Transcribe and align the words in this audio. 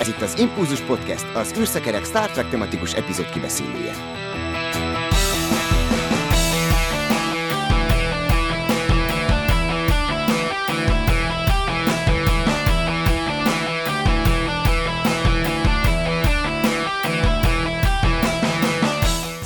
Ez 0.00 0.08
itt 0.08 0.20
az 0.20 0.38
Impulzus 0.38 0.80
Podcast, 0.80 1.26
az 1.34 1.54
űrszekerek 1.58 2.04
Star 2.04 2.30
Trek 2.30 2.48
tematikus 2.48 2.92
epizód 2.92 3.30
kibeszélője. 3.30 3.92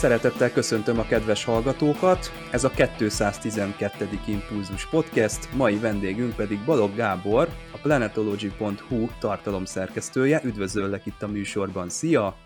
Szeretettel 0.02 0.52
köszöntöm 0.52 0.98
a 0.98 1.06
kedves 1.06 1.44
hallgatókat, 1.44 2.30
ez 2.50 2.64
a 2.64 2.70
212. 2.70 4.08
Impulzus 4.26 4.88
Podcast, 4.88 5.54
mai 5.54 5.78
vendégünk 5.78 6.36
pedig 6.36 6.64
Balog 6.64 6.94
Gábor, 6.94 7.48
a 7.72 7.78
planetology.hu 7.82 9.06
tartalomszerkesztője. 9.20 10.40
Üdvözöllek 10.44 11.06
itt 11.06 11.22
a 11.22 11.26
műsorban, 11.26 11.88
szia! 11.88 12.36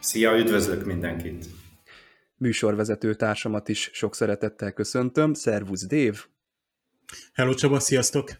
Szia, 0.00 0.38
üdvözlök 0.38 0.84
mindenkit! 0.84 1.46
Műsorvezető 2.36 3.14
társamat 3.14 3.68
is 3.68 3.90
sok 3.92 4.14
szeretettel 4.14 4.72
köszöntöm, 4.72 5.34
szervusz 5.34 5.86
Dév! 5.86 6.24
Hello 7.32 7.54
Csaba, 7.54 7.80
sziasztok! 7.80 8.30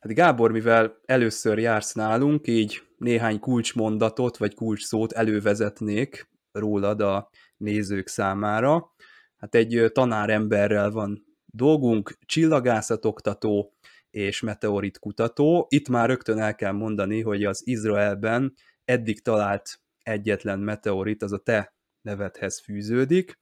Hát 0.00 0.14
Gábor, 0.14 0.52
mivel 0.52 1.00
először 1.04 1.58
jársz 1.58 1.92
nálunk, 1.92 2.46
így 2.46 2.82
néhány 2.96 3.38
kulcsmondatot 3.38 4.36
vagy 4.36 4.54
kulcsszót 4.54 5.12
elővezetnék 5.12 6.28
rólad 6.58 7.00
a 7.00 7.30
nézők 7.56 8.08
számára. 8.08 8.94
Hát 9.36 9.54
egy 9.54 9.90
tanáremberrel 9.92 10.90
van 10.90 11.26
dolgunk, 11.46 12.18
csillagászatoktató 12.26 13.74
és 14.10 14.40
meteorit 14.40 14.98
kutató. 14.98 15.66
Itt 15.68 15.88
már 15.88 16.08
rögtön 16.08 16.38
el 16.38 16.54
kell 16.54 16.72
mondani, 16.72 17.20
hogy 17.20 17.44
az 17.44 17.66
Izraelben 17.66 18.54
eddig 18.84 19.22
talált 19.22 19.80
egyetlen 20.02 20.58
meteorit, 20.58 21.22
az 21.22 21.32
a 21.32 21.38
te 21.38 21.74
nevedhez 22.00 22.60
fűződik. 22.60 23.38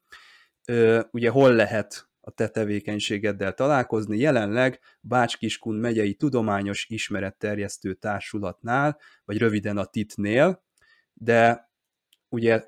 Ugye 1.10 1.30
hol 1.30 1.54
lehet 1.54 2.08
a 2.20 2.30
te 2.30 2.48
tevékenységeddel 2.48 3.54
találkozni? 3.54 4.18
Jelenleg 4.18 4.80
Bács-Kiskun 5.00 5.74
megyei 5.74 6.14
tudományos 6.14 6.86
ismeretterjesztő 6.88 7.94
társulatnál, 7.94 9.00
vagy 9.24 9.38
röviden 9.38 9.76
a 9.76 9.84
TIT-nél, 9.84 10.64
de 11.14 11.70
ugye 12.28 12.64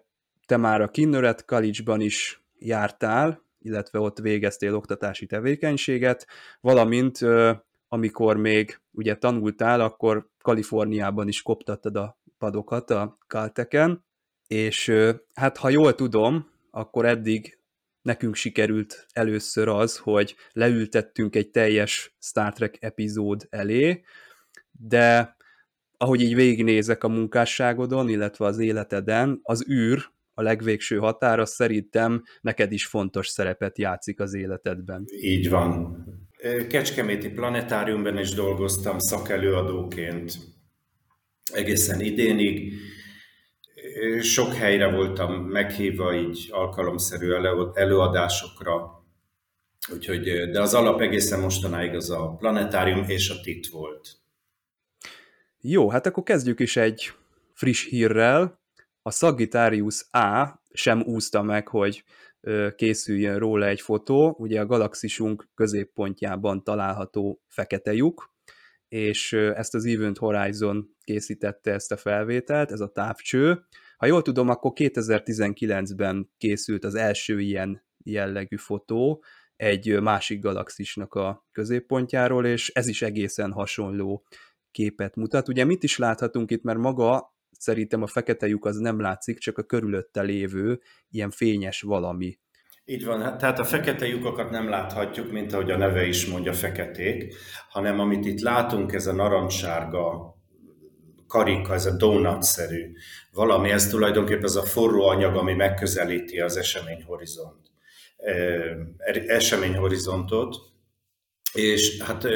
te 0.49 0.57
már 0.57 0.81
a 0.81 0.89
Kinneret 0.89 1.45
College-ban 1.45 2.01
is 2.01 2.43
jártál, 2.59 3.43
illetve 3.59 3.99
ott 3.99 4.19
végeztél 4.19 4.75
oktatási 4.75 5.27
tevékenységet, 5.27 6.27
valamint 6.61 7.19
amikor 7.89 8.37
még 8.37 8.81
ugye 8.91 9.17
tanultál, 9.17 9.81
akkor 9.81 10.29
Kaliforniában 10.43 11.29
is 11.29 11.43
koptattad 11.43 11.97
a 11.97 12.19
padokat 12.39 12.91
a 12.91 13.19
Calteken, 13.27 14.05
és 14.47 14.93
hát 15.35 15.57
ha 15.57 15.69
jól 15.69 15.95
tudom, 15.95 16.51
akkor 16.71 17.07
eddig 17.07 17.59
nekünk 18.03 18.35
sikerült 18.35 19.07
először 19.13 19.69
az, 19.69 19.99
hogy 19.99 20.37
leültettünk 20.53 21.37
egy 21.37 21.51
teljes 21.51 22.17
Star 22.21 22.53
Trek 22.53 22.77
epizód 22.81 23.47
elé, 23.51 24.05
de 24.71 25.37
ahogy 25.97 26.21
így 26.21 26.35
végignézek 26.35 27.05
a 27.05 27.09
munkásságodon, 27.09 28.09
illetve 28.09 28.45
az 28.45 28.59
életeden, 28.59 29.41
az 29.43 29.69
űr 29.71 30.17
a 30.39 30.43
legvégső 30.43 30.97
határa 30.97 31.47
szerintem 31.47 32.23
neked 32.41 32.73
is 32.73 32.87
fontos 32.87 33.29
szerepet 33.29 33.79
játszik 33.79 34.21
az 34.21 34.35
életedben. 34.35 35.05
Így 35.21 35.49
van. 35.49 36.05
Kecskeméti 36.69 37.29
Planetáriumban 37.29 38.19
is 38.19 38.31
dolgoztam 38.31 38.99
szakelőadóként 38.99 40.39
egészen 41.53 42.01
idénig. 42.01 42.73
Sok 44.21 44.55
helyre 44.55 44.91
voltam 44.91 45.33
meghívva 45.35 46.15
így 46.15 46.49
alkalomszerű 46.51 47.31
előadásokra, 47.75 48.97
Úgyhogy, 49.93 50.51
de 50.51 50.61
az 50.61 50.75
alap 50.75 51.01
egészen 51.01 51.41
mostanáig 51.41 51.95
az 51.95 52.11
a 52.11 52.37
planetárium 52.39 53.05
és 53.07 53.31
a 53.31 53.41
TIT 53.41 53.69
volt. 53.69 54.17
Jó, 55.61 55.91
hát 55.91 56.07
akkor 56.07 56.23
kezdjük 56.23 56.61
is 56.61 56.77
egy 56.77 57.13
friss 57.55 57.89
hírrel 57.89 58.58
a 59.09 59.11
Sagittarius 59.11 60.07
A 60.11 60.61
sem 60.73 61.03
úszta 61.03 61.43
meg, 61.43 61.69
hogy 61.69 62.05
készüljön 62.77 63.39
róla 63.39 63.67
egy 63.67 63.81
fotó. 63.81 64.37
Ugye 64.39 64.61
a 64.61 64.67
galaxisunk 64.67 65.49
középpontjában 65.55 66.65
található 66.65 67.43
fekete 67.47 67.95
lyuk, 67.95 68.35
és 68.89 69.33
ezt 69.33 69.75
az 69.75 69.85
Event 69.85 70.19
Horizon 70.19 70.97
készítette 71.05 71.73
ezt 71.73 71.93
a 71.93 71.97
felvételt, 71.97 72.73
ez 72.73 72.81
a 72.81 72.93
távcső. 72.93 73.65
Ha 73.97 74.07
jól 74.07 74.23
tudom, 74.23 74.49
akkor 74.49 74.73
2019-ben 74.75 76.31
készült 76.37 76.85
az 76.85 76.95
első 76.95 77.41
ilyen 77.41 77.87
jellegű 78.05 78.57
fotó 78.57 79.25
egy 79.57 80.01
másik 80.01 80.41
galaxisnak 80.41 81.15
a 81.15 81.47
középpontjáról, 81.53 82.47
és 82.47 82.69
ez 82.69 82.87
is 82.87 83.03
egészen 83.03 83.53
hasonló 83.53 84.27
képet 84.71 85.17
mutat. 85.17 85.49
Ugye 85.49 85.65
mit 85.65 85.83
is 85.83 85.99
láthatunk 85.99 86.51
itt, 86.51 86.63
mert 86.63 86.79
maga 86.79 87.37
szerintem 87.59 88.03
a 88.03 88.07
fekete 88.07 88.47
lyuk 88.47 88.65
az 88.65 88.77
nem 88.77 89.01
látszik, 89.01 89.39
csak 89.39 89.59
a 89.59 89.63
körülötte 89.63 90.23
lévő 90.23 90.81
ilyen 91.11 91.31
fényes 91.31 91.81
valami. 91.81 92.39
Így 92.85 93.05
van, 93.05 93.23
hát, 93.23 93.39
tehát 93.39 93.59
a 93.59 93.65
fekete 93.65 94.07
lyukakat 94.07 94.51
nem 94.51 94.69
láthatjuk, 94.69 95.33
mint 95.33 95.53
ahogy 95.53 95.71
a 95.71 95.77
neve 95.77 96.07
is 96.07 96.27
mondja, 96.27 96.53
feketék, 96.53 97.35
hanem 97.69 98.01
amit 98.01 98.25
itt 98.25 98.41
látunk, 98.41 98.93
ez 98.93 99.07
a 99.07 99.13
narancssárga 99.13 100.37
karika, 101.27 101.75
ez 101.75 101.87
a 101.87 101.97
donut-szerű 101.97 102.93
valami, 103.33 103.71
ez 103.71 103.89
tulajdonképpen 103.89 104.45
az 104.45 104.57
a 104.57 104.63
forró 104.63 105.07
anyag, 105.07 105.37
ami 105.37 105.55
megközelíti 105.55 106.41
az 106.41 106.57
eseményhorizont, 106.57 107.71
eseményhorizontot, 109.27 110.57
és 111.53 112.01
hát 112.01 112.27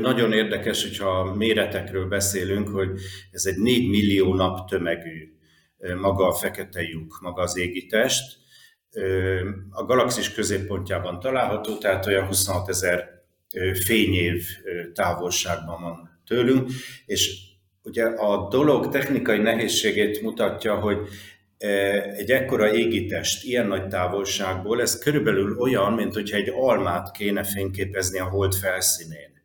nagyon 0.00 0.32
érdekes, 0.32 0.82
hogyha 0.82 1.34
méretekről 1.34 2.08
beszélünk, 2.08 2.68
hogy 2.68 2.88
ez 3.30 3.44
egy 3.46 3.58
4 3.58 3.88
millió 3.88 4.34
nap 4.34 4.68
tömegű 4.68 5.32
maga 6.00 6.26
a 6.26 6.34
fekete 6.34 6.82
lyuk, 6.82 7.18
maga 7.20 7.42
az 7.42 7.58
égitest. 7.58 8.36
A 9.70 9.84
galaxis 9.84 10.32
középpontjában 10.32 11.20
található, 11.20 11.78
tehát 11.78 12.06
olyan 12.06 12.26
26 12.26 12.68
ezer 12.68 13.08
fényév 13.84 14.44
távolságban 14.92 15.82
van 15.82 16.20
tőlünk, 16.26 16.70
és 17.06 17.46
ugye 17.82 18.04
a 18.04 18.48
dolog 18.48 18.88
technikai 18.88 19.38
nehézségét 19.38 20.22
mutatja, 20.22 20.74
hogy 20.74 20.98
egy 21.58 22.30
ekkora 22.30 22.74
égitest 22.74 23.44
ilyen 23.44 23.66
nagy 23.66 23.88
távolságból, 23.88 24.80
ez 24.80 24.98
körülbelül 24.98 25.58
olyan, 25.58 25.92
mint 25.92 26.14
hogyha 26.14 26.36
egy 26.36 26.48
almát 26.48 27.10
kéne 27.10 27.44
fényképezni 27.44 28.18
a 28.18 28.28
hold 28.28 28.54
felszínén. 28.54 29.36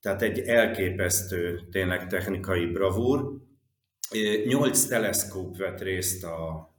Tehát 0.00 0.22
egy 0.22 0.38
elképesztő, 0.38 1.60
tényleg 1.70 2.06
technikai 2.06 2.66
bravúr. 2.66 3.40
Nyolc 4.46 4.84
teleszkóp 4.84 5.56
vett 5.56 5.80
részt 5.80 6.24
a, 6.24 6.74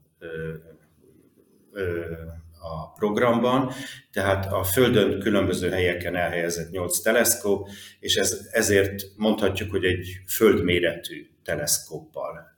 a 2.60 2.92
programban, 2.92 3.72
tehát 4.12 4.52
a 4.54 4.64
Földön 4.64 5.20
különböző 5.20 5.70
helyeken 5.70 6.16
elhelyezett 6.16 6.72
nyolc 6.72 7.00
teleszkóp, 7.00 7.70
és 8.00 8.16
ez, 8.16 8.48
ezért 8.52 9.04
mondhatjuk, 9.16 9.72
hogy 9.72 9.86
egy 9.86 10.22
földméretű 10.28 11.28
teleszkóppal 11.44 12.57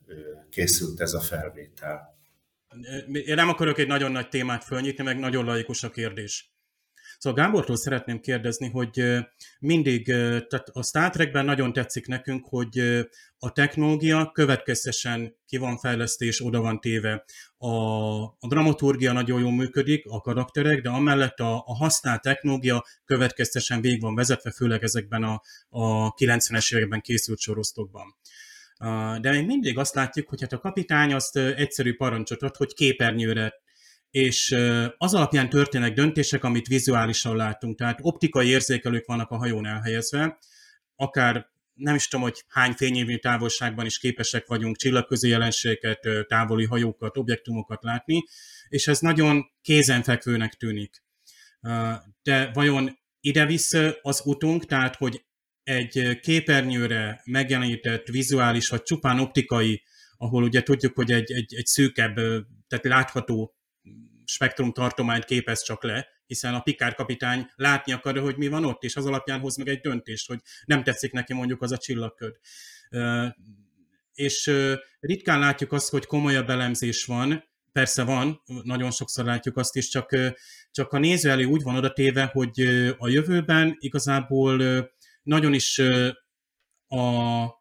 készült 0.50 1.00
ez 1.00 1.14
a 1.14 1.20
felvétel. 1.20 2.18
Én 3.12 3.36
nem 3.36 3.50
akarok 3.50 3.78
egy 3.78 3.88
nagyon 3.88 4.12
nagy 4.12 4.30
témát 4.30 4.64
fölnyitni, 4.64 5.04
meg 5.04 5.20
nagyon 5.20 5.46
laikus 5.46 5.84
a 5.84 5.90
kérdés. 5.90 6.54
Szóval 7.20 7.44
Gábortól 7.44 7.76
szeretném 7.76 8.20
kérdezni, 8.20 8.70
hogy 8.70 9.04
mindig, 9.60 10.06
tehát 10.06 10.70
a 10.72 10.84
Star 10.84 11.10
Trekben 11.10 11.46
nagyon 11.46 11.74
tetszik 11.74 12.08
nekünk, 12.08 12.46
hogy 12.46 12.80
a 13.38 13.52
technológia 13.52 14.32
következtesen 14.32 15.36
ki 15.46 15.58
van 15.58 15.78
fejlesztés, 15.78 16.42
oda 16.42 16.62
van 16.62 16.80
téve. 16.80 17.24
A, 17.58 17.68
a 18.24 18.48
dramaturgia 18.48 19.12
nagyon 19.12 19.40
jól 19.40 19.52
működik, 19.52 20.06
a 20.08 20.22
karakterek, 20.22 20.82
de 20.82 20.90
amellett 20.90 21.40
a, 21.40 21.64
a 21.66 21.76
használt 21.76 22.22
technológia 22.22 22.86
következtesen 23.06 23.82
végig 23.82 24.02
van 24.02 24.16
vezetve, 24.16 24.52
főleg 24.52 24.84
ezekben 24.84 25.24
a, 25.24 25.42
a 25.70 26.14
90-es 26.14 26.76
években 26.76 27.02
készült 27.02 27.40
sorosztokban. 27.40 28.16
De 29.22 29.32
még 29.32 29.46
mindig 29.46 29.78
azt 29.78 29.96
látjuk, 29.96 30.30
hogy 30.30 30.42
hát 30.42 30.54
a 30.54 30.60
kapitány 30.60 31.14
azt 31.14 31.38
egyszerű 31.38 31.96
parancsot 31.96 32.42
ad, 32.42 32.56
hogy 32.56 32.74
képernyőre 32.74 33.54
és 34.12 34.56
az 34.98 35.14
alapján 35.14 35.50
történnek 35.50 35.94
döntések, 35.94 36.44
amit 36.44 36.68
vizuálisan 36.68 37.36
látunk. 37.36 37.78
Tehát 37.78 38.00
optikai 38.02 38.48
érzékelők 38.48 39.06
vannak 39.06 39.30
a 39.30 39.38
hajón 39.38 39.66
elhelyezve, 39.66 40.38
akár 40.96 41.50
nem 41.74 41.96
is 41.96 42.08
tudom, 42.08 42.26
hogy 42.26 42.44
hány 42.48 42.74
fényévű 42.74 43.16
távolságban 43.16 43.86
is 43.86 44.00
képesek 44.00 44.48
vagyunk 44.48 44.78
csillagközi 44.78 45.30
jelenségeket, 45.30 46.08
távoli 46.28 46.66
hajókat, 46.66 47.18
objektumokat 47.18 47.84
látni, 47.84 48.24
és 48.70 48.88
ez 48.88 49.00
nagyon 49.00 49.52
kézenfekvőnek 49.62 50.54
tűnik. 50.54 51.04
De 52.24 52.52
vajon 52.54 53.00
ide 53.20 53.46
visz 53.46 53.74
az 54.02 54.22
utunk, 54.26 54.66
tehát 54.66 54.96
hogy 54.96 55.26
egy 55.70 56.20
képernyőre 56.20 57.22
megjelenített 57.26 58.08
vizuális, 58.08 58.70
vagy 58.70 58.82
csupán 58.82 59.20
optikai, 59.20 59.84
ahol 60.18 60.44
ugye 60.44 60.64
tudjuk, 60.64 60.96
hogy 60.96 61.12
egy, 61.12 61.32
egy, 61.32 61.56
egy 61.56 61.66
szűkebb, 61.66 62.16
tehát 62.68 62.86
látható 62.86 63.56
spektrum 64.26 64.72
tartományt 64.72 65.26
képez 65.26 65.64
csak 65.64 65.84
le, 65.84 66.08
hiszen 66.26 66.54
a 66.54 66.60
Pikár 66.60 66.96
kapitány 66.96 67.52
látni 67.56 67.92
akarja, 67.92 68.22
hogy 68.22 68.38
mi 68.38 68.48
van 68.48 68.66
ott, 68.66 68.84
és 68.84 68.96
az 68.96 69.06
alapján 69.06 69.40
hoz 69.40 69.58
meg 69.58 69.68
egy 69.68 69.80
döntést, 69.80 70.28
hogy 70.28 70.40
nem 70.66 70.84
tetszik 70.84 71.12
neki 71.12 71.34
mondjuk 71.34 71.62
az 71.62 71.72
a 71.72 71.78
csillagköd. 71.78 72.36
És 74.14 74.52
ritkán 75.00 75.40
látjuk 75.40 75.72
azt, 75.72 75.90
hogy 75.90 76.06
komolyabb 76.06 76.50
elemzés 76.50 77.06
van, 77.06 77.44
persze 77.72 78.04
van, 78.04 78.42
nagyon 78.64 78.92
sokszor 78.92 79.26
látjuk 79.26 79.58
azt 79.58 79.76
is, 79.76 79.90
csak, 79.90 80.16
csak 80.72 80.92
a 80.92 81.00
néző 81.00 81.30
elé 81.30 81.44
úgy 81.44 81.62
van 81.62 81.76
oda 81.76 81.94
téve, 81.94 82.26
hogy 82.26 82.62
a 82.98 83.08
jövőben 83.08 83.76
igazából 83.80 84.90
nagyon 85.30 85.54
is 85.54 85.82
a 86.88 87.58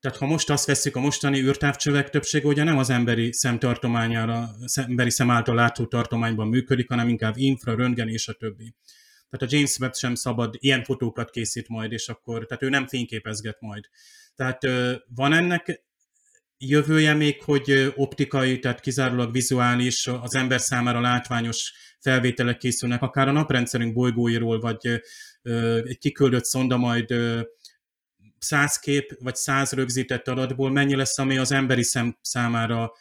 tehát 0.00 0.18
ha 0.18 0.26
most 0.26 0.50
azt 0.50 0.66
veszük, 0.66 0.96
a 0.96 1.00
mostani 1.00 1.40
űrtávcsövek 1.40 2.10
többsége 2.10 2.46
ugye 2.46 2.62
nem 2.64 2.78
az 2.78 2.90
emberi 2.90 3.32
szemtartományára, 3.32 4.48
emberi 4.74 5.10
szem 5.10 5.30
által 5.30 5.54
látható 5.54 5.88
tartományban 5.88 6.48
működik, 6.48 6.88
hanem 6.88 7.08
inkább 7.08 7.36
infra, 7.36 7.74
röntgen 7.74 8.08
és 8.08 8.28
a 8.28 8.32
többi. 8.32 8.74
Tehát 9.30 9.52
a 9.52 9.56
James 9.56 9.78
Webb 9.78 9.94
sem 9.94 10.14
szabad 10.14 10.54
ilyen 10.58 10.84
fotókat 10.84 11.30
készít 11.30 11.68
majd, 11.68 11.92
és 11.92 12.08
akkor, 12.08 12.46
tehát 12.46 12.62
ő 12.62 12.68
nem 12.68 12.86
fényképezget 12.86 13.60
majd. 13.60 13.84
Tehát 14.34 14.62
van 15.14 15.32
ennek 15.32 15.84
jövője 16.58 17.14
még, 17.14 17.42
hogy 17.42 17.92
optikai, 17.96 18.58
tehát 18.58 18.80
kizárólag 18.80 19.32
vizuális, 19.32 20.06
az 20.06 20.34
ember 20.34 20.60
számára 20.60 21.00
látványos 21.00 21.72
felvételek 22.00 22.58
készülnek, 22.58 23.02
akár 23.02 23.28
a 23.28 23.32
naprendszerünk 23.32 23.94
bolygóiról, 23.94 24.60
vagy 24.60 25.00
egy 25.84 25.98
kiküldött 25.98 26.44
szonda 26.44 26.76
majd 26.76 27.14
száz 28.38 28.78
kép 28.78 29.16
vagy 29.20 29.34
száz 29.34 29.72
rögzített 29.72 30.28
adatból 30.28 30.70
mennyi 30.70 30.94
lesz, 30.94 31.18
ami 31.18 31.38
az 31.38 31.52
emberi 31.52 31.82
szem 31.82 32.18
számára 32.20 32.92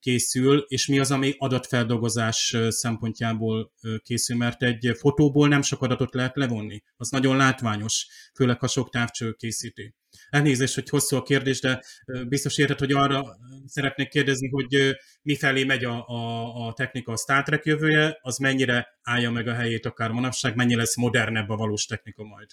készül, 0.00 0.64
és 0.68 0.86
mi 0.86 0.98
az, 0.98 1.10
ami 1.10 1.34
adatfeldolgozás 1.38 2.56
szempontjából 2.68 3.72
készül, 4.02 4.36
mert 4.36 4.62
egy 4.62 4.90
fotóból 4.98 5.48
nem 5.48 5.62
sok 5.62 5.82
adatot 5.82 6.14
lehet 6.14 6.36
levonni. 6.36 6.82
Az 6.96 7.08
nagyon 7.08 7.36
látványos, 7.36 8.06
főleg 8.34 8.58
ha 8.58 8.66
sok 8.66 8.90
távcső 8.90 9.32
készíti. 9.32 9.94
Elnézést, 10.28 10.74
hogy 10.74 10.88
hosszú 10.88 11.16
a 11.16 11.22
kérdés, 11.22 11.60
de 11.60 11.82
biztos 12.28 12.58
érted, 12.58 12.78
hogy 12.78 12.92
arra 12.92 13.24
szeretnék 13.66 14.08
kérdezni, 14.08 14.48
hogy 14.48 14.96
mifelé 15.22 15.64
megy 15.64 15.84
a, 15.84 16.06
a, 16.08 16.66
a 16.66 16.72
technika 16.72 17.12
a 17.12 17.16
Star 17.16 17.42
Trek 17.42 17.64
jövője, 17.64 18.18
az 18.20 18.38
mennyire 18.38 18.98
állja 19.02 19.30
meg 19.30 19.48
a 19.48 19.54
helyét 19.54 19.86
akár 19.86 20.10
manapság, 20.10 20.56
mennyi 20.56 20.74
lesz 20.74 20.96
modernebb 20.96 21.48
a 21.48 21.56
valós 21.56 21.84
technika 21.84 22.24
majd. 22.24 22.48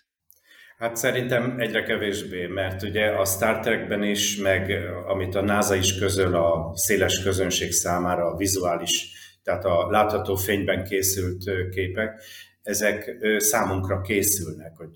Hát 0.84 0.96
szerintem 0.96 1.56
egyre 1.60 1.84
kevésbé, 1.84 2.46
mert 2.46 2.84
ugye 2.84 3.06
a 3.06 3.26
Star 3.26 3.60
Trekben 3.60 4.04
is, 4.04 4.38
meg 4.38 4.72
amit 5.08 5.36
a 5.36 5.42
NASA 5.42 5.76
is 5.76 6.00
közöl 6.00 6.36
a 6.36 6.72
széles 6.76 7.24
közönség 7.24 7.72
számára, 7.72 8.26
a 8.26 8.36
vizuális, 8.36 9.12
tehát 9.44 9.66
a 9.66 9.88
látható 9.90 10.36
fényben 10.36 10.84
készült 10.84 11.44
képek, 11.70 12.24
ezek 12.64 13.16
számunkra 13.38 14.02
készülnek, 14.02 14.78
hogy 14.78 14.92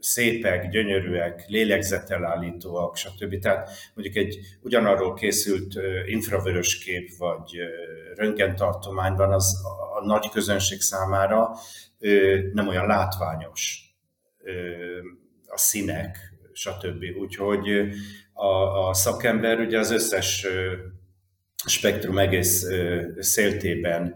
szépek, 0.00 0.68
gyönyörűek, 0.68 1.44
lélegzetelállítóak, 1.46 2.96
stb. 2.96 3.38
Tehát 3.38 3.70
mondjuk 3.94 4.16
egy 4.16 4.38
ugyanarról 4.60 5.14
készült 5.14 5.74
infravörös 6.06 6.78
kép 6.78 7.10
vagy 7.18 7.50
röntgentartományban 8.14 9.32
az 9.32 9.60
a 9.96 10.06
nagy 10.06 10.30
közönség 10.30 10.80
számára 10.80 11.50
nem 12.52 12.68
olyan 12.68 12.86
látványos 12.86 13.85
a 15.46 15.58
színek, 15.58 16.18
stb. 16.52 17.04
Úgyhogy 17.20 17.68
a, 18.32 18.88
a 18.88 18.94
szakember 18.94 19.58
ugye 19.60 19.78
az 19.78 19.90
összes 19.90 20.46
spektrum 21.66 22.18
egész 22.18 22.66
széltében 23.18 24.14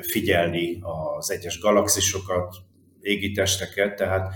figyelni 0.00 0.78
az 1.16 1.30
egyes 1.30 1.58
galaxisokat, 1.58 2.56
égitesteket, 3.00 3.96
tehát 3.96 4.34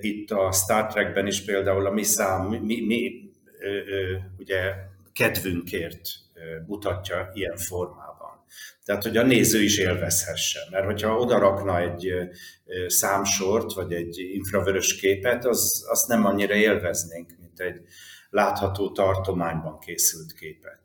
itt 0.00 0.30
a 0.30 0.52
Star 0.52 0.86
Trekben 0.86 1.26
is 1.26 1.44
például 1.44 1.86
a 1.86 1.90
mi 1.90 2.02
szám, 2.02 2.46
mi, 2.46 2.86
mi 2.86 3.30
ugye 4.38 4.72
kedvünkért 5.12 6.00
mutatja 6.66 7.30
ilyen 7.34 7.56
formában. 7.56 8.05
Tehát, 8.84 9.02
hogy 9.02 9.16
a 9.16 9.22
néző 9.22 9.62
is 9.62 9.78
élvezhesse. 9.78 10.60
Mert 10.70 10.84
hogyha 10.84 11.18
oda 11.18 11.38
rakna 11.38 11.80
egy 11.80 12.12
számsort, 12.86 13.72
vagy 13.72 13.92
egy 13.92 14.18
infravörös 14.18 14.96
képet, 14.96 15.44
az, 15.44 15.86
azt 15.88 16.08
nem 16.08 16.24
annyira 16.24 16.54
élveznénk, 16.54 17.32
mint 17.40 17.60
egy 17.60 17.80
látható 18.30 18.92
tartományban 18.92 19.78
készült 19.78 20.32
képet. 20.32 20.80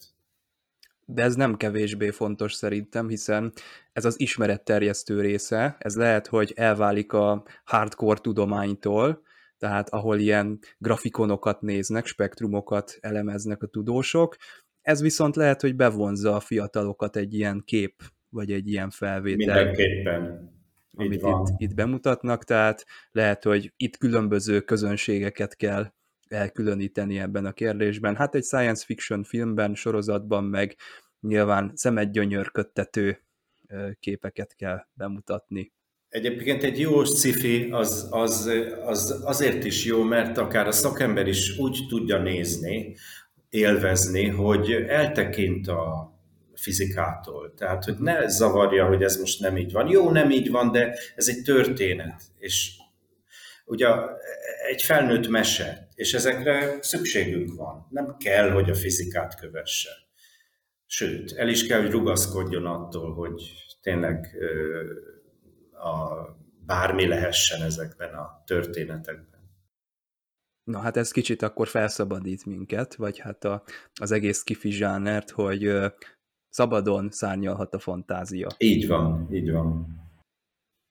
De 1.06 1.24
ez 1.24 1.36
nem 1.36 1.58
kevésbé 1.58 2.10
fontos 2.10 2.54
szerintem, 2.54 3.08
hiszen 3.08 3.54
ez 3.94 4.06
az 4.06 4.20
ismeretterjesztő 4.20 5.22
része, 5.22 5.76
ez 5.80 5.96
lehet, 5.96 6.28
hogy 6.28 6.54
elválik 6.56 7.14
a 7.14 7.44
hardcore 7.64 8.20
tudománytól, 8.20 9.22
tehát 9.58 9.90
ahol 9.90 10.20
ilyen 10.20 10.60
grafikonokat 10.78 11.62
néznek, 11.62 12.06
spektrumokat 12.06 12.98
elemeznek 13.00 13.64
a 13.64 13.68
tudósok, 13.68 14.36
ez 14.82 15.02
viszont 15.02 15.36
lehet, 15.36 15.62
hogy 15.62 15.76
bevonza 15.76 16.36
a 16.36 16.40
fiatalokat 16.40 17.16
egy 17.16 17.34
ilyen 17.34 17.62
kép, 17.66 18.02
vagy 18.30 18.52
egy 18.52 18.68
ilyen 18.68 18.90
felvétel. 18.90 19.56
Mindenképpen. 19.56 20.50
Amit 20.94 21.22
itt, 21.22 21.54
itt 21.58 21.74
bemutatnak, 21.74 22.44
tehát 22.44 22.86
lehet, 23.12 23.44
hogy 23.44 23.74
itt 23.78 23.98
különböző 23.98 24.62
közönségeket 24.62 25.56
kell 25.56 25.94
elkülöníteni 26.28 27.20
ebben 27.20 27.46
a 27.46 27.52
kérdésben. 27.52 28.16
Hát 28.16 28.36
egy 28.36 28.44
science 28.44 28.86
fiction 28.86 29.24
filmben, 29.24 29.76
sorozatban 29.76 30.44
meg 30.44 30.76
nyilván 31.20 31.72
szemet 31.76 32.12
gyönyörködtető 32.12 33.24
képeket 34.00 34.56
kell 34.56 34.86
bemutatni. 34.94 35.72
Egyébként 36.10 36.64
egy 36.64 36.80
jó 36.80 37.04
sci 37.04 37.70
az, 37.72 38.08
az, 38.10 38.52
az 38.86 39.22
azért 39.26 39.64
is 39.64 39.86
jó, 39.86 40.04
mert 40.04 40.38
akár 40.38 40.68
a 40.68 40.72
szakember 40.72 41.28
is 41.28 41.58
úgy 41.58 41.86
tudja 41.90 42.22
nézni, 42.22 42.96
élvezni, 43.52 44.28
hogy 44.28 44.72
eltekint 44.72 45.68
a 45.68 46.14
fizikától. 46.54 47.54
Tehát, 47.54 47.84
hogy 47.84 47.98
ne 47.98 48.28
zavarja, 48.28 48.88
hogy 48.88 49.04
ez 49.04 49.18
most 49.18 49.40
nem 49.40 49.58
így 49.58 49.72
van. 49.72 49.88
Jó, 49.88 50.10
nem 50.10 50.30
így 50.30 50.50
van, 50.50 50.72
de 50.72 50.98
ez 51.16 51.28
egy 51.28 51.42
történet. 51.44 52.22
És 52.38 52.72
ugye 53.66 53.88
egy 54.70 54.82
felnőtt 54.82 55.28
mese, 55.28 55.88
és 55.96 56.14
ezekre 56.14 56.78
szükségünk 56.82 57.56
van. 57.56 57.88
Nem 57.90 58.18
kell, 58.18 58.50
hogy 58.50 58.70
a 58.70 58.76
fizikát 58.76 59.40
kövesse. 59.40 59.90
Sőt, 60.86 61.32
el 61.32 61.48
is 61.48 61.68
kell, 61.68 61.82
hogy 61.82 61.92
rugaszkodjon 61.92 62.66
attól, 62.66 63.14
hogy 63.14 63.42
tényleg 63.82 64.38
a, 65.72 66.26
bármi 66.66 67.08
lehessen 67.08 67.62
ezekben 67.62 68.14
a 68.14 68.44
történetekben. 68.46 69.31
Na 70.64 70.80
hát 70.80 70.98
ez 70.98 71.12
kicsit 71.12 71.42
akkor 71.42 71.68
felszabadít 71.68 72.46
minket, 72.46 72.96
vagy 72.96 73.20
hát 73.20 73.44
a, 73.44 73.64
az 73.94 74.12
egész 74.12 74.44
kifi 74.44 74.72
zsánert, 74.72 75.30
hogy 75.30 75.72
szabadon 76.50 77.10
szárnyalhat 77.10 77.74
a 77.74 77.80
fantázia. 77.80 78.48
Így 78.58 78.88
van, 78.88 79.28
így 79.32 79.52
van. 79.52 79.88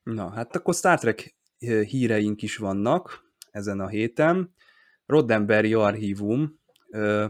Na 0.03 0.29
hát 0.29 0.55
akkor 0.55 0.73
Star 0.73 0.99
Trek 0.99 1.35
híreink 1.59 2.41
is 2.41 2.57
vannak 2.57 3.33
ezen 3.51 3.79
a 3.79 3.87
héten. 3.87 4.53
Roddenberry 5.05 5.73
archívum 5.73 6.59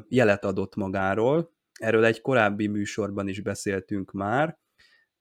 jelet 0.07 0.45
adott 0.45 0.75
magáról, 0.75 1.53
erről 1.79 2.05
egy 2.05 2.21
korábbi 2.21 2.67
műsorban 2.67 3.27
is 3.27 3.41
beszéltünk 3.41 4.12
már. 4.12 4.60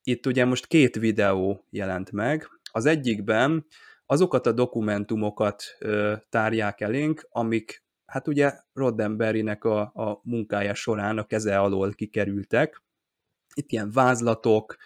Itt 0.03 0.27
ugye 0.27 0.45
most 0.45 0.67
két 0.67 0.97
videó 0.97 1.67
jelent 1.71 2.13
meg. 2.13 2.49
Az 2.73 2.87
egyikben 2.87 3.67
azokat 4.11 4.47
a 4.47 4.53
dokumentumokat 4.53 5.63
ö, 5.79 6.15
tárják 6.29 6.81
elénk, 6.81 7.27
amik 7.31 7.85
hát 8.07 8.29
ugye 8.29 8.53
Roddenberrynek 8.73 9.65
a, 9.65 9.81
a 9.81 10.21
munkája 10.23 10.75
során 10.75 11.19
a 11.19 11.27
keze 11.27 11.59
alól 11.59 11.93
kikerültek. 11.93 12.83
Itt 13.55 13.73
ilyen 13.73 13.91
vázlatok, 13.91 14.77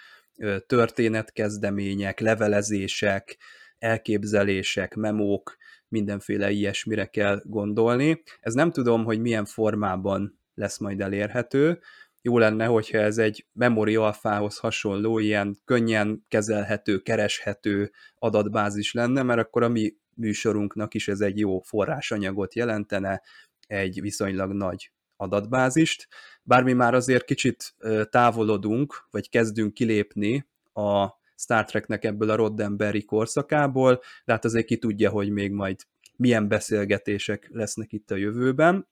történetkezdemények, 0.66 2.20
levelezések, 2.20 3.38
elképzelések, 3.78 4.94
memók, 4.94 5.56
mindenféle 5.88 6.50
ilyesmire 6.50 7.06
kell 7.06 7.40
gondolni. 7.44 8.22
Ez 8.40 8.54
nem 8.54 8.70
tudom, 8.70 9.04
hogy 9.04 9.20
milyen 9.20 9.44
formában 9.44 10.40
lesz 10.54 10.78
majd 10.78 11.00
elérhető, 11.00 11.80
jó 12.26 12.38
lenne, 12.38 12.64
hogyha 12.64 12.98
ez 12.98 13.18
egy 13.18 13.46
memory 13.52 13.96
alfához 13.96 14.58
hasonló, 14.58 15.18
ilyen 15.18 15.60
könnyen 15.64 16.24
kezelhető, 16.28 16.98
kereshető 16.98 17.92
adatbázis 18.18 18.92
lenne, 18.92 19.22
mert 19.22 19.40
akkor 19.40 19.62
a 19.62 19.68
mi 19.68 19.94
műsorunknak 20.14 20.94
is 20.94 21.08
ez 21.08 21.20
egy 21.20 21.38
jó 21.38 21.60
forrásanyagot 21.60 22.54
jelentene, 22.54 23.22
egy 23.66 24.00
viszonylag 24.00 24.52
nagy 24.52 24.92
adatbázist. 25.16 26.08
Bármi 26.42 26.72
már 26.72 26.94
azért 26.94 27.24
kicsit 27.24 27.74
távolodunk, 28.10 29.06
vagy 29.10 29.28
kezdünk 29.28 29.74
kilépni 29.74 30.46
a 30.72 31.08
Star 31.36 31.64
Treknek 31.64 32.04
ebből 32.04 32.30
a 32.30 32.36
Roddenberry 32.36 33.04
korszakából, 33.04 34.00
de 34.24 34.32
hát 34.32 34.44
azért 34.44 34.66
ki 34.66 34.78
tudja, 34.78 35.10
hogy 35.10 35.30
még 35.30 35.52
majd 35.52 35.76
milyen 36.16 36.48
beszélgetések 36.48 37.48
lesznek 37.52 37.92
itt 37.92 38.10
a 38.10 38.16
jövőben. 38.16 38.88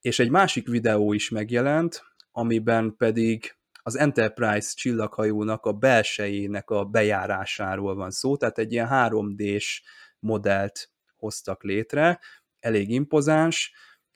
És 0.00 0.18
egy 0.18 0.30
másik 0.30 0.68
videó 0.68 1.12
is 1.12 1.28
megjelent, 1.28 2.02
amiben 2.38 2.96
pedig 2.96 3.56
az 3.82 3.98
Enterprise 3.98 4.72
csillaghajónak 4.74 5.64
a 5.64 5.72
belsejének 5.72 6.70
a 6.70 6.84
bejárásáról 6.84 7.94
van 7.94 8.10
szó, 8.10 8.36
tehát 8.36 8.58
egy 8.58 8.72
ilyen 8.72 8.88
3D-s 8.90 9.82
modellt 10.18 10.90
hoztak 11.16 11.62
létre, 11.62 12.20
elég 12.60 12.90
impozáns, 12.90 13.72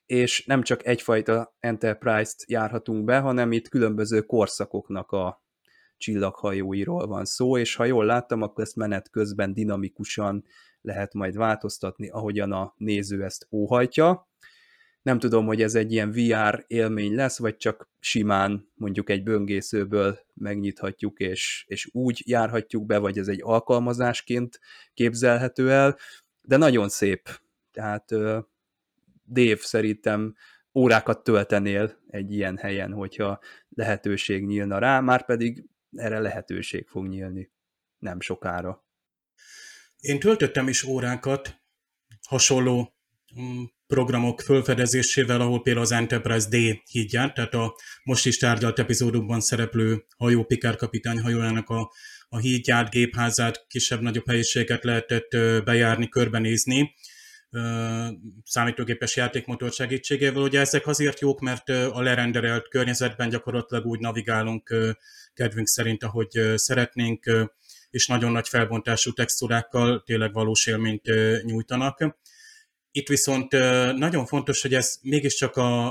és 0.07 0.45
nem 0.47 0.63
csak 0.63 0.87
egyfajta 0.87 1.57
Enterprise-t 1.59 2.51
járhatunk 2.51 3.05
be, 3.05 3.19
hanem 3.19 3.53
itt 3.53 3.69
különböző 3.69 4.21
korszakoknak 4.21 5.11
a 5.11 5.43
csillaghajóiról 5.97 7.07
van 7.07 7.25
szó, 7.25 7.59
és 7.59 7.75
ha 7.75 7.85
jól 7.85 8.05
láttam, 8.05 8.43
akkor 8.43 8.65
ezt 8.65 8.77
menet 8.77 9.11
közben 9.11 9.55
dinamikusan 9.55 10.45
lehet 10.81 11.15
majd 11.15 11.37
változtatni, 11.37 12.09
ahogyan 12.09 12.53
a 12.53 12.75
néző 12.77 13.25
ezt 13.25 13.47
óhajtja. 13.51 14.31
Nem 15.03 15.19
tudom, 15.19 15.47
hogy 15.47 15.63
ez 15.63 15.75
egy 15.75 15.93
ilyen 15.93 16.11
VR 16.11 16.65
élmény 16.67 17.15
lesz, 17.15 17.39
vagy 17.39 17.57
csak 17.57 17.89
simán 18.01 18.71
mondjuk 18.75 19.11
egy 19.11 19.23
böngészőből 19.23 20.19
megnyithatjuk, 20.35 21.19
és, 21.19 21.65
és 21.69 21.89
úgy 21.93 22.23
járhatjuk 22.27 22.87
be, 22.87 22.99
vagy 22.99 23.19
ez 23.19 23.29
egy 23.29 23.41
alkalmazásként 23.43 24.61
képzelhető 24.95 25.71
el, 25.71 25.99
de 26.43 26.57
nagyon 26.57 26.89
szép. 26.89 27.41
Tehát 27.73 28.11
Dave 29.27 29.57
szerintem 29.57 30.35
órákat 30.75 31.25
töltenél 31.25 31.99
egy 32.09 32.33
ilyen 32.33 32.57
helyen, 32.57 32.93
hogyha 32.93 33.41
lehetőség 33.69 34.45
nyílna 34.45 34.79
rá, 34.79 35.01
már 35.01 35.25
pedig 35.25 35.65
erre 35.97 36.19
lehetőség 36.19 36.87
fog 36.89 37.07
nyílni 37.07 37.51
nem 37.99 38.21
sokára. 38.21 38.85
Én 40.01 40.21
töltöttem 40.21 40.69
is 40.69 40.83
órákat 40.83 41.61
hasonló 42.29 42.95
mm, 43.41 43.63
programok 43.93 44.41
fölfedezésével, 44.41 45.41
ahol 45.41 45.63
például 45.63 45.85
az 45.85 45.93
Enterprise 45.93 46.49
D 46.49 46.57
hídját, 46.91 47.35
tehát 47.35 47.55
a 47.55 47.75
most 48.05 48.27
is 48.27 48.39
tárgyalt 48.39 48.79
epizódokban 48.79 49.41
szereplő 49.41 50.05
hajó, 50.17 50.45
Picard 50.45 50.77
kapitány 50.77 51.21
hajójának 51.21 51.69
a, 51.69 51.93
a 52.29 52.39
hídját, 52.39 52.91
gépházát, 52.91 53.65
kisebb-nagyobb 53.69 54.27
helyiséget 54.27 54.85
lehetett 54.85 55.37
bejárni, 55.65 56.09
körbenézni 56.09 56.95
számítógépes 58.45 59.17
játékmotor 59.17 59.73
segítségével. 59.73 60.43
Ugye 60.43 60.61
ezek 60.61 60.87
azért 60.87 61.21
jók, 61.21 61.41
mert 61.41 61.69
a 61.69 62.03
lerenderelt 62.03 62.69
környezetben 62.69 63.29
gyakorlatilag 63.29 63.87
úgy 63.87 64.01
navigálunk 64.01 64.75
kedvünk 65.35 65.67
szerint, 65.67 66.03
ahogy 66.03 66.41
szeretnénk, 66.55 67.51
és 67.91 68.07
nagyon 68.07 68.33
nagy 68.33 68.49
felbontású 68.49 69.13
textúrákkal 69.13 70.03
tényleg 70.07 70.33
valós 70.33 70.67
élményt 70.67 71.11
nyújtanak. 71.45 72.21
Itt 72.95 73.09
viszont 73.09 73.53
nagyon 73.97 74.27
fontos, 74.27 74.63
hogy 74.63 74.75
ez 74.75 74.99
mégiscsak 75.03 75.57
a, 75.57 75.87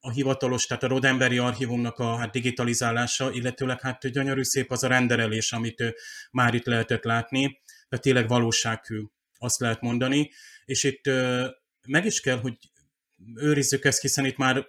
a 0.00 0.10
hivatalos, 0.10 0.66
tehát 0.66 0.82
a 0.82 0.88
Rodemberi 0.88 1.38
archívumnak 1.38 1.98
a 1.98 2.16
hát 2.16 2.30
digitalizálása, 2.30 3.32
illetőleg 3.32 3.80
hát 3.80 4.10
gyönyörű 4.10 4.42
szép 4.42 4.70
az 4.70 4.82
a 4.82 4.88
renderelés, 4.88 5.52
amit 5.52 5.94
már 6.30 6.54
itt 6.54 6.64
lehetett 6.64 7.04
látni, 7.04 7.60
de 7.88 7.98
tényleg 7.98 8.28
valósághű, 8.28 9.02
azt 9.38 9.60
lehet 9.60 9.80
mondani, 9.80 10.30
és 10.64 10.84
itt 10.84 11.10
meg 11.88 12.04
is 12.04 12.20
kell, 12.20 12.38
hogy 12.38 12.56
őrizzük 13.34 13.84
ezt, 13.84 14.00
hiszen 14.00 14.24
itt 14.24 14.36
már 14.36 14.66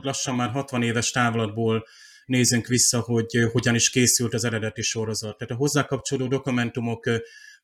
lassan 0.00 0.34
már 0.34 0.50
60 0.50 0.82
éves 0.82 1.10
távlatból 1.10 1.86
nézünk 2.24 2.66
vissza, 2.66 3.00
hogy 3.00 3.48
hogyan 3.52 3.74
is 3.74 3.90
készült 3.90 4.34
az 4.34 4.44
eredeti 4.44 4.82
sorozat. 4.82 5.38
Tehát 5.38 5.54
a 5.54 5.56
hozzá 5.56 5.88
dokumentumok 6.28 7.04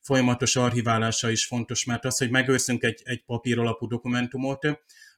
folyamatos 0.01 0.57
archiválása 0.57 1.31
is 1.31 1.47
fontos, 1.47 1.85
mert 1.85 2.05
az, 2.05 2.19
hogy 2.19 2.31
megőrzünk 2.31 2.83
egy, 2.83 3.01
egy 3.05 3.25
papír 3.25 3.59
alapú 3.59 3.87
dokumentumot, 3.87 4.67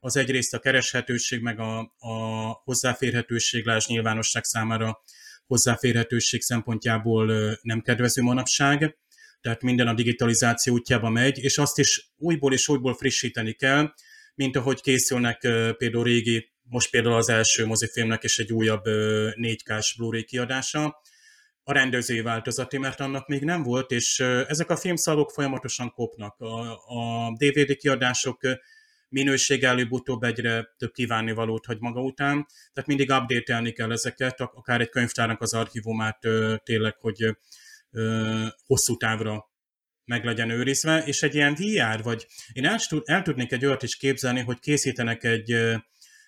az 0.00 0.16
egyrészt 0.16 0.54
a 0.54 0.58
kereshetőség, 0.58 1.40
meg 1.40 1.58
a, 1.60 1.78
a 1.99 2.16
hozzáférhetőség, 2.64 3.66
lás 3.66 3.87
nyilvánosság 3.87 4.44
számára 4.44 5.02
hozzáférhetőség 5.46 6.40
szempontjából 6.42 7.58
nem 7.62 7.80
kedvező 7.80 8.22
manapság, 8.22 8.99
tehát 9.40 9.62
minden 9.62 9.87
a 9.87 9.94
digitalizáció 9.94 10.75
útjába 10.75 11.08
megy, 11.08 11.38
és 11.38 11.58
azt 11.58 11.78
is 11.78 12.10
újból 12.16 12.52
és 12.52 12.68
újból 12.68 12.94
frissíteni 12.94 13.52
kell, 13.52 13.92
mint 14.34 14.56
ahogy 14.56 14.80
készülnek 14.80 15.38
például 15.76 16.04
régi, 16.04 16.52
most 16.62 16.90
például 16.90 17.14
az 17.14 17.28
első 17.28 17.66
mozifilmnek 17.66 18.22
is 18.22 18.38
egy 18.38 18.52
újabb 18.52 18.82
4K-s 18.84 19.96
Blu-ray 19.96 20.25
kiadása, 20.25 21.00
a 21.70 21.72
rendezői 21.72 22.20
változati, 22.20 22.78
mert 22.78 23.00
annak 23.00 23.26
még 23.28 23.44
nem 23.44 23.62
volt, 23.62 23.90
és 23.90 24.20
ezek 24.20 24.70
a 24.70 24.76
filmszalagok 24.76 25.30
folyamatosan 25.30 25.90
kopnak. 25.90 26.40
A, 26.40 26.72
a 26.72 27.32
DVD 27.38 27.76
kiadások 27.76 28.40
minőség 29.08 29.64
előbb-utóbb 29.64 30.22
egyre 30.22 30.68
több 30.76 30.92
valót 31.34 31.66
hagy 31.66 31.80
maga 31.80 32.00
után, 32.00 32.46
tehát 32.72 32.88
mindig 32.88 33.10
update 33.10 33.72
kell 33.72 33.92
ezeket, 33.92 34.40
akár 34.40 34.80
egy 34.80 34.88
könyvtárnak 34.88 35.40
az 35.40 35.54
archívumát 35.54 36.18
tényleg, 36.62 36.96
hogy 36.98 37.36
hosszú 38.66 38.96
távra 38.96 39.50
meg 40.04 40.24
legyen 40.24 40.50
őrizve, 40.50 41.02
és 41.04 41.22
egy 41.22 41.34
ilyen 41.34 41.54
VR, 41.54 42.02
vagy 42.02 42.26
én 42.52 42.66
el, 42.66 42.78
el 43.04 43.22
tudnék 43.22 43.52
egy 43.52 43.64
olyat 43.64 43.82
is 43.82 43.96
képzelni, 43.96 44.40
hogy 44.40 44.58
készítenek 44.58 45.24
egy, 45.24 45.50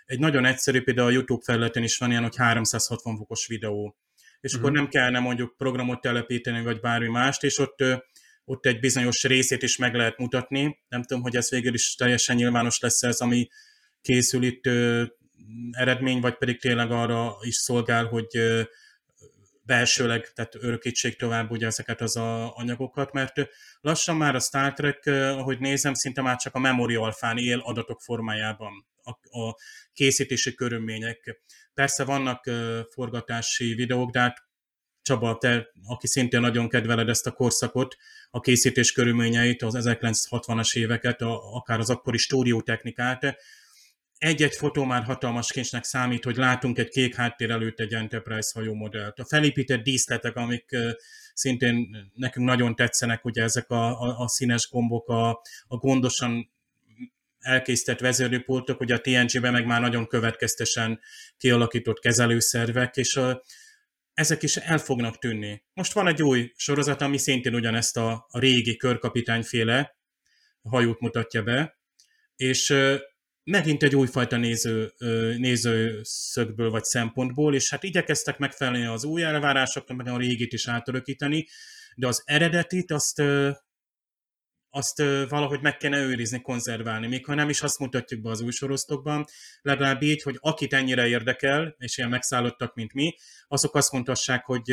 egy 0.05 0.19
nagyon 0.19 0.45
egyszerű, 0.45 0.83
például 0.83 1.09
a 1.09 1.13
YouTube 1.13 1.43
felületen 1.45 1.83
is 1.83 1.99
van 1.99 2.11
ilyen, 2.11 2.23
hogy 2.23 2.37
360 2.37 3.17
fokos 3.17 3.47
videó, 3.47 3.97
és 4.43 4.53
uh-huh. 4.53 4.59
akkor 4.59 4.71
mhm. 4.71 4.81
nem 4.81 4.89
kellene 4.89 5.19
mondjuk 5.19 5.57
programot 5.57 6.01
telepíteni, 6.01 6.63
vagy 6.63 6.81
bármi 6.81 7.09
mást, 7.09 7.43
és 7.43 7.59
ott, 7.59 7.85
ott 8.45 8.67
egy 8.67 8.81
bizonyos 8.81 9.23
részét 9.23 9.63
is 9.63 9.77
meg 9.77 9.95
lehet 9.95 10.19
mutatni. 10.19 10.79
Nem 10.89 11.03
tudom, 11.03 11.23
hogy 11.23 11.37
ez 11.37 11.51
végül 11.51 11.75
is 11.75 11.95
teljesen 11.95 12.37
nyilvános 12.37 12.81
lesz 12.81 13.03
ez, 13.03 13.21
ami 13.21 13.49
készül 14.01 14.43
itt 14.43 14.67
eredmény, 15.71 16.21
vagy 16.21 16.37
pedig 16.37 16.61
tényleg 16.61 16.91
arra 16.91 17.37
is 17.41 17.55
szolgál, 17.55 18.05
hogy 18.05 18.27
belsőleg, 19.65 20.33
tehát 20.33 20.55
örökítség 20.55 21.17
tovább 21.17 21.51
ugye 21.51 21.67
ezeket 21.67 22.01
az 22.01 22.17
a 22.17 22.57
anyagokat, 22.57 23.13
mert 23.13 23.35
lassan 23.81 24.17
már 24.17 24.35
a 24.35 24.41
Star 24.41 24.73
Trek, 24.73 25.07
ahogy 25.07 25.59
nézem, 25.59 25.95
szinte 25.95 26.23
már 26.23 26.37
csak 26.37 26.55
a 26.55 26.59
memory 26.59 26.95
alfán 26.95 27.39
él 27.39 27.59
adatok 27.59 28.01
formájában 28.01 28.87
a, 29.03 29.39
a 29.39 29.57
készítési 29.93 30.55
körülmények. 30.55 31.43
Persze 31.75 32.05
vannak 32.05 32.51
forgatási 32.91 33.75
videók, 33.75 34.11
de 34.11 34.21
hát 34.21 34.51
Csaba, 35.03 35.39
te, 35.39 35.71
aki 35.87 36.07
szintén 36.07 36.41
nagyon 36.41 36.69
kedveled 36.69 37.09
ezt 37.09 37.27
a 37.27 37.33
korszakot, 37.33 37.97
a 38.31 38.41
készítés 38.41 38.93
körülményeit, 38.93 39.63
az 39.63 39.75
1960-as 39.79 40.77
éveket, 40.77 41.21
a, 41.21 41.55
akár 41.55 41.79
az 41.79 41.91
akkori 41.91 42.19
stúdiótechnikát, 42.19 43.37
egy-egy 44.23 44.55
fotó 44.55 44.85
már 44.85 45.03
hatalmas 45.03 45.53
kincsnek 45.53 45.85
számít, 45.85 46.25
hogy 46.25 46.37
látunk 46.37 46.79
egy 46.79 46.89
kék 46.89 47.15
háttér 47.15 47.51
előtt 47.51 47.81
egy 47.81 47.95
Enterprise 47.95 48.51
hajómodellt. 48.55 49.19
A 49.19 49.25
felépített 49.25 49.83
díszletek, 49.83 50.37
amik 50.37 50.77
szintén 51.35 51.97
nekünk 52.15 52.47
nagyon 52.47 52.75
tetszenek, 52.75 53.25
ugye 53.25 53.43
ezek 53.43 53.71
a, 53.71 54.01
a, 54.01 54.19
a 54.19 54.29
színes 54.29 54.69
gombok, 54.71 55.09
a, 55.09 55.31
a 55.67 55.77
gondosan 55.77 56.53
elkészített 57.43 58.01
vezérőpultok, 58.01 58.81
ugye 58.81 58.95
a 58.95 59.01
TNG-ben 59.01 59.53
meg 59.53 59.67
már 59.67 59.81
nagyon 59.81 60.07
következtesen 60.07 61.01
kialakított 61.37 61.99
kezelőszervek, 61.99 62.97
és 62.97 63.17
a, 63.17 63.43
ezek 64.15 64.43
is 64.43 64.57
el 64.57 64.79
fognak 64.79 65.19
tűnni. 65.19 65.65
Most 65.73 65.93
van 65.93 66.07
egy 66.07 66.23
új 66.23 66.53
sorozat, 66.57 67.01
ami 67.01 67.19
szintén 67.19 67.55
ugyanezt 67.55 67.97
a, 67.97 68.27
a 68.29 68.39
régi 68.39 68.77
körkapitányféle 68.77 69.97
hajót 70.63 71.01
mutatja 71.01 71.43
be, 71.43 71.79
és 72.37 72.75
megint 73.45 73.83
egy 73.83 73.97
újfajta 73.97 74.37
néző, 74.37 74.93
nézőszögből 75.37 76.71
vagy 76.71 76.85
szempontból, 76.85 77.55
és 77.55 77.71
hát 77.71 77.83
igyekeztek 77.83 78.39
megfelelni 78.39 78.87
az 78.87 79.05
új 79.05 79.23
elvárásoknak, 79.23 79.97
meg 79.97 80.09
a 80.09 80.19
régit 80.19 80.53
is 80.53 80.69
átörökíteni, 80.69 81.47
de 81.95 82.07
az 82.07 82.23
eredetit 82.25 82.91
azt, 82.91 83.23
azt 84.75 84.99
valahogy 85.29 85.61
meg 85.61 85.77
kellene 85.77 86.03
őrizni, 86.03 86.41
konzerválni, 86.41 87.07
még 87.07 87.27
ha 87.27 87.35
nem 87.35 87.49
is 87.49 87.63
azt 87.63 87.79
mutatjuk 87.79 88.21
be 88.21 88.31
az 88.31 88.41
új 88.41 88.53
legalább 89.63 90.03
így, 90.03 90.23
hogy 90.23 90.39
akit 90.41 90.73
ennyire 90.73 91.07
érdekel, 91.07 91.75
és 91.79 91.99
ilyen 91.99 92.11
megszállottak, 92.11 92.75
mint 92.75 92.93
mi, 92.93 93.15
azok 93.49 93.75
azt 93.75 93.93
mondhassák, 93.93 94.45
hogy 94.45 94.73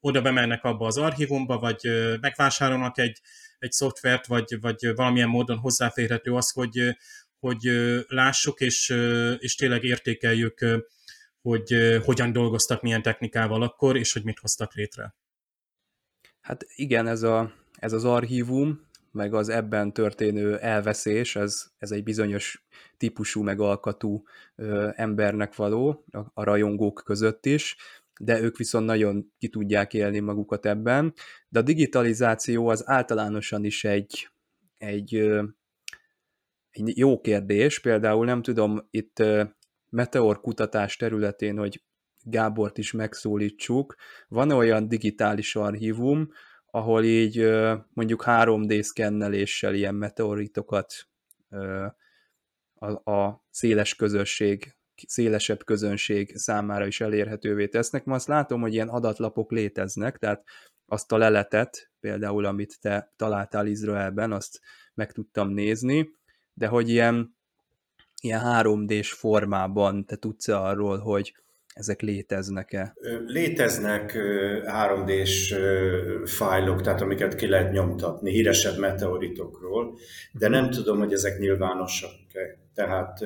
oda 0.00 0.22
bemennek 0.22 0.64
abba 0.64 0.86
az 0.86 0.96
archívumba, 0.96 1.58
vagy 1.58 1.80
megvásárolnak 2.20 2.98
egy, 2.98 3.20
egy 3.58 3.72
szoftvert, 3.72 4.26
vagy, 4.26 4.60
vagy 4.60 4.94
valamilyen 4.94 5.28
módon 5.28 5.58
hozzáférhető 5.58 6.34
az, 6.34 6.50
hogy 6.50 6.96
hogy 7.40 7.70
lássuk, 8.08 8.60
és, 8.60 8.94
és 9.38 9.54
tényleg 9.54 9.84
értékeljük, 9.84 10.66
hogy 11.42 11.98
hogyan 12.04 12.32
dolgoztak, 12.32 12.82
milyen 12.82 13.02
technikával 13.02 13.62
akkor, 13.62 13.96
és 13.96 14.12
hogy 14.12 14.24
mit 14.24 14.38
hoztak 14.38 14.74
létre. 14.74 15.14
Hát 16.40 16.66
igen, 16.74 17.06
ez, 17.06 17.22
a, 17.22 17.52
ez 17.78 17.92
az 17.92 18.04
archívum, 18.04 18.89
meg 19.12 19.34
az 19.34 19.48
ebben 19.48 19.92
történő 19.92 20.58
elveszés, 20.58 21.36
ez, 21.36 21.66
ez 21.78 21.90
egy 21.90 22.02
bizonyos 22.02 22.64
típusú, 22.96 23.42
meg 23.42 23.60
alkatú 23.60 24.22
ö, 24.56 24.88
embernek 24.94 25.54
való, 25.54 26.04
a, 26.10 26.18
a 26.34 26.44
rajongók 26.44 27.02
között 27.04 27.46
is. 27.46 27.76
de 28.20 28.40
ők 28.40 28.56
viszont 28.56 28.86
nagyon 28.86 29.32
ki 29.38 29.48
tudják 29.48 29.94
élni 29.94 30.18
magukat 30.18 30.66
ebben. 30.66 31.14
De 31.48 31.58
a 31.58 31.62
digitalizáció 31.62 32.68
az 32.68 32.88
általánosan 32.88 33.64
is 33.64 33.84
egy, 33.84 34.28
egy, 34.78 35.14
egy 36.70 36.98
jó 36.98 37.20
kérdés. 37.20 37.78
Például 37.78 38.24
nem 38.24 38.42
tudom, 38.42 38.86
itt 38.90 39.22
meteor 39.90 40.40
kutatás 40.40 40.96
területén, 40.96 41.56
hogy 41.56 41.82
Gábort 42.22 42.78
is 42.78 42.92
megszólítsuk, 42.92 43.96
van 44.28 44.50
olyan 44.50 44.88
digitális 44.88 45.56
archívum, 45.56 46.28
ahol 46.70 47.04
így 47.04 47.50
mondjuk 47.92 48.22
3D 48.26 48.82
szkenneléssel 48.82 49.74
ilyen 49.74 49.94
meteoritokat 49.94 51.08
a, 53.04 53.44
széles 53.50 53.94
közösség, 53.94 54.76
szélesebb 55.06 55.64
közönség 55.64 56.36
számára 56.36 56.86
is 56.86 57.00
elérhetővé 57.00 57.68
tesznek. 57.68 58.04
Ma 58.04 58.14
azt 58.14 58.28
látom, 58.28 58.60
hogy 58.60 58.72
ilyen 58.72 58.88
adatlapok 58.88 59.50
léteznek, 59.50 60.18
tehát 60.18 60.44
azt 60.86 61.12
a 61.12 61.16
leletet, 61.16 61.90
például 62.00 62.44
amit 62.44 62.80
te 62.80 63.12
találtál 63.16 63.66
Izraelben, 63.66 64.32
azt 64.32 64.60
meg 64.94 65.12
tudtam 65.12 65.48
nézni, 65.48 66.10
de 66.52 66.66
hogy 66.66 66.88
ilyen, 66.88 67.36
ilyen 68.22 68.40
3D-s 68.44 69.12
formában 69.12 70.04
te 70.04 70.16
tudsz 70.16 70.48
arról, 70.48 70.98
hogy 70.98 71.34
ezek 71.74 72.00
léteznek-e? 72.00 72.96
Léteznek 73.26 74.12
3D-s 74.64 75.54
fájlok, 76.24 76.80
tehát 76.80 77.00
amiket 77.00 77.34
ki 77.34 77.48
lehet 77.48 77.72
nyomtatni 77.72 78.30
híresebb 78.30 78.78
meteoritokról, 78.78 79.98
de 80.32 80.48
nem 80.48 80.70
tudom, 80.70 80.98
hogy 80.98 81.12
ezek 81.12 81.38
nyilvánosak-e. 81.38 82.58
Tehát 82.74 83.18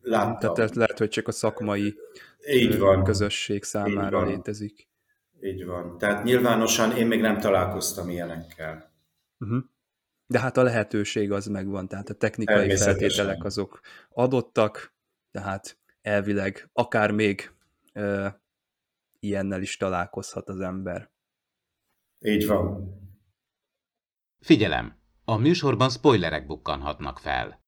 láttam. 0.00 0.54
Tehát 0.54 0.74
lehet, 0.74 0.98
hogy 0.98 1.08
csak 1.08 1.28
a 1.28 1.32
szakmai 1.32 1.94
Így 2.52 2.78
van. 2.78 3.04
közösség 3.04 3.62
számára 3.62 4.18
Így 4.18 4.24
van. 4.24 4.26
létezik. 4.26 4.88
Így 5.40 5.64
van. 5.64 5.98
Tehát 5.98 6.24
nyilvánosan 6.24 6.96
én 6.96 7.06
még 7.06 7.20
nem 7.20 7.38
találkoztam 7.38 8.08
ilyenekkel. 8.08 8.92
Uh-huh. 9.38 9.62
De 10.26 10.38
hát 10.38 10.56
a 10.56 10.62
lehetőség 10.62 11.32
az 11.32 11.46
megvan, 11.46 11.88
tehát 11.88 12.08
a 12.08 12.14
technikai 12.14 12.76
feltételek 12.76 13.44
azok 13.44 13.80
adottak, 14.10 14.94
tehát 15.30 15.78
elvileg 16.04 16.70
akár 16.72 17.10
még 17.10 17.54
ö, 17.92 18.28
ilyennel 19.18 19.62
is 19.62 19.76
találkozhat 19.76 20.48
az 20.48 20.60
ember. 20.60 21.10
Így 22.18 22.46
van. 22.46 22.92
Figyelem! 24.38 25.02
A 25.24 25.36
műsorban 25.36 25.90
spoilerek 25.90 26.46
bukkanhatnak 26.46 27.18
fel. 27.18 27.63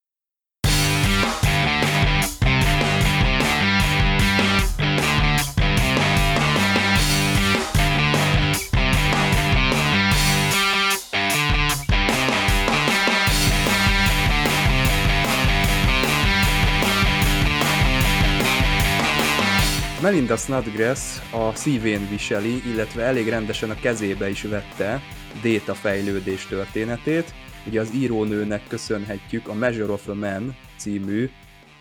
Melinda 20.02 20.36
Snodgrass 20.36 21.32
a 21.32 21.54
szívén 21.54 22.08
viseli, 22.08 22.62
illetve 22.66 23.02
elég 23.02 23.28
rendesen 23.28 23.70
a 23.70 23.74
kezébe 23.74 24.28
is 24.28 24.42
vette 24.42 25.00
Déta 25.42 25.74
fejlődés 25.74 26.46
történetét. 26.46 27.34
Ugye 27.66 27.80
az 27.80 27.94
írónőnek 27.94 28.66
köszönhetjük 28.68 29.48
a 29.48 29.54
Measure 29.54 29.92
of 29.92 30.08
a 30.08 30.14
Man 30.14 30.56
című, 30.78 31.30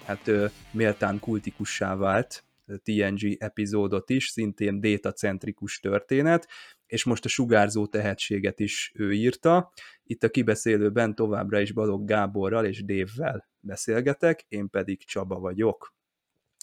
hát 0.05 0.31
méltán 0.71 1.19
kultikussá 1.19 1.95
vált 1.95 2.43
TNG 2.83 3.35
epizódot 3.37 4.09
is, 4.09 4.27
szintén 4.27 4.79
déta-centrikus 4.79 5.79
történet, 5.79 6.47
és 6.87 7.03
most 7.03 7.25
a 7.25 7.29
sugárzó 7.29 7.85
tehetséget 7.85 8.59
is 8.59 8.91
ő 8.95 9.13
írta. 9.13 9.71
Itt 10.03 10.23
a 10.23 10.29
kibeszélőben 10.29 11.15
továbbra 11.15 11.59
is 11.59 11.71
Balog 11.71 12.05
Gáborral 12.05 12.65
és 12.65 12.83
Dévvel 12.85 13.49
beszélgetek, 13.59 14.45
én 14.47 14.69
pedig 14.69 15.05
Csaba 15.05 15.39
vagyok. 15.39 15.93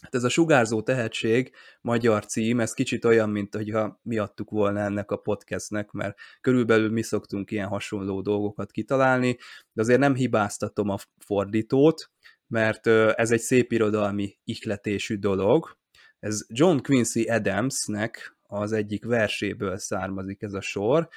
Hát 0.02 0.14
ez 0.14 0.24
a 0.24 0.28
sugárzó 0.28 0.82
tehetség 0.82 1.52
magyar 1.80 2.26
cím, 2.26 2.60
ez 2.60 2.72
kicsit 2.72 3.04
olyan, 3.04 3.30
mint 3.30 3.54
hogyha 3.54 4.00
mi 4.02 4.18
adtuk 4.18 4.50
volna 4.50 4.80
ennek 4.80 5.10
a 5.10 5.16
podcastnek, 5.16 5.90
mert 5.90 6.18
körülbelül 6.40 6.90
mi 6.90 7.02
szoktunk 7.02 7.50
ilyen 7.50 7.68
hasonló 7.68 8.20
dolgokat 8.20 8.70
kitalálni, 8.70 9.36
de 9.72 9.82
azért 9.82 9.98
nem 9.98 10.14
hibáztatom 10.14 10.88
a 10.88 10.96
fordítót, 11.24 12.10
mert 12.46 12.86
ez 12.86 13.30
egy 13.30 13.40
szép 13.40 13.72
irodalmi 13.72 14.38
ihletésű 14.44 15.16
dolog. 15.16 15.76
Ez 16.18 16.46
John 16.48 16.78
Quincy 16.82 17.22
Adamsnek 17.22 18.36
az 18.42 18.72
egyik 18.72 19.04
verséből 19.04 19.78
származik 19.78 20.42
ez 20.42 20.52
a 20.52 20.60
sor, 20.60 21.08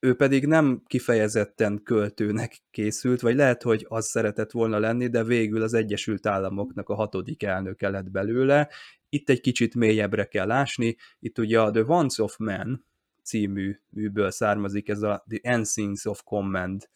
ő 0.00 0.14
pedig 0.14 0.46
nem 0.46 0.82
kifejezetten 0.86 1.82
költőnek 1.82 2.58
készült, 2.70 3.20
vagy 3.20 3.34
lehet, 3.34 3.62
hogy 3.62 3.86
az 3.88 4.06
szeretett 4.06 4.50
volna 4.50 4.78
lenni, 4.78 5.08
de 5.08 5.24
végül 5.24 5.62
az 5.62 5.74
Egyesült 5.74 6.26
Államoknak 6.26 6.88
a 6.88 6.94
hatodik 6.94 7.42
elnöke 7.42 7.88
lett 7.88 8.10
belőle. 8.10 8.68
Itt 9.08 9.28
egy 9.28 9.40
kicsit 9.40 9.74
mélyebbre 9.74 10.24
kell 10.24 10.50
ásni, 10.50 10.96
itt 11.18 11.38
ugye 11.38 11.60
a 11.60 11.70
The 11.70 11.84
Once 11.86 12.22
of 12.22 12.36
Man 12.38 12.84
című 13.22 13.80
műből 13.90 14.30
származik 14.30 14.88
ez 14.88 15.02
a 15.02 15.24
The 15.28 15.38
Ensigns 15.42 16.04
of 16.04 16.22
Command 16.24 16.88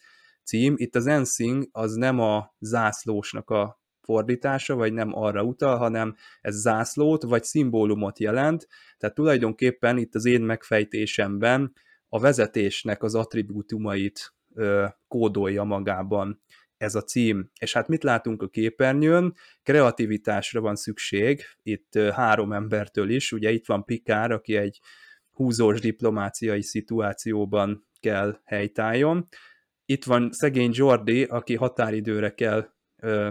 cím. 0.45 0.75
Itt 0.77 0.95
az 0.95 1.07
Ensing 1.07 1.69
az 1.73 1.95
nem 1.95 2.19
a 2.21 2.55
zászlósnak 2.59 3.51
a 3.51 3.81
fordítása, 4.01 4.75
vagy 4.75 4.93
nem 4.93 5.17
arra 5.17 5.43
utal, 5.43 5.77
hanem 5.77 6.17
ez 6.41 6.55
zászlót, 6.55 7.23
vagy 7.23 7.45
szimbólumot 7.45 8.19
jelent, 8.19 8.69
tehát 8.99 9.15
tulajdonképpen 9.15 9.99
itt 9.99 10.15
az 10.15 10.25
én 10.25 10.41
megfejtésemben 10.41 11.73
a 12.14 12.18
vezetésnek 12.18 13.03
az 13.03 13.14
attribútumait 13.14 14.35
ö, 14.55 14.87
kódolja 15.09 15.62
magában 15.62 16.42
ez 16.77 16.94
a 16.94 17.03
cím. 17.03 17.51
És 17.61 17.72
hát 17.72 17.88
mit 17.88 18.03
látunk 18.03 18.42
a 18.42 18.48
képernyőn? 18.48 19.35
Kreativitásra 19.62 20.61
van 20.61 20.77
szükség, 20.77 21.42
itt 21.62 21.94
ö, 21.94 22.11
három 22.11 22.53
embertől 22.53 23.11
is, 23.11 23.33
ugye 23.33 23.51
itt 23.51 23.66
van 23.66 23.85
Pikár, 23.85 24.31
aki 24.31 24.57
egy 24.57 24.81
húzós 25.31 25.81
diplomáciai 25.81 26.62
szituációban 26.62 27.87
kell 28.01 28.40
helytálljon. 28.44 29.29
Itt 29.85 30.05
van 30.05 30.29
szegény 30.33 30.70
Jordi, 30.75 31.25
aki 31.25 31.55
határidőre 31.55 32.35
kell 32.35 32.68
ö, 32.96 33.29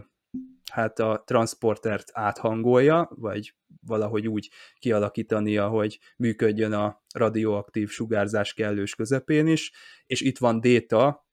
hát 0.71 0.99
a 0.99 1.23
transportert 1.25 2.09
áthangolja, 2.13 3.09
vagy 3.15 3.55
valahogy 3.85 4.27
úgy 4.27 4.49
kialakítania, 4.79 5.67
hogy 5.67 5.99
működjön 6.17 6.73
a 6.73 7.01
radioaktív 7.13 7.89
sugárzás 7.89 8.53
kellős 8.53 8.95
közepén 8.95 9.47
is, 9.47 9.71
és 10.05 10.21
itt 10.21 10.37
van 10.37 10.59
Déta, 10.59 11.27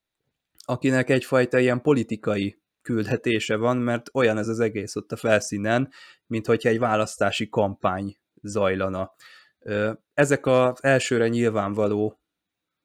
akinek 0.65 1.11
egyfajta 1.11 1.59
ilyen 1.59 1.83
politikai 1.83 2.61
küldetése 2.83 3.57
van, 3.57 3.77
mert 3.77 4.11
olyan 4.13 4.39
ez 4.39 4.49
az 4.49 4.61
egész 4.61 4.97
ott 4.97 5.13
a 5.13 5.17
felszínen, 5.17 5.91
mint 6.27 6.47
hogyha 6.47 6.69
egy 6.69 6.79
választási 6.79 7.49
kampány 7.49 8.17
zajlana. 8.43 9.15
Ezek 10.15 10.47
az 10.47 10.83
elsőre 10.83 11.29
nyilvánvaló 11.29 12.21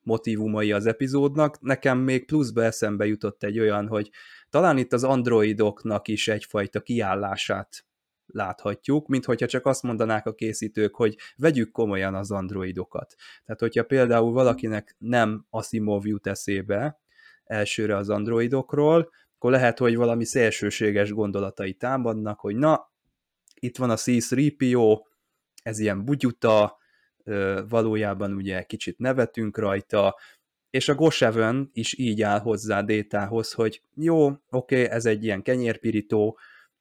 motivumai 0.02 0.72
az 0.72 0.86
epizódnak. 0.86 1.62
Nekem 1.62 1.98
még 1.98 2.26
pluszba 2.26 2.63
eszembe 2.63 3.06
jutott 3.06 3.44
egy 3.44 3.60
olyan, 3.60 3.88
hogy 3.88 4.12
talán 4.54 4.78
itt 4.78 4.94
az 4.94 5.04
androidoknak 5.04 6.08
is 6.08 6.28
egyfajta 6.28 6.82
kiállását 6.82 7.86
láthatjuk, 8.26 9.08
mint 9.08 9.26
hogyha 9.26 9.46
csak 9.46 9.66
azt 9.66 9.84
mondanák 9.84 10.26
a 10.26 10.34
készítők, 10.34 10.96
hogy 10.96 11.18
vegyük 11.36 11.72
komolyan 11.72 12.16
az 12.16 12.32
androidokat. 12.32 13.16
Tehát, 13.46 13.62
hogyha 13.62 13.84
például 13.84 14.32
valakinek 14.32 14.96
nem 14.98 15.46
Asimov 15.50 16.08
jut 16.08 16.28
eszébe 16.28 17.00
elsőre 17.44 17.96
az 17.96 18.10
androidokról, 18.10 19.10
akkor 19.36 19.52
lehet, 19.52 19.80
hogy 19.80 19.96
valami 19.96 20.26
szélsőséges 20.26 21.12
gondolatai 21.12 21.74
támadnak, 21.74 22.39
hogy 22.39 22.56
na, 22.56 22.92
itt 23.60 23.78
van 23.78 23.89
a 23.89 23.96
C-3PO, 23.96 25.00
ez 25.63 25.80
ilyen 25.80 26.06
bugyuta, 26.06 26.78
valójában 27.70 28.34
ugye 28.34 28.63
kicsit 28.63 28.98
nevetünk 28.98 29.58
rajta, 29.58 30.16
és 30.74 30.90
a 30.90 30.96
Gosevön 30.96 31.70
is 31.74 31.98
így 31.98 32.22
áll 32.22 32.40
hozzá 32.40 32.82
Détához, 32.82 33.52
hogy 33.52 33.82
jó, 33.96 34.26
oké, 34.26 34.40
okay, 34.50 34.86
ez 34.86 35.06
egy 35.06 35.24
ilyen 35.24 35.42
kenyérpirító, 35.42 36.38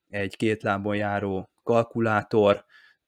egy 0.08 0.36
két 0.36 0.62
lábon 0.62 0.96
járó 0.96 1.50
kalkulátor, 1.62 2.64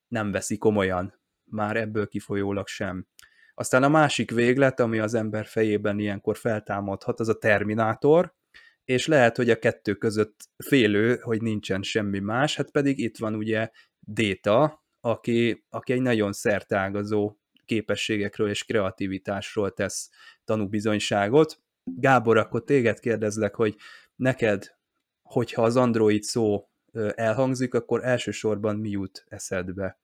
nem 0.09 0.31
veszi 0.31 0.59
komolyan, 0.59 1.21
már 1.45 1.77
ebből 1.77 2.09
kifolyólag 2.09 2.67
sem. 2.67 3.07
Aztán 3.55 3.83
a 3.83 3.89
másik 3.89 4.31
véglet, 4.31 4.81
ami 4.81 4.99
az 4.99 5.15
ember 5.15 5.47
fejében 5.47 5.99
ilyenkor 5.99 6.37
feltámadhat, 6.37 7.21
az 7.21 7.29
a 7.29 7.39
Terminátor, 7.39 8.35
és 8.85 9.07
lehet, 9.07 9.37
hogy 9.37 9.51
a 9.51 9.59
kettő 9.59 9.95
között 9.95 10.49
félő, 10.65 11.17
hogy 11.17 11.43
nincsen 11.43 11.83
semmi 11.83 12.19
más, 12.19 12.57
hát 12.57 12.71
pedig 12.71 12.99
itt 12.99 13.19
van 13.19 13.35
ugye 13.35 13.71
Déta, 14.01 14.85
aki, 15.01 15.65
aki 15.69 15.93
egy 15.93 16.03
nagyon 16.03 16.33
szertágazó 16.33 17.37
képességekről 17.65 18.49
és 18.49 18.65
kreativitásról 18.65 19.73
tesz 19.73 20.11
tanúbizonyságot. 20.45 21.63
Gábor, 21.85 22.37
akkor 22.37 22.65
téged 22.65 23.01
kérdezlek, 23.01 23.55
hogy 23.55 23.77
neked, 24.17 24.77
hogyha 25.23 25.63
az 25.63 25.77
Android 25.77 26.23
szó 26.23 26.69
elhangzik, 27.15 27.75
akkor 27.75 28.05
elsősorban 28.05 28.77
mi 28.77 28.89
jut 28.89 29.25
eszedbe? 29.29 29.99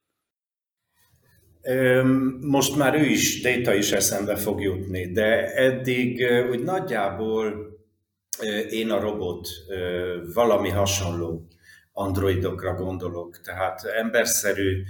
Most 2.39 2.77
már 2.77 2.95
ő 2.95 3.05
is, 3.05 3.41
Data 3.41 3.73
is 3.73 3.91
eszembe 3.91 4.35
fog 4.35 4.61
jutni, 4.61 5.11
de 5.11 5.53
eddig 5.53 6.25
úgy 6.49 6.63
nagyjából 6.63 7.69
én 8.69 8.89
a 8.89 8.99
robot 8.99 9.47
valami 10.33 10.69
hasonló 10.69 11.47
androidokra 11.91 12.73
gondolok, 12.73 13.41
tehát 13.41 13.83
emberszerű, 13.83 14.83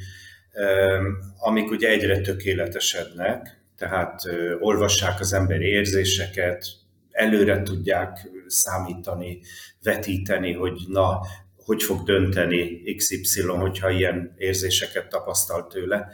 amik 1.40 1.70
ugye 1.70 1.90
egyre 1.90 2.22
tökéletesednek, 2.22 3.61
tehát 3.78 4.22
olvassák 4.60 5.20
az 5.20 5.34
emberi 5.34 5.66
érzéseket, 5.66 6.66
előre 7.12 7.62
tudják 7.62 8.30
számítani, 8.48 9.42
vetíteni, 9.82 10.54
hogy 10.54 10.80
na, 10.88 11.20
hogy 11.56 11.84
fog 11.84 12.04
dönteni 12.04 12.96
XY, 12.96 13.42
hogyha 13.42 13.90
ilyen 13.90 14.34
érzéseket 14.38 15.10
tapasztal 15.10 15.68
tőle, 15.68 16.08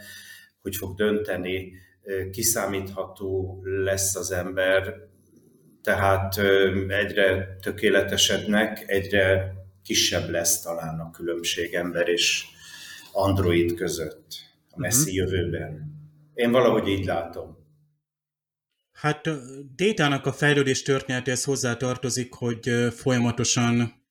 hogy 0.62 0.76
fog 0.76 0.96
dönteni, 0.96 1.72
kiszámítható 2.30 3.60
lesz 3.64 4.16
az 4.16 4.30
ember, 4.30 4.94
tehát 5.82 6.38
egyre 6.88 7.56
tökéletesednek, 7.62 8.84
egyre 8.86 9.54
kisebb 9.82 10.28
lesz 10.28 10.60
talán 10.60 11.00
a 11.00 11.10
különbség 11.10 11.74
ember 11.74 12.08
és 12.08 12.44
android 13.12 13.74
között 13.74 14.26
a 14.70 14.78
messzi 14.78 15.20
uh-huh. 15.20 15.32
jövőben. 15.32 15.97
Én 16.38 16.50
valahogy 16.50 16.88
így 16.88 17.04
látom. 17.04 17.56
Hát 18.92 19.28
Détának 19.74 20.26
a 20.26 20.32
fejlődés 20.32 20.82
történetéhez 20.82 21.44
hozzá 21.44 21.76
tartozik, 21.76 22.32
hogy 22.32 22.70
folyamatosan 22.90 24.06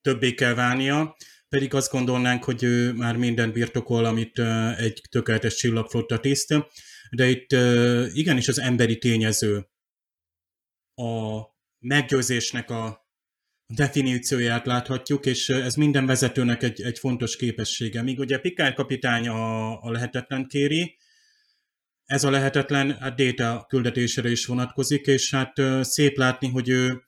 többé 0.00 0.34
kell 0.34 0.54
válnia, 0.54 1.16
pedig 1.48 1.74
azt 1.74 1.90
gondolnánk, 1.90 2.44
hogy 2.44 2.62
ő 2.62 2.92
már 2.92 3.16
minden 3.16 3.52
birtokol, 3.52 4.04
amit 4.04 4.38
egy 4.76 5.02
tökéletes 5.10 5.54
csillagflotta 5.54 6.20
tiszt, 6.20 6.54
de 7.10 7.28
itt 7.28 7.52
igenis 8.14 8.48
az 8.48 8.58
emberi 8.58 8.98
tényező 8.98 9.68
a 10.94 11.40
meggyőzésnek 11.78 12.70
a 12.70 13.03
definícióját 13.66 14.66
láthatjuk, 14.66 15.26
és 15.26 15.48
ez 15.48 15.74
minden 15.74 16.06
vezetőnek 16.06 16.62
egy, 16.62 16.82
egy 16.82 16.98
fontos 16.98 17.36
képessége. 17.36 18.02
Míg 18.02 18.18
ugye 18.18 18.38
Pikár 18.38 18.74
kapitány 18.74 19.28
a, 19.28 19.82
a 19.82 19.90
lehetetlen 19.90 20.46
kéri, 20.46 20.96
ez 22.04 22.24
a 22.24 22.30
lehetetlen 22.30 22.98
hát 22.98 23.16
data 23.16 23.66
küldetésére 23.68 24.30
is 24.30 24.46
vonatkozik, 24.46 25.06
és 25.06 25.30
hát 25.30 25.52
szép 25.80 26.16
látni, 26.16 26.48
hogy 26.48 26.68
ő, 26.68 27.02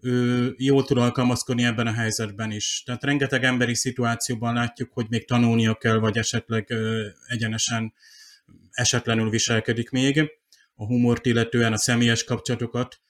ő 0.00 0.54
jól 0.58 0.84
tud 0.84 0.98
alkalmazkodni 0.98 1.64
ebben 1.64 1.86
a 1.86 1.92
helyzetben 1.92 2.50
is. 2.50 2.82
Tehát 2.84 3.04
rengeteg 3.04 3.44
emberi 3.44 3.74
szituációban 3.74 4.54
látjuk, 4.54 4.92
hogy 4.92 5.06
még 5.08 5.26
tanulnia 5.26 5.74
kell, 5.74 5.98
vagy 5.98 6.18
esetleg 6.18 6.74
egyenesen 7.26 7.92
esetlenül 8.70 9.30
viselkedik 9.30 9.90
még 9.90 10.30
a 10.74 10.86
humort 10.86 11.26
illetően, 11.26 11.72
a 11.72 11.78
személyes 11.78 12.24
kapcsolatokat, 12.24 13.00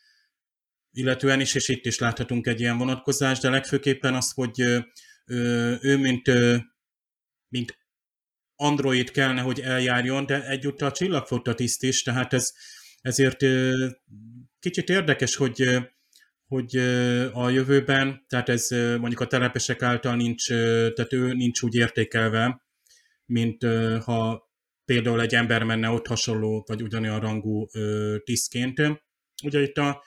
illetően 0.96 1.40
is, 1.40 1.54
és 1.54 1.68
itt 1.68 1.86
is 1.86 1.98
láthatunk 1.98 2.46
egy 2.46 2.60
ilyen 2.60 2.78
vonatkozást, 2.78 3.42
de 3.42 3.50
legfőképpen 3.50 4.14
az, 4.14 4.32
hogy 4.32 4.60
ő, 5.80 5.96
mint, 5.98 6.30
mint 7.48 7.78
Android 8.54 9.10
kellene, 9.10 9.40
hogy 9.40 9.60
eljárjon, 9.60 10.26
de 10.26 10.46
egyúttal 10.46 10.90
csillagflotta 10.90 11.54
tiszt 11.54 11.82
is, 11.82 12.02
tehát 12.02 12.32
ez, 12.32 12.52
ezért 13.00 13.44
kicsit 14.58 14.88
érdekes, 14.88 15.36
hogy, 15.36 15.78
hogy 16.46 16.76
a 17.32 17.48
jövőben, 17.48 18.24
tehát 18.28 18.48
ez 18.48 18.68
mondjuk 18.70 19.20
a 19.20 19.26
telepesek 19.26 19.82
által 19.82 20.16
nincs, 20.16 20.48
tehát 20.48 21.12
ő 21.12 21.32
nincs 21.32 21.62
úgy 21.62 21.74
értékelve, 21.74 22.62
mint 23.24 23.64
ha 24.04 24.50
például 24.84 25.20
egy 25.20 25.34
ember 25.34 25.62
menne 25.62 25.88
ott 25.88 26.06
hasonló, 26.06 26.64
vagy 26.66 26.82
ugyanolyan 26.82 27.20
rangú 27.20 27.66
tisztként. 28.24 28.80
Ugye 29.44 29.60
itt 29.60 29.76
a 29.76 30.04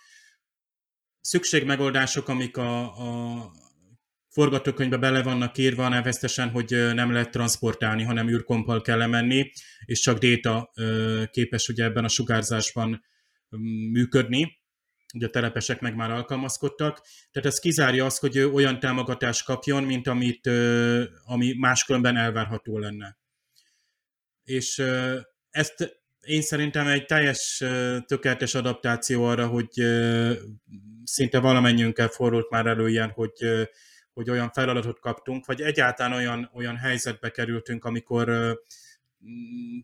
szükségmegoldások, 1.21 2.27
amik 2.27 2.57
a, 2.57 2.81
a 2.83 3.51
forgatókönyvbe 4.29 4.97
bele 4.97 5.23
vannak 5.23 5.57
írva 5.57 5.87
neveztesen, 5.87 6.49
hogy 6.49 6.69
nem 6.93 7.11
lehet 7.11 7.31
transportálni, 7.31 8.03
hanem 8.03 8.29
űrkompal 8.29 8.81
kell 8.81 9.05
menni, 9.05 9.51
és 9.85 9.99
csak 9.99 10.17
déta 10.17 10.71
képes 11.31 11.67
ugye 11.67 11.83
ebben 11.83 12.03
a 12.03 12.07
sugárzásban 12.07 13.03
működni. 13.91 14.57
Ugye 15.13 15.25
a 15.25 15.29
telepesek 15.29 15.79
meg 15.79 15.95
már 15.95 16.11
alkalmazkodtak. 16.11 17.01
Tehát 17.31 17.49
ez 17.49 17.59
kizárja 17.59 18.05
azt, 18.05 18.19
hogy 18.19 18.39
olyan 18.39 18.79
támogatást 18.79 19.45
kapjon, 19.45 19.83
mint 19.83 20.07
amit, 20.07 20.47
ami 21.23 21.53
máskülönben 21.53 22.17
elvárható 22.17 22.77
lenne. 22.77 23.17
És 24.43 24.83
ezt 25.49 25.98
én 26.29 26.41
szerintem 26.41 26.87
egy 26.87 27.05
teljes 27.05 27.63
tökéletes 28.05 28.55
adaptáció 28.55 29.23
arra, 29.23 29.47
hogy 29.47 29.69
szinte 31.03 31.39
valamennyiünkkel 31.39 32.07
fordult 32.07 32.49
már 32.49 32.65
elő 32.65 32.89
ilyen, 32.89 33.09
hogy, 33.09 33.67
hogy 34.13 34.29
olyan 34.29 34.51
feladatot 34.51 34.99
kaptunk, 34.99 35.45
vagy 35.45 35.61
egyáltalán 35.61 36.17
olyan, 36.17 36.51
olyan 36.53 36.75
helyzetbe 36.75 37.29
kerültünk, 37.29 37.85
amikor 37.85 38.55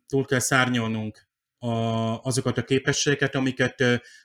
túl 0.08 0.26
kell 0.26 0.40
szárnyolnunk 0.40 1.28
a, 1.58 1.70
azokat 2.22 2.58
a 2.58 2.64
képességeket, 2.64 3.36
amiket 3.36 3.84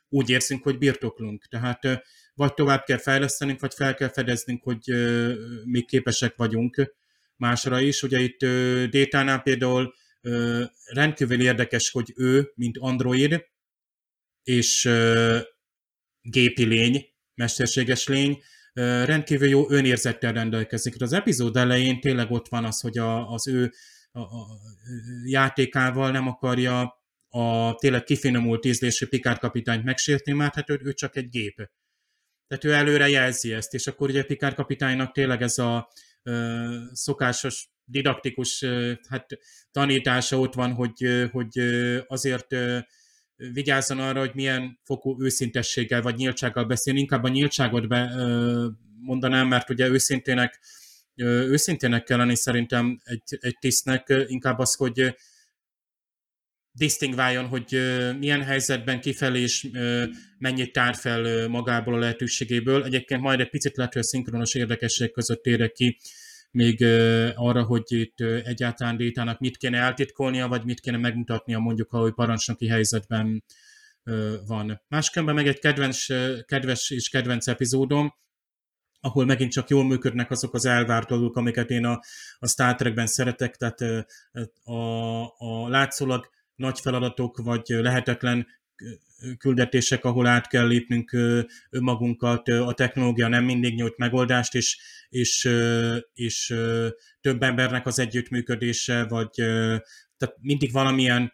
úgy 0.09 0.31
érzünk, 0.31 0.63
hogy 0.63 0.79
birtoklunk. 0.79 1.47
Tehát 1.47 2.03
vagy 2.35 2.55
tovább 2.55 2.85
kell 2.85 2.99
fejlesztenünk, 2.99 3.61
vagy 3.61 3.75
fel 3.75 3.95
kell 3.95 4.09
fedeznünk, 4.09 4.63
hogy 4.63 4.85
még 5.65 5.87
képesek 5.87 6.37
vagyunk 6.37 6.95
másra 7.37 7.81
is. 7.81 8.03
Ugye 8.03 8.19
itt 8.19 8.39
Détánál 8.91 9.43
például 9.43 9.95
rendkívül 10.85 11.41
érdekes, 11.41 11.91
hogy 11.91 12.13
ő, 12.17 12.53
mint 12.55 12.79
android, 12.79 13.45
és 14.43 14.91
gépi 16.21 16.65
lény, 16.65 17.07
mesterséges 17.35 18.07
lény, 18.07 18.43
rendkívül 19.05 19.49
jó 19.49 19.71
önérzettel 19.71 20.33
rendelkezik. 20.33 21.03
Az 21.03 21.13
epizód 21.13 21.57
elején 21.57 22.01
tényleg 22.01 22.31
ott 22.31 22.49
van 22.49 22.65
az, 22.65 22.81
hogy 22.81 22.99
a, 22.99 23.31
az 23.31 23.49
ő 23.49 23.73
a, 24.13 24.21
a 24.21 24.47
játékával 25.25 26.11
nem 26.11 26.29
akarja 26.29 26.99
a 27.29 27.75
tényleg 27.75 28.05
kifinomult 28.05 28.65
ízlésű 28.65 29.07
Picard 29.07 29.39
kapitányt 29.39 29.85
megsértni, 29.85 30.33
mert 30.33 30.55
hát 30.55 30.71
ő, 30.71 30.81
ő 30.85 30.93
csak 30.93 31.17
egy 31.17 31.29
gép. 31.29 31.55
Tehát 32.47 32.65
ő 32.65 32.73
előre 32.73 33.09
jelzi 33.09 33.53
ezt, 33.53 33.75
és 33.75 33.87
akkor 33.87 34.09
ugye 34.09 34.25
Picard 34.25 34.55
kapitánynak 34.55 35.13
tényleg 35.13 35.43
ez 35.43 35.59
a 35.59 35.89
ö, 36.23 36.77
szokásos 36.93 37.69
didaktikus 37.91 38.65
hát, 39.09 39.27
tanítása 39.71 40.39
ott 40.39 40.55
van, 40.55 40.73
hogy, 40.73 41.29
hogy 41.33 41.59
azért 42.07 42.47
vigyázzon 43.53 43.99
arra, 44.01 44.19
hogy 44.19 44.35
milyen 44.35 44.79
fokú 44.85 45.23
őszintességgel 45.23 46.03
vagy 46.03 46.15
nyíltsággal 46.15 46.65
beszél. 46.65 46.97
Inkább 46.97 47.25
a 47.25 47.29
nyíltságot 47.29 47.89
be, 47.89 48.15
mondanám, 49.01 49.49
mert 49.49 49.71
ugye 49.71 49.89
őszintének, 49.89 50.61
őszintének 51.15 52.05
kell 52.05 52.19
lenni 52.19 52.37
szerintem 52.37 53.01
egy, 53.05 53.39
egy 53.41 53.57
tisztnek, 53.59 54.13
inkább 54.27 54.59
az, 54.59 54.75
hogy 54.75 55.15
disztingváljon, 56.73 57.47
hogy 57.47 57.81
milyen 58.19 58.43
helyzetben 58.43 59.01
kifelé 59.01 59.41
és 59.41 59.69
mennyit 60.39 60.73
tár 60.73 60.95
fel 60.95 61.49
magából 61.49 61.95
a 61.95 61.99
lehetőségéből. 61.99 62.85
Egyébként 62.85 63.21
majd 63.21 63.41
egy 63.41 63.51
picit 63.51 63.77
lehet, 63.77 63.93
hogy 63.93 64.03
a 64.03 64.05
szinkronos 64.07 64.55
érdekesség 64.55 65.13
között 65.13 65.47
érek 65.47 65.73
ki, 65.73 65.99
még 66.51 66.85
arra, 67.35 67.63
hogy 67.63 67.83
itt 67.87 68.21
egyáltalán 68.21 68.97
Détának 68.97 69.39
mit 69.39 69.57
kéne 69.57 69.79
eltitkolnia, 69.79 70.49
vagy 70.49 70.65
mit 70.65 70.81
kéne 70.81 70.97
megmutatnia 70.97 71.59
mondjuk, 71.59 71.93
ahogy 71.93 72.13
parancsnoki 72.13 72.67
helyzetben 72.69 73.45
van. 74.47 74.83
Máskülönben 74.89 75.35
meg 75.35 75.47
egy 75.47 75.59
kedvenc, 75.59 76.07
kedves 76.45 76.91
és 76.91 77.09
kedvenc 77.09 77.47
epizódom, 77.47 78.15
ahol 79.01 79.25
megint 79.25 79.53
csak 79.53 79.69
jól 79.69 79.85
működnek 79.85 80.31
azok 80.31 80.55
az 80.55 80.65
elvárt 80.65 81.09
dolgok, 81.09 81.37
amiket 81.37 81.71
én 81.71 81.85
a, 81.85 82.01
a 82.39 82.47
Star 82.47 82.75
Trekben 82.75 83.07
szeretek, 83.07 83.57
tehát 83.57 83.81
a, 84.63 85.23
a 85.23 85.69
látszólag 85.69 86.31
nagy 86.55 86.81
feladatok, 86.81 87.39
vagy 87.43 87.63
lehetetlen 87.67 88.47
küldetések, 89.39 90.05
ahol 90.05 90.27
át 90.27 90.49
kell 90.49 90.67
lépnünk 90.67 91.17
önmagunkat, 91.71 92.49
a 92.49 92.73
technológia 92.73 93.29
nem 93.29 93.45
mindig 93.45 93.75
nyújt 93.75 93.97
megoldást, 93.97 94.55
és, 94.55 94.79
és, 95.09 95.49
és 96.13 96.55
több 97.21 97.43
embernek 97.43 97.87
az 97.87 97.99
együttműködése, 97.99 99.07
vagy 99.09 99.31
tehát 100.17 100.37
mindig 100.41 100.73
valamilyen 100.73 101.33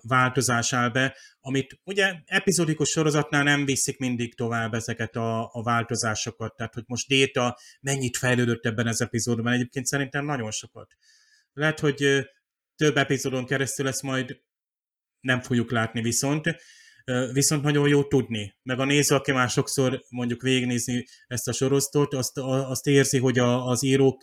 változás 0.00 0.72
áll 0.72 0.88
be, 0.88 1.16
amit 1.40 1.80
ugye 1.84 2.14
epizódikus 2.24 2.88
sorozatnál 2.88 3.42
nem 3.42 3.64
viszik 3.64 3.98
mindig 3.98 4.34
tovább 4.34 4.74
ezeket 4.74 5.16
a, 5.16 5.50
a 5.52 5.62
változásokat, 5.62 6.56
tehát 6.56 6.74
hogy 6.74 6.84
most 6.86 7.08
Déta 7.08 7.58
mennyit 7.80 8.16
fejlődött 8.16 8.66
ebben 8.66 8.86
az 8.86 9.00
epizódban, 9.00 9.52
egyébként 9.52 9.86
szerintem 9.86 10.24
nagyon 10.24 10.50
sokat. 10.50 10.96
Lehet, 11.52 11.80
hogy 11.80 12.28
több 12.76 12.96
epizódon 12.96 13.46
keresztül 13.46 13.86
ezt 13.86 14.02
majd 14.02 14.40
nem 15.20 15.40
fogjuk 15.40 15.70
látni 15.70 16.02
viszont, 16.02 16.56
viszont 17.32 17.62
nagyon 17.62 17.88
jó 17.88 18.04
tudni. 18.04 18.54
Meg 18.62 18.78
a 18.80 18.84
néző, 18.84 19.14
aki 19.14 19.32
már 19.32 19.48
sokszor 19.48 20.02
mondjuk 20.08 20.42
végignézni 20.42 21.06
ezt 21.26 21.48
a 21.48 21.52
sorozatot, 21.52 22.14
azt, 22.14 22.38
azt 22.38 22.86
érzi, 22.86 23.18
hogy 23.18 23.38
a, 23.38 23.66
az 23.66 23.82
írók 23.82 24.20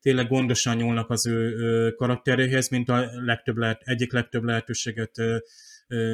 tényleg 0.00 0.28
gondosan 0.28 0.76
nyúlnak 0.76 1.10
az 1.10 1.26
ő 1.26 1.90
karakteréhez, 1.92 2.68
mint 2.68 2.88
a 2.88 3.10
legtöbb 3.24 3.56
lehet, 3.56 3.82
egyik 3.84 4.12
legtöbb 4.12 4.42
lehetőséget 4.42 5.22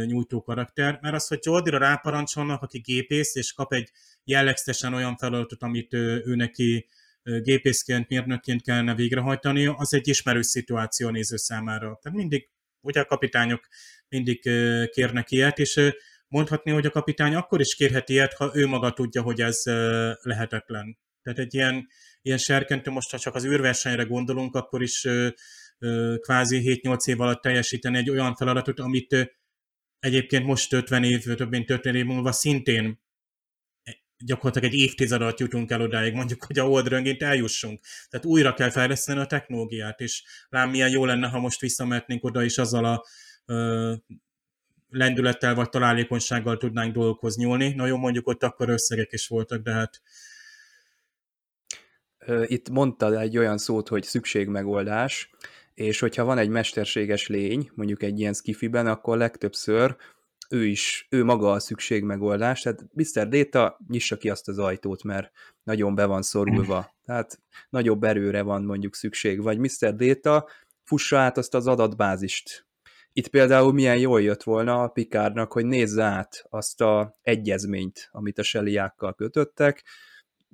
nyújtó 0.06 0.42
karakter, 0.42 0.98
mert 1.02 1.14
az, 1.14 1.26
hogy 1.26 1.38
Jordira 1.42 1.78
ráparancsolnak, 1.78 2.62
aki 2.62 2.78
gépész, 2.78 3.34
és 3.34 3.52
kap 3.52 3.72
egy 3.72 3.90
jellegzetesen 4.24 4.94
olyan 4.94 5.16
feladatot, 5.16 5.62
amit 5.62 5.94
ő, 5.94 6.22
ő 6.26 6.34
neki 6.34 6.88
gépészként, 7.42 8.08
mérnökként 8.08 8.62
kellene 8.62 8.94
végrehajtani, 8.94 9.66
az 9.66 9.94
egy 9.94 10.08
ismerős 10.08 10.46
szituáció 10.46 11.08
a 11.08 11.10
néző 11.10 11.36
számára. 11.36 11.98
Tehát 12.02 12.18
mindig, 12.18 12.48
ugye 12.86 13.00
a 13.00 13.04
kapitányok 13.04 13.66
mindig 14.08 14.40
kérnek 14.90 15.30
ilyet, 15.30 15.58
és 15.58 15.80
mondhatni, 16.28 16.70
hogy 16.70 16.86
a 16.86 16.90
kapitány 16.90 17.34
akkor 17.34 17.60
is 17.60 17.74
kérhet 17.74 18.08
ilyet, 18.08 18.34
ha 18.34 18.50
ő 18.54 18.66
maga 18.66 18.92
tudja, 18.92 19.22
hogy 19.22 19.40
ez 19.40 19.62
lehetetlen. 20.22 20.98
Tehát 21.22 21.38
egy 21.38 21.54
ilyen, 21.54 21.86
ilyen 22.22 22.38
serkentő, 22.38 22.90
most 22.90 23.10
ha 23.10 23.18
csak 23.18 23.34
az 23.34 23.44
űrversenyre 23.44 24.02
gondolunk, 24.02 24.54
akkor 24.54 24.82
is 24.82 25.06
kvázi 26.20 26.80
7-8 26.82 27.08
év 27.08 27.20
alatt 27.20 27.42
teljesíteni 27.42 27.96
egy 27.96 28.10
olyan 28.10 28.34
feladatot, 28.34 28.80
amit 28.80 29.36
egyébként 29.98 30.44
most 30.44 30.72
50 30.72 31.04
év, 31.04 31.34
több 31.34 31.50
mint 31.50 31.70
50 31.70 31.94
év 31.94 32.04
múlva 32.04 32.32
szintén 32.32 33.04
gyakorlatilag 34.18 34.72
egy 34.72 34.78
évtized 34.78 35.20
alatt 35.20 35.38
jutunk 35.38 35.70
el 35.70 35.80
odáig, 35.80 36.14
mondjuk, 36.14 36.44
hogy 36.44 36.58
a 36.58 36.68
oldröngént 36.68 37.22
eljussunk. 37.22 37.80
Tehát 38.08 38.26
újra 38.26 38.54
kell 38.54 38.70
fejleszteni 38.70 39.20
a 39.20 39.26
technológiát, 39.26 40.00
és 40.00 40.22
lám 40.48 40.70
milyen 40.70 40.90
jó 40.90 41.04
lenne, 41.04 41.28
ha 41.28 41.38
most 41.38 41.60
visszamehetnénk 41.60 42.24
oda, 42.24 42.44
és 42.44 42.58
azzal 42.58 42.84
a 42.84 43.04
ö, 43.44 43.94
lendülettel 44.88 45.54
vagy 45.54 45.68
találékonysággal 45.68 46.56
tudnánk 46.56 46.94
dolgokhoz 46.94 47.36
nyúlni. 47.36 47.72
Na 47.74 47.86
jó, 47.86 47.96
mondjuk 47.96 48.26
ott 48.26 48.42
akkor 48.42 48.68
összegek 48.68 49.12
is 49.12 49.26
voltak, 49.28 49.62
de 49.62 49.72
hát 49.72 50.02
itt 52.46 52.68
mondtad 52.68 53.14
egy 53.14 53.38
olyan 53.38 53.58
szót, 53.58 53.88
hogy 53.88 54.02
szükségmegoldás, 54.02 55.30
és 55.74 56.00
hogyha 56.00 56.24
van 56.24 56.38
egy 56.38 56.48
mesterséges 56.48 57.26
lény, 57.26 57.70
mondjuk 57.74 58.02
egy 58.02 58.18
ilyen 58.18 58.32
skifiben, 58.32 58.86
akkor 58.86 59.16
legtöbbször 59.16 59.96
ő 60.50 60.66
is, 60.66 61.06
ő 61.10 61.24
maga 61.24 61.50
a 61.50 61.60
szükségmegoldás, 61.60 62.60
tehát 62.60 62.84
Mr. 62.92 63.28
Data 63.28 63.78
nyissa 63.88 64.16
ki 64.16 64.30
azt 64.30 64.48
az 64.48 64.58
ajtót, 64.58 65.02
mert 65.02 65.30
nagyon 65.62 65.94
be 65.94 66.04
van 66.04 66.22
szorulva, 66.22 66.94
tehát 67.04 67.40
nagyobb 67.68 68.04
erőre 68.04 68.42
van 68.42 68.64
mondjuk 68.64 68.94
szükség, 68.94 69.42
vagy 69.42 69.58
Mr. 69.58 69.94
Data 69.94 70.48
fussa 70.84 71.18
át 71.18 71.38
azt 71.38 71.54
az 71.54 71.66
adatbázist. 71.66 72.66
Itt 73.12 73.28
például 73.28 73.72
milyen 73.72 73.98
jól 73.98 74.22
jött 74.22 74.42
volna 74.42 74.82
a 74.82 74.88
Pikárnak, 74.88 75.52
hogy 75.52 75.66
nézze 75.66 76.02
át 76.02 76.46
azt 76.48 76.80
a 76.80 77.16
egyezményt, 77.22 78.08
amit 78.12 78.38
a 78.38 78.42
Seliákkal 78.42 79.14
kötöttek, 79.14 79.84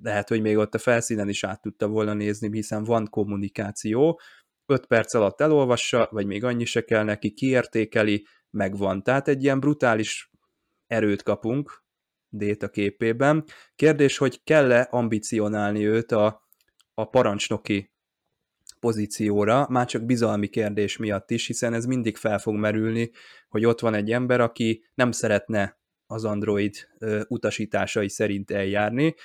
lehet, 0.03 0.29
hogy 0.29 0.41
még 0.41 0.57
ott 0.57 0.75
a 0.75 0.77
felszínen 0.77 1.29
is 1.29 1.43
át 1.43 1.61
tudta 1.61 1.87
volna 1.87 2.13
nézni, 2.13 2.49
hiszen 2.51 2.83
van 2.83 3.07
kommunikáció, 3.09 4.19
5 4.65 4.85
perc 4.85 5.13
alatt 5.13 5.41
elolvassa, 5.41 6.07
vagy 6.11 6.25
még 6.25 6.43
annyi 6.43 6.65
se 6.65 6.81
kell 6.81 7.03
neki, 7.03 7.31
kiértékeli, 7.31 8.25
megvan. 8.53 9.03
Tehát 9.03 9.27
egy 9.27 9.43
ilyen 9.43 9.59
brutális 9.59 10.31
erőt 10.87 11.23
kapunk 11.23 11.83
Déta 12.29 12.69
képében. 12.69 13.43
Kérdés, 13.75 14.17
hogy 14.17 14.43
kell-e 14.43 14.87
ambicionálni 14.91 15.87
őt 15.87 16.11
a, 16.11 16.47
a 16.93 17.09
parancsnoki 17.09 17.91
pozícióra, 18.79 19.67
már 19.69 19.85
csak 19.85 20.05
bizalmi 20.05 20.47
kérdés 20.47 20.97
miatt 20.97 21.31
is, 21.31 21.47
hiszen 21.47 21.73
ez 21.73 21.85
mindig 21.85 22.17
fel 22.17 22.39
fog 22.39 22.55
merülni, 22.55 23.11
hogy 23.49 23.65
ott 23.65 23.79
van 23.79 23.93
egy 23.93 24.11
ember, 24.11 24.41
aki 24.41 24.83
nem 24.93 25.11
szeretne 25.11 25.79
az 26.07 26.25
Android 26.25 26.75
utasításai 27.27 28.09
szerint 28.09 28.51
eljárni. 28.51 29.15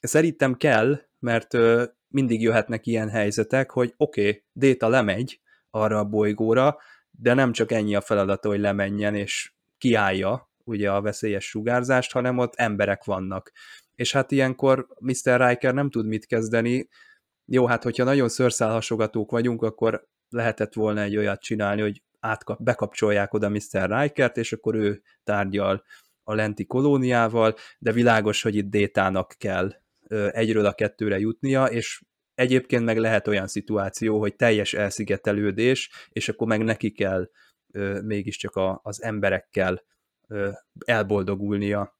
Szerintem 0.00 0.54
kell, 0.54 1.00
mert 1.18 1.56
mindig 2.08 2.42
jöhetnek 2.42 2.86
ilyen 2.86 3.08
helyzetek, 3.08 3.70
hogy 3.70 3.94
oké, 3.96 4.28
okay, 4.28 4.44
Déta 4.52 4.88
lemegy 4.88 5.40
arra 5.70 5.98
a 5.98 6.04
bolygóra, 6.04 6.78
de 7.18 7.34
nem 7.34 7.52
csak 7.52 7.72
ennyi 7.72 7.94
a 7.94 8.00
feladata, 8.00 8.48
hogy 8.48 8.60
lemenjen 8.60 9.14
és 9.14 9.52
kiállja 9.78 10.50
ugye 10.64 10.90
a 10.90 11.00
veszélyes 11.00 11.48
sugárzást, 11.48 12.12
hanem 12.12 12.38
ott 12.38 12.54
emberek 12.54 13.04
vannak. 13.04 13.52
És 13.94 14.12
hát 14.12 14.30
ilyenkor 14.30 14.86
Mr. 15.00 15.48
Riker 15.48 15.74
nem 15.74 15.90
tud 15.90 16.06
mit 16.06 16.26
kezdeni. 16.26 16.88
Jó, 17.44 17.66
hát 17.66 17.82
hogyha 17.82 18.04
nagyon 18.04 18.28
szőrszálhasogatók 18.28 19.30
vagyunk, 19.30 19.62
akkor 19.62 20.08
lehetett 20.28 20.72
volna 20.72 21.00
egy 21.00 21.16
olyat 21.16 21.40
csinálni, 21.40 21.80
hogy 21.80 22.02
átkap, 22.20 22.62
bekapcsolják 22.62 23.34
oda 23.34 23.48
Mr. 23.48 24.00
Rikert, 24.00 24.36
és 24.36 24.52
akkor 24.52 24.74
ő 24.74 25.02
tárgyal 25.24 25.84
a 26.22 26.34
lenti 26.34 26.66
kolóniával, 26.66 27.54
de 27.78 27.92
világos, 27.92 28.42
hogy 28.42 28.56
itt 28.56 28.70
Détának 28.70 29.34
kell 29.38 29.72
egyről 30.30 30.66
a 30.66 30.72
kettőre 30.72 31.18
jutnia, 31.18 31.64
és 31.64 32.02
egyébként 32.34 32.84
meg 32.84 32.98
lehet 32.98 33.28
olyan 33.28 33.46
szituáció, 33.46 34.18
hogy 34.18 34.36
teljes 34.36 34.74
elszigetelődés, 34.74 35.90
és 36.08 36.28
akkor 36.28 36.46
meg 36.46 36.64
neki 36.64 36.92
kell 36.92 37.30
mégiscsak 38.02 38.56
a, 38.56 38.80
az 38.82 39.02
emberekkel 39.02 39.84
elboldogulnia. 40.84 41.98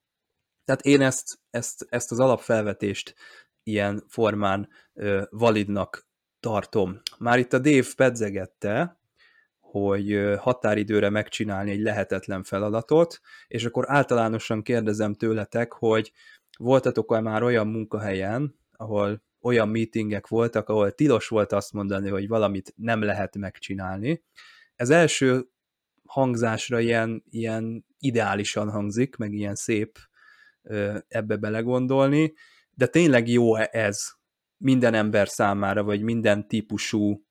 Tehát 0.65 0.83
én 0.83 1.01
ezt, 1.01 1.39
ezt, 1.51 1.87
ezt 1.89 2.11
az 2.11 2.21
alapfelvetést 2.21 3.15
ilyen 3.63 4.05
formán 4.09 4.69
validnak 5.31 6.07
tartom. 6.41 7.01
Már 7.19 7.39
itt 7.39 7.53
a 7.53 7.59
Dave 7.59 7.87
pedzegette, 7.97 8.99
hogy 9.61 10.35
határidőre 10.39 11.11
megcsinálni 11.11 11.71
egy 11.71 11.81
lehetetlen 11.81 12.43
feladatot, 12.43 13.21
és 13.47 13.65
akkor 13.65 13.85
általánosan 13.89 14.63
kérdezem 14.63 15.15
tőletek, 15.15 15.73
hogy 15.73 16.13
voltatok-e 16.59 17.21
már 17.21 17.43
olyan 17.43 17.67
munkahelyen, 17.67 18.59
ahol 18.73 19.23
olyan 19.45 19.69
meetingek 19.69 20.29
voltak, 20.29 20.69
ahol 20.69 20.93
tilos 20.93 21.29
volt 21.29 21.53
azt 21.53 21.73
mondani, 21.73 22.09
hogy 22.09 22.29
valamit 22.29 22.73
nem 22.77 23.03
lehet 23.03 23.37
megcsinálni. 23.37 24.23
Ez 24.77 24.91
első 24.91 25.49
hangzásra 26.07 26.81
ilyen, 26.81 27.25
ilyen 27.31 27.87
ideálisan 27.99 28.71
hangzik, 28.71 29.17
meg 29.17 29.33
ilyen 29.33 29.55
szép 29.55 29.99
ebbe 31.09 31.37
belegondolni, 31.37 32.35
de 32.71 32.87
tényleg 32.87 33.29
jó 33.29 33.57
ez 33.57 33.99
minden 34.57 34.95
ember 34.95 35.29
számára, 35.29 35.83
vagy 35.83 36.03
minden 36.03 36.49
típusú 36.49 37.25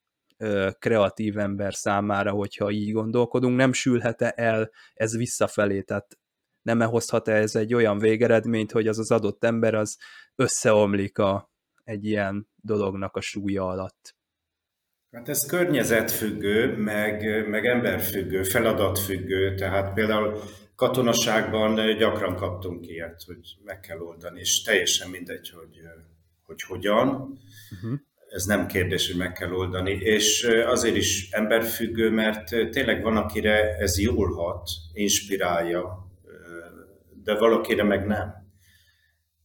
kreatív 0.80 1.38
ember 1.38 1.74
számára, 1.74 2.32
hogyha 2.32 2.72
így 2.72 2.92
gondolkodunk, 2.92 3.58
nem 3.58 3.74
sülhet-e 3.74 4.34
el 4.36 4.72
ez 4.94 5.18
visszafelé, 5.18 5.82
tehát 5.82 6.18
nem 6.62 6.82
-e 6.82 6.86
hozhat 6.86 7.28
-e 7.28 7.34
ez 7.34 7.56
egy 7.56 7.74
olyan 7.74 7.98
végeredményt, 7.98 8.72
hogy 8.72 8.88
az 8.88 9.00
az 9.00 9.12
adott 9.12 9.44
ember 9.44 9.74
az 9.74 9.98
összeomlik 10.36 11.18
a, 11.18 11.53
egy 11.84 12.06
ilyen 12.06 12.48
dolognak 12.56 13.16
a 13.16 13.22
súlya 13.22 13.68
alatt. 13.68 14.16
Hát 15.12 15.30
ez 15.30 15.46
környezetfüggő, 15.46 16.78
meg, 16.78 17.48
meg 17.50 17.66
emberfüggő, 17.66 18.44
feladatfüggő, 18.44 19.56
tehát 19.56 19.94
például 19.94 20.40
katonaságban 20.76 21.98
gyakran 21.98 22.36
kaptunk 22.36 22.88
ilyet, 22.88 23.24
hogy 23.26 23.58
meg 23.64 23.80
kell 23.80 24.00
oldani, 24.00 24.40
és 24.40 24.62
teljesen 24.62 25.10
mindegy, 25.10 25.50
hogy, 25.50 25.82
hogy 26.46 26.62
hogyan. 26.62 27.08
Uh-huh. 27.08 28.00
Ez 28.30 28.44
nem 28.44 28.68
kérdés, 28.68 29.08
hogy 29.08 29.18
meg 29.20 29.34
kell 29.34 29.52
oldani, 29.52 29.92
és 29.92 30.44
azért 30.66 30.96
is 30.96 31.32
emberfüggő, 31.32 32.10
mert 32.10 32.50
tényleg 32.50 33.04
van, 33.04 33.18
akire 33.18 33.76
ez 33.78 34.00
jól 34.00 34.34
hat, 34.34 34.70
inspirálja, 34.94 36.08
de 37.24 37.38
valakire 37.38 37.84
meg 37.84 38.06
nem. 38.06 38.43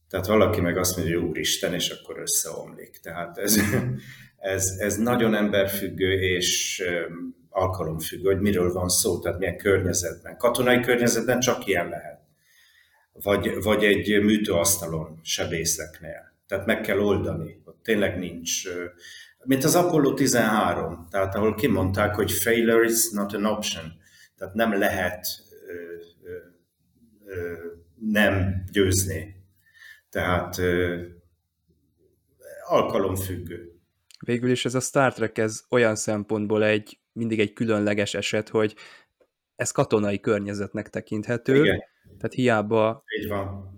Tehát 0.09 0.25
valaki 0.25 0.61
meg 0.61 0.77
azt 0.77 0.97
mondja, 0.97 1.19
hogy 1.19 1.29
Úristen, 1.29 1.73
és 1.73 1.89
akkor 1.89 2.19
összeomlik. 2.19 2.99
Tehát 3.03 3.37
ez, 3.37 3.57
ez, 4.55 4.75
ez 4.79 4.97
nagyon 4.97 5.35
emberfüggő 5.35 6.21
és 6.21 6.83
alkalomfüggő, 7.49 8.23
hogy 8.23 8.41
miről 8.41 8.73
van 8.73 8.89
szó, 8.89 9.19
tehát 9.19 9.39
milyen 9.39 9.57
környezetben. 9.57 10.37
Katonai 10.37 10.79
környezetben 10.79 11.39
csak 11.39 11.67
ilyen 11.67 11.89
lehet. 11.89 12.19
Vagy, 13.13 13.63
vagy 13.63 13.83
egy 13.83 14.21
műtőasztalon, 14.23 15.19
sebészeknél. 15.23 16.33
Tehát 16.47 16.65
meg 16.65 16.81
kell 16.81 16.99
oldani. 16.99 17.61
Ott 17.65 17.79
tényleg 17.83 18.19
nincs. 18.19 18.63
Mint 19.43 19.63
az 19.63 19.75
Apollo 19.75 20.13
13, 20.13 21.07
tehát 21.09 21.35
ahol 21.35 21.55
kimondták, 21.55 22.15
hogy 22.15 22.31
failure 22.31 22.85
is 22.85 23.09
not 23.11 23.33
an 23.33 23.45
option. 23.45 23.93
Tehát 24.37 24.53
nem 24.53 24.77
lehet 24.77 25.27
ö, 25.67 25.73
ö, 26.29 26.35
ö, 27.25 27.53
nem 27.95 28.63
győzni 28.71 29.38
tehát 30.09 30.61
alkalomfüggő. 32.67 33.73
Végül 34.25 34.49
is 34.49 34.65
ez 34.65 34.75
a 34.75 34.79
Star 34.79 35.13
Trek 35.13 35.37
ez 35.37 35.63
olyan 35.69 35.95
szempontból 35.95 36.63
egy 36.63 36.99
mindig 37.11 37.39
egy 37.39 37.53
különleges 37.53 38.13
eset, 38.13 38.49
hogy 38.49 38.75
ez 39.55 39.71
katonai 39.71 40.19
környezetnek 40.19 40.89
tekinthető, 40.89 41.55
Igen. 41.63 41.83
tehát 42.03 42.33
hiába 42.33 43.03
így 43.19 43.27
van. 43.27 43.77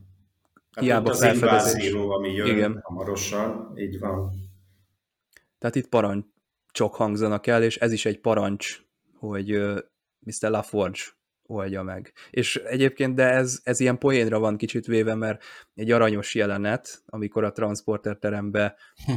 Hát 0.71 0.83
hiába 0.83 1.09
az 1.09 1.19
felfedezés. 1.19 1.93
ami 1.93 2.33
jön 2.33 2.47
Igen. 2.47 2.79
hamarosan, 2.83 3.73
így 3.75 3.99
van. 3.99 4.31
Tehát 5.57 5.75
itt 5.75 5.87
parancsok 5.87 6.95
hangzanak 6.95 7.47
el, 7.47 7.63
és 7.63 7.77
ez 7.77 7.91
is 7.91 8.05
egy 8.05 8.19
parancs, 8.19 8.81
hogy 9.13 9.49
Mr. 10.19 10.49
LaForge 10.49 10.99
oldja 11.51 11.83
meg. 11.83 12.13
És 12.29 12.55
egyébként, 12.55 13.15
de 13.15 13.29
ez, 13.29 13.59
ez 13.63 13.79
ilyen 13.79 13.97
poénra 13.97 14.39
van 14.39 14.57
kicsit 14.57 14.85
véve, 14.85 15.15
mert 15.15 15.43
egy 15.75 15.91
aranyos 15.91 16.35
jelenet, 16.35 17.03
amikor 17.05 17.43
a 17.43 17.51
transporter 17.51 18.17
terembe 18.17 18.75
hm. 19.05 19.13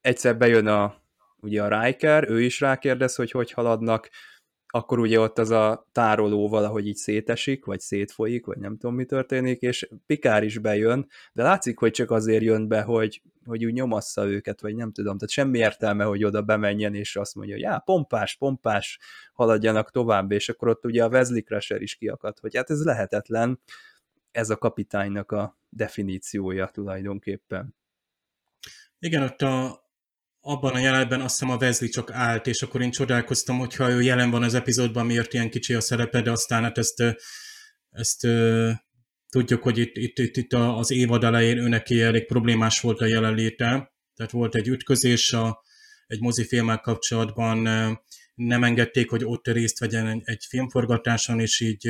egyszer 0.00 0.36
bejön 0.36 0.66
a 0.66 1.00
ugye 1.40 1.62
a 1.62 1.82
Riker, 1.82 2.30
ő 2.30 2.42
is 2.42 2.60
rákérdez, 2.60 3.14
hogy 3.14 3.30
hogy 3.30 3.52
haladnak, 3.52 4.10
akkor 4.74 4.98
ugye 4.98 5.20
ott 5.20 5.38
az 5.38 5.50
a 5.50 5.88
tároló 5.92 6.48
valahogy 6.48 6.86
így 6.86 6.96
szétesik, 6.96 7.64
vagy 7.64 7.80
szétfolyik, 7.80 8.46
vagy 8.46 8.58
nem 8.58 8.76
tudom 8.76 8.94
mi 8.94 9.04
történik, 9.04 9.60
és 9.60 9.88
Pikár 10.06 10.42
is 10.42 10.58
bejön, 10.58 11.08
de 11.32 11.42
látszik, 11.42 11.78
hogy 11.78 11.90
csak 11.90 12.10
azért 12.10 12.42
jön 12.42 12.68
be, 12.68 12.82
hogy, 12.82 13.22
hogy 13.44 13.64
úgy 13.64 13.72
nyomassza 13.72 14.26
őket, 14.26 14.60
vagy 14.60 14.74
nem 14.74 14.92
tudom, 14.92 15.18
tehát 15.18 15.30
semmi 15.30 15.58
értelme, 15.58 16.04
hogy 16.04 16.24
oda 16.24 16.42
bemenjen, 16.42 16.94
és 16.94 17.16
azt 17.16 17.34
mondja, 17.34 17.54
hogy 17.54 17.62
já, 17.62 17.78
pompás, 17.78 18.36
pompás, 18.36 18.98
haladjanak 19.32 19.90
tovább, 19.90 20.32
és 20.32 20.48
akkor 20.48 20.68
ott 20.68 20.84
ugye 20.84 21.04
a 21.04 21.08
Wesley 21.08 21.42
Crusher 21.42 21.82
is 21.82 21.94
kiakadt, 21.94 22.38
hogy 22.38 22.56
hát 22.56 22.70
ez 22.70 22.84
lehetetlen, 22.84 23.60
ez 24.30 24.50
a 24.50 24.56
kapitánynak 24.56 25.32
a 25.32 25.56
definíciója 25.68 26.66
tulajdonképpen. 26.66 27.74
Igen, 28.98 29.22
ott 29.22 29.42
a, 29.42 29.81
abban 30.44 30.74
a 30.74 30.78
jelenetben 30.78 31.20
azt 31.20 31.38
hiszem 31.38 31.54
a 31.54 31.56
Wesley 31.56 31.88
csak 31.88 32.10
állt, 32.10 32.46
és 32.46 32.62
akkor 32.62 32.82
én 32.82 32.90
csodálkoztam, 32.90 33.58
hogyha 33.58 33.90
ő 33.90 34.02
jelen 34.02 34.30
van 34.30 34.42
az 34.42 34.54
epizódban, 34.54 35.06
miért 35.06 35.32
ilyen 35.32 35.50
kicsi 35.50 35.74
a 35.74 35.80
szerepe, 35.80 36.22
de 36.22 36.30
aztán 36.30 36.62
hát 36.62 36.78
ezt, 36.78 37.04
ezt 37.90 38.26
tudjuk, 39.28 39.62
hogy 39.62 39.78
itt, 39.78 39.96
itt, 39.96 40.18
itt, 40.18 40.36
itt 40.36 40.52
az 40.52 40.90
évad 40.90 41.24
elején 41.24 41.58
őneki 41.58 42.00
elég 42.00 42.26
problémás 42.26 42.80
volt 42.80 43.00
a 43.00 43.06
jelenléte, 43.06 43.92
tehát 44.14 44.32
volt 44.32 44.54
egy 44.54 44.68
ütközés 44.68 45.32
a, 45.32 45.62
egy 46.06 46.20
mozifilmmel 46.20 46.78
kapcsolatban, 46.78 47.58
nem 48.34 48.64
engedték, 48.64 49.10
hogy 49.10 49.24
ott 49.24 49.46
részt 49.46 49.78
vegyen 49.78 50.22
egy 50.24 50.44
filmforgatáson, 50.48 51.40
és 51.40 51.60
így 51.60 51.88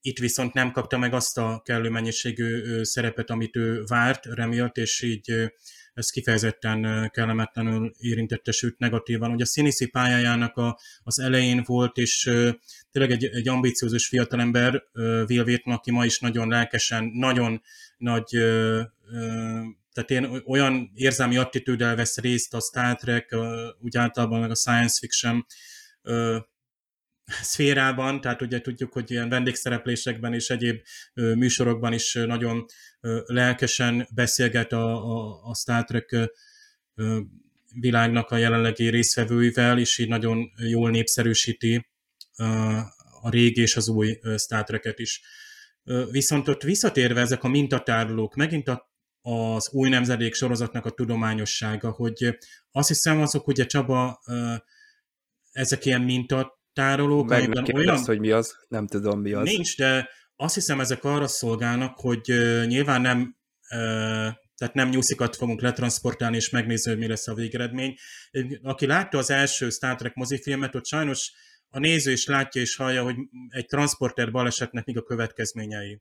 itt 0.00 0.18
viszont 0.18 0.52
nem 0.52 0.72
kapta 0.72 0.98
meg 0.98 1.14
azt 1.14 1.38
a 1.38 1.60
kellő 1.64 1.88
mennyiségű 1.88 2.82
szerepet, 2.82 3.30
amit 3.30 3.56
ő 3.56 3.82
várt, 3.86 4.24
remélt, 4.24 4.76
és 4.76 5.02
így 5.02 5.52
ez 5.98 6.10
kifejezetten 6.10 7.10
kellemetlenül 7.12 7.94
érintette, 7.98 8.52
sőt 8.52 8.78
negatívan. 8.78 9.30
Ugye 9.30 9.42
a 9.42 9.46
színészi 9.46 9.86
pályájának 9.86 10.56
a, 10.56 10.78
az 11.02 11.18
elején 11.18 11.62
volt, 11.66 11.96
és 11.96 12.22
tényleg 12.90 13.10
egy, 13.10 13.24
egy 13.24 13.48
ambiciózus 13.48 14.08
fiatalember, 14.08 14.82
Will 14.94 15.42
Wheaton, 15.44 15.72
aki 15.72 15.90
ma 15.90 16.04
is 16.04 16.18
nagyon 16.18 16.48
lelkesen, 16.48 17.04
nagyon 17.04 17.62
nagy 17.96 18.38
tehát 19.92 20.10
én 20.10 20.42
olyan 20.46 20.90
érzelmi 20.94 21.36
attitűddel 21.36 21.96
vesz 21.96 22.18
részt 22.18 22.54
a 22.54 22.60
Star 22.60 22.96
Trek, 22.96 23.36
úgy 23.80 23.96
általában 23.96 24.40
meg 24.40 24.50
a 24.50 24.54
science 24.54 24.98
fiction 25.00 25.46
szférában, 27.26 28.20
tehát 28.20 28.42
ugye 28.42 28.60
tudjuk, 28.60 28.92
hogy 28.92 29.10
ilyen 29.10 29.28
vendégszereplésekben 29.28 30.34
és 30.34 30.50
egyéb 30.50 30.80
műsorokban 31.14 31.92
is 31.92 32.12
nagyon 32.12 32.64
lelkesen 33.26 34.08
beszélget 34.14 34.72
a, 34.72 35.16
a, 35.16 35.40
a 35.44 35.54
Star 35.54 35.84
Trek 35.84 36.30
világnak 37.80 38.30
a 38.30 38.36
jelenlegi 38.36 38.88
részvevőivel, 38.88 39.78
és 39.78 39.98
így 39.98 40.08
nagyon 40.08 40.50
jól 40.56 40.90
népszerűsíti 40.90 41.86
a 43.20 43.30
régi 43.30 43.60
és 43.60 43.76
az 43.76 43.88
új 43.88 44.18
Star 44.36 44.64
Trek-et 44.64 44.98
is. 44.98 45.20
Viszont 46.10 46.48
ott 46.48 46.62
visszatérve 46.62 47.20
ezek 47.20 47.44
a 47.44 47.48
mintatárolók, 47.48 48.34
megint 48.34 48.68
a, 48.68 48.90
az 49.20 49.70
új 49.72 49.88
nemzedék 49.88 50.34
sorozatnak 50.34 50.84
a 50.84 50.90
tudományossága, 50.90 51.90
hogy 51.90 52.38
azt 52.70 52.88
hiszem 52.88 53.20
azok 53.20 53.46
ugye 53.46 53.66
Csaba, 53.66 54.20
ezek 55.52 55.84
ilyen 55.84 56.02
mintat, 56.02 56.58
tárolók, 56.72 57.28
Meg 57.28 57.42
amiben 57.42 57.74
olyan... 57.74 57.94
Lesz, 57.94 58.06
hogy 58.06 58.18
mi 58.18 58.30
az, 58.30 58.56
nem 58.68 58.86
tudom 58.86 59.20
mi 59.20 59.32
az. 59.32 59.44
Nincs, 59.44 59.76
de 59.76 60.08
azt 60.40 60.54
hiszem 60.54 60.80
ezek 60.80 61.04
arra 61.04 61.26
szolgálnak, 61.26 61.98
hogy 61.98 62.26
nyilván 62.66 63.00
nem 63.00 63.36
tehát 64.54 64.74
nem 64.74 64.88
nyuszikat 64.88 65.36
fogunk 65.36 65.60
letransportálni, 65.60 66.36
és 66.36 66.50
megnézni, 66.50 66.90
hogy 66.90 67.00
mi 67.00 67.06
lesz 67.06 67.28
a 67.28 67.34
végeredmény. 67.34 67.94
Aki 68.62 68.86
látta 68.86 69.18
az 69.18 69.30
első 69.30 69.70
Star 69.70 69.96
Trek 69.96 70.14
mozifilmet, 70.14 70.74
ott 70.74 70.86
sajnos 70.86 71.32
a 71.68 71.78
néző 71.78 72.12
is 72.12 72.26
látja 72.26 72.60
és 72.60 72.76
hallja, 72.76 73.02
hogy 73.02 73.16
egy 73.48 73.66
transporter 73.66 74.30
balesetnek 74.30 74.84
még 74.84 74.96
a 74.96 75.02
következményei. 75.02 76.00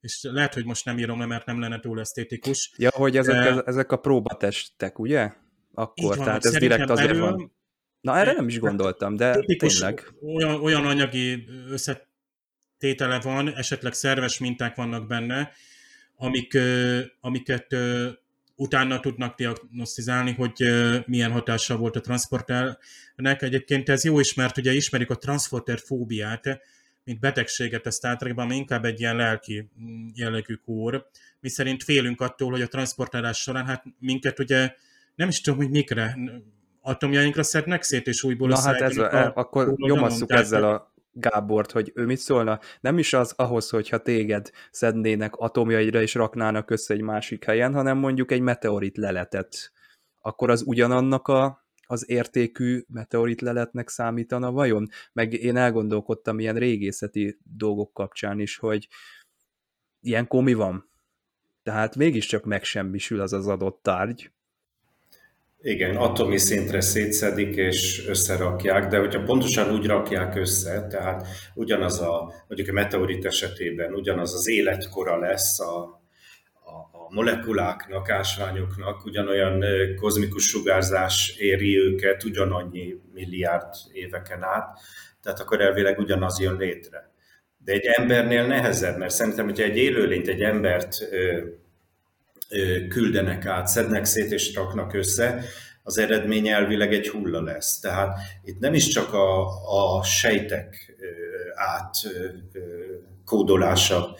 És 0.00 0.18
lehet, 0.22 0.54
hogy 0.54 0.64
most 0.64 0.84
nem 0.84 0.98
írom 0.98 1.18
le, 1.18 1.26
mert 1.26 1.46
nem 1.46 1.60
lenne 1.60 1.80
túl 1.80 2.00
esztétikus. 2.00 2.72
Ja, 2.76 2.90
hogy 2.92 3.16
ezek, 3.16 3.54
de... 3.54 3.62
ezek 3.62 3.92
a 3.92 3.96
próbatestek, 3.96 4.98
ugye? 4.98 5.32
Akkor, 5.72 6.16
van, 6.16 6.24
tehát 6.24 6.44
ez 6.44 6.56
direkt 6.56 6.90
azért 6.90 7.08
erről, 7.08 7.20
van. 7.20 7.56
Na 8.00 8.18
erre 8.18 8.32
nem 8.32 8.48
is 8.48 8.58
gondoltam, 8.58 9.16
de 9.16 9.44
tényleg. 9.58 10.12
Olyan, 10.20 10.60
olyan 10.60 10.86
anyagi 10.86 11.48
összetétele 12.78 13.20
van, 13.20 13.56
esetleg 13.56 13.92
szerves 13.92 14.38
minták 14.38 14.76
vannak 14.76 15.06
benne, 15.06 15.52
amik, 16.16 16.58
amiket 17.20 17.76
utána 18.54 19.00
tudnak 19.00 19.36
diagnosztizálni, 19.36 20.32
hogy 20.32 20.64
milyen 21.06 21.30
hatással 21.30 21.76
volt 21.76 21.96
a 21.96 22.00
transporternek. 22.00 23.42
Egyébként 23.42 23.88
ez 23.88 24.04
jó 24.04 24.20
is, 24.20 24.34
mert 24.34 24.56
ugye 24.56 24.72
ismerik 24.72 25.10
a 25.10 25.14
transporter 25.14 25.78
fóbiát, 25.78 26.60
mint 27.04 27.20
betegséget 27.20 27.86
a 27.86 27.90
Star 27.90 28.16
Trekben, 28.16 28.44
ami 28.44 28.56
inkább 28.56 28.84
egy 28.84 29.00
ilyen 29.00 29.16
lelki 29.16 29.70
mm, 29.80 30.06
jellegű 30.14 30.54
kór, 30.54 31.06
mi 31.40 31.48
szerint 31.48 31.82
félünk 31.82 32.20
attól, 32.20 32.50
hogy 32.50 32.62
a 32.62 32.66
transportálás 32.66 33.38
során, 33.38 33.66
hát 33.66 33.84
minket 33.98 34.38
ugye 34.38 34.74
nem 35.14 35.28
is 35.28 35.40
tudom, 35.40 35.58
hogy 35.58 35.70
mikre, 35.70 36.18
atomjainkra 36.80 37.42
szednek 37.42 37.82
szét, 37.82 38.06
és 38.06 38.22
újból 38.22 38.48
Na 38.48 38.60
hát 38.60 38.80
ez 38.80 38.96
a, 38.96 39.12
a, 39.12 39.32
akkor 39.34 39.74
nyomasszuk 39.76 40.32
ezzel 40.32 40.64
a 40.64 40.87
Gábort, 41.12 41.70
hogy 41.70 41.92
ő 41.94 42.04
mit 42.04 42.18
szólna. 42.18 42.60
Nem 42.80 42.98
is 42.98 43.12
az 43.12 43.32
ahhoz, 43.36 43.70
hogyha 43.70 44.02
téged 44.02 44.50
szednének 44.70 45.36
atomjaidra 45.36 46.02
és 46.02 46.14
raknának 46.14 46.70
össze 46.70 46.94
egy 46.94 47.00
másik 47.00 47.44
helyen, 47.44 47.74
hanem 47.74 47.98
mondjuk 47.98 48.30
egy 48.30 48.40
meteorit 48.40 48.96
leletet. 48.96 49.72
Akkor 50.20 50.50
az 50.50 50.62
ugyanannak 50.66 51.28
a, 51.28 51.66
az 51.86 52.10
értékű 52.10 52.84
meteorit 52.88 53.40
leletnek 53.40 53.88
számítana 53.88 54.52
vajon? 54.52 54.88
Meg 55.12 55.32
én 55.32 55.56
elgondolkodtam 55.56 56.38
ilyen 56.38 56.56
régészeti 56.56 57.38
dolgok 57.42 57.92
kapcsán 57.92 58.40
is, 58.40 58.56
hogy 58.56 58.88
ilyen 60.00 60.26
komi 60.26 60.54
van. 60.54 60.90
Tehát 61.62 61.96
mégiscsak 61.96 62.44
megsemmisül 62.44 63.20
az 63.20 63.32
az 63.32 63.46
adott 63.46 63.82
tárgy, 63.82 64.32
igen, 65.62 65.96
atomi 65.96 66.38
szintre 66.38 66.80
szétszedik 66.80 67.56
és 67.56 68.06
összerakják, 68.08 68.86
de 68.86 68.98
hogyha 68.98 69.22
pontosan 69.22 69.72
úgy 69.72 69.86
rakják 69.86 70.36
össze, 70.36 70.86
tehát 70.86 71.26
ugyanaz 71.54 72.00
a, 72.00 72.32
mondjuk 72.48 72.68
a 72.68 72.72
meteorit 72.72 73.24
esetében 73.24 73.94
ugyanaz 73.94 74.34
az 74.34 74.48
életkora 74.48 75.18
lesz 75.18 75.60
a, 75.60 75.80
a, 76.64 76.70
a 76.92 77.06
molekuláknak, 77.08 78.10
ásványoknak, 78.10 79.04
ugyanolyan 79.04 79.64
kozmikus 80.00 80.44
sugárzás 80.44 81.34
éri 81.38 81.78
őket 81.78 82.24
ugyanannyi 82.24 82.94
milliárd 83.12 83.74
éveken 83.92 84.42
át, 84.42 84.78
tehát 85.22 85.40
akkor 85.40 85.60
elvileg 85.60 85.98
ugyanaz 85.98 86.40
jön 86.40 86.56
létre. 86.56 87.12
De 87.64 87.72
egy 87.72 87.84
embernél 87.84 88.46
nehezebb, 88.46 88.98
mert 88.98 89.14
szerintem, 89.14 89.44
hogyha 89.44 89.64
egy 89.64 89.76
élőlényt, 89.76 90.28
egy 90.28 90.42
embert 90.42 90.96
küldenek 92.88 93.46
át, 93.46 93.66
szednek 93.66 94.04
szét 94.04 94.32
és 94.32 94.54
raknak 94.54 94.94
össze, 94.94 95.44
az 95.82 95.98
eredmény 95.98 96.48
elvileg 96.48 96.92
egy 96.92 97.08
hulla 97.08 97.42
lesz. 97.42 97.78
Tehát 97.78 98.18
itt 98.44 98.58
nem 98.58 98.74
is 98.74 98.86
csak 98.86 99.12
a, 99.12 99.46
a 99.98 100.02
sejtek 100.02 100.96
át 101.54 101.94
kódolása 103.24 104.16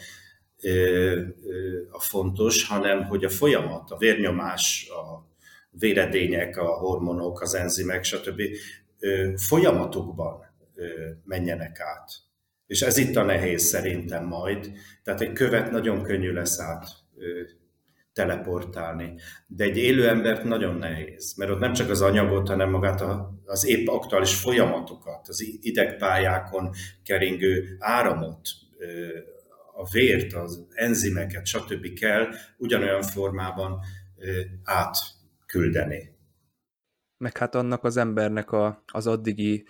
a 1.89 1.99
fontos, 1.99 2.67
hanem 2.67 3.03
hogy 3.03 3.23
a 3.23 3.29
folyamat, 3.29 3.91
a 3.91 3.97
vérnyomás, 3.97 4.89
a 4.89 5.27
véredények, 5.71 6.57
a 6.57 6.65
hormonok, 6.65 7.41
az 7.41 7.55
enzimek, 7.55 8.03
stb. 8.03 8.41
folyamatokban 9.35 10.45
menjenek 11.23 11.79
át. 11.79 12.11
És 12.67 12.81
ez 12.81 12.97
itt 12.97 13.15
a 13.15 13.23
nehéz 13.23 13.63
szerintem 13.63 14.25
majd. 14.25 14.71
Tehát 15.03 15.21
egy 15.21 15.33
követ 15.33 15.71
nagyon 15.71 16.01
könnyű 16.01 16.31
lesz 16.31 16.59
át 16.59 16.85
teleportálni. 18.19 19.13
De 19.47 19.63
egy 19.63 19.77
élő 19.77 20.07
embert 20.07 20.43
nagyon 20.43 20.75
nehéz, 20.75 21.33
mert 21.37 21.51
ott 21.51 21.59
nem 21.59 21.73
csak 21.73 21.89
az 21.89 22.01
anyagot, 22.01 22.47
hanem 22.47 22.69
magát 22.69 23.03
az 23.45 23.65
épp 23.65 23.87
aktuális 23.87 24.35
folyamatokat, 24.35 25.27
az 25.27 25.57
idegpályákon 25.61 26.69
keringő 27.03 27.75
áramot, 27.79 28.41
a 29.75 29.89
vért, 29.91 30.33
az 30.33 30.67
enzimeket, 30.69 31.45
stb. 31.45 31.93
kell 31.93 32.27
ugyanolyan 32.57 33.01
formában 33.01 33.79
átküldeni. 34.63 36.17
Meg 37.17 37.37
hát 37.37 37.55
annak 37.55 37.83
az 37.83 37.97
embernek 37.97 38.51
a, 38.51 38.83
az 38.87 39.07
addigi 39.07 39.65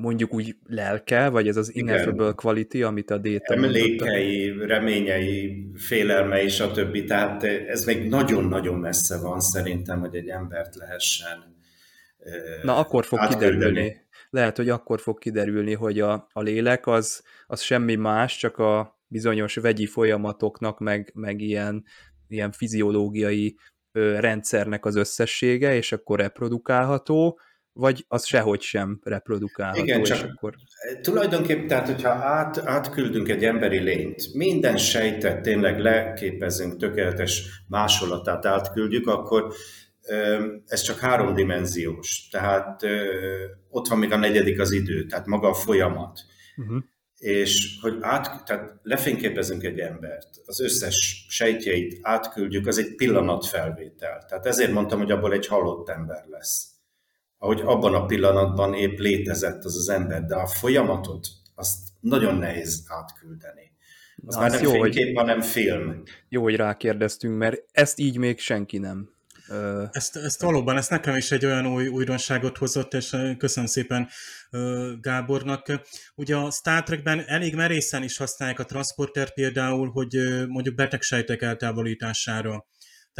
mondjuk 0.00 0.34
úgy 0.34 0.56
lelke, 0.66 1.28
vagy 1.28 1.48
ez 1.48 1.56
az 1.56 1.74
ineffable 1.74 2.32
quality, 2.32 2.82
amit 2.82 3.10
a 3.10 3.18
Déta 3.18 3.54
Emlékei, 3.54 4.48
mondott. 4.48 4.68
reményei, 4.68 5.70
félelmei, 5.74 6.48
stb. 6.48 7.04
Tehát 7.04 7.42
ez 7.44 7.84
még 7.84 8.08
nagyon-nagyon 8.08 8.74
messze 8.74 9.20
van 9.20 9.40
szerintem, 9.40 10.00
hogy 10.00 10.14
egy 10.14 10.28
embert 10.28 10.74
lehessen 10.74 11.58
Na 12.62 12.76
akkor 12.76 13.04
fog 13.04 13.26
kiderülni. 13.28 14.08
Lehet, 14.30 14.56
hogy 14.56 14.68
akkor 14.68 15.00
fog 15.00 15.18
kiderülni, 15.18 15.74
hogy 15.74 16.00
a, 16.00 16.28
a 16.32 16.40
lélek 16.40 16.86
az, 16.86 17.22
az 17.46 17.60
semmi 17.60 17.94
más, 17.94 18.36
csak 18.36 18.58
a 18.58 19.00
bizonyos 19.06 19.54
vegyi 19.54 19.86
folyamatoknak, 19.86 20.78
meg, 20.78 21.10
meg 21.14 21.40
ilyen, 21.40 21.84
ilyen 22.28 22.52
fiziológiai 22.52 23.56
rendszernek 23.92 24.84
az 24.84 24.96
összessége, 24.96 25.74
és 25.74 25.92
akkor 25.92 26.18
reprodukálható, 26.18 27.40
vagy 27.72 28.04
az 28.08 28.26
sehogy 28.26 28.60
sem 28.60 29.00
reprodukálható. 29.02 29.82
Igen, 29.82 30.02
csak 30.02 30.30
akkor... 30.30 30.54
tulajdonképpen, 31.00 31.66
tehát 31.66 31.86
hogyha 31.86 32.10
át, 32.10 32.58
átküldünk 32.58 33.28
egy 33.28 33.44
emberi 33.44 33.78
lényt, 33.78 34.34
minden 34.34 34.76
sejtet 34.76 35.42
tényleg 35.42 35.78
leképezünk, 35.78 36.76
tökéletes 36.76 37.62
másolatát 37.68 38.46
átküldjük, 38.46 39.06
akkor 39.06 39.52
ez 40.66 40.80
csak 40.80 40.98
háromdimenziós. 40.98 42.28
Tehát 42.30 42.82
ott 43.68 43.88
van 43.88 43.98
még 43.98 44.12
a 44.12 44.16
negyedik 44.16 44.60
az 44.60 44.72
idő, 44.72 45.06
tehát 45.06 45.26
maga 45.26 45.48
a 45.48 45.54
folyamat. 45.54 46.20
Uh-huh. 46.56 46.82
És 47.16 47.78
hogy 47.80 47.96
át, 48.00 48.44
tehát 48.44 48.72
lefényképezünk 48.82 49.62
egy 49.62 49.78
embert, 49.78 50.28
az 50.44 50.60
összes 50.60 51.26
sejtjeit 51.28 51.98
átküldjük, 52.02 52.66
az 52.66 52.78
egy 52.78 52.94
pillanatfelvétel. 52.94 54.24
Tehát 54.28 54.46
ezért 54.46 54.72
mondtam, 54.72 54.98
hogy 54.98 55.10
abból 55.10 55.32
egy 55.32 55.46
halott 55.46 55.88
ember 55.88 56.24
lesz 56.30 56.68
ahogy 57.42 57.60
abban 57.60 57.94
a 57.94 58.06
pillanatban 58.06 58.74
épp 58.74 58.98
létezett 58.98 59.64
az 59.64 59.76
az 59.76 59.88
ember, 59.88 60.24
de 60.24 60.34
a 60.34 60.46
folyamatot 60.46 61.28
azt 61.54 61.78
nagyon 62.00 62.34
nehéz 62.34 62.84
átküldeni. 62.88 63.72
Az 64.26 64.34
Na, 64.34 64.40
már 64.40 64.50
nem 64.50 64.62
jó, 64.62 64.70
fénykép, 64.70 65.04
hogy, 65.04 65.16
hanem 65.16 65.40
film. 65.40 66.02
Jó, 66.28 66.42
hogy 66.42 66.56
rákérdeztünk, 66.56 67.38
mert 67.38 67.62
ezt 67.72 67.98
így 67.98 68.16
még 68.16 68.38
senki 68.38 68.78
nem. 68.78 69.10
Ezt, 69.92 70.16
ezt 70.16 70.42
valóban, 70.42 70.76
ezt 70.76 70.90
nekem 70.90 71.16
is 71.16 71.30
egy 71.30 71.44
olyan 71.44 71.66
új 71.66 71.88
újdonságot 71.88 72.58
hozott, 72.58 72.94
és 72.94 73.16
köszönöm 73.38 73.68
szépen 73.68 74.08
Gábornak. 75.00 75.80
Ugye 76.14 76.36
a 76.36 76.50
Star 76.50 76.82
Trekben 76.82 77.24
elég 77.26 77.54
merészen 77.54 78.02
is 78.02 78.16
használják 78.16 78.58
a 78.58 78.64
transporter 78.64 79.32
például, 79.32 79.90
hogy 79.90 80.16
mondjuk 80.48 80.74
betegsejtek 80.74 81.42
eltávolítására 81.42 82.66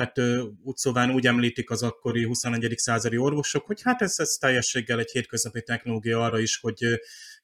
tehát 0.00 0.40
úgy 0.62 0.76
szóval 0.76 1.10
úgy 1.10 1.26
említik 1.26 1.70
az 1.70 1.82
akkori 1.82 2.24
21. 2.24 2.74
századi 2.76 3.16
orvosok, 3.16 3.66
hogy 3.66 3.82
hát 3.82 4.02
ez, 4.02 4.14
ez 4.16 4.28
teljességgel 4.28 4.98
egy 4.98 5.10
hétköznapi 5.10 5.62
technológia 5.62 6.24
arra 6.24 6.38
is, 6.38 6.58
hogy 6.60 6.78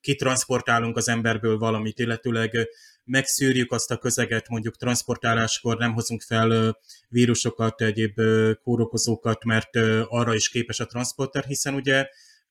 kitransportálunk 0.01 0.97
az 0.97 1.09
emberből 1.09 1.59
valamit, 1.59 1.99
illetőleg 1.99 2.69
megszűrjük 3.05 3.73
azt 3.73 3.91
a 3.91 3.99
közeget, 3.99 4.49
mondjuk 4.49 4.77
transportáláskor 4.77 5.77
nem 5.77 5.93
hozunk 5.93 6.23
fel 6.23 6.81
vírusokat, 7.09 7.81
egyéb 7.81 8.21
kórokozókat, 8.63 9.45
mert 9.45 9.77
arra 10.09 10.35
is 10.35 10.49
képes 10.49 10.81
a 10.81 10.87
transporter, 10.87 11.45
hiszen 11.45 11.75
ugye 11.75 12.09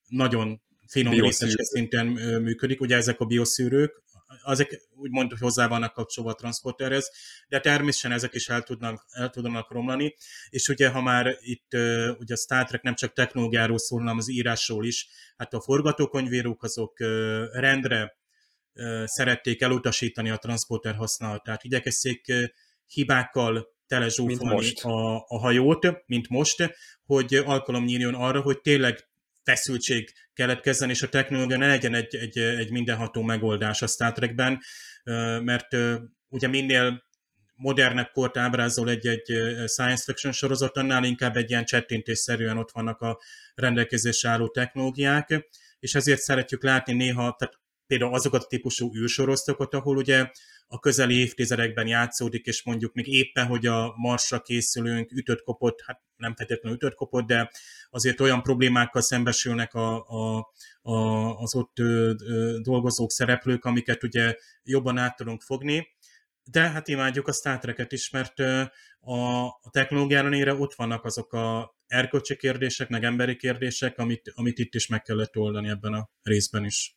nagyon 0.07 0.61
finom 0.87 1.13
részecske 1.13 1.63
szinten 1.63 2.07
működik, 2.41 2.81
ugye 2.81 2.95
ezek 2.95 3.19
a 3.19 3.25
bioszűrők, 3.25 4.03
azok 4.43 4.67
úgymond, 4.95 5.29
hogy 5.29 5.39
hozzá 5.39 5.67
vannak 5.67 5.93
kapcsolva 5.93 6.29
a 6.29 6.35
transporterhez, 6.35 7.11
de 7.47 7.59
természetesen 7.59 8.11
ezek 8.11 8.33
is 8.33 8.49
el 8.49 8.61
tudnak, 8.61 9.05
el 9.11 9.29
tudnak 9.29 9.71
romlani, 9.71 10.15
és 10.49 10.67
ugye 10.67 10.89
ha 10.89 11.01
már 11.01 11.37
itt 11.39 11.73
ugye 12.19 12.33
a 12.33 12.37
Star 12.37 12.65
Trek 12.65 12.81
nem 12.81 12.95
csak 12.95 13.13
technológiáról 13.13 13.77
szól, 13.77 13.99
hanem 13.99 14.17
az 14.17 14.29
írásról 14.29 14.85
is, 14.85 15.07
hát 15.37 15.53
a 15.53 15.61
forgatókönyvírók 15.61 16.63
azok 16.63 16.99
rendre 17.51 18.17
szerették 19.05 19.61
elutasítani 19.61 20.29
a 20.29 20.37
transporter 20.37 20.95
használatát, 20.95 21.63
igyekezték 21.63 22.33
hibákkal 22.87 23.73
telezsúfolni 23.87 24.71
a, 24.81 25.15
a 25.15 25.39
hajót, 25.39 26.03
mint 26.05 26.29
most, 26.29 26.75
hogy 27.05 27.35
alkalom 27.35 27.83
nyíljon 27.83 28.13
arra, 28.13 28.41
hogy 28.41 28.61
tényleg 28.61 29.07
feszültség 29.45 30.13
keletkezzen, 30.33 30.89
és 30.89 31.01
a 31.01 31.09
technológia 31.09 31.57
ne 31.57 31.67
legyen 31.67 31.93
egy, 31.93 32.15
egy, 32.15 32.37
egy 32.37 32.71
mindenható 32.71 33.21
megoldás 33.21 33.81
a 33.81 33.87
Star 33.87 34.11
Trekben, 34.11 34.59
mert 35.43 35.67
ugye 36.29 36.47
minél 36.47 37.03
modernebb 37.55 38.11
kort 38.11 38.37
ábrázol 38.37 38.89
egy-egy 38.89 39.23
science 39.67 40.03
fiction 40.03 40.33
sorozat, 40.33 40.77
annál 40.77 41.03
inkább 41.03 41.37
egy 41.37 41.49
ilyen 41.49 41.65
csettintésszerűen 41.65 42.57
ott 42.57 42.71
vannak 42.71 43.01
a 43.01 43.19
rendelkezésre 43.55 44.29
álló 44.29 44.47
technológiák, 44.47 45.47
és 45.79 45.95
ezért 45.95 46.19
szeretjük 46.21 46.63
látni 46.63 46.93
néha, 46.93 47.35
tehát 47.37 47.59
például 47.87 48.13
azokat 48.13 48.43
a 48.43 48.47
típusú 48.47 48.95
űrsorosztokat, 48.95 49.73
ahol 49.73 49.97
ugye 49.97 50.29
a 50.67 50.79
közeli 50.79 51.15
évtizedekben 51.19 51.87
játszódik, 51.87 52.45
és 52.45 52.63
mondjuk 52.63 52.93
még 52.93 53.07
éppen, 53.07 53.45
hogy 53.45 53.65
a 53.65 53.93
Marsra 53.95 54.41
készülünk, 54.41 55.11
ütött 55.11 55.43
kopott, 55.43 55.81
hát 55.85 56.01
nem 56.15 56.35
feltétlenül 56.35 56.77
ütött 56.77 56.95
kopott, 56.95 57.25
de 57.25 57.51
azért 57.89 58.19
olyan 58.19 58.43
problémákkal 58.43 59.01
szembesülnek 59.01 59.73
a, 59.73 60.05
a, 60.07 60.51
a, 60.81 60.95
az 61.37 61.55
ott 61.55 61.79
ö, 61.79 62.13
ö, 62.25 62.57
dolgozók, 62.61 63.11
szereplők, 63.11 63.65
amiket 63.65 64.03
ugye 64.03 64.35
jobban 64.63 64.97
át 64.97 65.15
tudunk 65.15 65.41
fogni. 65.41 65.87
De 66.43 66.69
hát 66.69 66.87
imádjuk 66.87 67.27
a 67.27 67.33
Star 67.33 67.59
Trek-et 67.59 67.91
is, 67.91 68.09
mert 68.09 68.39
a, 68.99 69.45
a 69.45 69.69
technológiára 69.71 70.35
ére 70.35 70.53
ott 70.53 70.73
vannak 70.73 71.05
azok 71.05 71.33
a 71.33 71.75
erkölcsi 71.87 72.35
kérdések, 72.35 72.89
meg 72.89 73.03
emberi 73.03 73.35
kérdések, 73.35 73.97
amit, 73.97 74.31
amit 74.35 74.59
itt 74.59 74.73
is 74.73 74.87
meg 74.87 75.01
kellett 75.01 75.37
oldani 75.37 75.69
ebben 75.69 75.93
a 75.93 76.09
részben 76.21 76.65
is. 76.65 76.95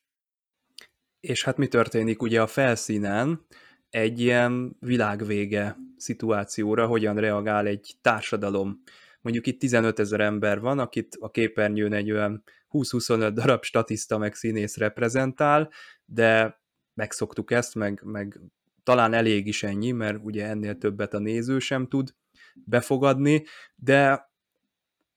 És 1.21 1.45
hát 1.45 1.57
mi 1.57 1.67
történik 1.67 2.23
ugye 2.23 2.43
a 2.43 2.47
felszínen 2.47 3.47
egy 3.91 4.21
ilyen 4.21 4.77
világvége 4.81 5.77
szituációra, 5.97 6.87
hogyan 6.87 7.17
reagál 7.17 7.67
egy 7.67 7.95
társadalom. 8.01 8.83
Mondjuk 9.21 9.47
itt 9.47 9.61
15 9.61 9.99
ezer 9.99 10.21
ember 10.21 10.61
van, 10.61 10.79
akit 10.79 11.17
a 11.21 11.31
képernyőn 11.31 11.93
egy 11.93 12.11
olyan 12.11 12.43
20-25 12.71 13.31
darab 13.35 13.63
statiszta 13.63 14.19
meg 14.19 14.35
színész 14.35 14.77
reprezentál, 14.77 15.71
de 16.05 16.61
megszoktuk 16.95 17.51
ezt, 17.51 17.75
meg, 17.75 18.01
meg 18.05 18.41
talán 18.83 19.13
elég 19.13 19.47
is 19.47 19.63
ennyi, 19.63 19.91
mert 19.91 20.19
ugye 20.23 20.47
ennél 20.47 20.79
többet 20.79 21.15
a 21.15 21.19
néző 21.19 21.59
sem 21.59 21.87
tud 21.87 22.15
befogadni, 22.55 23.45
de 23.75 24.28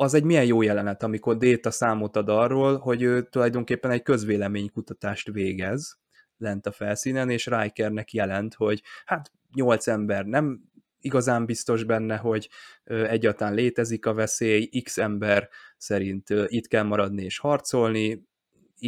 az 0.01 0.13
egy 0.13 0.23
milyen 0.23 0.45
jó 0.45 0.61
jelenet, 0.61 1.03
amikor 1.03 1.37
Déta 1.37 1.71
számot 1.71 2.15
ad 2.15 2.29
arról, 2.29 2.77
hogy 2.77 3.01
ő 3.01 3.21
tulajdonképpen 3.21 3.91
egy 3.91 4.01
közvéleménykutatást 4.01 5.31
végez 5.31 5.99
lent 6.37 6.65
a 6.65 6.71
felszínen, 6.71 7.29
és 7.29 7.45
Rikernek 7.45 8.13
jelent, 8.13 8.53
hogy 8.53 8.81
hát 9.05 9.31
nyolc 9.53 9.87
ember 9.87 10.25
nem 10.25 10.61
igazán 10.99 11.45
biztos 11.45 11.83
benne, 11.83 12.17
hogy 12.17 12.49
egyáltalán 12.83 13.53
létezik 13.53 14.05
a 14.05 14.13
veszély, 14.13 14.69
x 14.83 14.97
ember 14.97 15.49
szerint 15.77 16.29
itt 16.45 16.67
kell 16.67 16.83
maradni 16.83 17.23
és 17.23 17.37
harcolni, 17.37 18.27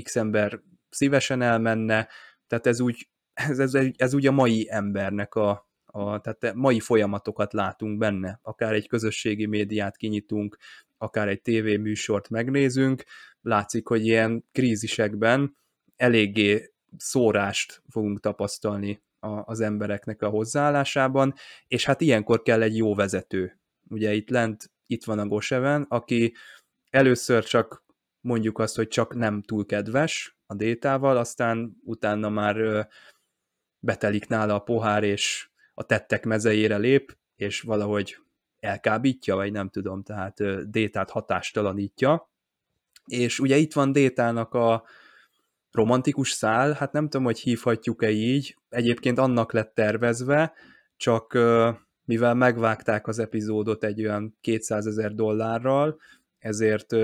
x 0.03 0.15
ember 0.15 0.61
szívesen 0.89 1.41
elmenne, 1.41 2.07
tehát 2.47 2.67
ez 2.67 2.79
úgy, 2.79 3.09
ez, 3.33 3.59
ez, 3.59 3.73
ez 3.97 4.13
úgy 4.13 4.27
a 4.27 4.31
mai 4.31 4.67
embernek 4.69 5.35
a, 5.35 5.69
a, 5.85 6.19
tehát 6.21 6.55
mai 6.55 6.79
folyamatokat 6.79 7.53
látunk 7.53 7.97
benne, 7.97 8.39
akár 8.41 8.73
egy 8.73 8.87
közösségi 8.87 9.45
médiát 9.45 9.97
kinyitunk, 9.97 10.57
akár 11.03 11.27
egy 11.27 11.41
tévéműsort 11.41 12.29
megnézünk, 12.29 13.03
látszik, 13.41 13.87
hogy 13.87 14.05
ilyen 14.05 14.45
krízisekben 14.51 15.57
eléggé 15.95 16.73
szórást 16.97 17.81
fogunk 17.89 18.19
tapasztalni 18.19 19.03
az 19.19 19.59
embereknek 19.59 20.21
a 20.21 20.29
hozzáállásában, 20.29 21.33
és 21.67 21.85
hát 21.85 22.01
ilyenkor 22.01 22.41
kell 22.41 22.61
egy 22.61 22.77
jó 22.77 22.95
vezető. 22.95 23.59
Ugye 23.89 24.13
itt 24.13 24.29
lent, 24.29 24.71
itt 24.85 25.03
van 25.03 25.19
a 25.19 25.27
Goseven, 25.27 25.85
aki 25.89 26.33
először 26.89 27.43
csak 27.43 27.83
mondjuk 28.21 28.59
azt, 28.59 28.75
hogy 28.75 28.87
csak 28.87 29.15
nem 29.15 29.41
túl 29.41 29.65
kedves 29.65 30.37
a 30.45 30.55
détával, 30.55 31.17
aztán 31.17 31.77
utána 31.83 32.29
már 32.29 32.87
betelik 33.79 34.27
nála 34.27 34.53
a 34.55 34.59
pohár, 34.59 35.03
és 35.03 35.49
a 35.73 35.83
tettek 35.83 36.25
mezejére 36.25 36.77
lép, 36.77 37.17
és 37.35 37.61
valahogy 37.61 38.22
elkábítja, 38.63 39.35
vagy 39.35 39.51
nem 39.51 39.69
tudom, 39.69 40.03
tehát 40.03 40.69
détát 40.69 41.09
hatástalanítja. 41.09 42.29
És 43.05 43.39
ugye 43.39 43.57
itt 43.57 43.73
van 43.73 43.91
détának 43.91 44.53
a 44.53 44.83
romantikus 45.71 46.31
szál, 46.31 46.71
hát 46.71 46.91
nem 46.91 47.03
tudom, 47.03 47.25
hogy 47.25 47.39
hívhatjuk-e 47.39 48.09
így, 48.09 48.57
egyébként 48.69 49.17
annak 49.17 49.51
lett 49.51 49.73
tervezve, 49.73 50.53
csak 50.97 51.37
mivel 52.05 52.33
megvágták 52.33 53.07
az 53.07 53.19
epizódot 53.19 53.83
egy 53.83 54.03
olyan 54.05 54.37
200 54.41 54.87
ezer 54.87 55.13
dollárral, 55.13 55.99
ezért 56.39 56.95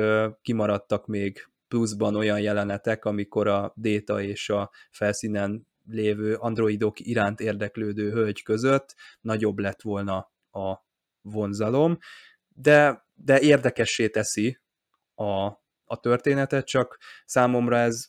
kimaradtak 0.42 1.08
még 1.08 1.50
pluszban 1.68 2.16
olyan 2.16 2.40
jelenetek, 2.40 3.06
amikor 3.06 3.48
a 3.48 3.74
Déta 3.76 4.22
és 4.22 4.50
a 4.50 4.72
felszínen 4.92 5.68
lévő 5.86 6.36
androidok 6.36 7.00
iránt 7.00 7.40
érdeklődő 7.40 8.12
hölgy 8.12 8.44
között 8.44 8.96
nagyobb 9.22 9.60
lett 9.60 9.82
volna 9.82 10.32
a 10.52 10.88
vonzalom, 11.22 11.98
de, 12.48 13.06
de 13.16 13.40
érdekessé 13.40 14.08
teszi 14.08 14.60
a, 15.16 15.46
a 15.86 16.00
történetet, 16.00 16.66
csak 16.66 16.98
számomra 17.26 17.78
ez 17.78 18.08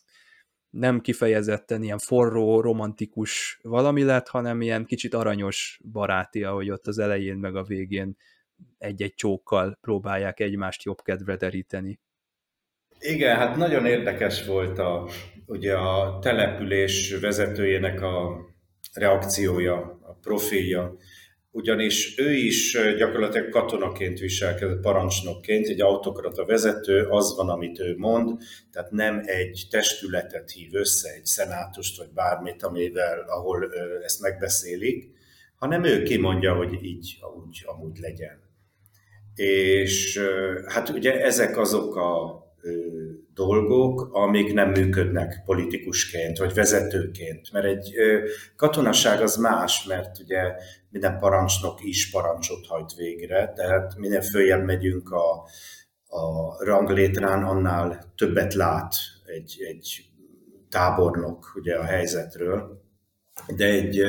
nem 0.71 1.01
kifejezetten 1.01 1.83
ilyen 1.83 1.99
forró, 1.99 2.61
romantikus 2.61 3.59
valami 3.63 4.03
lett, 4.03 4.29
hanem 4.29 4.61
ilyen 4.61 4.85
kicsit 4.85 5.15
aranyos 5.15 5.81
baráti, 5.93 6.45
ahogy 6.45 6.71
ott 6.71 6.87
az 6.87 6.99
elején 6.99 7.37
meg 7.37 7.57
a 7.57 7.63
végén 7.63 8.17
egy-egy 8.79 9.15
csókkal 9.15 9.79
próbálják 9.81 10.41
egymást 10.41 10.83
jobb 10.83 11.03
kedvre 11.03 11.37
deríteni. 11.37 12.01
Igen, 12.99 13.37
hát 13.37 13.57
nagyon 13.57 13.87
érdekes 13.87 14.47
volt 14.47 14.79
a, 14.79 15.09
ugye 15.47 15.75
a 15.77 16.19
település 16.19 17.15
vezetőjének 17.21 18.01
a 18.03 18.47
reakciója, 18.93 19.99
a 20.03 20.13
profilja. 20.21 20.95
Ugyanis 21.51 22.19
ő 22.19 22.33
is 22.33 22.79
gyakorlatilag 22.97 23.49
katonaként 23.49 24.19
viselkedett, 24.19 24.81
parancsnokként, 24.81 25.67
egy 25.67 25.81
autokrata 25.81 26.45
vezető, 26.45 27.07
az 27.09 27.37
van, 27.37 27.49
amit 27.49 27.79
ő 27.79 27.95
mond, 27.97 28.39
tehát 28.73 28.91
nem 28.91 29.23
egy 29.25 29.67
testületet 29.71 30.51
hív 30.51 30.75
össze, 30.75 31.11
egy 31.11 31.27
szenátust 31.27 31.99
vagy 31.99 32.11
bármit, 32.15 32.63
amivel, 32.63 33.25
ahol 33.27 33.73
ezt 34.03 34.21
megbeszélik, 34.21 35.11
hanem 35.57 35.85
ő 35.85 36.03
kimondja, 36.03 36.55
hogy 36.55 36.85
így 36.85 37.19
úgy, 37.47 37.63
amúgy 37.67 37.99
legyen. 37.99 38.49
És 39.35 40.21
hát 40.67 40.89
ugye 40.89 41.25
ezek 41.25 41.59
azok 41.59 41.97
a 41.97 42.39
dolgok, 43.35 44.09
amik 44.13 44.53
nem 44.53 44.71
működnek 44.71 45.43
politikusként, 45.45 46.39
vagy 46.39 46.55
vezetőként. 46.55 47.53
Mert 47.53 47.67
egy 47.67 47.95
katonaság 48.57 49.21
az 49.21 49.37
más, 49.37 49.85
mert 49.85 50.19
ugye 50.19 50.55
minden 50.91 51.19
parancsnok 51.19 51.85
is 51.85 52.11
parancsot 52.11 52.67
hajt 52.67 52.95
végre, 52.95 53.53
tehát 53.57 53.97
minél 53.97 54.23
följebb 54.23 54.65
megyünk 54.65 55.11
a, 55.11 55.33
a 56.17 56.65
ranglétrán, 56.65 57.43
annál 57.43 58.13
többet 58.17 58.55
lát 58.55 58.95
egy, 59.25 59.57
egy 59.69 60.11
tábornok 60.69 61.53
ugye 61.55 61.75
a 61.75 61.85
helyzetről. 61.85 62.83
De, 63.57 63.65
egy, 63.65 64.03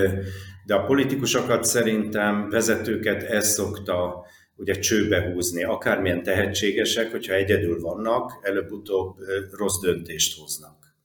de 0.65 0.75
a 0.75 0.85
politikusokat 0.85 1.63
szerintem, 1.63 2.49
vezetőket 2.49 3.23
ez 3.23 3.47
szokta 3.47 4.25
ugye 4.61 4.79
csőbe 4.79 5.31
húzni, 5.31 5.63
akármilyen 5.63 6.23
tehetségesek, 6.23 7.11
hogyha 7.11 7.33
egyedül 7.33 7.79
vannak, 7.79 8.39
előbb-utóbb 8.41 9.17
rossz 9.51 9.79
döntést 9.81 10.39
hoznak. 10.39 10.95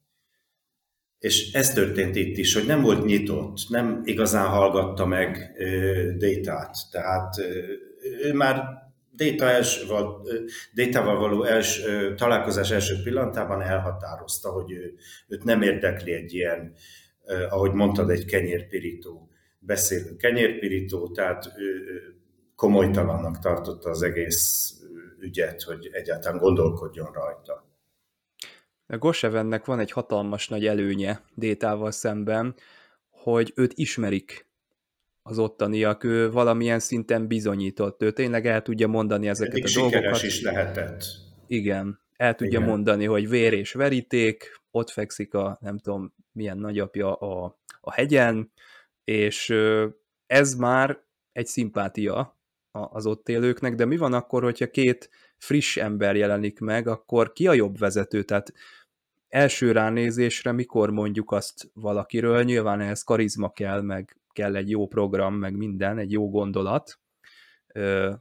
És 1.19 1.53
ez 1.53 1.73
történt 1.73 2.17
itt 2.17 2.37
is, 2.37 2.55
hogy 2.55 2.67
nem 2.67 2.83
volt 2.83 3.05
nyitott, 3.05 3.59
nem 3.69 4.01
igazán 4.05 4.47
hallgatta 4.47 5.07
meg 5.07 5.53
Détát. 6.19 6.77
Tehát 6.91 7.35
ő 8.23 8.33
már 8.33 8.85
Data 9.15 9.51
els, 9.51 9.85
Détával 10.75 11.19
való 11.19 11.45
els, 11.45 11.83
találkozás 12.17 12.71
első 12.71 12.95
pillantában 13.05 13.63
elhatározta, 13.63 14.49
hogy 14.49 14.73
ő, 14.73 14.95
őt 15.29 15.45
nem 15.45 15.63
érdekli 15.63 16.13
egy 16.13 16.35
ilyen, 16.35 16.73
ahogy 17.49 17.73
mondtad, 17.73 18.11
egy 18.11 18.25
kenyérpirító 18.25 19.31
beszélő 19.59 20.17
kenyérpirító, 20.17 21.11
tehát 21.11 21.53
ő, 21.57 21.85
komolytalannak 22.57 23.39
tartotta 23.39 23.91
az 23.91 24.03
egész 24.03 24.75
ügyet, 25.21 25.63
hogy 25.63 25.89
egyáltalán 25.93 26.39
gondolkodjon 26.39 27.13
rajta. 27.13 27.65
A 28.87 28.99
Gosevennek 28.99 29.65
van 29.65 29.79
egy 29.79 29.91
hatalmas 29.91 30.49
nagy 30.49 30.67
előnye 30.67 31.21
Détával 31.35 31.91
szemben, 31.91 32.55
hogy 33.11 33.53
őt 33.57 33.73
ismerik 33.75 34.47
az 35.23 35.39
ottaniak, 35.39 36.05
ő 36.05 36.31
valamilyen 36.31 36.79
szinten 36.79 37.27
bizonyított, 37.27 38.03
ő 38.03 38.11
tényleg 38.11 38.47
el 38.47 38.63
tudja 38.63 38.87
mondani 38.87 39.29
ezeket 39.29 39.55
Eddig 39.55 39.77
a 39.77 39.81
dolgokat. 39.81 40.23
is 40.23 40.43
lehetett. 40.43 41.05
Igen, 41.47 42.01
el 42.17 42.35
tudja 42.35 42.59
Igen. 42.59 42.71
mondani, 42.71 43.05
hogy 43.05 43.29
vér 43.29 43.53
és 43.53 43.73
veríték, 43.73 44.61
ott 44.71 44.91
fekszik 44.91 45.35
a 45.35 45.59
nem 45.61 45.79
tudom 45.79 46.15
milyen 46.33 46.59
nagyapja 46.59 47.15
a, 47.15 47.59
a 47.81 47.93
hegyen, 47.93 48.53
és 49.05 49.55
ez 50.27 50.55
már 50.55 51.05
egy 51.33 51.47
szimpátia 51.47 52.36
az 52.83 53.07
ott 53.07 53.29
élőknek, 53.29 53.75
de 53.75 53.85
mi 53.85 53.97
van 53.97 54.13
akkor, 54.13 54.43
hogyha 54.43 54.71
két 54.71 55.11
friss 55.37 55.77
ember 55.77 56.17
jelenik 56.17 56.61
meg, 56.61 56.89
akkor 56.89 57.33
ki 57.33 57.47
a 57.47 57.53
jobb 57.53 57.79
vezető? 57.79 58.23
Tehát 58.23 58.53
első 59.29 59.73
ránézésre 59.73 60.53
mikor 60.53 60.91
mondjuk 60.91 61.33
azt 61.33 61.71
valakiről, 61.75 62.43
nyilván 62.43 62.81
ehhez 62.81 63.03
karizma 63.03 63.51
kell, 63.53 63.81
meg 63.81 64.17
kell 64.33 64.57
egy 64.57 64.71
jó 64.71 64.87
program, 64.87 65.35
meg 65.35 65.57
minden, 65.57 65.99
egy 65.99 66.13
jó 66.13 66.31
gondolat, 66.31 66.99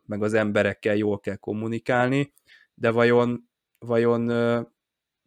meg 0.05 0.23
az 0.23 0.33
emberekkel 0.33 0.95
jól 0.95 1.19
kell 1.19 1.35
kommunikálni, 1.35 2.33
de 2.73 2.89
vajon, 2.89 3.49
vajon 3.79 4.31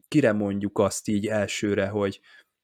kire 0.07 0.31
mondjuk 0.31 0.79
azt 0.79 1.07
így 1.07 1.27
elsőre, 1.27 1.87
hogy, 1.87 2.19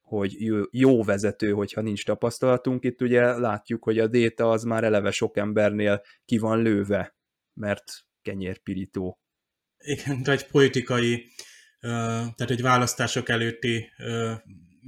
hogy 0.05 0.35
jó 0.71 1.03
vezető, 1.03 1.51
hogyha 1.51 1.81
nincs 1.81 2.05
tapasztalatunk. 2.05 2.83
Itt 2.83 3.01
ugye 3.01 3.37
látjuk, 3.37 3.83
hogy 3.83 3.99
a 3.99 4.07
déta 4.07 4.49
az 4.49 4.63
már 4.63 4.83
eleve 4.83 5.11
sok 5.11 5.37
embernél 5.37 6.01
ki 6.25 6.37
van 6.37 6.61
lőve, 6.61 7.15
mert 7.53 7.83
kenyérpirító. 8.21 9.19
Igen, 9.77 10.21
egy 10.25 10.47
politikai, 10.47 11.25
tehát 11.79 12.51
egy 12.51 12.61
választások 12.61 13.29
előtti 13.29 13.89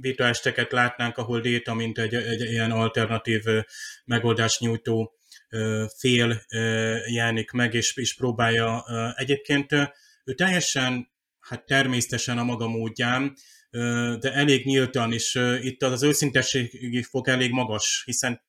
vitaesteket 0.00 0.72
látnánk, 0.72 1.16
ahol 1.16 1.40
Déta, 1.40 1.74
mint 1.74 1.98
egy, 1.98 2.14
egy 2.14 2.40
ilyen 2.40 2.70
alternatív 2.70 3.44
megoldás 4.04 4.58
nyújtó 4.58 5.12
fél 5.98 6.42
jelenik 7.06 7.50
meg, 7.50 7.74
és, 7.74 7.96
és 7.96 8.14
próbálja 8.14 8.84
egyébként 9.16 9.72
ő 10.24 10.34
teljesen, 10.34 11.10
hát 11.40 11.66
természetesen 11.66 12.38
a 12.38 12.44
maga 12.44 12.68
módján, 12.68 13.34
de 14.20 14.32
elég 14.32 14.64
nyíltan, 14.64 15.12
és 15.12 15.34
itt 15.60 15.82
az 15.82 16.02
őszintességi 16.02 17.02
fok 17.02 17.28
elég 17.28 17.50
magas, 17.50 18.02
hiszen 18.04 18.42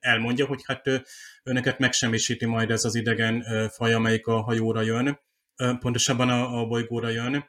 elmondja, 0.00 0.46
hogy 0.46 0.60
hát 0.64 1.02
önöket 1.42 1.78
megsemmisíti 1.78 2.46
majd 2.46 2.70
ez 2.70 2.84
az 2.84 2.94
idegen 2.94 3.44
faj, 3.68 3.92
amelyik 3.92 4.26
a 4.26 4.42
hajóra 4.42 4.80
jön, 4.80 5.20
pontosabban 5.78 6.28
a, 6.28 6.60
a 6.60 6.66
bolygóra 6.66 7.08
jön, 7.08 7.44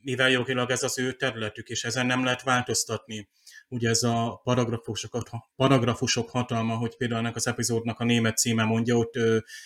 mivel 0.00 0.30
jogilag 0.30 0.70
ez 0.70 0.82
az 0.82 0.98
ő 0.98 1.12
területük, 1.12 1.68
és 1.68 1.84
ezen 1.84 2.06
nem 2.06 2.24
lehet 2.24 2.42
változtatni. 2.42 3.28
Ugye 3.68 3.88
ez 3.88 4.02
a 4.02 4.40
paragrafusok, 4.44 5.22
paragrafusok 5.56 6.30
hatalma, 6.30 6.74
hogy 6.74 6.96
például 6.96 7.20
ennek 7.20 7.36
az 7.36 7.46
epizódnak 7.46 8.00
a 8.00 8.04
német 8.04 8.36
címe 8.36 8.64
mondja, 8.64 8.96
ott 8.96 9.14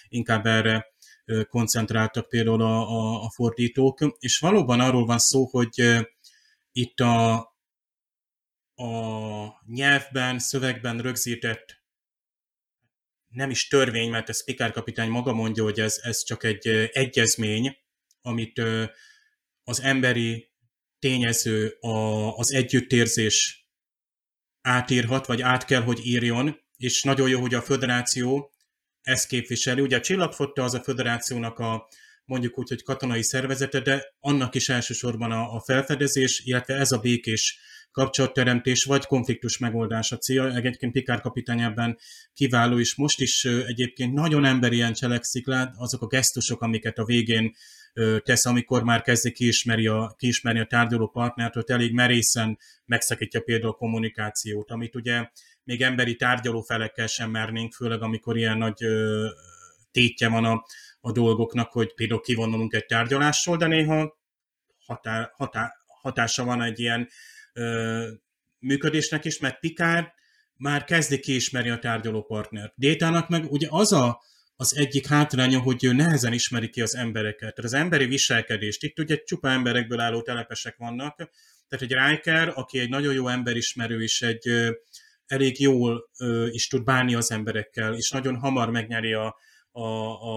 inkább 0.09 0.47
erre 0.47 0.87
koncentráltak 1.49 2.29
például 2.29 2.63
a, 2.63 2.89
a, 2.89 3.23
a 3.23 3.31
fordítók, 3.31 3.99
és 4.19 4.39
valóban 4.39 4.81
arról 4.81 5.07
van 5.07 5.19
szó, 5.19 5.45
hogy 5.45 6.07
itt 6.79 7.01
a, 7.01 7.35
a 8.75 8.87
nyelvben, 9.67 10.39
szövegben 10.39 10.99
rögzített 10.99 11.83
nem 13.29 13.51
is 13.51 13.69
törvény, 13.69 14.11
mert 14.11 14.29
ez 14.29 14.45
Pikár 14.45 14.73
kapitány 14.73 15.11
maga 15.11 15.33
mondja, 15.33 15.63
hogy 15.63 15.81
ez, 15.81 15.99
ez 16.03 16.23
csak 16.23 16.45
egy 16.45 16.69
egyezmény, 16.93 17.77
amit 18.21 18.63
az 19.63 19.81
emberi 19.81 20.51
tényező, 20.99 21.77
a, 21.81 22.37
az 22.37 22.53
együttérzés 22.53 23.69
átírhat, 24.61 25.27
vagy 25.27 25.43
át 25.43 25.65
kell, 25.65 25.83
hogy 25.83 26.07
írjon, 26.07 26.61
és 26.77 27.03
nagyon 27.03 27.29
jó, 27.29 27.41
hogy 27.41 27.55
a 27.55 27.63
föderáció 27.63 28.53
ezt 29.03 29.29
képviseli. 29.29 29.81
Ugye 29.81 29.97
a 29.97 30.01
csillagfotta 30.01 30.63
az 30.63 30.75
a 30.75 30.83
föderációnak 30.83 31.59
a, 31.59 31.89
mondjuk 32.29 32.59
úgy, 32.59 32.69
hogy 32.69 32.83
katonai 32.83 33.23
szervezete, 33.23 33.81
de 33.81 34.05
annak 34.21 34.55
is 34.55 34.69
elsősorban 34.69 35.33
a, 35.33 35.55
a 35.55 35.61
felfedezés, 35.61 36.41
illetve 36.45 36.75
ez 36.75 36.93
a 36.93 36.99
békés 36.99 37.59
kapcsolatteremtés 37.91 38.85
vagy 38.85 39.07
konfliktus 39.07 39.59
megoldás 39.59 40.13
a 40.13 40.17
cél. 40.17 40.53
Egyébként 40.57 40.93
Pikár 40.93 41.21
kapitány 41.21 41.61
ebben 41.61 41.99
kiváló, 42.33 42.79
és 42.79 42.95
most 42.95 43.21
is 43.21 43.45
egyébként 43.45 44.13
nagyon 44.13 44.45
emberien 44.45 44.93
cselekszik, 44.93 45.47
lát 45.47 45.75
azok 45.77 46.03
a 46.03 46.07
gesztusok, 46.07 46.63
amiket 46.63 46.99
a 46.99 47.05
végén 47.05 47.55
tesz, 48.23 48.47
amikor 48.47 48.83
már 48.83 49.03
kezdi 49.03 49.33
kiismeri 49.33 49.87
a, 49.87 50.15
kiismerni 50.19 50.61
a 50.61 50.67
tárgyaló 50.67 51.09
partnert, 51.09 51.55
hogy 51.55 51.65
elég 51.67 51.93
merészen 51.93 52.59
megszakítja 52.85 53.41
például 53.41 53.73
a 53.73 53.77
kommunikációt, 53.77 54.71
amit 54.71 54.95
ugye 54.95 55.29
még 55.65 55.83
emberi 55.83 56.17
tárgyaló 56.17 56.61
felekkel 56.61 57.07
sem 57.07 57.31
mernénk, 57.31 57.73
főleg 57.73 58.03
amikor 58.03 58.37
ilyen 58.37 58.59
nagy 58.59 58.85
tétje 59.91 60.29
van 60.29 60.45
a, 60.45 60.65
a 61.01 61.13
dolgoknak, 61.13 61.73
hogy 61.73 61.95
például 61.95 62.21
kivonulunk 62.21 62.73
egy 62.75 62.87
tárgyalásról, 62.87 63.57
de 63.57 63.67
néha 63.67 64.19
határ, 64.87 65.31
határ, 65.37 65.73
hatása 65.87 66.45
van 66.45 66.63
egy 66.63 66.81
ilyen 66.81 67.09
ö, 67.53 68.09
működésnek 68.59 69.25
is, 69.25 69.39
mert 69.39 69.59
Pikár 69.59 70.15
már 70.55 70.85
kezdi 70.85 71.21
kiismerni 71.21 71.71
a 71.71 71.79
tárgyaló 71.79 72.23
partnert. 72.23 72.73
Détának 72.77 73.29
meg 73.29 73.53
ugye 73.53 73.67
az 73.71 73.93
a, 73.93 74.21
az 74.57 74.77
egyik 74.77 75.07
hátránya, 75.07 75.61
hogy 75.61 75.85
ő 75.85 75.93
nehezen 75.93 76.33
ismeri 76.33 76.69
ki 76.69 76.81
az 76.81 76.97
embereket. 76.97 77.39
Tehát 77.39 77.59
az 77.59 77.73
emberi 77.73 78.07
viselkedést. 78.07 78.83
Itt 78.83 78.99
ugye 78.99 79.17
csupa 79.17 79.49
emberekből 79.49 80.01
álló 80.01 80.23
telepesek 80.23 80.77
vannak. 80.77 81.17
Tehát 81.69 81.85
egy 81.85 81.95
Riker, 81.95 82.53
aki 82.55 82.79
egy 82.79 82.89
nagyon 82.89 83.15
jó 83.15 83.29
emberismerő, 83.29 84.03
és 84.03 84.23
egy 84.23 84.49
ö, 84.49 84.71
elég 85.27 85.61
jól 85.61 86.11
ö, 86.19 86.47
is 86.47 86.69
tud 86.69 86.85
bánni 86.85 87.15
az 87.15 87.31
emberekkel, 87.31 87.95
és 87.95 88.11
nagyon 88.11 88.37
hamar 88.37 88.71
megnyeri 88.71 89.13
a, 89.13 89.37
a, 89.73 89.87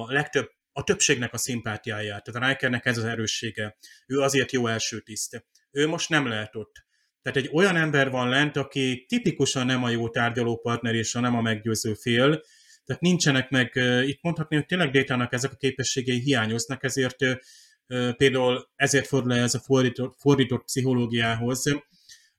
a 0.02 0.12
legtöbb 0.12 0.50
a 0.74 0.84
többségnek 0.84 1.34
a 1.34 1.38
szimpátiáját. 1.38 2.24
Tehát 2.24 2.42
a 2.42 2.48
Rikernek 2.48 2.86
ez 2.86 2.98
az 2.98 3.04
erőssége. 3.04 3.78
Ő 4.06 4.20
azért 4.20 4.52
jó 4.52 4.68
első 4.68 5.00
tiszt. 5.00 5.46
Ő 5.72 5.88
most 5.88 6.10
nem 6.10 6.28
lehet 6.28 6.56
ott. 6.56 6.86
Tehát 7.22 7.38
egy 7.38 7.50
olyan 7.54 7.76
ember 7.76 8.10
van 8.10 8.30
lent, 8.30 8.58
aki 8.58 9.06
tipikusan 9.08 9.66
nem 9.66 9.84
a 9.84 9.90
jó 9.90 10.10
tárgyalópartner 10.10 10.96
és 10.96 11.16
a 11.16 11.20
nem 11.20 11.36
a 11.36 11.42
meggyőző 11.42 11.94
fél, 11.94 12.42
tehát 12.86 13.02
nincsenek 13.02 13.50
meg, 13.50 13.76
itt 14.06 14.22
mondhatni, 14.22 14.56
hogy 14.56 14.66
tényleg 14.66 14.92
Détának 14.92 15.34
ezek 15.34 15.52
a 15.52 15.56
képességei 15.56 16.20
hiányoznak, 16.20 16.84
ezért 16.84 17.18
például 18.18 18.70
ezért 18.76 19.08
fordul 19.08 19.34
ez 19.34 19.54
a 19.54 19.60
fordított, 19.60 20.16
fordított 20.20 20.64
pszichológiához, 20.64 21.64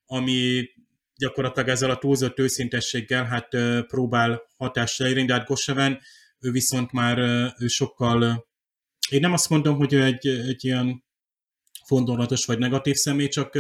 ami 0.07 0.68
gyakorlatilag 1.16 1.68
ezzel 1.68 1.90
a 1.90 1.99
túlzott 1.99 2.38
őszintességgel 2.38 3.24
hát 3.24 3.49
próbál 3.86 4.43
hatást 4.57 5.01
elérni, 5.01 5.24
de 5.24 5.32
hát 5.32 5.47
Goseven, 5.47 6.01
ő 6.43 6.51
viszont 6.51 6.93
már 6.93 7.18
ő 7.59 7.66
sokkal, 7.66 8.49
én 9.09 9.20
nem 9.20 9.32
azt 9.32 9.49
mondom, 9.49 9.76
hogy 9.76 9.93
ő 9.93 10.03
egy, 10.03 10.26
egy 10.26 10.64
ilyen 10.64 11.05
fondolatos 11.86 12.45
vagy 12.45 12.59
negatív 12.59 12.95
személy, 12.95 13.28
csak 13.28 13.59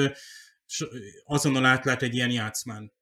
azonnal 1.24 1.64
átlát 1.64 2.02
egy 2.02 2.14
ilyen 2.14 2.30
játszmán. 2.30 2.92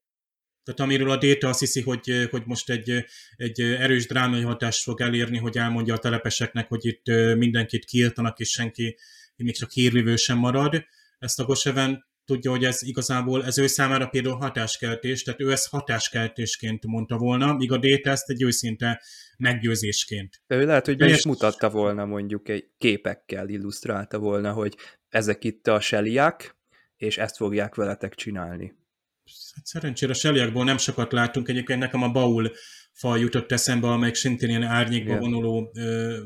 Tehát 0.65 0.81
amiről 0.81 1.11
a 1.11 1.17
Data 1.17 1.49
azt 1.49 1.61
hiszi, 1.61 1.81
hogy, 1.81 2.29
hogy 2.31 2.43
most 2.47 2.71
egy, 2.71 3.05
egy 3.37 3.61
erős 3.61 4.07
drámai 4.07 4.43
hatást 4.43 4.83
fog 4.83 5.01
elérni, 5.01 5.39
hogy 5.39 5.57
elmondja 5.57 5.95
a 5.95 5.99
telepeseknek, 5.99 6.69
hogy 6.69 6.87
itt 6.87 7.07
mindenkit 7.37 7.85
kiirtanak, 7.85 8.39
és 8.39 8.51
senki 8.51 8.97
még 9.37 9.57
csak 9.57 9.71
hírvívő 9.71 10.17
sem 10.17 10.39
marad. 10.39 10.85
Ezt 11.19 11.41
a 11.41 11.45
Goseven 11.45 12.10
tudja, 12.25 12.51
hogy 12.51 12.65
ez 12.65 12.83
igazából 12.83 13.45
ez 13.45 13.59
ő 13.59 13.67
számára 13.67 14.07
például 14.07 14.37
hatáskeltés, 14.37 15.23
tehát 15.23 15.41
ő 15.41 15.51
ezt 15.51 15.69
hatáskeltésként 15.69 16.87
mondta 16.87 17.17
volna, 17.17 17.53
míg 17.53 17.73
a 17.73 17.79
Data 17.79 18.11
ezt 18.11 18.31
egy 18.31 18.43
őszinte 18.43 19.03
meggyőzésként. 19.39 20.43
De 20.47 20.57
ő 20.57 20.67
lehet, 20.67 20.87
hogy 20.87 20.97
be 20.97 21.09
is 21.09 21.25
mutatta 21.25 21.71
volna 21.71 22.05
mondjuk 22.05 22.49
egy 22.49 22.71
képekkel 22.79 23.49
illusztrálta 23.49 24.19
volna, 24.19 24.53
hogy 24.53 24.77
ezek 25.09 25.45
itt 25.45 25.67
a 25.67 25.81
seliák, 25.81 26.57
és 26.97 27.19
ezt 27.19 27.37
fogják 27.37 27.75
veletek 27.75 28.15
csinálni. 28.15 28.79
Hát 29.55 29.67
szerencsére 29.67 30.13
a 30.13 30.15
seliákból 30.15 30.65
nem 30.65 30.79
sokat 30.79 31.13
látunk, 31.13 31.49
egyébként 31.49 31.79
nekem 31.79 32.03
a 32.03 32.11
Baul 32.11 32.53
faj 33.01 33.21
jutott 33.21 33.53
eszembe, 33.53 33.89
amelyik 33.89 34.15
szintén 34.15 34.49
ilyen 34.49 34.63
árnyékba 34.63 35.11
Igen. 35.11 35.21
vonuló, 35.21 35.73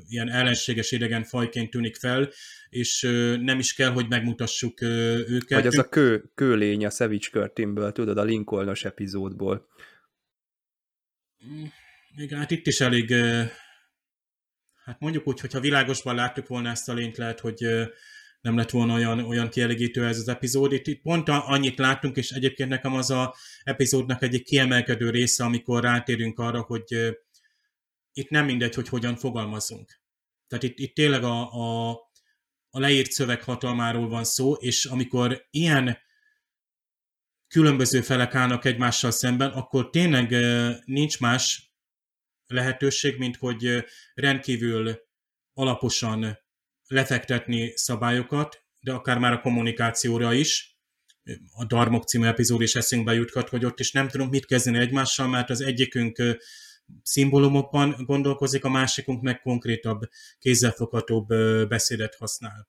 ilyen 0.08 0.30
ellenséges 0.30 0.92
idegen 0.92 1.24
fajként 1.24 1.70
tűnik 1.70 1.96
fel, 1.96 2.30
és 2.68 3.00
nem 3.40 3.58
is 3.58 3.74
kell, 3.74 3.90
hogy 3.90 4.08
megmutassuk 4.08 4.80
őket. 4.82 5.58
Vagy 5.58 5.66
az 5.66 5.78
a 5.78 5.88
kő, 5.88 6.30
kőlény 6.34 6.86
a 6.86 6.90
Savage 6.90 7.28
Curtinből, 7.30 7.92
tudod, 7.92 8.18
a 8.18 8.22
Lincolnos 8.22 8.84
epizódból. 8.84 9.68
Mm, 11.46 11.64
igen, 12.16 12.38
hát 12.38 12.50
itt 12.50 12.66
is 12.66 12.80
elég, 12.80 13.12
hát 14.84 15.00
mondjuk 15.00 15.26
úgy, 15.26 15.40
hogyha 15.40 15.60
világosban 15.60 16.14
láttuk 16.14 16.46
volna 16.46 16.70
ezt 16.70 16.88
a 16.88 16.94
lényt, 16.94 17.16
lehet, 17.16 17.40
hogy 17.40 17.66
nem 18.44 18.56
lett 18.56 18.70
volna 18.70 18.94
olyan, 18.94 19.18
olyan 19.18 19.48
kielégítő 19.48 20.06
ez 20.06 20.18
az 20.18 20.28
epizód. 20.28 20.72
Itt, 20.72 20.86
itt 20.86 21.02
pont 21.02 21.28
annyit 21.28 21.78
láttunk, 21.78 22.16
és 22.16 22.30
egyébként 22.30 22.68
nekem 22.68 22.94
az 22.94 23.10
a 23.10 23.34
epizódnak 23.62 24.22
egyik 24.22 24.44
kiemelkedő 24.44 25.10
része, 25.10 25.44
amikor 25.44 25.82
rátérünk 25.82 26.38
arra, 26.38 26.60
hogy 26.60 27.16
itt 28.12 28.28
nem 28.28 28.44
mindegy, 28.44 28.74
hogy 28.74 28.88
hogyan 28.88 29.16
fogalmazunk. 29.16 30.00
Tehát 30.48 30.64
itt, 30.64 30.78
itt 30.78 30.94
tényleg 30.94 31.22
a, 31.24 31.52
a, 31.52 31.90
a 32.70 32.78
leírt 32.78 33.10
szöveg 33.10 33.42
hatalmáról 33.42 34.08
van 34.08 34.24
szó, 34.24 34.52
és 34.52 34.84
amikor 34.84 35.46
ilyen 35.50 35.98
különböző 37.48 38.00
felek 38.00 38.34
állnak 38.34 38.64
egymással 38.64 39.10
szemben, 39.10 39.50
akkor 39.50 39.90
tényleg 39.90 40.34
nincs 40.84 41.20
más 41.20 41.74
lehetőség, 42.46 43.18
mint 43.18 43.36
hogy 43.36 43.84
rendkívül 44.14 44.98
alaposan 45.52 46.43
lefektetni 46.86 47.72
szabályokat, 47.76 48.62
de 48.80 48.92
akár 48.92 49.18
már 49.18 49.32
a 49.32 49.40
kommunikációra 49.40 50.32
is. 50.32 50.78
A 51.52 51.64
Darmok 51.64 52.04
című 52.04 52.26
epizód 52.26 52.60
is 52.60 52.74
eszünkbe 52.74 53.14
juthat, 53.14 53.48
hogy 53.48 53.64
ott 53.64 53.80
is 53.80 53.92
nem 53.92 54.08
tudunk 54.08 54.30
mit 54.30 54.46
kezdeni 54.46 54.78
egymással, 54.78 55.28
mert 55.28 55.50
az 55.50 55.60
egyikünk 55.60 56.38
szimbólumokban 57.02 57.94
gondolkozik, 58.06 58.64
a 58.64 58.68
másikunk 58.68 59.22
meg 59.22 59.40
konkrétabb, 59.40 60.00
kézzelfoghatóbb 60.38 61.26
beszédet 61.68 62.14
használ. 62.14 62.68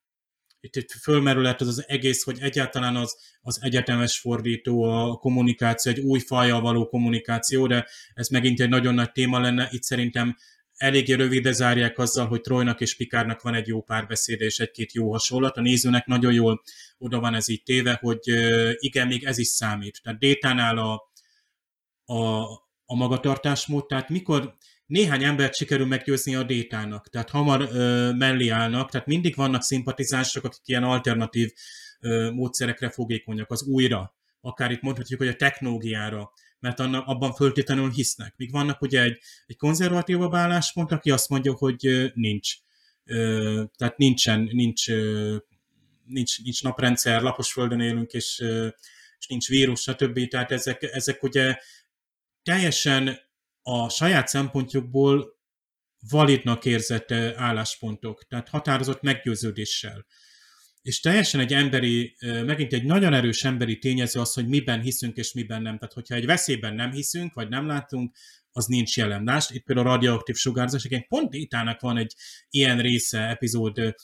Itt, 0.59 0.76
itt 0.76 0.91
fölmerülhet 0.91 1.61
az 1.61 1.68
az 1.68 1.84
egész, 1.88 2.24
hogy 2.24 2.38
egyáltalán 2.41 2.95
az, 2.95 3.18
az 3.41 3.61
egyetemes 3.61 4.20
fordító, 4.20 4.84
a 4.84 5.16
kommunikáció, 5.16 5.91
egy 5.91 5.99
új 5.99 6.20
fajjal 6.20 6.61
való 6.61 6.88
kommunikáció, 6.88 7.68
de 7.68 7.88
ez 8.13 8.28
megint 8.28 8.59
egy 8.59 8.70
nagyon 8.70 8.93
nagy 8.93 9.11
téma 9.11 9.39
lenne. 9.39 9.68
Itt 9.72 9.84
szerintem 9.84 10.36
eléggé 10.78 11.13
rövide 11.13 11.51
zárják 11.51 11.97
azzal, 11.97 12.28
hogy 12.28 12.41
Trojnak 12.41 12.82
és 12.82 12.95
Pikárnak 12.95 13.41
van 13.41 13.53
egy 13.53 13.67
jó 13.67 13.82
párbeszéd 13.82 14.41
és 14.41 14.59
egy-két 14.59 14.93
jó 14.93 15.11
hasonlat. 15.11 15.57
A 15.57 15.61
nézőnek 15.61 16.05
nagyon 16.05 16.34
jól 16.34 16.61
oda 16.97 17.19
van 17.19 17.34
ez 17.34 17.47
így 17.47 17.63
téve, 17.63 17.97
hogy 18.01 18.19
igen, 18.80 19.07
még 19.07 19.23
ez 19.23 19.38
is 19.38 19.47
számít. 19.47 19.99
Tehát 20.03 20.19
Détánál 20.19 20.78
a, 20.78 21.11
a, 22.13 22.43
a 22.86 22.95
magatartásmód, 22.95 23.86
tehát 23.86 24.09
mikor 24.09 24.55
néhány 24.86 25.23
embert 25.23 25.55
sikerül 25.55 25.86
meggyőzni 25.86 26.36
a 26.36 26.43
détának, 26.43 27.09
tehát 27.09 27.30
hamar 27.30 27.61
ö, 27.71 28.11
mellé 28.13 28.47
állnak, 28.47 28.89
tehát 28.89 29.07
mindig 29.07 29.36
vannak 29.36 29.61
szimpatizánsok, 29.61 30.43
akik 30.43 30.61
ilyen 30.67 30.84
alternatív 30.84 31.51
ö, 31.99 32.32
módszerekre 32.32 32.89
fogékonyak, 32.89 33.51
az 33.51 33.63
újra, 33.63 34.15
akár 34.41 34.71
itt 34.71 34.82
mondhatjuk, 34.82 35.19
hogy 35.19 35.28
a 35.28 35.36
technológiára, 35.36 36.32
mert 36.59 36.79
annak, 36.79 37.07
abban 37.07 37.33
föltétlenül 37.33 37.91
hisznek. 37.91 38.33
Míg 38.37 38.51
vannak 38.51 38.81
ugye 38.81 39.01
egy, 39.01 39.19
egy 39.45 39.57
konzervatívabb 39.57 40.33
álláspont, 40.33 40.91
aki 40.91 41.11
azt 41.11 41.29
mondja, 41.29 41.53
hogy 41.53 42.11
nincs. 42.13 42.53
Tehát 43.75 43.97
nincsen, 43.97 44.49
nincs, 44.51 44.87
nincs, 46.05 46.43
nincs 46.43 46.63
naprendszer, 46.63 47.21
lapos 47.21 47.51
földön 47.51 47.79
élünk, 47.79 48.11
és, 48.11 48.43
és 49.19 49.27
nincs 49.27 49.47
vírus, 49.47 49.81
stb. 49.81 50.27
Tehát 50.27 50.51
ezek, 50.51 50.83
ezek 50.83 51.23
ugye 51.23 51.57
teljesen 52.43 53.19
a 53.61 53.89
saját 53.89 54.27
szempontjukból 54.27 55.39
validnak 56.09 56.65
érzett 56.65 57.11
álláspontok, 57.35 58.27
tehát 58.27 58.49
határozott 58.49 59.01
meggyőződéssel 59.01 60.05
és 60.86 60.99
teljesen 60.99 61.39
egy 61.39 61.53
emberi, 61.53 62.15
megint 62.45 62.73
egy 62.73 62.83
nagyon 62.83 63.13
erős 63.13 63.43
emberi 63.43 63.77
tényező 63.77 64.19
az, 64.19 64.33
hogy 64.33 64.47
miben 64.47 64.81
hiszünk 64.81 65.17
és 65.17 65.33
miben 65.33 65.61
nem. 65.61 65.77
Tehát, 65.77 65.93
hogyha 65.93 66.15
egy 66.15 66.25
veszélyben 66.25 66.75
nem 66.75 66.91
hiszünk, 66.91 67.33
vagy 67.33 67.49
nem 67.49 67.67
látunk, 67.67 68.15
az 68.51 68.65
nincs 68.65 68.97
jelen. 68.97 69.39
Itt 69.47 69.63
például 69.63 69.88
a 69.88 69.91
radioaktív 69.91 70.36
sugárzás, 70.36 70.86
igen, 70.86 71.05
pont 71.07 71.33
Itának 71.33 71.79
van 71.79 71.97
egy 71.97 72.15
ilyen 72.49 72.81
része, 72.81 73.19
epizód, 73.19 73.95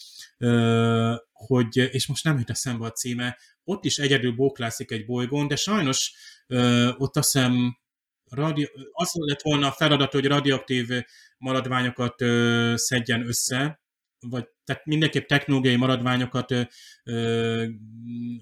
hogy, 1.32 1.78
és 1.78 2.08
most 2.08 2.24
nem 2.24 2.38
jut 2.38 2.50
eszembe 2.50 2.86
a 2.86 2.92
címe, 2.92 3.38
ott 3.64 3.86
is 3.86 3.98
egyedül 3.98 4.32
bóklászik 4.32 4.92
egy 4.92 5.06
bolygón, 5.06 5.48
de 5.48 5.56
sajnos 5.56 6.14
ott 6.98 7.18
azt 7.18 7.32
hiszem 7.32 7.78
radio, 8.30 8.68
az 8.92 9.12
lett 9.14 9.42
volna 9.42 9.68
a 9.68 9.72
feladat, 9.72 10.12
hogy 10.12 10.26
radioaktív 10.26 10.90
maradványokat 11.38 12.16
szedjen 12.76 13.28
össze, 13.28 13.81
vagy 14.30 14.48
tehát 14.64 14.86
mindenképp 14.86 15.28
technológiai 15.28 15.76
maradványokat, 15.76 16.54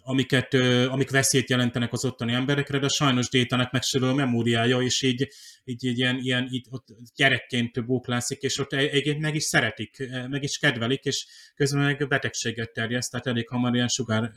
amiket, 0.01 0.53
amik 0.87 1.09
veszélyt 1.09 1.49
jelentenek 1.49 1.93
az 1.93 2.05
ottani 2.05 2.33
emberekre, 2.33 2.79
de 2.79 2.87
sajnos 2.87 3.29
Détának 3.29 3.71
megsérül 3.71 4.07
a 4.07 4.13
memóriája, 4.13 4.81
és 4.81 5.01
így, 5.01 5.27
így, 5.63 5.83
így 5.83 5.97
ilyen, 5.97 6.17
ilyen 6.17 6.47
így 6.51 6.65
ott 6.69 6.87
gyerekként 7.15 7.85
bóklászik, 7.85 8.41
és 8.41 8.57
ott 8.57 8.73
egyébként 8.73 9.19
meg 9.19 9.35
is 9.35 9.43
szeretik, 9.43 10.09
meg 10.29 10.43
is 10.43 10.57
kedvelik, 10.57 11.03
és 11.03 11.25
közben 11.55 11.83
meg 11.83 12.07
betegséget 12.07 12.73
terjeszt, 12.73 13.11
tehát 13.11 13.27
elég 13.27 13.47
hamar 13.47 13.75
ilyen 13.75 13.87
sugár 13.87 14.31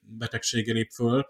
betegsége 0.00 0.72
lép 0.72 0.90
föl, 0.90 1.26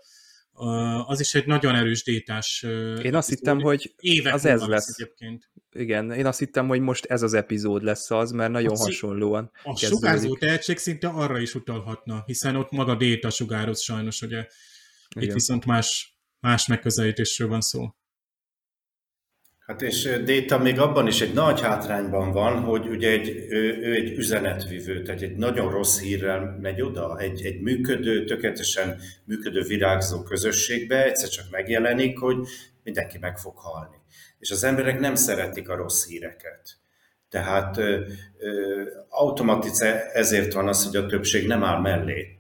az 1.06 1.20
is 1.20 1.34
egy 1.34 1.46
nagyon 1.46 1.74
erős 1.74 2.02
détás. 2.04 2.62
Én 3.02 3.14
azt 3.14 3.28
hittem, 3.28 3.60
hogy 3.60 3.94
az 4.32 4.44
ez 4.44 4.62
lesz. 4.66 4.98
Egyébként. 4.98 5.50
Igen, 5.72 6.12
én 6.12 6.26
azt 6.26 6.38
hittem, 6.38 6.68
hogy 6.68 6.80
most 6.80 7.04
ez 7.04 7.22
az 7.22 7.34
epizód 7.34 7.82
lesz 7.82 8.10
az, 8.10 8.30
mert 8.30 8.50
nagyon 8.50 8.72
a 8.74 8.78
hasonlóan 8.78 9.50
A 9.62 9.72
kezdődik. 9.72 9.94
sugárzó 9.94 10.36
tehetség 10.36 10.78
szinte 10.78 11.08
arra 11.08 11.38
is 11.38 11.54
utalhatna, 11.54 12.22
hiszen 12.26 12.56
ott 12.56 12.70
maga 12.70 12.94
déta 12.94 13.30
sugároz 13.30 13.80
sajnos, 13.80 14.22
ugye. 14.22 14.46
Igen. 15.16 15.28
Itt 15.28 15.32
viszont 15.32 15.64
más, 15.64 16.18
más 16.40 16.66
megközelítésről 16.66 17.48
van 17.48 17.60
szó. 17.60 17.94
Hát 19.70 19.82
és 19.82 20.20
Déta 20.24 20.58
még 20.58 20.78
abban 20.78 21.06
is 21.06 21.20
egy 21.20 21.32
nagy 21.32 21.60
hátrányban 21.60 22.32
van, 22.32 22.60
hogy 22.60 22.88
ugye 22.88 23.10
egy, 23.10 23.28
ő, 23.48 23.78
ő 23.82 23.94
egy 23.94 24.10
üzenetvivő, 24.10 25.02
tehát 25.02 25.20
egy 25.20 25.36
nagyon 25.36 25.70
rossz 25.70 26.00
hírrel 26.00 26.58
megy 26.60 26.82
oda, 26.82 27.18
egy, 27.18 27.44
egy 27.44 27.60
működő, 27.60 28.24
tökéletesen 28.24 29.00
működő 29.24 29.62
virágzó 29.62 30.22
közösségbe, 30.22 31.04
egyszer 31.04 31.28
csak 31.28 31.44
megjelenik, 31.50 32.18
hogy 32.18 32.36
mindenki 32.84 33.18
meg 33.18 33.38
fog 33.38 33.56
halni. 33.56 33.96
És 34.38 34.50
az 34.50 34.64
emberek 34.64 35.00
nem 35.00 35.14
szeretik 35.14 35.68
a 35.68 35.76
rossz 35.76 36.06
híreket. 36.06 36.78
Tehát 37.28 37.80
automatice 39.08 40.10
ezért 40.12 40.52
van 40.52 40.68
az, 40.68 40.84
hogy 40.86 40.96
a 40.96 41.06
többség 41.06 41.46
nem 41.46 41.64
áll 41.64 41.80
mellé 41.80 42.39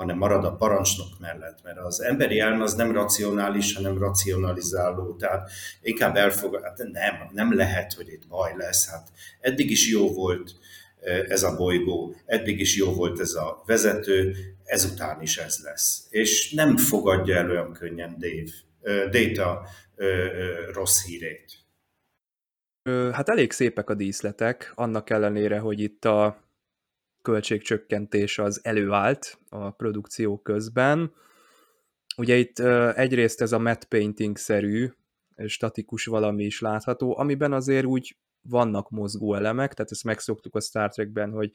hanem 0.00 0.16
marad 0.16 0.44
a 0.44 0.56
parancsnok 0.56 1.18
mellett, 1.18 1.62
mert 1.62 1.78
az 1.78 2.02
emberi 2.02 2.38
elme 2.38 2.62
az 2.62 2.74
nem 2.74 2.92
racionális, 2.92 3.74
hanem 3.74 3.98
racionalizáló, 3.98 5.16
tehát 5.16 5.50
inkább 5.82 6.16
elfogad, 6.16 6.62
hát 6.62 6.78
nem, 6.92 7.14
nem 7.32 7.56
lehet, 7.56 7.92
hogy 7.92 8.08
itt 8.08 8.26
baj 8.28 8.54
lesz, 8.56 8.90
hát 8.90 9.08
eddig 9.40 9.70
is 9.70 9.90
jó 9.90 10.12
volt 10.12 10.54
ez 11.28 11.42
a 11.42 11.56
bolygó, 11.56 12.14
eddig 12.26 12.60
is 12.60 12.76
jó 12.76 12.92
volt 12.92 13.20
ez 13.20 13.34
a 13.34 13.62
vezető, 13.66 14.34
ezután 14.64 15.22
is 15.22 15.36
ez 15.38 15.58
lesz. 15.62 16.06
És 16.10 16.52
nem 16.52 16.76
fogadja 16.76 17.36
el 17.36 17.50
olyan 17.50 17.72
könnyen 17.72 18.16
Dave, 18.18 19.08
Data 19.10 19.66
rossz 20.72 21.04
hírét. 21.04 21.58
Hát 23.12 23.28
elég 23.28 23.52
szépek 23.52 23.90
a 23.90 23.94
díszletek, 23.94 24.72
annak 24.74 25.10
ellenére, 25.10 25.58
hogy 25.58 25.80
itt 25.80 26.04
a 26.04 26.49
költségcsökkentés 27.22 28.38
az 28.38 28.60
előállt 28.62 29.38
a 29.48 29.70
produkció 29.70 30.38
közben. 30.38 31.12
ugye 32.16 32.36
itt 32.36 32.58
egyrészt 32.94 33.40
ez 33.40 33.52
a 33.52 33.58
matte 33.58 33.86
painting-szerű, 33.88 34.88
statikus 35.46 36.04
valami 36.04 36.44
is 36.44 36.60
látható, 36.60 37.18
amiben 37.18 37.52
azért 37.52 37.84
úgy 37.84 38.16
vannak 38.42 38.90
mozgó 38.90 39.34
elemek, 39.34 39.74
tehát 39.74 39.90
ezt 39.90 40.04
megszoktuk 40.04 40.54
a 40.54 40.60
Star 40.60 40.90
Trekben, 40.90 41.30
hogy 41.30 41.50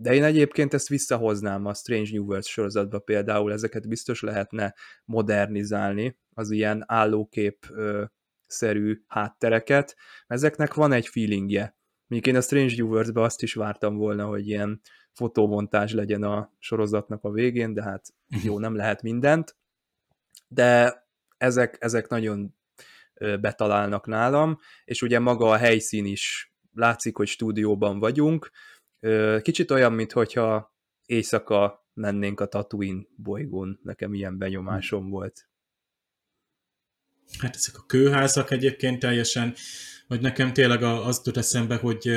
de 0.00 0.14
én 0.14 0.24
egyébként 0.24 0.74
ezt 0.74 0.88
visszahoznám 0.88 1.66
a 1.66 1.74
Strange 1.74 2.10
New 2.12 2.24
Worlds 2.24 2.48
sorozatba 2.48 2.98
például, 2.98 3.52
ezeket 3.52 3.88
biztos 3.88 4.20
lehetne 4.20 4.74
modernizálni, 5.04 6.18
az 6.34 6.50
ilyen 6.50 6.84
állókép 6.86 7.66
szerű 8.46 9.02
háttereket. 9.06 9.96
Ezeknek 10.26 10.74
van 10.74 10.92
egy 10.92 11.06
feelingje. 11.06 11.76
Mondjuk 12.06 12.34
én 12.34 12.40
a 12.40 12.44
Strange 12.44 12.74
New 12.76 12.86
Worlds-be 12.88 13.22
azt 13.22 13.42
is 13.42 13.54
vártam 13.54 13.96
volna, 13.96 14.26
hogy 14.26 14.48
ilyen 14.48 14.80
fotómontázs 15.18 15.92
legyen 15.92 16.22
a 16.22 16.52
sorozatnak 16.58 17.24
a 17.24 17.30
végén, 17.30 17.74
de 17.74 17.82
hát 17.82 18.14
mhm. 18.26 18.46
jó, 18.46 18.58
nem 18.58 18.76
lehet 18.76 19.02
mindent. 19.02 19.56
De 20.48 21.02
ezek, 21.36 21.76
ezek 21.80 22.08
nagyon 22.08 22.54
betalálnak 23.40 24.06
nálam, 24.06 24.58
és 24.84 25.02
ugye 25.02 25.18
maga 25.18 25.50
a 25.50 25.56
helyszín 25.56 26.04
is 26.04 26.52
látszik, 26.72 27.16
hogy 27.16 27.28
stúdióban 27.28 27.98
vagyunk. 27.98 28.50
Kicsit 29.42 29.70
olyan, 29.70 29.92
mintha 29.92 30.74
éjszaka 31.06 31.86
mennénk 31.94 32.40
a 32.40 32.46
Tatooine 32.46 33.02
bolygón, 33.16 33.80
nekem 33.82 34.14
ilyen 34.14 34.38
benyomásom 34.38 35.10
volt. 35.10 35.48
Hát 37.38 37.54
ezek 37.54 37.78
a 37.78 37.86
kőházak 37.86 38.50
egyébként 38.50 38.98
teljesen, 38.98 39.54
hogy 40.06 40.20
nekem 40.20 40.52
tényleg 40.52 40.82
az 40.82 41.20
tud 41.20 41.36
eszembe, 41.36 41.76
hogy 41.76 42.10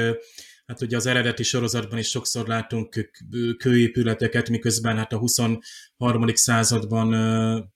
hát 0.71 0.81
ugye 0.81 0.95
az 0.95 1.05
eredeti 1.05 1.43
sorozatban 1.43 1.99
is 1.99 2.09
sokszor 2.09 2.47
látunk 2.47 3.11
kőépületeket, 3.57 4.49
miközben 4.49 4.97
hát 4.97 5.13
a 5.13 5.17
23. 5.17 6.27
században 6.33 7.09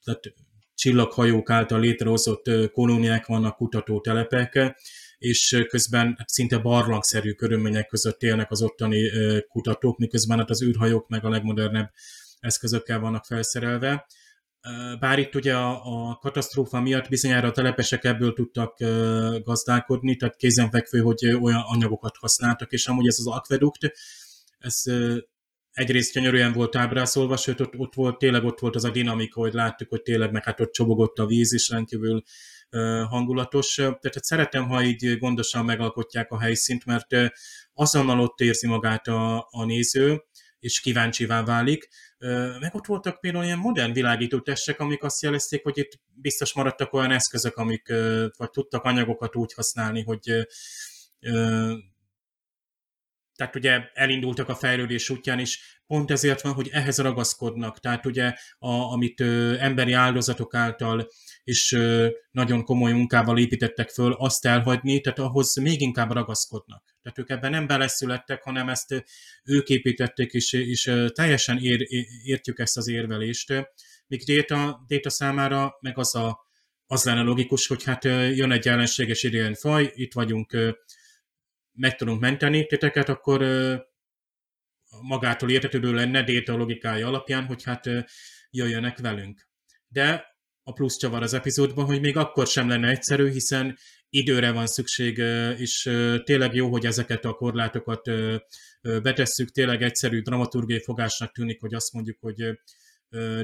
tehát 0.03 0.33
csillaghajók 0.73 1.49
által 1.49 1.79
létrehozott 1.79 2.71
kolóniák 2.71 3.25
vannak, 3.25 3.55
kutatótelepek, 3.55 4.75
és 5.17 5.65
közben 5.69 6.17
szinte 6.25 6.57
barlangszerű 6.57 7.31
körülmények 7.31 7.87
között 7.87 8.21
élnek 8.21 8.51
az 8.51 8.61
ottani 8.61 9.09
kutatók, 9.47 9.97
miközben 9.97 10.37
hát 10.37 10.49
az 10.49 10.63
űrhajók 10.63 11.07
meg 11.07 11.25
a 11.25 11.29
legmodernebb 11.29 11.91
eszközökkel 12.39 12.99
vannak 12.99 13.25
felszerelve. 13.25 14.05
Bár 14.99 15.19
itt 15.19 15.35
ugye 15.35 15.55
a, 15.55 16.17
katasztrófa 16.21 16.81
miatt 16.81 17.09
bizonyára 17.09 17.47
a 17.47 17.51
telepesek 17.51 18.03
ebből 18.03 18.33
tudtak 18.33 18.77
gazdálkodni, 19.43 20.15
tehát 20.15 20.35
kézenfekvő, 20.35 20.99
hogy 20.99 21.25
olyan 21.41 21.63
anyagokat 21.65 22.17
használtak, 22.17 22.71
és 22.71 22.87
amúgy 22.87 23.07
ez 23.07 23.19
az 23.19 23.27
akvedukt, 23.27 23.91
ez 24.57 24.83
egyrészt 25.71 26.13
gyönyörűen 26.13 26.53
volt 26.53 26.75
ábrázolva, 26.75 27.37
sőt 27.37 27.59
ott, 27.59 27.77
ott 27.77 27.93
volt, 27.93 28.17
tényleg 28.17 28.43
ott 28.43 28.59
volt 28.59 28.75
az 28.75 28.83
a 28.83 28.91
dinamika, 28.91 29.39
hogy 29.39 29.53
láttuk, 29.53 29.89
hogy 29.89 30.01
tényleg 30.01 30.31
meg 30.31 30.43
hát 30.43 30.59
ott 30.59 30.71
csobogott 30.71 31.19
a 31.19 31.25
víz 31.25 31.53
is 31.53 31.69
rendkívül 31.69 32.23
hangulatos. 33.09 33.73
Tehát 33.75 34.01
hát 34.01 34.23
szeretem, 34.23 34.67
ha 34.67 34.83
így 34.83 35.17
gondosan 35.17 35.65
megalkotják 35.65 36.31
a 36.31 36.39
helyszínt, 36.39 36.85
mert 36.85 37.07
azonnal 37.73 38.19
ott 38.19 38.39
érzi 38.39 38.67
magát 38.67 39.07
a, 39.07 39.47
a 39.49 39.65
néző, 39.65 40.23
és 40.65 40.79
kíváncsivá 40.79 41.43
válik. 41.43 41.87
Meg 42.59 42.75
ott 42.75 42.85
voltak 42.85 43.19
például 43.19 43.43
ilyen 43.43 43.57
modern 43.57 43.93
világító 43.93 44.39
testek, 44.39 44.79
amik 44.79 45.03
azt 45.03 45.21
jelezték, 45.21 45.63
hogy 45.63 45.77
itt 45.77 45.99
biztos 46.13 46.53
maradtak 46.53 46.93
olyan 46.93 47.11
eszközök, 47.11 47.55
amik 47.55 47.87
vagy 48.37 48.49
tudtak 48.49 48.83
anyagokat 48.83 49.35
úgy 49.35 49.53
használni, 49.53 50.03
hogy 50.03 50.47
tehát 53.35 53.55
ugye 53.55 53.81
elindultak 53.93 54.49
a 54.49 54.55
fejlődés 54.55 55.09
útján 55.09 55.39
is, 55.39 55.81
pont 55.87 56.11
ezért 56.11 56.41
van, 56.41 56.53
hogy 56.53 56.69
ehhez 56.71 56.97
ragaszkodnak. 56.97 57.79
Tehát 57.79 58.05
ugye, 58.05 58.33
a, 58.57 58.69
amit 58.69 59.19
ö, 59.19 59.55
emberi 59.59 59.91
áldozatok 59.93 60.53
által 60.53 61.07
és 61.43 61.71
ö, 61.71 62.07
nagyon 62.31 62.63
komoly 62.63 62.91
munkával 62.91 63.37
építettek 63.37 63.89
föl, 63.89 64.13
azt 64.13 64.45
elhagyni, 64.45 65.01
tehát 65.01 65.19
ahhoz 65.19 65.55
még 65.55 65.81
inkább 65.81 66.11
ragaszkodnak. 66.11 66.83
Tehát 67.01 67.19
ők 67.19 67.29
ebben 67.29 67.51
nem 67.51 67.67
beleszülettek, 67.67 68.43
hanem 68.43 68.69
ezt 68.69 69.05
ők 69.43 69.69
építették, 69.69 70.31
és, 70.31 70.53
és 70.53 70.91
teljesen 71.13 71.57
ér, 71.57 71.87
értjük 72.23 72.59
ezt 72.59 72.77
az 72.77 72.87
érvelést. 72.87 73.53
Míg 74.07 74.23
Déta, 74.23 74.83
Déta 74.87 75.09
számára 75.09 75.77
meg 75.79 75.97
az, 75.97 76.15
a, 76.15 76.39
az 76.87 77.03
lenne 77.03 77.21
logikus, 77.21 77.67
hogy 77.67 77.83
hát 77.83 78.03
jön 78.03 78.51
egy 78.51 78.67
ellenséges 78.67 79.23
idén 79.23 79.53
faj, 79.53 79.91
itt 79.95 80.13
vagyunk 80.13 80.75
meg 81.75 81.95
tudunk 81.95 82.19
menteni 82.19 82.65
titeket, 82.65 83.09
akkor 83.09 83.45
magától 85.01 85.49
értetődő 85.49 85.93
lenne 85.93 86.23
déta 86.23 86.55
logikája 86.55 87.07
alapján, 87.07 87.45
hogy 87.45 87.63
hát 87.63 87.89
jöjjönek 88.49 88.97
velünk. 88.97 89.47
De 89.87 90.25
a 90.63 90.73
plusz 90.73 90.97
csavar 90.97 91.21
az 91.21 91.33
epizódban, 91.33 91.85
hogy 91.85 92.01
még 92.01 92.17
akkor 92.17 92.47
sem 92.47 92.67
lenne 92.67 92.89
egyszerű, 92.89 93.29
hiszen 93.29 93.77
időre 94.09 94.51
van 94.51 94.67
szükség, 94.67 95.17
és 95.57 95.89
tényleg 96.23 96.53
jó, 96.53 96.69
hogy 96.69 96.85
ezeket 96.85 97.25
a 97.25 97.33
korlátokat 97.33 98.09
betesszük, 98.81 99.51
tényleg 99.51 99.81
egyszerű 99.81 100.21
dramaturgiai 100.21 100.81
fogásnak 100.81 101.31
tűnik, 101.31 101.61
hogy 101.61 101.73
azt 101.73 101.93
mondjuk, 101.93 102.17
hogy 102.19 102.59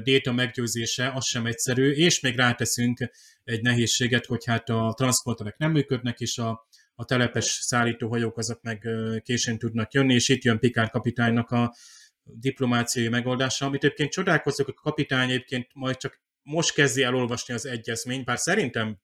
déta 0.04 0.32
meggyőzése, 0.32 1.12
az 1.12 1.26
sem 1.26 1.46
egyszerű, 1.46 1.92
és 1.92 2.20
még 2.20 2.36
ráteszünk 2.36 3.10
egy 3.44 3.62
nehézséget, 3.62 4.26
hogy 4.26 4.46
hát 4.46 4.70
a 4.70 4.94
transporterek 4.98 5.58
nem 5.58 5.72
működnek, 5.72 6.20
és 6.20 6.38
a 6.38 6.68
a 7.02 7.06
telepes 7.06 7.46
szállítóhajók 7.46 8.38
azok 8.38 8.62
meg 8.62 8.88
későn 9.24 9.58
tudnak 9.58 9.94
jönni, 9.94 10.14
és 10.14 10.30
itt 10.30 10.44
jön 10.44 10.60
Pikár 10.60 10.90
kapitánynak 10.90 11.50
a 11.50 11.76
diplomáciai 12.24 13.08
megoldása, 13.08 13.66
amit 13.66 13.84
egyébként 13.84 14.12
csodálkozok, 14.12 14.68
a 14.68 14.74
kapitány 14.74 15.30
egyébként 15.30 15.68
majd 15.74 15.98
csak 15.98 16.22
most 16.44 16.74
kezdi 16.74 17.04
elolvasni 17.04 17.54
az 17.54 17.66
egyezményt, 17.66 18.26
bár 18.26 18.38
szerintem 18.38 19.00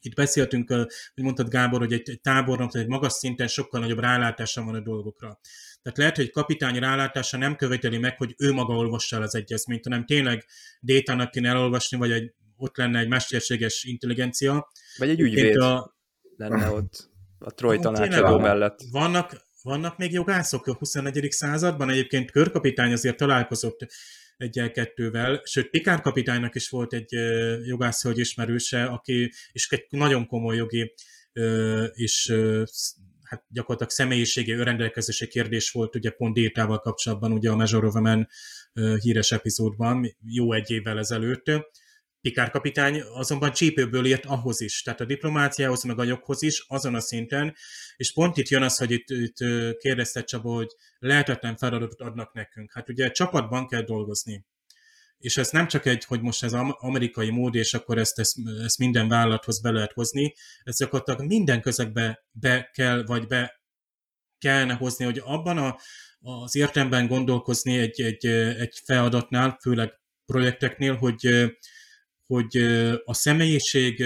itt 0.00 0.14
beszéltünk, 0.14 0.68
hogy 1.14 1.24
mondtad 1.24 1.48
Gábor, 1.48 1.80
hogy 1.80 1.92
egy, 1.92 2.10
egy 2.10 2.20
tábornok, 2.20 2.76
egy 2.76 2.86
magas 2.86 3.12
szinten 3.12 3.46
sokkal 3.46 3.80
nagyobb 3.80 3.98
rálátása 3.98 4.64
van 4.64 4.74
a 4.74 4.80
dolgokra. 4.80 5.40
Tehát 5.82 5.98
lehet, 5.98 6.16
hogy 6.16 6.30
kapitány 6.30 6.78
rálátása 6.78 7.36
nem 7.36 7.56
követeli 7.56 7.98
meg, 7.98 8.16
hogy 8.16 8.34
ő 8.38 8.52
maga 8.52 8.74
olvassa 8.74 9.16
el 9.16 9.22
az 9.22 9.34
egyezményt, 9.34 9.84
hanem 9.84 10.06
tényleg 10.06 10.44
détának 10.80 11.30
kéne 11.30 11.48
elolvasni, 11.48 11.96
vagy 11.96 12.10
egy, 12.10 12.34
ott 12.56 12.76
lenne 12.76 12.98
egy 12.98 13.08
mesterséges 13.08 13.84
intelligencia. 13.84 14.70
Vagy 14.98 15.08
egy 15.08 15.20
ügyvéd 15.20 15.56
a... 15.56 15.96
lenne 16.36 16.70
ott 16.70 17.12
a 17.44 17.50
Troy 17.50 17.78
tanácsadó 17.78 18.38
mellett. 18.38 18.80
Vannak, 18.90 19.42
vannak 19.62 19.98
még 19.98 20.12
jogászok 20.12 20.66
a 20.66 20.74
21. 20.74 21.26
században, 21.30 21.90
egyébként 21.90 22.30
körkapitány 22.30 22.92
azért 22.92 23.16
találkozott 23.16 23.86
egyel-kettővel, 24.36 25.40
sőt 25.44 25.70
Pikár 25.70 26.00
kapitánynak 26.00 26.54
is 26.54 26.68
volt 26.68 26.92
egy 26.92 27.12
jogászhölgy 27.66 28.18
ismerőse, 28.18 28.84
aki 28.84 29.32
és 29.52 29.68
egy 29.70 29.86
nagyon 29.90 30.26
komoly 30.26 30.56
jogi 30.56 30.94
és 31.92 32.34
hát 33.22 33.44
gyakorlatilag 33.48 33.92
személyiségi 33.92 34.52
önrendelkezési 34.52 35.26
kérdés 35.26 35.70
volt 35.70 35.94
ugye 35.94 36.10
pont 36.10 36.34
Détával 36.34 36.78
kapcsolatban, 36.78 37.32
ugye 37.32 37.50
a 37.50 37.56
Major 37.56 37.84
of 37.84 37.94
a 37.94 38.00
Man 38.00 38.28
híres 39.00 39.32
epizódban, 39.32 40.16
jó 40.26 40.52
egy 40.52 40.70
évvel 40.70 40.98
ezelőtt 40.98 41.50
Pikár 42.24 42.50
kapitány 42.50 43.00
azonban 43.00 43.52
csípőből 43.52 44.06
ért 44.06 44.24
ahhoz 44.24 44.60
is, 44.60 44.82
tehát 44.82 45.00
a 45.00 45.04
diplomáciához, 45.04 45.82
meg 45.82 45.98
a 45.98 46.04
joghoz 46.04 46.42
is, 46.42 46.64
azon 46.68 46.94
a 46.94 47.00
szinten, 47.00 47.54
és 47.96 48.12
pont 48.12 48.36
itt 48.36 48.48
jön 48.48 48.62
az, 48.62 48.76
hogy 48.76 48.90
itt, 48.90 49.08
itt 49.08 49.36
kérdezte 49.78 50.24
Csaba, 50.24 50.54
hogy 50.54 50.68
lehetetlen 50.98 51.56
feladatot 51.56 52.00
adnak 52.00 52.32
nekünk. 52.32 52.72
Hát 52.72 52.88
ugye 52.88 53.10
csapatban 53.10 53.66
kell 53.66 53.82
dolgozni. 53.82 54.44
És 55.18 55.36
ez 55.36 55.50
nem 55.50 55.66
csak 55.66 55.86
egy, 55.86 56.04
hogy 56.04 56.20
most 56.20 56.42
ez 56.42 56.52
amerikai 56.78 57.30
mód, 57.30 57.54
és 57.54 57.74
akkor 57.74 57.98
ezt, 57.98 58.18
ezt, 58.18 58.36
ezt 58.64 58.78
minden 58.78 59.08
vállalathoz 59.08 59.60
be 59.60 59.70
lehet 59.70 59.92
hozni, 59.92 60.34
ez 60.62 60.78
gyakorlatilag 60.78 61.26
minden 61.30 61.60
közegbe 61.60 62.26
be 62.30 62.70
kell, 62.72 63.04
vagy 63.04 63.26
be 63.26 63.62
kellene 64.38 64.74
hozni, 64.74 65.04
hogy 65.04 65.20
abban 65.24 65.58
a, 65.58 65.78
az 66.20 66.56
értemben 66.56 67.06
gondolkozni 67.06 67.78
egy, 67.78 68.00
egy, 68.00 68.26
egy 68.60 68.80
feladatnál, 68.84 69.58
főleg 69.60 70.00
projekteknél, 70.26 70.96
hogy 70.96 71.52
hogy 72.26 72.56
a 73.04 73.14
személyiség, 73.14 73.96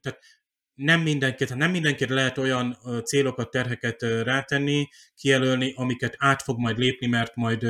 tehát 0.00 0.18
nem 0.74 1.00
mindenki, 1.00 1.44
tehát 1.44 1.62
nem 1.62 1.70
mindenkire 1.70 2.14
lehet 2.14 2.38
olyan 2.38 2.78
célokat, 3.04 3.50
terheket 3.50 4.02
rátenni, 4.02 4.88
kijelölni, 5.14 5.72
amiket 5.76 6.14
át 6.18 6.42
fog 6.42 6.58
majd 6.58 6.78
lépni, 6.78 7.06
mert 7.06 7.34
majd 7.34 7.62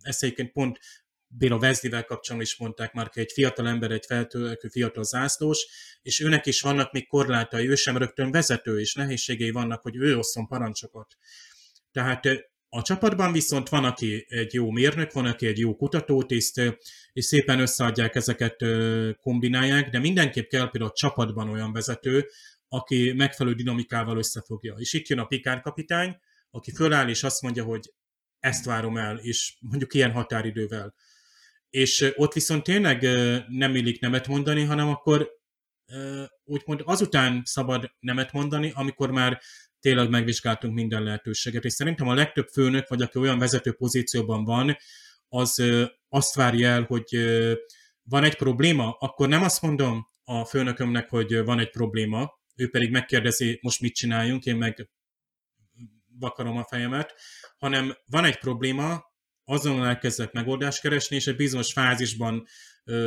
ezt 0.00 0.22
egyébként 0.22 0.52
pont 0.52 0.78
Béla 1.26 1.58
Vezdivel 1.58 2.04
kapcsolatban 2.04 2.50
is 2.50 2.56
mondták 2.56 2.92
már, 2.92 3.10
hogy 3.12 3.22
egy 3.22 3.32
fiatal 3.32 3.68
ember, 3.68 3.90
egy 3.90 4.04
feltörekvő 4.06 4.68
fiatal 4.68 5.04
zászlós, 5.04 5.66
és 6.02 6.20
őnek 6.20 6.46
is 6.46 6.60
vannak 6.60 6.92
még 6.92 7.06
korlátai, 7.06 7.68
ő 7.68 7.74
sem 7.74 7.96
rögtön 7.96 8.30
vezető, 8.30 8.80
és 8.80 8.94
nehézségei 8.94 9.50
vannak, 9.50 9.82
hogy 9.82 9.96
ő 9.96 10.16
osszon 10.18 10.46
parancsokat. 10.46 11.16
Tehát 11.92 12.22
a 12.76 12.82
csapatban 12.82 13.32
viszont 13.32 13.68
van, 13.68 13.84
aki 13.84 14.26
egy 14.28 14.54
jó 14.54 14.70
mérnök, 14.70 15.12
van, 15.12 15.26
aki 15.26 15.46
egy 15.46 15.58
jó 15.58 15.76
kutatótiszt, 15.76 16.60
és 17.12 17.24
szépen 17.24 17.60
összeadják 17.60 18.14
ezeket, 18.14 18.56
kombinálják, 19.20 19.90
de 19.90 19.98
mindenképp 19.98 20.48
kell 20.48 20.70
például 20.70 20.90
a 20.90 20.96
csapatban 20.96 21.48
olyan 21.48 21.72
vezető, 21.72 22.28
aki 22.68 23.12
megfelelő 23.12 23.54
dinamikával 23.54 24.18
összefogja. 24.18 24.74
És 24.78 24.92
itt 24.92 25.06
jön 25.06 25.18
a 25.18 25.24
Pikár 25.24 25.60
kapitány, 25.60 26.16
aki 26.50 26.70
föláll 26.70 27.08
és 27.08 27.22
azt 27.22 27.42
mondja, 27.42 27.64
hogy 27.64 27.92
ezt 28.38 28.64
várom 28.64 28.96
el, 28.96 29.18
és 29.18 29.56
mondjuk 29.60 29.94
ilyen 29.94 30.12
határidővel. 30.12 30.94
és 31.74 32.12
ott 32.14 32.32
viszont 32.32 32.62
tényleg 32.62 33.02
nem 33.48 33.74
illik 33.74 34.00
nemet 34.00 34.26
mondani, 34.26 34.62
hanem 34.62 34.88
akkor 34.88 35.30
úgymond 36.44 36.82
azután 36.84 37.42
szabad 37.44 37.94
nemet 38.00 38.32
mondani, 38.32 38.72
amikor 38.74 39.10
már 39.10 39.40
tényleg 39.84 40.08
megvizsgáltunk 40.08 40.74
minden 40.74 41.02
lehetőséget. 41.02 41.64
És 41.64 41.72
szerintem 41.72 42.08
a 42.08 42.14
legtöbb 42.14 42.48
főnök, 42.48 42.88
vagy 42.88 43.02
aki 43.02 43.18
olyan 43.18 43.38
vezető 43.38 43.72
pozícióban 43.72 44.44
van, 44.44 44.76
az 45.28 45.62
azt 46.08 46.34
várja 46.34 46.68
el, 46.68 46.82
hogy 46.82 47.06
van 48.02 48.24
egy 48.24 48.36
probléma, 48.36 48.96
akkor 48.98 49.28
nem 49.28 49.42
azt 49.42 49.62
mondom 49.62 50.08
a 50.24 50.44
főnökömnek, 50.44 51.08
hogy 51.08 51.44
van 51.44 51.58
egy 51.58 51.70
probléma, 51.70 52.40
ő 52.56 52.70
pedig 52.70 52.90
megkérdezi, 52.90 53.58
most 53.62 53.80
mit 53.80 53.94
csináljunk, 53.94 54.44
én 54.44 54.56
meg 54.56 54.90
vakarom 56.18 56.56
a 56.56 56.64
fejemet, 56.64 57.14
hanem 57.58 57.96
van 58.06 58.24
egy 58.24 58.38
probléma, 58.38 59.04
azonnal 59.44 59.86
elkezdek 59.86 60.32
megoldást 60.32 60.80
keresni, 60.80 61.16
és 61.16 61.26
egy 61.26 61.36
bizonyos 61.36 61.72
fázisban 61.72 62.46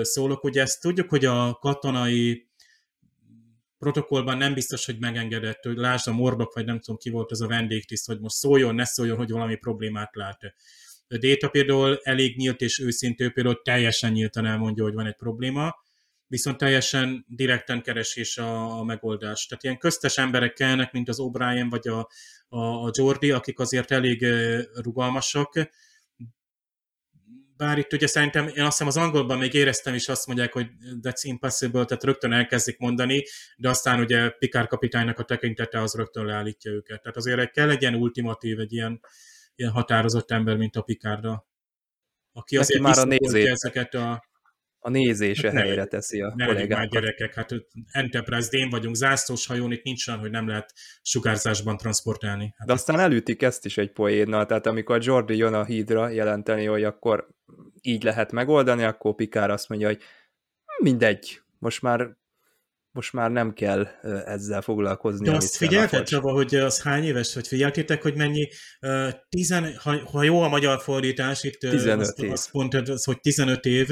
szólok, 0.01 0.41
hogy 0.41 0.57
ezt 0.57 0.81
tudjuk, 0.81 1.09
hogy 1.09 1.25
a 1.25 1.53
katonai 1.53 2.46
protokollban 3.77 4.37
nem 4.37 4.53
biztos, 4.53 4.85
hogy 4.85 4.99
megengedett, 4.99 5.63
hogy 5.63 5.77
lásd 5.77 6.07
a 6.07 6.11
mordok, 6.11 6.53
vagy 6.53 6.65
nem 6.65 6.79
tudom 6.79 6.97
ki 6.97 7.09
volt 7.09 7.31
az 7.31 7.41
a 7.41 7.47
vendégtiszt, 7.47 8.05
hogy 8.05 8.19
most 8.19 8.35
szóljon, 8.35 8.75
ne 8.75 8.85
szóljon, 8.85 9.17
hogy 9.17 9.31
valami 9.31 9.55
problémát 9.55 10.15
lát. 10.15 10.39
A 11.07 11.17
Data 11.17 11.49
például 11.49 11.99
elég 12.03 12.35
nyílt 12.37 12.61
és 12.61 12.79
őszintű, 12.79 13.29
például 13.29 13.61
teljesen 13.61 14.11
nyíltan 14.11 14.45
elmondja, 14.45 14.83
hogy 14.83 14.93
van 14.93 15.05
egy 15.05 15.15
probléma, 15.15 15.75
viszont 16.27 16.57
teljesen 16.57 17.25
direkten 17.27 17.81
keresés 17.81 18.37
a, 18.37 18.79
a 18.79 18.83
megoldás. 18.83 19.45
Tehát 19.45 19.63
ilyen 19.63 19.77
köztes 19.77 20.17
emberek 20.17 20.53
kellnek, 20.53 20.91
mint 20.91 21.09
az 21.09 21.17
O'Brien 21.19 21.67
vagy 21.69 21.87
a, 21.87 22.09
a, 22.47 22.85
a 22.85 22.91
Jordi, 22.93 23.31
akik 23.31 23.59
azért 23.59 23.91
elég 23.91 24.25
rugalmasak, 24.73 25.69
bár 27.57 27.77
itt 27.77 27.93
ugye 27.93 28.07
szerintem, 28.07 28.47
én 28.47 28.63
azt 28.63 28.77
hiszem 28.77 28.87
az 28.87 28.97
angolban 28.97 29.37
még 29.37 29.53
éreztem 29.53 29.93
is 29.93 30.07
azt 30.07 30.27
mondják, 30.27 30.53
hogy 30.53 30.67
that's 31.01 31.21
impossible, 31.21 31.85
tehát 31.85 32.03
rögtön 32.03 32.33
elkezdik 32.33 32.77
mondani, 32.77 33.23
de 33.57 33.69
aztán 33.69 33.99
ugye 33.99 34.29
Pikár 34.29 34.67
kapitánynak 34.67 35.19
a 35.19 35.23
tekintete 35.23 35.81
az 35.81 35.93
rögtön 35.93 36.25
leállítja 36.25 36.71
őket. 36.71 37.01
Tehát 37.01 37.17
azért 37.17 37.51
kell 37.51 37.69
egy 37.69 37.81
ilyen 37.81 37.95
ultimatív, 37.95 38.59
egy 38.59 38.73
ilyen, 38.73 38.99
ilyen 39.55 39.71
határozott 39.71 40.31
ember, 40.31 40.57
mint 40.57 40.75
a 40.75 40.81
Pikárda, 40.81 41.47
aki 42.31 42.57
azért 42.57 42.81
már 42.81 42.97
a 42.97 43.03
nézés. 43.03 43.49
ezeket 43.49 43.93
a 43.93 44.26
a 44.87 44.89
nézése 44.89 45.51
hát 45.51 45.61
helyre 45.61 45.85
teszi 45.85 46.21
a 46.21 46.33
ne 46.35 46.45
kollégákat. 46.45 46.77
már 46.77 46.87
gyerekek, 46.87 47.33
hát 47.33 47.49
Enterprise 47.91 48.49
dén 48.49 48.69
vagyunk, 48.69 48.95
zászlós 48.95 49.47
hajón, 49.47 49.71
itt 49.71 49.83
nincs 49.83 50.07
olyan, 50.07 50.19
hogy 50.19 50.29
nem 50.29 50.47
lehet 50.47 50.73
sugárzásban 51.01 51.77
transportálni. 51.77 52.53
Hát 52.57 52.67
De 52.67 52.73
aztán 52.73 52.99
elütik 52.99 53.41
ezt 53.41 53.65
is 53.65 53.77
egy 53.77 53.91
poénnal, 53.91 54.45
tehát 54.45 54.65
amikor 54.65 55.03
Jordi 55.03 55.37
jön 55.37 55.53
a 55.53 55.65
hídra 55.65 56.09
jelenteni, 56.09 56.65
hogy 56.65 56.83
akkor 56.83 57.27
így 57.81 58.03
lehet 58.03 58.31
megoldani, 58.31 58.83
akkor 58.83 59.15
Pikár 59.15 59.49
azt 59.49 59.69
mondja, 59.69 59.87
hogy 59.87 60.01
mindegy, 60.83 61.41
most 61.59 61.81
már 61.81 62.15
most 62.91 63.13
már 63.13 63.31
nem 63.31 63.53
kell 63.53 63.87
ezzel 64.25 64.61
foglalkozni. 64.61 65.29
De 65.29 65.35
azt 65.35 65.55
figyelted, 65.55 66.05
Csaba, 66.05 66.31
hogy 66.31 66.55
az 66.55 66.81
hány 66.81 67.03
éves, 67.03 67.33
hogy 67.33 67.47
figyeltétek, 67.47 68.01
hogy 68.01 68.15
mennyi, 68.15 68.47
uh, 68.81 69.09
tizen, 69.29 69.75
ha, 69.75 70.09
ha 70.11 70.23
jó 70.23 70.41
a 70.41 70.47
magyar 70.47 70.81
fordítás, 70.81 71.43
itt 71.43 71.59
15 71.59 71.99
azt, 71.99 72.19
év. 72.19 72.31
azt 72.31 72.53
mondtad, 72.53 72.89
az, 72.89 73.03
hogy 73.03 73.19
15 73.19 73.65
év, 73.65 73.87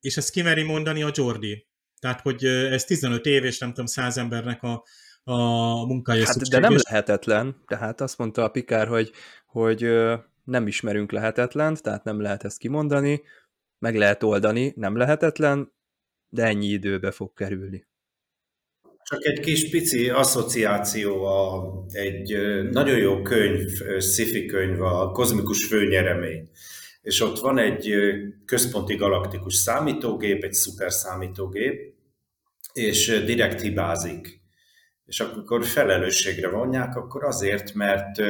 és 0.00 0.16
ezt 0.16 0.30
kimeri 0.30 0.62
mondani 0.62 1.02
a 1.02 1.10
Jordi. 1.14 1.66
Tehát, 1.98 2.20
hogy 2.20 2.44
ez 2.44 2.84
15 2.84 3.26
év, 3.26 3.44
és 3.44 3.58
nem 3.58 3.68
tudom, 3.68 3.86
100 3.86 4.16
embernek 4.18 4.62
a, 4.62 4.84
a 5.24 5.36
munkája 5.86 6.26
hát, 6.26 6.48
De 6.48 6.58
nem 6.58 6.76
lehetetlen, 6.82 7.62
tehát 7.66 8.00
azt 8.00 8.18
mondta 8.18 8.44
a 8.44 8.48
Pikár, 8.48 8.86
hogy, 8.88 9.10
hogy 9.46 9.92
nem 10.44 10.66
ismerünk 10.66 11.12
lehetetlent, 11.12 11.82
tehát 11.82 12.04
nem 12.04 12.20
lehet 12.20 12.44
ezt 12.44 12.58
kimondani, 12.58 13.22
meg 13.78 13.96
lehet 13.96 14.22
oldani, 14.22 14.72
nem 14.76 14.96
lehetetlen, 14.96 15.72
de 16.28 16.44
ennyi 16.44 16.66
időbe 16.66 17.10
fog 17.10 17.32
kerülni. 17.32 17.86
Csak 19.02 19.24
egy 19.24 19.40
kis 19.40 19.70
pici 19.70 20.08
asszociáció, 20.08 21.24
a, 21.24 21.84
egy 21.88 22.36
nagyon 22.70 22.98
jó 22.98 23.22
könyv, 23.22 23.68
sci 23.98 24.46
könyv, 24.46 24.82
a 24.82 25.10
Kozmikus 25.10 25.66
Főnyeremény 25.66 26.50
és 27.02 27.20
ott 27.20 27.38
van 27.38 27.58
egy 27.58 27.94
központi 28.44 28.94
galaktikus 28.94 29.54
számítógép, 29.54 30.42
egy 30.42 30.52
szuper 30.52 30.92
számítógép, 30.92 31.94
és 32.72 33.22
direkt 33.24 33.60
hibázik. 33.60 34.40
És 35.06 35.20
akkor 35.20 35.64
felelősségre 35.64 36.48
vonják, 36.48 36.96
akkor 36.96 37.24
azért, 37.24 37.74
mert 37.74 38.22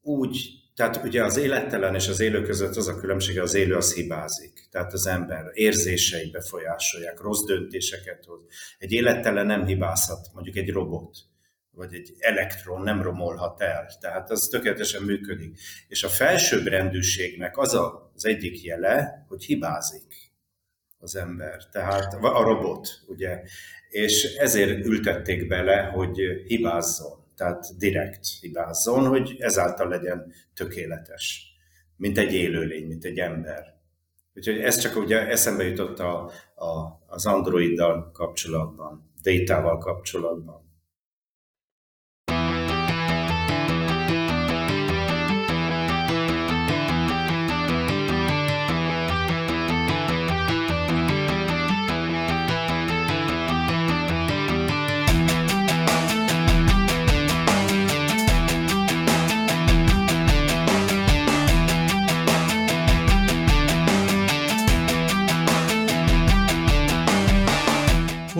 úgy, 0.00 0.38
tehát 0.74 1.04
ugye 1.04 1.24
az 1.24 1.36
élettelen 1.36 1.94
és 1.94 2.08
az 2.08 2.20
élő 2.20 2.42
között 2.42 2.76
az 2.76 2.88
a 2.88 2.96
különbség, 2.96 3.40
az 3.40 3.54
élő 3.54 3.74
az 3.74 3.94
hibázik. 3.94 4.68
Tehát 4.70 4.92
az 4.92 5.06
ember 5.06 5.50
érzései 5.52 6.30
befolyásolják, 6.30 7.20
rossz 7.20 7.44
döntéseket 7.44 8.24
hoz. 8.24 8.40
Egy 8.78 8.92
élettelen 8.92 9.46
nem 9.46 9.64
hibázhat, 9.64 10.28
mondjuk 10.32 10.56
egy 10.56 10.70
robot 10.70 11.16
vagy 11.78 11.94
egy 11.94 12.14
elektron 12.18 12.82
nem 12.82 13.02
romolhat 13.02 13.60
el. 13.60 13.96
Tehát 14.00 14.30
az 14.30 14.48
tökéletesen 14.48 15.02
működik. 15.02 15.58
És 15.88 16.04
a 16.04 16.08
felsőbbrendűségnek 16.08 17.58
az 17.58 17.74
a, 17.74 18.10
az 18.14 18.26
egyik 18.26 18.64
jele, 18.64 19.24
hogy 19.28 19.44
hibázik 19.44 20.32
az 20.98 21.16
ember, 21.16 21.68
tehát 21.72 22.14
a 22.14 22.42
robot, 22.42 22.88
ugye. 23.06 23.42
És 23.88 24.34
ezért 24.36 24.84
ültették 24.84 25.46
bele, 25.46 25.82
hogy 25.82 26.18
hibázzon, 26.46 27.24
tehát 27.36 27.76
direkt 27.78 28.26
hibázzon, 28.40 29.06
hogy 29.06 29.36
ezáltal 29.38 29.88
legyen 29.88 30.32
tökéletes, 30.54 31.46
mint 31.96 32.18
egy 32.18 32.32
élőlény, 32.32 32.86
mint 32.86 33.04
egy 33.04 33.18
ember. 33.18 33.76
Úgyhogy 34.34 34.58
ez 34.58 34.78
csak 34.78 34.96
ugye 34.96 35.28
eszembe 35.28 35.64
jutott 35.64 35.98
a, 35.98 36.30
a, 36.54 37.02
az 37.06 37.26
Androiddal 37.26 38.10
kapcsolatban, 38.12 39.12
data 39.22 39.78
kapcsolatban. 39.78 40.67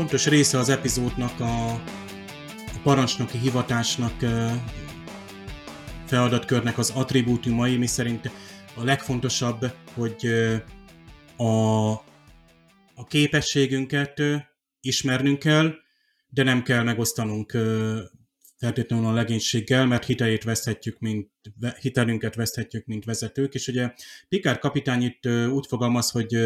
Fontos 0.09 0.27
része 0.27 0.59
az 0.59 0.69
epizódnak 0.69 1.41
a, 1.41 1.73
a 1.73 2.81
parancsnoki 2.83 3.39
hivatásnak 3.39 4.15
feladatkörnek 6.07 6.79
az 6.79 6.91
attribútumai, 6.91 7.77
mi 7.77 7.87
szerint 7.87 8.31
a 8.75 8.85
legfontosabb, 8.85 9.73
hogy 9.95 10.27
a, 11.37 11.89
a 12.95 13.05
képességünket 13.09 14.23
ismernünk 14.81 15.39
kell, 15.39 15.75
de 16.29 16.43
nem 16.43 16.63
kell 16.63 16.83
megosztanunk 16.83 17.57
feltétlenül 18.57 19.07
a 19.07 19.13
legénységgel, 19.13 19.87
mert 19.87 20.05
hitelét 20.05 20.45
veszthetjük, 20.45 20.99
mint, 20.99 21.31
hitelünket 21.81 22.35
veszthetjük, 22.35 22.87
mint 22.87 23.05
vezetők, 23.05 23.55
és 23.55 23.69
ugye 23.69 23.93
Picard 24.29 24.59
kapitány 24.59 25.03
itt 25.03 25.27
úgy 25.51 25.67
fogalmaz, 25.67 26.11
hogy 26.11 26.37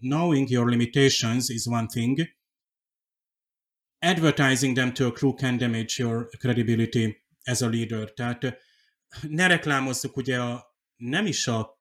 knowing 0.00 0.50
your 0.50 0.68
limitations 0.68 1.48
is 1.48 1.66
one 1.66 1.86
thing, 1.86 2.38
advertising 4.00 4.74
them 4.74 4.92
to 4.92 5.06
a 5.06 5.12
crew 5.12 5.34
can 5.34 5.56
damage 5.56 5.94
your 5.96 6.28
credibility 6.38 7.16
as 7.44 7.62
a 7.62 7.68
leader. 7.68 8.12
Tehát 8.12 8.56
ne 9.28 9.46
reklámozzuk 9.46 10.16
ugye 10.16 10.40
a, 10.40 10.76
nem 10.96 11.26
is 11.26 11.46
a 11.46 11.78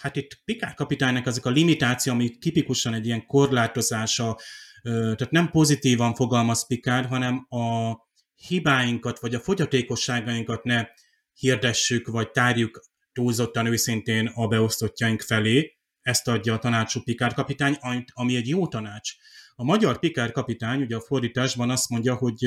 hát 0.00 0.16
itt 0.16 0.40
Pikár 0.44 0.74
kapitánynak 0.74 1.26
azok 1.26 1.46
a 1.46 1.50
limitáció, 1.50 2.12
ami 2.12 2.38
tipikusan 2.38 2.94
egy 2.94 3.06
ilyen 3.06 3.26
korlátozása, 3.26 4.38
tehát 4.82 5.30
nem 5.30 5.50
pozitívan 5.50 6.14
fogalmaz 6.14 6.66
Pikár, 6.66 7.06
hanem 7.06 7.46
a 7.48 7.96
hibáinkat, 8.34 9.18
vagy 9.18 9.34
a 9.34 9.40
fogyatékosságainkat 9.40 10.64
ne 10.64 10.86
hirdessük, 11.34 12.08
vagy 12.08 12.30
tárjuk 12.30 12.80
túlzottan 13.12 13.66
őszintén 13.66 14.26
a 14.26 14.46
beosztottjaink 14.46 15.20
felé. 15.20 15.76
Ezt 16.00 16.28
adja 16.28 16.54
a 16.54 16.58
tanácsú 16.58 17.02
Pikár 17.02 17.34
kapitány, 17.34 17.78
ami 18.12 18.36
egy 18.36 18.48
jó 18.48 18.68
tanács. 18.68 19.16
A 19.60 19.64
magyar 19.64 19.98
Pikár 19.98 20.32
kapitány 20.32 20.82
ugye 20.82 20.96
a 20.96 21.00
fordításban 21.00 21.70
azt 21.70 21.88
mondja, 21.88 22.14
hogy, 22.14 22.44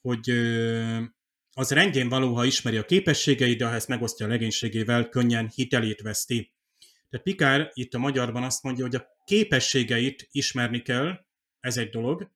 hogy 0.00 0.30
az 1.52 1.70
rendjén 1.70 2.08
való, 2.08 2.34
ha 2.34 2.44
ismeri 2.44 2.76
a 2.76 2.84
képességeit, 2.84 3.58
de 3.58 3.66
ha 3.66 3.74
ezt 3.74 3.88
megosztja 3.88 4.26
a 4.26 4.28
legénységével, 4.28 5.08
könnyen 5.08 5.50
hitelét 5.54 6.00
veszti. 6.00 6.54
Tehát 7.08 7.26
Pikár 7.26 7.70
itt 7.72 7.94
a 7.94 7.98
magyarban 7.98 8.42
azt 8.42 8.62
mondja, 8.62 8.84
hogy 8.84 8.94
a 8.94 9.06
képességeit 9.24 10.28
ismerni 10.30 10.82
kell, 10.82 11.26
ez 11.60 11.76
egy 11.76 11.90
dolog, 11.90 12.30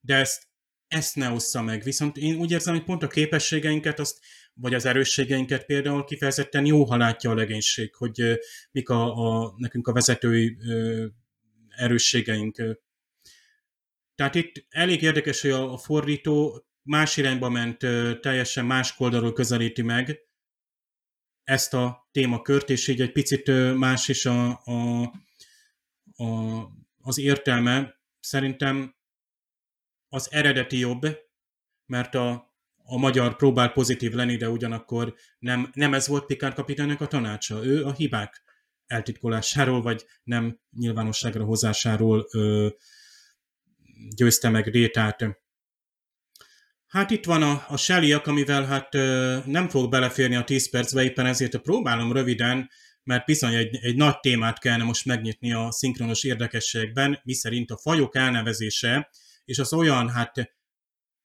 de 0.00 0.14
ezt, 0.14 0.48
ezt 0.88 1.16
ne 1.16 1.30
ossza 1.30 1.62
meg. 1.62 1.82
Viszont 1.82 2.16
én 2.16 2.36
úgy 2.36 2.50
érzem, 2.50 2.74
hogy 2.74 2.84
pont 2.84 3.02
a 3.02 3.08
képességeinket 3.08 3.98
azt 3.98 4.18
vagy 4.54 4.74
az 4.74 4.84
erősségeinket 4.84 5.64
például 5.64 6.04
kifejezetten 6.04 6.66
jó, 6.66 6.84
ha 6.84 6.96
látja 6.96 7.30
a 7.30 7.34
legénység, 7.34 7.94
hogy 7.94 8.38
mik 8.70 8.88
a, 8.88 9.14
a 9.14 9.54
nekünk 9.56 9.88
a 9.88 9.92
vezetői 9.92 10.56
erősségeink. 11.76 12.56
Tehát 14.14 14.34
itt 14.34 14.66
elég 14.68 15.02
érdekes, 15.02 15.40
hogy 15.40 15.50
a, 15.50 15.76
fordító 15.76 16.66
más 16.82 17.16
irányba 17.16 17.48
ment, 17.48 17.78
teljesen 18.20 18.64
más 18.64 18.94
oldalról 18.98 19.32
közelíti 19.32 19.82
meg 19.82 20.20
ezt 21.44 21.74
a 21.74 22.08
témakört, 22.10 22.70
és 22.70 22.88
így 22.88 23.00
egy 23.00 23.12
picit 23.12 23.74
más 23.74 24.08
is 24.08 24.26
a, 24.26 24.62
a, 24.64 25.02
a, 26.16 26.68
az 27.00 27.18
értelme. 27.18 28.00
Szerintem 28.20 28.94
az 30.08 30.32
eredeti 30.32 30.78
jobb, 30.78 31.06
mert 31.86 32.14
a, 32.14 32.54
a 32.84 32.96
magyar 32.96 33.36
próbál 33.36 33.72
pozitív 33.72 34.12
lenni, 34.12 34.36
de 34.36 34.48
ugyanakkor 34.48 35.14
nem, 35.38 35.70
nem 35.74 35.94
ez 35.94 36.06
volt 36.08 36.26
Pikár 36.26 36.54
kapitánynak 36.54 37.00
a 37.00 37.06
tanácsa. 37.06 37.64
Ő 37.64 37.84
a 37.84 37.92
hibák 37.92 38.42
eltitkolásáról, 38.92 39.82
vagy 39.82 40.04
nem 40.22 40.60
nyilvánosságra 40.70 41.44
hozásáról 41.44 42.26
ö, 42.32 42.68
győzte 44.16 44.48
meg 44.48 44.66
Rétát. 44.66 45.24
Hát 46.86 47.10
itt 47.10 47.24
van 47.24 47.42
a, 47.42 47.64
a 47.68 47.76
Shellyak, 47.76 48.26
amivel 48.26 48.64
hát 48.64 48.94
ö, 48.94 49.38
nem 49.44 49.68
fog 49.68 49.90
beleférni 49.90 50.36
a 50.36 50.44
10 50.44 50.70
percbe, 50.70 51.02
éppen 51.02 51.26
ezért 51.26 51.56
próbálom 51.58 52.12
röviden, 52.12 52.70
mert 53.04 53.24
bizony 53.24 53.54
egy, 53.54 53.76
egy 53.76 53.96
nagy 53.96 54.20
témát 54.20 54.58
kellene 54.58 54.84
most 54.84 55.04
megnyitni 55.04 55.52
a 55.52 55.70
szinkronos 55.70 56.24
érdekességben, 56.24 57.20
miszerint 57.24 57.70
a 57.70 57.78
fajok 57.78 58.16
elnevezése, 58.16 59.10
és 59.44 59.58
az 59.58 59.72
olyan 59.72 60.08
hát 60.08 60.56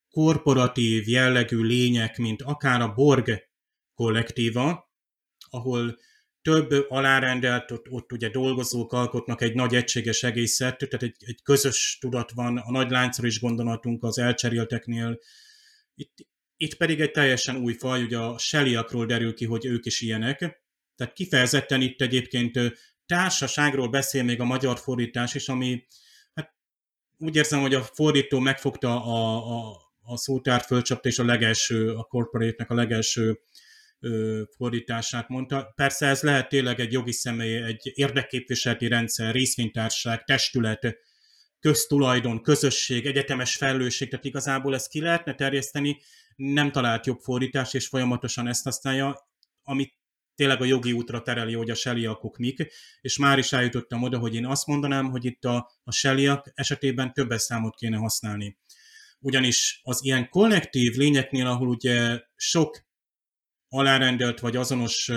korporatív 0.09 1.07
jellegű 1.07 1.61
lények, 1.61 2.18
mint 2.18 2.41
akár 2.41 2.82
a 2.82 2.93
Borg 2.93 3.49
kollektíva, 3.93 4.91
ahol 5.49 5.97
több 6.48 6.86
alárendelt, 6.89 7.72
ott, 7.72 7.89
ott 7.89 8.12
ugye 8.12 8.30
dolgozók 8.30 8.93
alkotnak 8.93 9.41
egy 9.41 9.54
nagy 9.54 9.76
egységes 9.76 10.24
egészet, 10.24 10.78
tehát 10.78 11.04
egy, 11.04 11.16
egy 11.20 11.41
közös 11.43 11.98
tudat 12.02 12.32
van, 12.32 12.58
a 12.58 12.72
nagy 12.72 12.89
láncra 12.89 13.28
is 13.28 13.39
gondolatunk 13.39 14.04
az 14.04 14.18
elcserélteknél. 14.18 15.20
Itt, 15.95 16.14
itt 16.58 16.76
pedig 16.76 17.02
egy 17.02 17.12
teljesen 17.12 17.56
új 17.56 17.74
faj, 17.74 18.04
ugye 18.04 18.18
a 18.18 18.38
Shellyakról 18.38 19.06
derül 19.06 19.34
ki, 19.34 19.45
hogy 19.45 19.66
ők 19.66 19.86
is 19.86 20.02
ilyenek. 20.02 20.38
Tehát 20.95 21.14
kifejezetten 21.14 21.82
itt 21.82 22.02
egyébként 22.02 22.60
társaságról 23.06 23.89
beszél 23.89 24.24
még 24.24 24.39
a 24.39 24.45
magyar 24.45 24.80
fordítás 24.80 25.36
is, 25.36 25.48
ami 25.48 25.86
hát 26.34 26.56
úgy 27.18 27.36
érzem, 27.36 27.62
hogy 27.62 27.74
a 27.74 27.84
fordító 27.84 28.39
megfogta 28.39 29.04
a, 29.04 29.48
a, 29.58 29.76
a 30.00 30.18
szótár 30.18 30.62
fölcsapta, 30.62 31.10
és 31.10 31.20
a 31.20 31.26
legelső, 31.26 31.93
a 31.93 32.04
corporate 32.04 32.66
a 32.68 32.74
legelső 32.74 33.39
fordítását 34.58 35.28
mondta. 35.28 35.72
Persze 35.76 36.08
ez 36.08 36.22
lehet 36.22 36.50
tényleg 36.50 36.80
egy 36.80 36.91
jogi 36.91 37.12
személy, 37.12 37.64
egy 37.64 37.91
érdekképviseleti 37.93 38.88
rendszer, 38.88 39.34
részvénytársaság, 39.34 40.24
testület, 40.24 40.98
köztulajdon, 41.60 42.41
közösség, 42.41 43.06
egyetemes 43.06 43.56
felelősség, 43.56 44.10
tehát 44.10 44.26
igazából 44.26 44.74
ezt 44.74 44.89
ki 44.89 45.02
lehetne 45.02 45.36
terjeszteni, 45.36 46.02
nem 46.36 46.72
talált 46.72 47.06
jobb 47.06 47.20
fordítás, 47.20 47.74
és 47.74 47.88
folyamatosan 47.88 48.48
ezt 48.48 48.64
használja, 48.64 49.30
amit 49.64 49.95
tényleg 50.36 50.62
a 50.62 50.66
jogi 50.66 50.91
útra 50.91 51.22
tereli, 51.22 51.54
hogy 51.54 51.70
a 51.70 51.76
seliakok 51.76 52.38
mik, 52.38 52.68
és 53.02 53.18
már 53.18 53.38
is 53.38 53.54
eljutottam 53.54 54.04
oda, 54.04 54.18
hogy 54.18 54.36
én 54.36 54.45
azt 54.45 54.68
mondanám, 54.68 55.10
hogy 55.10 55.26
itt 55.26 55.45
a, 55.45 55.72
a 55.84 55.91
seliak 55.91 56.52
esetében 56.54 57.14
többes 57.14 57.41
számot 57.41 57.76
kéne 57.76 57.98
használni. 57.98 58.58
Ugyanis 59.20 59.80
az 59.84 60.04
ilyen 60.04 60.30
kollektív 60.30 60.95
lényeknél, 60.95 61.48
ahol 61.48 61.68
ugye 61.68 62.20
sok 62.36 62.87
alárendelt 63.70 64.39
vagy 64.39 64.55
azonos 64.55 65.11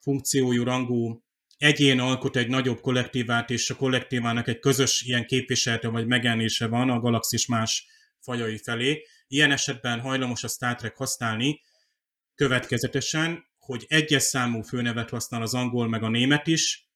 funkciójú, 0.00 0.62
rangú 0.62 1.22
egyén 1.56 2.00
alkot 2.00 2.36
egy 2.36 2.48
nagyobb 2.48 2.80
kollektívát, 2.80 3.50
és 3.50 3.70
a 3.70 3.76
kollektívának 3.76 4.48
egy 4.48 4.58
közös 4.58 5.02
ilyen 5.02 5.26
képviselete 5.26 5.88
vagy 5.88 6.06
megjelenése 6.06 6.66
van 6.66 6.90
a 6.90 7.00
galaxis 7.00 7.46
más 7.46 7.86
fajai 8.20 8.58
felé. 8.58 9.02
Ilyen 9.26 9.50
esetben 9.50 10.00
hajlamos 10.00 10.44
a 10.44 10.48
Star 10.48 10.74
Trek 10.74 10.96
használni 10.96 11.60
következetesen, 12.34 13.44
hogy 13.58 13.84
egyes 13.88 14.22
számú 14.22 14.62
főnevet 14.62 15.10
használ 15.10 15.42
az 15.42 15.54
angol 15.54 15.88
meg 15.88 16.02
a 16.02 16.08
német 16.08 16.46
is, 16.46 16.88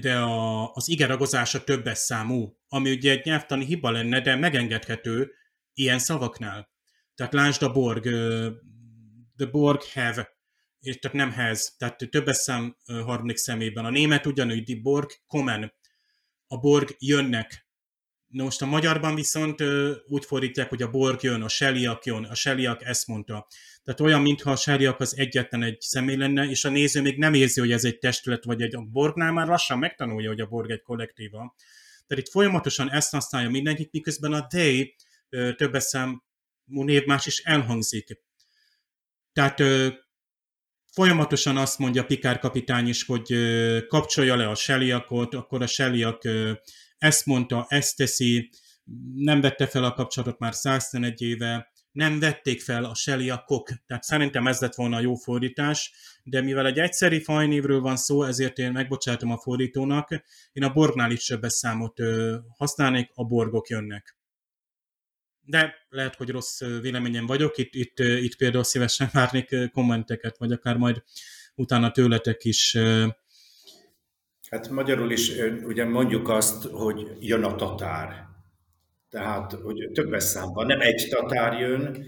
de 0.00 0.18
a, 0.18 0.72
az 0.72 0.88
igeragozása 0.88 1.64
többes 1.64 1.98
számú, 1.98 2.56
ami 2.68 2.90
ugye 2.90 3.10
egy 3.10 3.24
nyelvtani 3.24 3.64
hiba 3.64 3.90
lenne, 3.90 4.20
de 4.20 4.36
megengedhető 4.36 5.32
ilyen 5.72 5.98
szavaknál. 5.98 6.68
Tehát 7.14 7.32
lásd 7.32 7.62
a 7.62 7.72
Borg, 7.72 8.04
the 9.38 9.46
Borg 9.46 9.82
have, 9.82 10.36
és 10.80 10.98
tehát 10.98 11.16
nem 11.16 11.32
has, 11.32 11.76
tehát 11.76 12.08
többes 12.10 12.36
szám 12.36 12.76
harmadik 12.86 13.36
szemében. 13.36 13.84
A 13.84 13.90
német 13.90 14.26
ugyanúgy, 14.26 14.62
die 14.62 14.80
Borg 14.82 15.10
kommen, 15.26 15.72
a 16.46 16.58
Borg 16.58 16.96
jönnek. 16.98 17.66
Na 18.26 18.44
most 18.44 18.62
a 18.62 18.66
magyarban 18.66 19.14
viszont 19.14 19.62
úgy 20.06 20.24
fordítják, 20.24 20.68
hogy 20.68 20.82
a 20.82 20.90
Borg 20.90 21.22
jön, 21.22 21.42
a 21.42 21.48
Seliak 21.48 22.04
jön, 22.04 22.24
a 22.24 22.34
Seliak 22.34 22.84
ezt 22.84 23.06
mondta. 23.06 23.46
Tehát 23.84 24.00
olyan, 24.00 24.22
mintha 24.22 24.50
a 24.50 24.56
sárjak 24.56 25.00
az 25.00 25.16
egyetlen 25.16 25.62
egy 25.62 25.80
személy 25.80 26.16
lenne, 26.16 26.44
és 26.44 26.64
a 26.64 26.70
néző 26.70 27.00
még 27.00 27.18
nem 27.18 27.34
érzi, 27.34 27.60
hogy 27.60 27.72
ez 27.72 27.84
egy 27.84 27.98
testület, 27.98 28.44
vagy 28.44 28.62
egy 28.62 28.74
a 28.74 28.80
Borgnál 28.80 29.32
már 29.32 29.46
lassan 29.46 29.78
megtanulja, 29.78 30.28
hogy 30.28 30.40
a 30.40 30.46
Borg 30.46 30.70
egy 30.70 30.82
kollektíva. 30.82 31.54
Tehát 32.06 32.24
itt 32.24 32.30
folyamatosan 32.30 32.90
ezt 32.90 33.10
használja 33.10 33.50
mindenki, 33.50 33.88
miközben 33.92 34.32
a 34.32 34.46
they 34.46 34.94
többes 35.56 35.82
számú 35.82 36.18
névmás 36.64 37.26
is 37.26 37.38
elhangzik. 37.38 38.22
Tehát 39.38 39.62
folyamatosan 40.92 41.56
azt 41.56 41.78
mondja 41.78 42.04
Pikár 42.04 42.38
kapitány 42.38 42.88
is, 42.88 43.04
hogy 43.04 43.34
kapcsolja 43.86 44.36
le 44.36 44.48
a 44.48 44.54
Seliakot, 44.54 45.34
akkor 45.34 45.62
a 45.62 45.66
Seliak 45.66 46.22
ezt 46.98 47.26
mondta, 47.26 47.66
ezt 47.68 47.96
teszi, 47.96 48.50
nem 49.14 49.40
vette 49.40 49.66
fel 49.66 49.84
a 49.84 49.92
kapcsolatot 49.92 50.38
már 50.38 50.54
101 50.54 51.22
éve, 51.22 51.72
nem 51.92 52.18
vették 52.18 52.60
fel 52.60 52.84
a 52.84 52.94
seliakok, 52.94 53.70
tehát 53.86 54.02
szerintem 54.02 54.46
ez 54.46 54.60
lett 54.60 54.74
volna 54.74 54.96
a 54.96 55.00
jó 55.00 55.14
fordítás, 55.14 55.92
de 56.22 56.40
mivel 56.40 56.66
egy 56.66 56.78
egyszeri 56.78 57.22
fajnévről 57.22 57.80
van 57.80 57.96
szó, 57.96 58.22
ezért 58.22 58.58
én 58.58 58.72
megbocsátom 58.72 59.30
a 59.30 59.38
fordítónak, 59.38 60.22
én 60.52 60.64
a 60.64 60.72
borgnál 60.72 61.10
is 61.10 61.24
többes 61.24 61.52
számot 61.52 61.98
használnék, 62.56 63.10
a 63.14 63.24
borgok 63.24 63.68
jönnek. 63.68 64.17
De 65.48 65.74
lehet, 65.88 66.14
hogy 66.14 66.30
rossz 66.30 66.60
véleményem 66.80 67.26
vagyok, 67.26 67.58
itt, 67.58 67.74
itt, 67.74 67.98
itt 67.98 68.36
például 68.36 68.64
szívesen 68.64 69.08
várnék 69.12 69.70
kommenteket, 69.72 70.38
vagy 70.38 70.52
akár 70.52 70.76
majd 70.76 71.02
utána 71.54 71.90
tőletek 71.90 72.44
is. 72.44 72.76
Hát 74.50 74.68
magyarul 74.68 75.10
is 75.10 75.32
ugye 75.62 75.84
mondjuk 75.84 76.28
azt, 76.28 76.64
hogy 76.64 77.16
jön 77.20 77.44
a 77.44 77.54
tatár. 77.54 78.26
Tehát, 79.10 79.52
hogy 79.52 79.90
többes 79.92 80.24
számban 80.24 80.66
nem 80.66 80.80
egy 80.80 81.06
tatár 81.10 81.60
jön, 81.60 82.04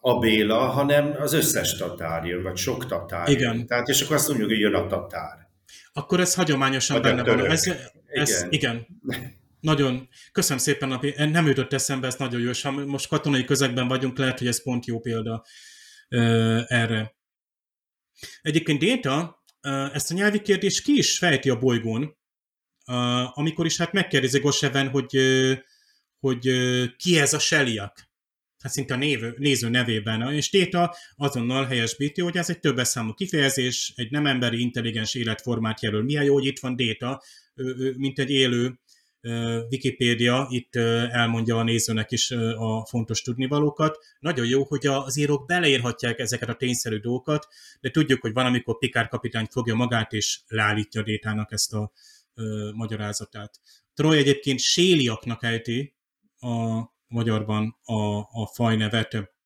a 0.00 0.18
Béla, 0.18 0.58
hanem 0.58 1.14
az 1.18 1.32
összes 1.32 1.76
tatár 1.76 2.24
jön, 2.24 2.42
vagy 2.42 2.56
sok 2.56 2.86
tatár 2.86 3.28
Igen. 3.28 3.54
jön. 3.54 3.66
Tehát, 3.66 3.88
és 3.88 4.02
akkor 4.02 4.16
azt 4.16 4.28
mondjuk, 4.28 4.48
hogy 4.48 4.58
jön 4.58 4.74
a 4.74 4.86
tatár. 4.86 5.48
Akkor 5.92 6.20
ez 6.20 6.34
hagyományosan 6.34 7.00
Vagy 7.00 7.14
benne 7.14 7.22
van. 7.22 7.50
Ez, 7.50 7.72
ez, 8.06 8.46
igen. 8.50 8.86
Igen. 9.06 9.36
Nagyon, 9.60 10.08
köszönöm 10.32 10.58
szépen, 10.58 10.88
Napi. 10.88 11.14
Nem 11.16 11.46
jutott 11.46 11.72
eszembe, 11.72 12.06
ez 12.06 12.14
nagyon 12.14 12.40
jó, 12.40 12.48
és 12.48 12.62
ha 12.62 12.70
most 12.70 13.08
katonai 13.08 13.44
közegben 13.44 13.88
vagyunk, 13.88 14.18
lehet, 14.18 14.38
hogy 14.38 14.46
ez 14.46 14.62
pont 14.62 14.86
jó 14.86 15.00
példa 15.00 15.44
ö, 16.08 16.60
erre. 16.66 17.16
Egyébként 18.42 18.78
Déta, 18.78 19.44
ezt 19.92 20.10
a 20.10 20.14
nyelvi 20.14 20.42
kérdést 20.42 20.82
ki 20.82 20.96
is 20.96 21.18
fejti 21.18 21.50
a 21.50 21.58
bolygón, 21.58 22.16
amikor 23.32 23.66
is 23.66 23.76
hát 23.76 23.92
megkérdezi 23.92 24.38
Goseven, 24.38 24.88
hogy 24.88 25.16
hogy 26.20 26.50
ki 26.96 27.18
ez 27.18 27.32
a 27.32 27.38
Seliak. 27.38 28.06
Hát 28.58 28.72
szinte 28.72 28.94
a 28.94 28.96
név, 28.96 29.20
néző 29.36 29.68
nevében. 29.68 30.32
És 30.32 30.48
Téta 30.48 30.96
azonnal 31.16 31.64
helyesbíti, 31.64 32.20
hogy 32.20 32.36
ez 32.36 32.50
egy 32.50 32.60
többes 32.60 32.88
számú 32.88 33.14
kifejezés, 33.14 33.92
egy 33.96 34.10
nem 34.10 34.26
emberi 34.26 34.60
intelligens 34.60 35.14
életformát 35.14 35.82
jelöl. 35.82 36.02
Milyen 36.02 36.24
jó, 36.24 36.34
hogy 36.34 36.46
itt 36.46 36.58
van 36.58 36.76
Déta, 36.76 37.22
mint 37.96 38.18
egy 38.18 38.30
élő 38.30 38.80
Wikipédia, 39.70 40.46
itt 40.50 40.76
elmondja 41.10 41.56
a 41.56 41.62
nézőnek 41.62 42.10
is 42.10 42.30
a 42.56 42.86
fontos 42.86 43.22
tudnivalókat. 43.22 43.98
Nagyon 44.20 44.46
jó, 44.46 44.64
hogy 44.64 44.86
az 44.86 45.16
írók 45.16 45.46
beleírhatják 45.46 46.18
ezeket 46.18 46.48
a 46.48 46.54
tényszerű 46.54 46.98
dolgokat, 46.98 47.48
de 47.80 47.90
tudjuk, 47.90 48.20
hogy 48.20 48.32
van, 48.32 48.46
amikor 48.46 48.78
Pikár 48.78 49.08
kapitány 49.08 49.46
fogja 49.50 49.74
magát 49.74 50.12
és 50.12 50.40
leállítja 50.46 51.02
Détának 51.02 51.52
ezt 51.52 51.72
a 51.72 51.92
ö, 52.34 52.70
magyarázatát. 52.74 53.60
Troy 53.94 54.18
egyébként 54.18 54.58
séliaknak 54.58 55.42
ejti, 55.42 55.96
a 56.40 56.82
magyarban 57.06 57.76
a, 57.84 58.18
a 58.18 58.50
fajnevet. 58.54 59.36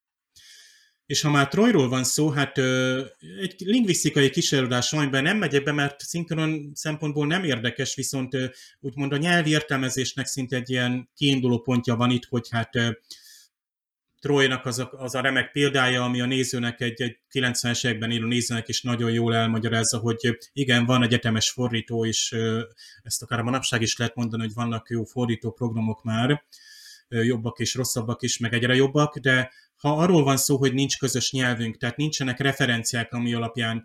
És 1.13 1.21
ha 1.21 1.31
már 1.31 1.49
Trojról 1.49 1.89
van 1.89 2.05
szó, 2.05 2.29
hát 2.29 2.59
ö, 2.59 3.03
egy 3.41 3.55
lingvisztikai 3.59 4.31
kísérlődás 4.31 4.93
amiben 4.93 5.23
nem 5.23 5.37
megyek 5.37 5.63
be, 5.63 5.73
mert 5.73 6.01
szinkron 6.01 6.71
szempontból 6.75 7.27
nem 7.27 7.45
érdekes, 7.45 7.95
viszont 7.95 8.35
ö, 8.35 8.45
úgymond 8.81 9.13
a 9.13 9.17
nyelvi 9.17 9.51
értelmezésnek 9.51 10.27
szinte 10.27 10.57
egy 10.57 10.71
ilyen 10.71 11.11
kiinduló 11.17 11.61
pontja 11.61 11.97
van 11.97 12.11
itt, 12.11 12.25
hogy 12.25 12.49
hát 12.51 12.77
ö, 12.77 12.91
Troynak 14.21 14.67
az 14.67 14.79
a, 14.79 14.91
az 14.93 15.15
a 15.15 15.21
remek 15.21 15.53
példája, 15.53 16.03
ami 16.03 16.21
a 16.21 16.27
nézőnek 16.27 16.81
egy, 16.81 17.03
egy 17.03 17.19
90-es 17.33 17.87
években 17.87 18.11
élő 18.11 18.27
nézőnek 18.27 18.69
is 18.69 18.83
nagyon 18.83 19.11
jól 19.11 19.35
elmagyarázza, 19.35 19.99
hogy 19.99 20.39
igen, 20.53 20.87
van 20.87 21.03
egyetemes 21.03 21.51
fordító, 21.51 22.07
és 22.07 22.37
ezt 23.03 23.23
akár 23.23 23.39
a 23.39 23.43
manapság 23.43 23.83
is 23.83 23.97
lehet 23.97 24.15
mondani, 24.15 24.43
hogy 24.43 24.55
vannak 24.55 24.91
jó 24.91 25.05
fordító 25.05 25.51
programok 25.51 26.03
már, 26.03 26.45
jobbak 27.09 27.59
és 27.59 27.75
rosszabbak 27.75 28.23
is, 28.23 28.39
meg 28.39 28.55
egyre 28.55 28.75
jobbak, 28.75 29.19
de 29.19 29.51
ha 29.83 29.97
arról 29.97 30.25
van 30.25 30.37
szó, 30.37 30.57
hogy 30.57 30.75
nincs 30.75 30.99
közös 30.99 31.33
nyelvünk, 31.33 31.77
tehát 31.77 31.97
nincsenek 31.97 32.39
referenciák, 32.39 33.13
ami 33.13 33.35
alapján 33.35 33.85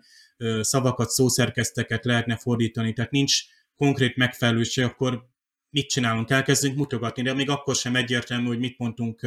szavakat, 0.60 1.10
szószerkezteket 1.10 2.04
lehetne 2.04 2.36
fordítani, 2.36 2.92
tehát 2.92 3.10
nincs 3.10 3.42
konkrét 3.76 4.16
megfelelőség, 4.16 4.84
akkor 4.84 5.26
mit 5.70 5.88
csinálunk, 5.88 6.30
elkezdünk 6.30 6.76
mutogatni, 6.76 7.22
de 7.22 7.34
még 7.34 7.50
akkor 7.50 7.74
sem 7.74 7.96
egyértelmű, 7.96 8.46
hogy 8.46 8.58
mit 8.58 8.78
mondtunk 8.78 9.20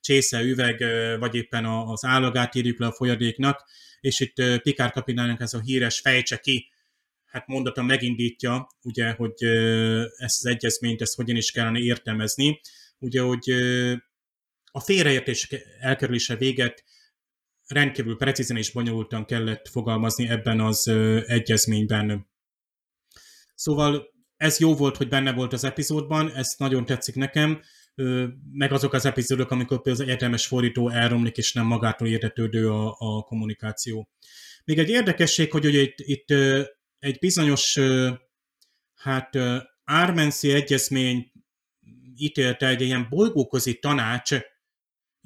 csésze, 0.00 0.40
üveg, 0.42 0.84
vagy 1.18 1.34
éppen 1.34 1.64
az 1.64 2.04
állagát 2.04 2.54
írjuk 2.54 2.78
le 2.78 2.86
a 2.86 2.92
folyadéknak, 2.92 3.64
és 4.00 4.20
itt 4.20 4.60
Pikár 4.62 4.92
kapitánynak 4.92 5.40
ez 5.40 5.54
a 5.54 5.60
híres 5.60 6.00
fejtse 6.00 6.36
ki, 6.38 6.70
hát 7.24 7.46
mondata 7.46 7.82
megindítja, 7.82 8.66
ugye, 8.82 9.10
hogy 9.10 9.44
ezt 10.16 10.44
az 10.44 10.46
egyezményt, 10.46 11.00
ezt 11.00 11.14
hogyan 11.14 11.36
is 11.36 11.50
kellene 11.50 11.78
értelmezni, 11.78 12.60
ugye, 12.98 13.20
hogy 13.20 13.54
a 14.76 14.80
félreértés 14.80 15.48
elkerülése 15.80 16.36
véget 16.36 16.84
rendkívül 17.66 18.16
precízen 18.16 18.56
és 18.56 18.72
bonyolultan 18.72 19.24
kellett 19.24 19.68
fogalmazni 19.68 20.28
ebben 20.28 20.60
az 20.60 20.88
egyezményben. 21.26 22.28
Szóval 23.54 24.14
ez 24.36 24.58
jó 24.58 24.74
volt, 24.74 24.96
hogy 24.96 25.08
benne 25.08 25.32
volt 25.32 25.52
az 25.52 25.64
epizódban, 25.64 26.34
ez 26.34 26.54
nagyon 26.58 26.84
tetszik 26.84 27.14
nekem, 27.14 27.60
meg 28.52 28.72
azok 28.72 28.92
az 28.92 29.04
epizódok, 29.04 29.50
amikor 29.50 29.82
például 29.82 30.04
az 30.04 30.10
egyetemes 30.10 30.46
fordító 30.46 30.88
elromlik, 30.88 31.36
és 31.36 31.52
nem 31.52 31.66
magától 31.66 32.08
értetődő 32.08 32.70
a, 32.70 32.96
a 32.98 33.22
kommunikáció. 33.22 34.08
Még 34.64 34.78
egy 34.78 34.88
érdekesség, 34.88 35.50
hogy 35.50 35.66
ugye 35.66 35.80
itt, 35.80 35.98
itt 35.98 36.30
egy 36.98 37.18
bizonyos 37.18 37.78
hát 38.94 39.38
Ármenszi 39.84 40.52
egyezmény 40.52 41.32
ítélte 42.16 42.68
egy 42.68 42.80
ilyen 42.80 43.06
bolygóközi 43.10 43.78
tanács, 43.78 44.34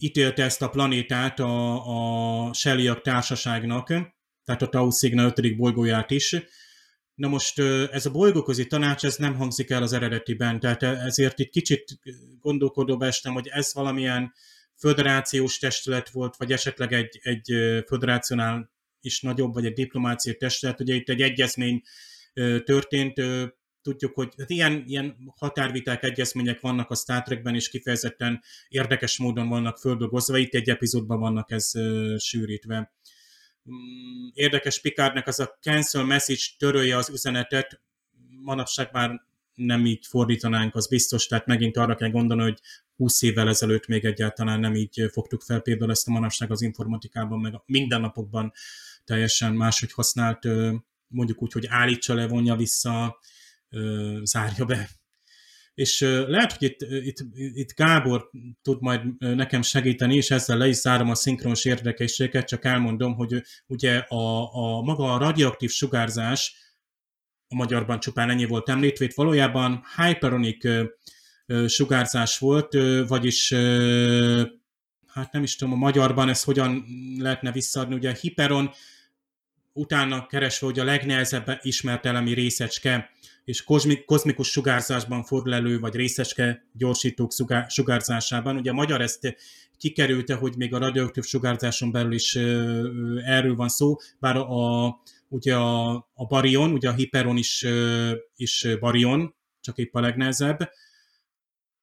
ítélte 0.02 0.42
ezt 0.42 0.62
a 0.62 0.68
planétát 0.68 1.40
a, 1.40 2.48
a 2.48 2.52
Shellyak 2.52 3.00
társaságnak, 3.02 3.86
tehát 4.44 4.62
a 4.62 4.68
Tau 4.68 4.90
Cygna 4.90 5.24
5. 5.24 5.56
bolygóját 5.56 6.10
is, 6.10 6.36
Na 7.20 7.28
most 7.28 7.58
ez 7.90 8.06
a 8.06 8.10
bolygóközi 8.10 8.66
tanács, 8.66 9.04
ez 9.04 9.16
nem 9.16 9.34
hangzik 9.34 9.70
el 9.70 9.82
az 9.82 9.92
eredetiben, 9.92 10.60
tehát 10.60 10.82
ezért 10.82 11.38
itt 11.38 11.50
kicsit 11.50 11.84
gondolkodóba 12.40 13.06
estem, 13.06 13.32
hogy 13.32 13.48
ez 13.48 13.74
valamilyen 13.74 14.32
föderációs 14.76 15.58
testület 15.58 16.10
volt, 16.10 16.36
vagy 16.36 16.52
esetleg 16.52 16.92
egy, 16.92 17.18
egy 17.22 17.54
föderációnál 17.86 18.70
is 19.00 19.20
nagyobb, 19.20 19.54
vagy 19.54 19.66
egy 19.66 19.72
diplomáciai 19.72 20.36
testület. 20.36 20.80
Ugye 20.80 20.94
itt 20.94 21.08
egy 21.08 21.22
egyezmény 21.22 21.82
történt, 22.64 23.22
tudjuk, 23.90 24.14
hogy 24.14 24.32
hát 24.38 24.50
ilyen, 24.50 24.84
ilyen 24.86 25.16
határviták, 25.36 26.02
egyezmények 26.02 26.60
vannak 26.60 26.90
a 26.90 26.94
Star 26.94 27.22
Trekben, 27.22 27.54
és 27.54 27.68
kifejezetten 27.68 28.42
érdekes 28.68 29.18
módon 29.18 29.48
vannak 29.48 29.78
földolgozva, 29.78 30.38
itt 30.38 30.54
egy 30.54 30.70
epizódban 30.70 31.20
vannak 31.20 31.50
ez 31.50 31.70
sűrítve. 32.18 32.92
Mm, 33.70 34.28
érdekes 34.32 34.80
Picardnak 34.80 35.26
az 35.26 35.40
a 35.40 35.58
cancel 35.60 36.04
message 36.04 36.42
törölje 36.58 36.96
az 36.96 37.08
üzenetet, 37.08 37.80
manapság 38.42 38.88
már 38.92 39.28
nem 39.54 39.86
így 39.86 40.06
fordítanánk, 40.06 40.74
az 40.74 40.88
biztos, 40.88 41.26
tehát 41.26 41.46
megint 41.46 41.76
arra 41.76 41.94
kell 41.94 42.10
gondolni, 42.10 42.42
hogy 42.42 42.60
20 42.96 43.22
évvel 43.22 43.48
ezelőtt 43.48 43.86
még 43.86 44.04
egyáltalán 44.04 44.60
nem 44.60 44.74
így 44.74 45.08
fogtuk 45.12 45.42
fel 45.42 45.60
például 45.60 45.90
ezt 45.90 46.08
a 46.08 46.10
manapság 46.10 46.50
az 46.50 46.62
informatikában, 46.62 47.40
meg 47.40 47.54
a 47.54 47.62
mindennapokban 47.66 48.52
teljesen 49.04 49.54
máshogy 49.54 49.92
használt, 49.92 50.46
mondjuk 51.06 51.42
úgy, 51.42 51.52
hogy 51.52 51.66
állítsa 51.68 52.14
le, 52.14 52.28
vonja 52.28 52.56
vissza, 52.56 53.18
zárja 54.22 54.64
be. 54.64 54.88
És 55.74 56.00
lehet, 56.26 56.52
hogy 56.52 56.62
itt, 56.62 56.80
itt, 56.80 57.18
itt 57.34 57.74
Gábor 57.74 58.30
tud 58.62 58.80
majd 58.80 59.18
nekem 59.18 59.62
segíteni, 59.62 60.14
és 60.14 60.30
ezzel 60.30 60.56
le 60.56 60.68
is 60.68 60.76
zárom 60.76 61.10
a 61.10 61.14
szinkronos 61.14 61.64
érdekességet, 61.64 62.48
csak 62.48 62.64
elmondom, 62.64 63.14
hogy 63.14 63.42
ugye 63.66 63.98
a, 63.98 64.54
a 64.54 64.80
maga 64.82 65.14
a 65.14 65.18
radioaktív 65.18 65.70
sugárzás, 65.70 66.54
a 67.48 67.54
magyarban 67.54 68.00
csupán 68.00 68.30
ennyi 68.30 68.44
volt 68.44 68.68
említve, 68.68 69.04
itt 69.04 69.14
valójában 69.14 69.82
hyperonic 69.96 70.64
sugárzás 71.66 72.38
volt, 72.38 72.76
vagyis 73.06 73.52
hát 75.06 75.32
nem 75.32 75.42
is 75.42 75.56
tudom, 75.56 75.74
a 75.74 75.76
magyarban 75.76 76.28
ezt 76.28 76.44
hogyan 76.44 76.84
lehetne 77.18 77.52
visszaadni, 77.52 77.94
ugye 77.94 78.16
hiperon 78.20 78.70
utána 79.72 80.26
keresve, 80.26 80.66
hogy 80.66 80.78
a 80.78 80.84
legnehezebb 80.84 81.58
ismert 81.62 82.06
elemi 82.06 82.32
részecske, 82.32 83.10
és 83.44 83.64
kozmikus 84.06 84.48
sugárzásban 84.50 85.24
fordul 85.24 85.54
elő, 85.54 85.78
vagy 85.78 85.94
részecske 85.94 86.66
gyorsítók 86.72 87.32
sugárzásában. 87.68 88.56
Ugye 88.56 88.70
a 88.70 88.74
magyar 88.74 89.00
ezt 89.00 89.36
kikerülte, 89.78 90.34
hogy 90.34 90.56
még 90.56 90.74
a 90.74 90.78
radioaktív 90.78 91.24
sugárzáson 91.24 91.90
belül 91.90 92.12
is 92.12 92.34
erről 93.24 93.54
van 93.54 93.68
szó, 93.68 93.96
bár 94.18 94.36
a, 94.36 94.86
ugye 95.28 95.54
a, 95.56 95.90
a 96.14 96.26
barion, 96.28 96.72
ugye 96.72 96.88
a 96.88 96.94
hiperon 96.94 97.36
is, 97.36 97.66
is 98.36 98.66
barion, 98.80 99.34
csak 99.60 99.78
épp 99.78 99.94
a 99.94 100.00
legnehezebb. 100.00 100.58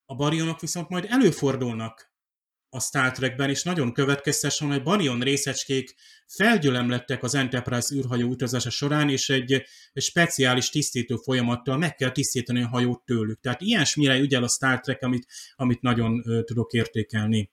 A 0.05 0.15
barionok 0.15 0.59
viszont 0.59 0.89
majd 0.89 1.05
előfordulnak 1.09 2.11
a 2.69 2.79
Star 2.79 3.11
Trekben, 3.11 3.49
és 3.49 3.63
nagyon 3.63 3.93
következtesen, 3.93 4.67
hogy 4.67 4.83
barion 4.83 5.19
részecskék 5.19 5.95
felgyülemlettek 6.27 7.23
az 7.23 7.35
Enterprise 7.35 7.95
űrhajó 7.95 8.27
utazása 8.27 8.69
során, 8.69 9.09
és 9.09 9.29
egy, 9.29 9.63
speciális 9.93 10.69
tisztító 10.69 11.15
folyamattal 11.15 11.77
meg 11.77 11.95
kell 11.95 12.11
tisztítani 12.11 12.61
a 12.61 12.67
hajót 12.67 13.01
tőlük. 13.05 13.39
Tehát 13.39 13.61
ilyesmire 13.61 14.19
ügyel 14.19 14.43
a 14.43 14.47
Star 14.47 14.79
Trek, 14.79 15.03
amit, 15.03 15.25
amit 15.55 15.81
nagyon 15.81 16.23
tudok 16.45 16.71
értékelni. 16.73 17.51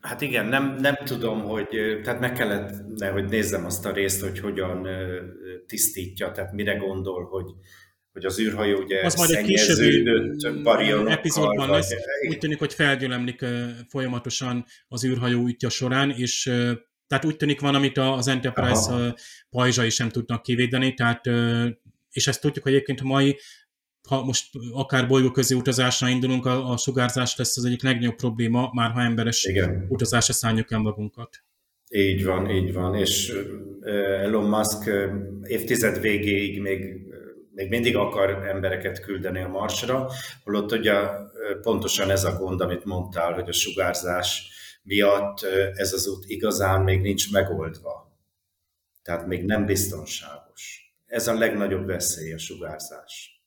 Hát 0.00 0.20
igen, 0.20 0.46
nem, 0.46 0.76
nem 0.80 0.96
tudom, 1.04 1.42
hogy, 1.42 1.68
tehát 2.02 2.20
meg 2.20 2.32
kellett, 2.32 2.74
hogy 3.12 3.24
nézzem 3.24 3.64
azt 3.64 3.86
a 3.86 3.92
részt, 3.92 4.22
hogy 4.22 4.38
hogyan 4.40 4.86
tisztítja, 5.66 6.30
tehát 6.30 6.52
mire 6.52 6.74
gondol, 6.74 7.24
hogy, 7.24 7.44
hogy 8.12 8.24
az 8.24 8.40
űrhajó 8.40 8.78
ugye 8.78 9.04
az 9.04 9.14
majd 9.14 9.30
egy 9.30 9.44
későbbi 9.44 10.10
epizódban 11.06 11.70
lesz. 11.70 11.90
Úgy 12.28 12.38
tűnik, 12.38 12.58
hogy 12.58 12.74
felgyülemlik 12.74 13.44
folyamatosan 13.88 14.64
az 14.88 15.04
űrhajó 15.04 15.40
útja 15.40 15.68
során, 15.68 16.10
és 16.10 16.50
tehát 17.10 17.24
úgy 17.24 17.36
tűnik 17.36 17.60
van, 17.60 17.74
amit 17.74 17.98
az 17.98 18.28
Enterprise 18.28 18.92
Aha. 18.92 19.14
pajzsai 19.50 19.90
sem 19.90 20.08
tudnak 20.08 20.42
kivédeni, 20.42 20.94
tehát 20.94 21.26
és 22.10 22.26
ezt 22.26 22.40
tudjuk, 22.40 22.64
hogy 22.64 22.72
egyébként 22.72 23.00
a 23.00 23.04
mai 23.04 23.38
ha 24.08 24.24
most 24.24 24.50
akár 24.72 25.08
bolygóközi 25.08 25.54
utazásra 25.54 26.08
indulunk, 26.08 26.46
a, 26.46 26.70
a 26.70 26.76
sugárzás 26.76 27.36
lesz 27.36 27.56
az 27.56 27.64
egyik 27.64 27.82
legnagyobb 27.82 28.14
probléma, 28.14 28.70
már 28.72 28.90
ha 28.90 29.00
emberes 29.00 29.44
Igen. 29.44 29.86
utazásra 29.88 30.32
szálljuk 30.32 30.70
el 30.70 30.78
magunkat. 30.78 31.42
Így 31.90 32.24
van, 32.24 32.50
így 32.50 32.72
van, 32.72 32.94
és 32.94 33.32
Elon 34.22 34.48
Musk 34.48 34.90
évtized 35.42 36.00
végéig 36.00 36.60
még 36.60 37.08
még 37.54 37.68
mindig 37.68 37.96
akar 37.96 38.30
embereket 38.30 39.00
küldeni 39.00 39.40
a 39.40 39.48
Marsra, 39.48 40.10
holott 40.44 40.72
ugye 40.72 40.94
pontosan 41.62 42.10
ez 42.10 42.24
a 42.24 42.36
gond, 42.36 42.60
amit 42.60 42.84
mondtál, 42.84 43.32
hogy 43.32 43.48
a 43.48 43.52
sugárzás 43.52 44.50
miatt 44.82 45.42
ez 45.74 45.92
az 45.92 46.08
út 46.08 46.24
igazán 46.26 46.82
még 46.82 47.00
nincs 47.00 47.32
megoldva. 47.32 48.18
Tehát 49.02 49.26
még 49.26 49.44
nem 49.44 49.66
biztonságos. 49.66 50.94
Ez 51.06 51.28
a 51.28 51.34
legnagyobb 51.34 51.86
veszély 51.86 52.32
a 52.32 52.38
sugárzás. 52.38 53.39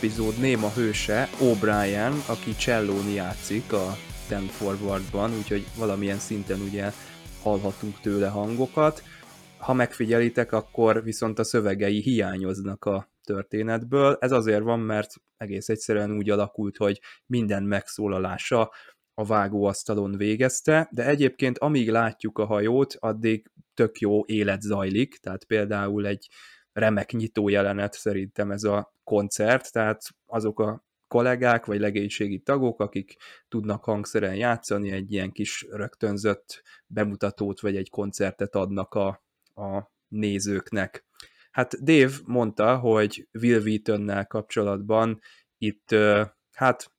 Epizód 0.00 0.38
néma 0.38 0.70
hőse 0.70 1.28
O'Brien, 1.40 2.26
aki 2.28 2.56
csellón 2.56 3.10
játszik 3.10 3.72
a 3.72 3.96
Ten 4.28 4.46
Forwardban, 4.46 5.36
úgyhogy 5.36 5.66
valamilyen 5.78 6.18
szinten 6.18 6.60
ugye 6.60 6.90
hallhatunk 7.42 8.00
tőle 8.00 8.28
hangokat. 8.28 9.02
Ha 9.58 9.72
megfigyelitek, 9.72 10.52
akkor 10.52 11.02
viszont 11.02 11.38
a 11.38 11.44
szövegei 11.44 12.00
hiányoznak 12.00 12.84
a 12.84 13.10
történetből. 13.24 14.16
Ez 14.20 14.32
azért 14.32 14.62
van, 14.62 14.80
mert 14.80 15.14
egész 15.36 15.68
egyszerűen 15.68 16.16
úgy 16.16 16.30
alakult, 16.30 16.76
hogy 16.76 17.00
minden 17.26 17.62
megszólalása 17.62 18.72
a 19.14 19.24
vágóasztalon 19.24 20.16
végezte, 20.16 20.88
de 20.92 21.06
egyébként 21.06 21.58
amíg 21.58 21.90
látjuk 21.90 22.38
a 22.38 22.46
hajót, 22.46 22.96
addig 22.98 23.50
tök 23.74 23.98
jó 23.98 24.24
élet 24.26 24.60
zajlik, 24.60 25.16
tehát 25.16 25.44
például 25.44 26.06
egy 26.06 26.28
remek 26.80 27.12
nyitó 27.12 27.48
jelenet 27.48 27.92
szerintem 27.92 28.50
ez 28.50 28.64
a 28.64 28.94
koncert, 29.04 29.72
tehát 29.72 30.02
azok 30.26 30.60
a 30.60 30.84
kollégák 31.08 31.66
vagy 31.66 31.80
legénységi 31.80 32.38
tagok, 32.38 32.80
akik 32.80 33.16
tudnak 33.48 33.84
hangszeren 33.84 34.34
játszani, 34.34 34.90
egy 34.90 35.12
ilyen 35.12 35.32
kis 35.32 35.66
rögtönzött 35.70 36.62
bemutatót 36.86 37.60
vagy 37.60 37.76
egy 37.76 37.90
koncertet 37.90 38.54
adnak 38.54 38.94
a, 38.94 39.22
a 39.54 39.90
nézőknek. 40.08 41.04
Hát 41.50 41.84
Dave 41.84 42.12
mondta, 42.24 42.78
hogy 42.78 43.28
Will 43.32 43.60
Wheatonnel 43.60 44.26
kapcsolatban 44.26 45.20
itt 45.58 45.94
hát 46.52 46.92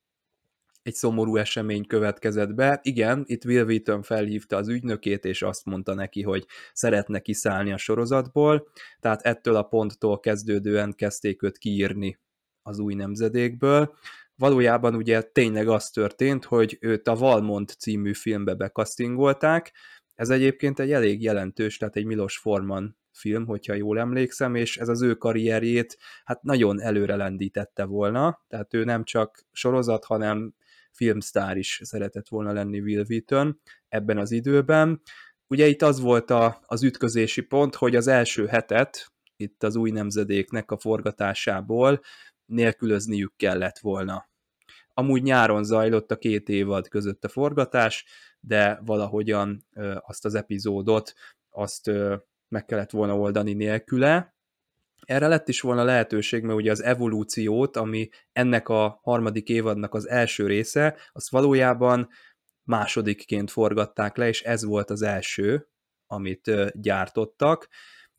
egy 0.84 0.94
szomorú 0.94 1.36
esemény 1.36 1.86
következett 1.86 2.54
be. 2.54 2.80
Igen, 2.84 3.24
itt 3.26 3.46
Will 3.46 3.66
Wheaton 3.66 4.02
felhívta 4.02 4.56
az 4.56 4.68
ügynökét, 4.68 5.26
és 5.26 5.42
azt 5.42 5.66
mondta 5.66 5.94
neki, 5.94 6.22
hogy 6.22 6.46
szeretne 6.74 7.20
kiszállni 7.20 7.72
a 7.72 7.78
sorozatból, 7.78 8.68
tehát 9.00 9.22
ettől 9.22 9.56
a 9.56 9.64
ponttól 9.64 10.20
kezdődően 10.20 10.94
kezdték 10.94 11.44
őt 11.44 11.58
kiírni 11.58 12.20
az 12.62 12.80
új 12.80 12.94
nemzedékből. 12.94 13.94
Valójában 14.36 14.96
ugye 14.96 15.22
tényleg 15.22 15.68
az 15.68 15.90
történt, 15.90 16.46
hogy 16.46 16.78
őt 16.80 17.08
a 17.08 17.16
Valmont 17.16 17.70
című 17.72 18.14
filmbe 18.14 18.54
bekasztingolták, 18.54 19.72
ez 20.16 20.30
egyébként 20.30 20.80
egy 20.80 20.92
elég 20.92 21.22
jelentős, 21.22 21.78
tehát 21.78 21.96
egy 21.96 22.06
Milos 22.06 22.38
Forman 22.38 22.98
film, 23.12 23.46
hogyha 23.46 23.74
jól 23.74 24.00
emlékszem, 24.00 24.56
és 24.56 24.78
ez 24.78 24.88
az 24.88 25.02
ő 25.02 25.16
karrierjét 25.16 25.98
hát 26.24 26.44
nagyon 26.44 26.82
előre 26.82 27.16
lendítette 27.16 27.86
volna, 27.86 28.44
tehát 28.48 28.74
ő 28.74 28.84
nem 28.84 29.04
csak 29.04 29.46
sorozat, 29.52 30.06
hanem 30.06 30.54
filmsztár 30.92 31.58
is 31.58 31.80
szeretett 31.84 32.28
volna 32.28 32.52
lenni 32.52 32.80
Will 32.80 33.06
Wheaton 33.10 33.60
ebben 33.88 34.18
az 34.18 34.32
időben. 34.32 35.02
Ugye 35.48 35.68
itt 35.68 35.82
az 35.82 36.00
volt 36.00 36.30
a, 36.30 36.62
az 36.66 36.84
ütközési 36.84 37.42
pont, 37.42 37.76
hogy 37.76 37.96
az 37.96 38.08
első 38.08 38.46
hetet 38.46 39.12
itt 39.36 39.64
az 39.64 39.76
új 39.76 39.92
nemzedéknek 39.92 40.72
a 40.72 40.78
forgatásából 40.78 42.02
nélkülözniük 42.46 43.34
kellett 43.36 43.80
volna. 43.80 44.30
Amúgy 44.94 45.22
nyáron 45.22 45.64
zajlott 45.64 46.12
a 46.12 46.18
két 46.18 46.50
évad 46.50 46.88
között 46.88 47.24
a 47.24 47.30
forgatás, 47.30 48.06
de 48.40 48.80
valahogyan 48.86 49.66
ö, 49.74 49.96
azt 50.02 50.26
az 50.26 50.36
epizódot 50.36 51.14
azt 51.50 51.88
ö, 51.88 52.16
meg 52.48 52.66
kellett 52.66 52.92
volna 52.92 53.18
oldani 53.18 53.54
nélküle. 53.54 54.36
Erre 55.06 55.28
lett 55.28 55.48
is 55.48 55.62
volna 55.62 55.84
lehetőség, 55.84 56.44
mert 56.44 56.58
ugye 56.58 56.72
az 56.72 56.84
evolúciót, 56.84 57.78
ami 57.78 58.10
ennek 58.32 58.70
a 58.70 59.00
harmadik 59.04 59.50
évadnak 59.50 59.94
az 59.94 60.10
első 60.10 60.48
része, 60.48 60.98
azt 61.12 61.30
valójában 61.30 62.10
másodikként 62.64 63.52
forgatták 63.52 64.18
le, 64.18 64.28
és 64.28 64.42
ez 64.42 64.64
volt 64.64 64.90
az 64.90 65.02
első, 65.02 65.68
amit 66.08 66.52
gyártottak, 66.82 67.68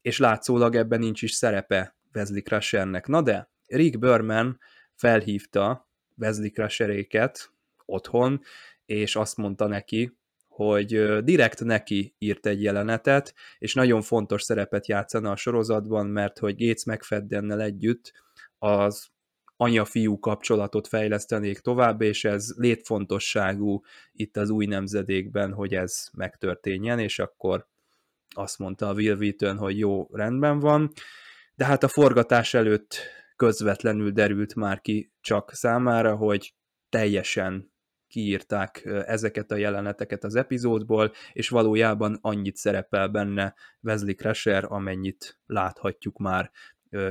és 0.00 0.18
látszólag 0.18 0.74
ebben 0.74 0.98
nincs 0.98 1.22
is 1.22 1.32
szerepe 1.32 1.96
Wesley 2.14 2.42
Crushernek. 2.42 3.06
Na 3.06 3.22
de, 3.22 3.50
Rick 3.66 3.98
Berman 3.98 4.58
felhívta 4.94 5.88
Wesley 6.16 6.50
Crusheréket 6.50 7.52
otthon, 7.84 8.40
és 8.84 9.16
azt 9.16 9.36
mondta 9.36 9.66
neki, 9.66 10.16
hogy 10.54 11.22
direkt 11.24 11.64
neki 11.64 12.14
írt 12.18 12.46
egy 12.46 12.62
jelenetet, 12.62 13.34
és 13.58 13.74
nagyon 13.74 14.02
fontos 14.02 14.42
szerepet 14.42 14.86
játszana 14.86 15.30
a 15.30 15.36
sorozatban, 15.36 16.06
mert 16.06 16.38
hogy 16.38 16.66
Gates 16.66 16.84
McFaddennel 16.84 17.60
együtt 17.60 18.12
az 18.58 19.06
anya-fiú 19.56 20.18
kapcsolatot 20.18 20.88
fejlesztenék 20.88 21.58
tovább, 21.58 22.00
és 22.00 22.24
ez 22.24 22.54
létfontosságú 22.56 23.80
itt 24.12 24.36
az 24.36 24.50
új 24.50 24.66
nemzedékben, 24.66 25.52
hogy 25.52 25.74
ez 25.74 26.06
megtörténjen, 26.12 26.98
és 26.98 27.18
akkor 27.18 27.66
azt 28.34 28.58
mondta 28.58 28.88
a 28.88 28.92
Will 28.92 29.16
Wheaton, 29.16 29.56
hogy 29.56 29.78
jó, 29.78 30.06
rendben 30.10 30.58
van, 30.58 30.92
de 31.54 31.64
hát 31.64 31.82
a 31.82 31.88
forgatás 31.88 32.54
előtt 32.54 32.96
közvetlenül 33.36 34.10
derült 34.10 34.54
már 34.54 34.80
ki 34.80 35.12
csak 35.20 35.52
számára, 35.52 36.16
hogy 36.16 36.54
teljesen 36.88 37.71
kiírták 38.12 38.84
ezeket 39.06 39.50
a 39.50 39.56
jeleneteket 39.56 40.24
az 40.24 40.34
epizódból, 40.34 41.12
és 41.32 41.48
valójában 41.48 42.18
annyit 42.20 42.56
szerepel 42.56 43.08
benne 43.08 43.54
Wesley 43.80 44.14
Crusher, 44.14 44.64
amennyit 44.68 45.38
láthatjuk 45.46 46.18
már 46.18 46.50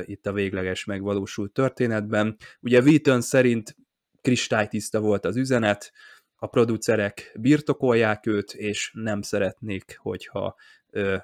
itt 0.04 0.26
a 0.26 0.34
végleges 0.34 0.86
megvalósult 0.86 1.52
történetben. 1.52 2.38
Ugye 2.60 2.80
Wheaton 2.80 3.22
szerint 3.22 3.76
kristálytiszta 4.22 5.00
volt 5.00 5.26
az 5.26 5.38
üzenet, 5.38 5.92
a 6.36 6.48
producerek 6.48 7.38
birtokolják 7.40 8.26
őt, 8.26 8.54
és 8.54 8.92
nem 8.94 9.22
szeretnék, 9.22 9.98
hogyha 9.98 10.56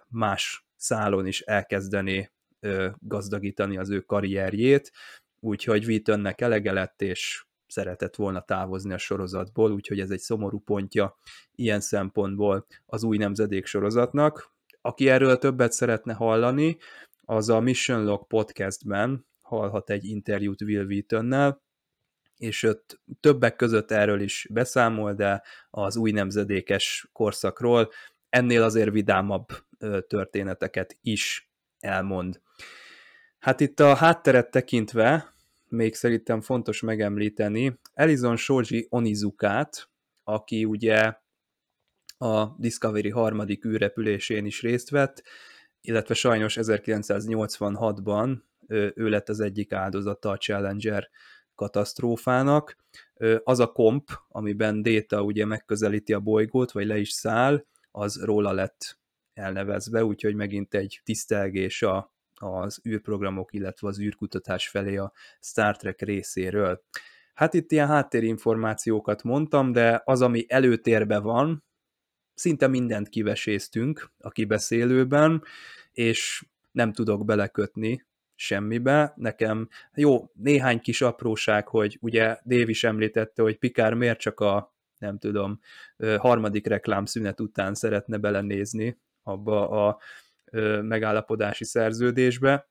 más 0.08 0.66
szálon 0.76 1.28
is 1.28 1.42
elkezdené 1.42 2.30
gazdagítani 3.00 3.78
az 3.78 3.90
ő 3.90 4.00
karrierjét, 4.00 4.92
úgyhogy 5.40 5.86
Wheatonnek 5.86 6.42
elege 6.42 6.72
lett, 6.72 7.02
és 7.02 7.46
szeretett 7.68 8.16
volna 8.16 8.42
távozni 8.42 8.94
a 8.94 8.98
sorozatból, 8.98 9.72
úgyhogy 9.72 10.00
ez 10.00 10.10
egy 10.10 10.20
szomorú 10.20 10.60
pontja 10.60 11.18
ilyen 11.56 11.80
szempontból 11.80 12.66
az 12.86 13.04
új 13.04 13.18
nemzedék 13.18 13.66
sorozatnak. 13.66 14.56
Aki 14.82 15.10
erről 15.10 15.38
többet 15.38 15.72
szeretne 15.72 16.14
hallani, 16.14 16.78
az 17.22 17.50
a 17.50 17.60
Mission 17.60 18.04
Log 18.04 18.28
podcastben 18.28 19.26
hallhat 19.42 19.90
egy 19.90 20.06
interjút 20.06 20.62
Will 20.62 20.86
Wheatonnel, 20.86 21.62
és 22.38 22.64
ott 22.64 23.00
többek 23.20 23.56
között 23.56 23.92
erről 23.92 24.22
is 24.22 24.48
beszámol, 24.54 25.14
de 25.14 25.44
az 25.70 25.98
új 25.98 26.12
nemzedékes 26.12 27.10
korszakról 27.12 27.90
ennél 28.30 28.64
azért 28.64 28.92
vidámabb 28.92 29.48
történeteket 30.08 30.98
is 31.02 31.52
elmond. 31.80 32.42
Hát 33.40 33.60
itt 33.60 33.80
a 33.80 33.96
hátteret 33.96 34.52
tekintve 34.52 35.34
még 35.70 35.96
szerintem 35.96 36.42
fontos 36.42 36.82
megemlíteni 36.82 37.80
Elizon 37.94 38.36
Shoji 38.36 38.88
Onizukát, 38.90 39.90
aki 40.24 40.66
ugye 40.66 41.14
a 42.18 42.46
Discovery 42.58 43.10
harmadik 43.10 43.66
űrrepülésén 43.66 44.46
is 44.46 44.62
részt 44.62 44.90
vett, 44.90 45.24
illetve 45.82 46.14
sajnos 46.14 46.58
1986-ban 46.62 48.38
ő 48.68 49.10
lett 49.10 49.30
az 49.30 49.40
egyik 49.40 49.74
áldozata 49.74 50.30
a 50.30 50.38
Challenger 50.38 51.10
katasztrófának. 51.56 52.76
Az 53.44 53.60
a 53.60 53.72
komp, 53.72 54.10
amiben 54.28 54.82
Data 54.82 55.22
ugye 55.22 55.46
megközelíti 55.46 56.14
a 56.14 56.20
bolygót, 56.20 56.72
vagy 56.72 56.86
le 56.86 56.98
is 56.98 57.12
száll, 57.12 57.66
az 57.92 58.24
róla 58.24 58.52
lett 58.52 59.00
elnevezve, 59.34 60.04
úgyhogy 60.04 60.36
megint 60.36 60.74
egy 60.74 61.02
tisztelgés 61.04 61.82
a 61.82 62.16
az 62.40 62.82
űrprogramok, 62.90 63.54
illetve 63.54 63.88
az 63.88 64.00
űrkutatás 64.00 64.68
felé 64.68 64.98
a 64.98 65.12
Star 65.40 65.78
Trek 65.78 66.02
részéről. 66.02 66.84
Hát 67.34 67.54
itt 67.54 67.72
ilyen 67.72 67.88
háttérinformációkat 67.88 69.24
mondtam, 69.24 69.72
de 69.72 70.02
az, 70.06 70.22
ami 70.22 70.46
előtérbe 70.48 71.20
van, 71.20 71.66
szinte 72.34 72.68
mindent 72.68 73.10
kiveséztünk 73.10 74.12
a 74.18 74.30
kibeszélőben, 74.30 75.44
és 75.92 76.46
nem 76.72 76.94
tudok 76.94 77.26
belekötni 77.26 78.06
semmibe. 78.36 79.14
Nekem 79.16 79.70
jó, 79.94 80.32
néhány 80.34 80.80
kis 80.80 81.02
apróság, 81.02 81.68
hogy 81.68 81.98
ugye 82.02 82.38
Dave 82.46 82.70
is 82.70 82.84
említette, 82.84 83.42
hogy 83.42 83.58
Pikár 83.58 83.94
miért 83.94 84.20
csak 84.20 84.40
a 84.40 84.76
nem 84.98 85.18
tudom, 85.18 85.60
harmadik 86.18 86.68
reklámszünet 86.68 87.40
után 87.40 87.74
szeretne 87.74 88.18
belenézni 88.18 89.00
abba 89.24 89.70
a 89.70 90.00
megállapodási 90.82 91.64
szerződésbe, 91.64 92.70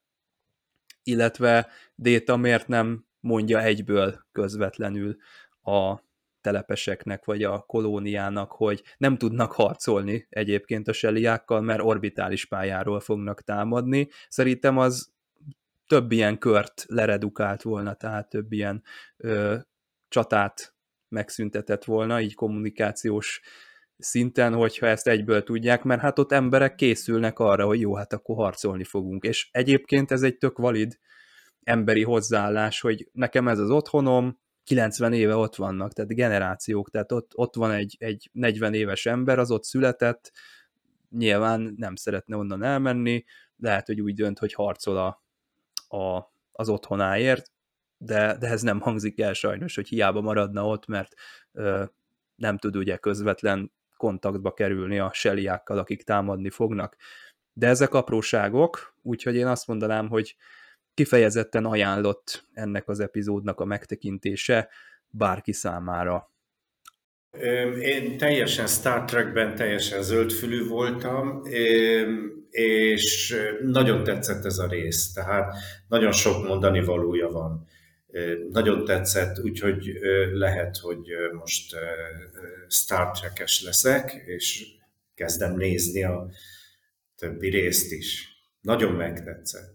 illetve 1.03 1.69
Déta 1.95 2.37
miért 2.37 2.69
nem 2.69 3.07
mondja 3.21 3.61
egyből 3.61 4.27
közvetlenül 4.33 5.17
a 5.63 6.05
telepeseknek, 6.41 7.25
vagy 7.25 7.43
a 7.43 7.59
kolóniának, 7.59 8.53
hogy 8.53 8.83
nem 8.97 9.17
tudnak 9.17 9.53
harcolni 9.53 10.27
egyébként 10.31 10.89
a 10.89 10.93
seliákkal, 10.93 11.61
mert 11.61 11.83
orbitális 11.83 12.45
pályáról 12.45 13.01
fognak 13.01 13.43
támadni. 13.43 14.09
Szerintem 14.29 14.79
az 14.79 15.13
több 15.87 16.13
ilyen 16.13 16.39
kört 16.39 16.85
leredukált 16.89 17.63
volna, 17.63 17.95
tehát 17.95 18.29
több 18.29 18.53
ilyen 18.53 18.83
ö, 19.17 19.57
csatát 20.09 20.75
megszüntetett 21.09 21.85
volna, 21.85 22.21
így 22.21 22.35
kommunikációs 22.35 23.41
szinten, 23.99 24.55
hogyha 24.55 24.87
ezt 24.87 25.07
egyből 25.07 25.43
tudják, 25.43 25.83
mert 25.83 26.01
hát 26.01 26.19
ott 26.19 26.33
emberek 26.33 26.75
készülnek 26.75 27.39
arra, 27.39 27.67
hogy 27.67 27.81
jó, 27.81 27.95
hát 27.95 28.13
akkor 28.13 28.37
harcolni 28.37 28.85
fogunk. 28.85 29.25
És 29.25 29.49
egyébként 29.53 30.11
ez 30.11 30.23
egy 30.23 30.39
tök 30.39 30.59
valid 30.59 30.99
emberi 31.63 32.03
hozzáállás, 32.03 32.81
hogy 32.81 33.09
nekem 33.13 33.49
ez 33.49 33.59
az 33.59 33.71
otthonom, 33.71 34.39
90 34.65 35.13
éve 35.13 35.35
ott 35.35 35.57
vannak, 35.57 35.93
tehát 35.93 36.15
generációk, 36.15 36.91
tehát 36.91 37.13
ott, 37.13 37.31
ott 37.35 37.55
van 37.55 37.71
egy, 37.71 37.97
egy 37.99 38.31
40 38.33 38.75
éves 38.75 39.07
ember, 39.07 39.39
az 39.39 39.51
ott 39.51 39.65
született, 39.65 40.33
nyilván 41.11 41.75
nem 41.77 41.95
szeretne 41.95 42.37
onnan 42.37 42.63
elmenni, 42.63 43.25
lehet, 43.57 43.87
hogy 43.87 44.01
úgy 44.01 44.15
dönt, 44.15 44.39
hogy 44.39 44.53
harcol 44.53 44.97
a, 44.97 45.23
a, 45.97 46.33
az 46.53 46.69
otthonáért, 46.69 47.53
de, 47.99 48.37
de 48.39 48.49
ez 48.49 48.63
nem 48.63 48.81
hangzik 48.81 49.21
el 49.21 49.33
sajnos, 49.33 49.75
hogy 49.75 49.89
hiába 49.89 50.21
maradna 50.21 50.67
ott, 50.67 50.87
mert 50.87 51.15
ö, 51.53 51.85
nem 52.35 52.59
tud 52.59 52.77
ugye 52.77 52.97
közvetlen 52.97 53.73
kontaktba 53.97 54.53
kerülni 54.53 54.99
a 54.99 55.11
seliákkal, 55.13 55.79
akik 55.79 56.03
támadni 56.03 56.51
fognak. 56.51 56.97
De 57.53 57.67
ezek 57.67 57.95
apróságok, 57.95 58.95
úgyhogy 59.03 59.35
én 59.35 59.47
azt 59.47 59.67
mondanám, 59.67 60.09
hogy 60.09 60.37
kifejezetten 60.95 61.65
ajánlott 61.65 62.49
ennek 62.53 62.89
az 62.89 63.01
epizódnak 63.01 63.61
a 63.61 63.65
megtekintése 63.65 64.69
bárki 65.09 65.53
számára. 65.53 66.31
Én 67.81 68.19
teljesen 68.19 68.67
Star 68.67 69.05
Trekben 69.05 69.55
teljesen 69.55 70.03
zöldfülű 70.03 70.67
voltam, 70.67 71.43
és 72.51 73.37
nagyon 73.63 74.05
tetszett 74.05 74.45
ez 74.45 74.59
a 74.59 74.67
rész, 74.67 75.13
tehát 75.13 75.55
nagyon 75.89 76.13
sok 76.13 76.47
mondani 76.47 76.85
valója 76.85 77.29
van. 77.29 77.67
Nagyon 78.51 78.85
tetszett, 78.85 79.39
úgyhogy 79.39 79.99
lehet, 80.33 80.77
hogy 80.77 81.07
most 81.33 81.77
Star 82.69 83.19
Trek-es 83.19 83.63
leszek, 83.63 84.23
és 84.27 84.67
kezdem 85.15 85.57
nézni 85.57 86.05
a 86.05 86.31
többi 87.17 87.49
részt 87.49 87.93
is. 87.93 88.29
Nagyon 88.61 88.93
megtetszett. 88.93 89.75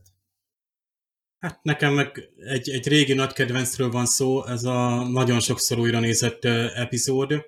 Hát 1.40 1.64
nekem 1.64 1.94
meg 1.94 2.30
egy, 2.36 2.70
egy 2.70 2.88
régi 2.88 3.14
nagy 3.14 3.34
kedvencről 3.34 3.90
van 3.90 4.06
szó, 4.06 4.46
ez 4.46 4.64
a 4.64 5.08
nagyon 5.10 5.40
sokszor 5.40 5.80
újra 5.80 6.00
nézett 6.00 6.46
epizód, 6.76 7.46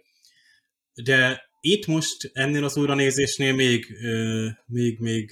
de 0.93 1.41
itt 1.61 1.85
most 1.85 2.29
ennél 2.33 2.63
az 2.63 2.77
újranézésnél 2.77 3.53
még, 3.53 3.97
még, 4.65 4.99
még 4.99 5.29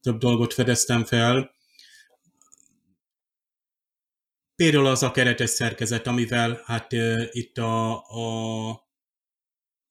több 0.00 0.18
dolgot 0.18 0.52
fedeztem 0.52 1.04
fel. 1.04 1.54
Például 4.56 4.86
az 4.86 5.02
a 5.02 5.10
keretes 5.10 5.50
szerkezet, 5.50 6.06
amivel 6.06 6.62
hát 6.64 6.92
itt 7.30 7.58
a, 7.58 7.92
a 7.94 8.88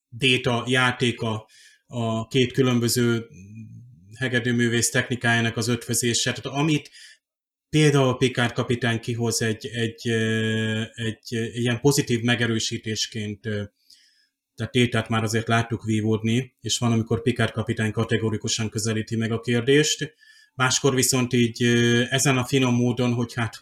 data 0.09 0.63
játéka 0.67 1.47
a 1.87 2.27
két 2.27 2.51
különböző 2.51 3.27
hegedűművész 4.17 4.89
technikájának 4.89 5.57
az 5.57 5.67
ötvözése, 5.67 6.33
tehát 6.33 6.57
amit 6.59 6.89
például 7.69 8.17
Picard 8.17 8.51
kapitány 8.51 8.99
kihoz 8.99 9.41
egy, 9.41 9.65
egy, 9.67 10.09
egy, 10.95 11.35
egy 11.35 11.57
ilyen 11.57 11.79
pozitív 11.79 12.21
megerősítésként, 12.21 13.41
tehát 14.55 14.71
tétát 14.71 15.09
már 15.09 15.23
azért 15.23 15.47
láttuk 15.47 15.83
vívódni, 15.83 16.55
és 16.61 16.77
van, 16.77 16.91
amikor 16.91 17.21
Picard 17.21 17.51
kapitány 17.51 17.91
kategorikusan 17.91 18.69
közelíti 18.69 19.15
meg 19.15 19.31
a 19.31 19.39
kérdést, 19.39 20.13
máskor 20.53 20.95
viszont 20.95 21.33
így 21.33 21.63
ezen 22.09 22.37
a 22.37 22.45
finom 22.45 22.75
módon, 22.75 23.13
hogy 23.13 23.33
hát 23.33 23.59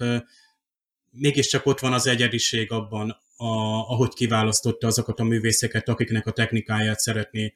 mégiscsak 1.14 1.65
ott 1.65 1.80
van 1.80 1.94
az 1.94 2.07
egyediség 2.07 2.72
abban, 2.72 3.10
a, 3.35 3.45
ahogy 3.91 4.14
kiválasztotta 4.14 4.88
azokat 4.88 5.19
a 5.19 5.23
művészeket, 5.23 5.90
akiknek 5.90 6.26
a 6.26 6.31
technikáját 6.31 6.99
szeretné 6.99 7.53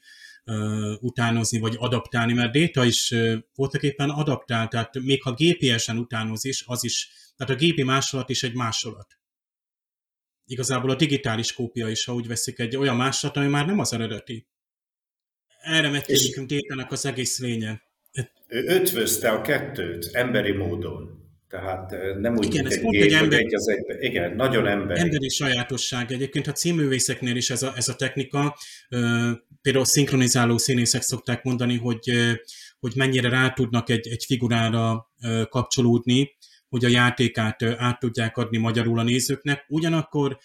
utánozni, 1.00 1.60
vagy 1.60 1.76
adaptálni, 1.78 2.34
mert 2.34 2.54
Data 2.54 2.86
is 2.86 3.14
voltak 3.56 3.84
éppen 3.84 4.10
adaptál, 4.10 4.68
tehát 4.68 5.00
még 5.00 5.22
ha 5.22 5.34
gépiesen 5.34 5.98
utánoz 5.98 6.46
is, 6.46 6.64
az 6.66 6.84
is, 6.84 7.10
tehát 7.38 7.54
a 7.54 7.58
gépi 7.58 7.84
másolat 7.84 8.30
is 8.30 8.44
egy 8.44 8.54
másolat. 8.54 9.20
Igazából 10.46 10.90
a 10.90 10.96
digitális 10.96 11.54
kópia 11.54 11.90
is, 11.90 12.06
ha 12.06 12.14
úgy 12.14 12.28
veszik, 12.28 12.60
egy 12.60 12.76
olyan 12.76 12.96
másolat, 12.96 13.38
ami 13.38 13.48
már 13.48 13.66
nem 13.66 13.80
az 13.80 13.94
eredeti. 13.94 14.48
Erre 15.62 15.90
megy 15.90 16.06
Data-nak 16.46 16.92
az 16.92 17.06
egész 17.06 17.40
lénye. 17.40 17.82
Ő 18.48 18.66
ötvözte 18.68 19.30
a 19.30 19.42
kettőt 19.42 20.10
emberi 20.12 20.52
módon. 20.52 21.27
Tehát 21.50 21.92
nem 22.20 22.36
úgy, 22.38 22.46
Igen, 22.46 22.66
ez 22.66 22.82
pont 22.82 22.96
egy, 22.96 23.14
ember... 23.14 23.40
egy 23.40 23.56
az 23.56 23.68
egybe. 23.70 23.98
Igen, 24.00 24.36
nagyon 24.36 24.68
emberi. 24.68 25.00
Emberi 25.00 25.30
sajátosság. 25.30 26.12
Egyébként 26.12 26.48
a 26.48 26.52
cíművészeknél 26.52 27.36
is 27.36 27.50
ez 27.50 27.64
a, 27.64 27.74
ez 27.76 27.88
a 27.88 27.96
technika, 27.96 28.58
például 29.62 29.86
szinkronizáló 29.86 30.58
színészek 30.58 31.02
szokták 31.02 31.44
mondani, 31.44 31.78
hogy, 31.78 32.12
hogy 32.80 32.92
mennyire 32.96 33.30
rá 33.30 33.50
tudnak 33.50 33.90
egy, 33.90 34.08
egy 34.08 34.24
figurára 34.26 35.12
kapcsolódni, 35.50 36.38
hogy 36.70 36.86
a 36.86 36.90
játékát 36.90 37.64
át 37.64 38.00
tudják 38.00 38.38
adni 38.38 38.58
magyarul 38.58 39.00
a 39.00 39.04
nézőknek, 39.04 39.66
ugyanakkor 39.68 40.38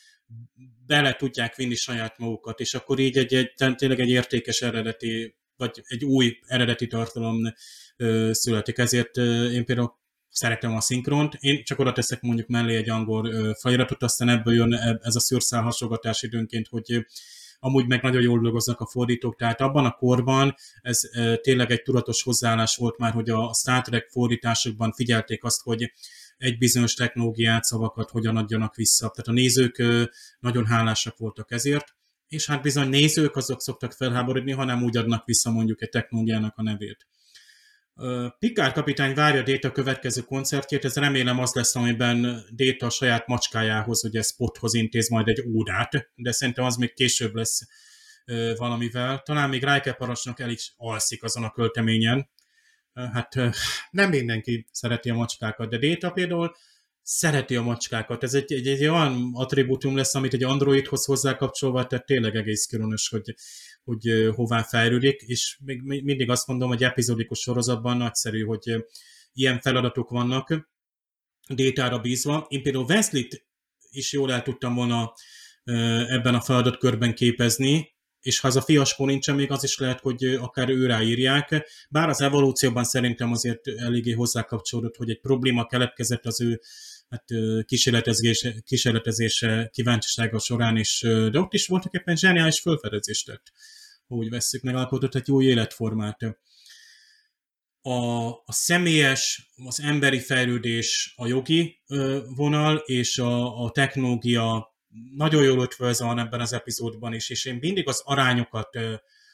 bele 0.86 1.12
tudják 1.12 1.54
vinni 1.54 1.74
saját 1.74 2.18
magukat, 2.18 2.60
és 2.60 2.74
akkor 2.74 2.98
így 2.98 3.16
egy, 3.16 3.34
egy 3.34 3.74
tényleg 3.76 4.00
egy 4.00 4.10
értékes 4.10 4.62
eredeti, 4.62 5.36
vagy 5.56 5.82
egy 5.86 6.04
új 6.04 6.38
eredeti 6.46 6.86
tartalom 6.86 7.36
születik. 8.30 8.78
Ezért 8.78 9.16
én 9.52 9.64
például 9.64 10.00
szeretem 10.32 10.74
a 10.76 10.80
szinkront. 10.80 11.34
Én 11.40 11.64
csak 11.64 11.78
oda 11.78 11.92
teszek 11.92 12.20
mondjuk 12.20 12.48
mellé 12.48 12.76
egy 12.76 12.90
angol 12.90 13.54
feliratot, 13.54 14.02
aztán 14.02 14.28
ebből 14.28 14.54
jön 14.54 14.74
ez 15.02 15.16
a 15.16 15.20
szőrszál 15.20 15.62
hasogatás 15.62 16.22
időnként, 16.22 16.68
hogy 16.68 17.06
amúgy 17.58 17.86
meg 17.86 18.02
nagyon 18.02 18.22
jól 18.22 18.40
dolgoznak 18.40 18.80
a 18.80 18.86
fordítók, 18.86 19.36
tehát 19.36 19.60
abban 19.60 19.84
a 19.84 19.92
korban 19.92 20.54
ez 20.80 21.00
tényleg 21.40 21.70
egy 21.70 21.82
tudatos 21.82 22.22
hozzáállás 22.22 22.76
volt 22.76 22.98
már, 22.98 23.12
hogy 23.12 23.30
a 23.30 23.54
Star 23.54 23.82
Trek 23.82 24.08
fordításokban 24.08 24.92
figyelték 24.92 25.44
azt, 25.44 25.62
hogy 25.62 25.92
egy 26.38 26.58
bizonyos 26.58 26.94
technológiát, 26.94 27.64
szavakat 27.64 28.10
hogyan 28.10 28.36
adjanak 28.36 28.74
vissza. 28.74 29.08
Tehát 29.08 29.28
a 29.28 29.32
nézők 29.32 29.82
nagyon 30.40 30.66
hálásak 30.66 31.16
voltak 31.16 31.50
ezért, 31.50 31.94
és 32.28 32.46
hát 32.46 32.62
bizony 32.62 32.88
nézők 32.88 33.36
azok 33.36 33.60
szoktak 33.60 33.92
felháborodni, 33.92 34.52
ha 34.52 34.64
nem 34.64 34.82
úgy 34.82 34.96
adnak 34.96 35.24
vissza 35.24 35.50
mondjuk 35.50 35.82
egy 35.82 35.88
technológiának 35.88 36.56
a 36.56 36.62
nevét. 36.62 37.06
Picard 38.38 38.72
kapitány 38.72 39.14
várja 39.14 39.42
Déta 39.42 39.72
következő 39.72 40.20
koncertjét, 40.20 40.84
ez 40.84 40.96
remélem 40.96 41.38
az 41.38 41.54
lesz, 41.54 41.76
amiben 41.76 42.44
Déta 42.50 42.86
a 42.86 42.90
saját 42.90 43.26
macskájához, 43.26 44.04
ugye 44.04 44.22
Spothoz 44.22 44.74
intéz 44.74 45.08
majd 45.08 45.28
egy 45.28 45.44
órát, 45.54 46.10
de 46.14 46.32
szerintem 46.32 46.64
az 46.64 46.76
még 46.76 46.94
később 46.94 47.34
lesz 47.34 47.60
valamivel. 48.56 49.22
Talán 49.24 49.48
még 49.48 49.64
Riker 49.64 49.96
parancsnok 49.96 50.40
el 50.40 50.50
is 50.50 50.74
alszik 50.76 51.22
azon 51.22 51.44
a 51.44 51.50
költeményen. 51.50 52.30
Hát 52.92 53.34
nem 53.90 54.10
mindenki 54.10 54.66
szereti 54.70 55.10
a 55.10 55.14
macskákat, 55.14 55.70
de 55.70 55.78
Déta 55.78 56.10
például 56.10 56.56
szereti 57.02 57.56
a 57.56 57.62
macskákat. 57.62 58.22
Ez 58.22 58.34
egy, 58.34 58.52
egy, 58.52 58.66
egy 58.66 58.86
olyan 58.86 59.30
attribútum 59.34 59.96
lesz, 59.96 60.14
amit 60.14 60.34
egy 60.34 60.44
androidhoz 60.44 61.04
hozzá 61.04 61.36
kapcsolva, 61.36 61.86
tehát 61.86 62.06
tényleg 62.06 62.36
egész 62.36 62.66
különös, 62.66 63.08
hogy, 63.08 63.34
hogy 63.84 64.30
hová 64.34 64.62
fejlődik, 64.62 65.20
és 65.20 65.58
még 65.64 65.82
mindig 65.82 66.30
azt 66.30 66.46
mondom, 66.46 66.68
hogy 66.68 66.84
epizódikus 66.84 67.38
sorozatban 67.38 67.96
nagyszerű, 67.96 68.42
hogy 68.42 68.84
ilyen 69.32 69.60
feladatok 69.60 70.10
vannak 70.10 70.70
détára 71.48 71.98
bízva. 71.98 72.46
Én 72.48 72.62
például 72.62 72.84
Wesley-t 72.84 73.46
is 73.90 74.12
jól 74.12 74.32
el 74.32 74.42
tudtam 74.42 74.74
volna 74.74 75.12
ebben 76.08 76.34
a 76.34 76.40
feladatkörben 76.40 77.14
képezni, 77.14 77.90
és 78.20 78.40
ha 78.40 78.48
az 78.48 78.56
a 78.56 78.62
fiaskó 78.62 79.06
nincsen, 79.06 79.34
még 79.34 79.50
az 79.50 79.64
is 79.64 79.78
lehet, 79.78 80.00
hogy 80.00 80.24
akár 80.24 80.68
ő 80.68 80.86
ráírják. 80.86 81.68
Bár 81.90 82.08
az 82.08 82.20
evolúcióban 82.20 82.84
szerintem 82.84 83.32
azért 83.32 83.68
eléggé 83.68 84.12
hozzákapcsolódott, 84.12 84.96
hogy 84.96 85.10
egy 85.10 85.20
probléma 85.20 85.66
keletkezett 85.66 86.26
az 86.26 86.40
ő 86.40 86.60
hát, 87.12 87.24
kísérletezése, 87.64 88.54
kísérletezése 88.64 89.68
kíváncsisága 89.72 90.38
során 90.38 90.76
is, 90.76 91.00
de 91.00 91.38
ott 91.38 91.52
is 91.52 91.66
voltak 91.66 91.92
éppen 91.92 92.16
zseniális 92.16 92.60
felfedezést 92.60 93.26
tett, 93.26 93.52
úgy 94.06 94.28
vesszük, 94.28 94.62
megalkotott 94.62 95.14
egy 95.14 95.28
jó 95.28 95.42
életformát. 95.42 96.22
A, 97.82 98.28
a 98.28 98.52
személyes, 98.52 99.50
az 99.66 99.80
emberi 99.80 100.20
fejlődés 100.20 101.14
a 101.16 101.26
jogi 101.26 101.82
vonal, 102.36 102.76
és 102.76 103.18
a, 103.18 103.64
a 103.64 103.70
technológia 103.70 104.76
nagyon 105.14 105.42
jól 105.42 105.62
ötvöz 105.62 106.00
van 106.00 106.18
ebben 106.18 106.40
az 106.40 106.52
epizódban 106.52 107.14
is, 107.14 107.30
és 107.30 107.44
én 107.44 107.58
mindig 107.60 107.88
az 107.88 108.02
arányokat 108.04 108.78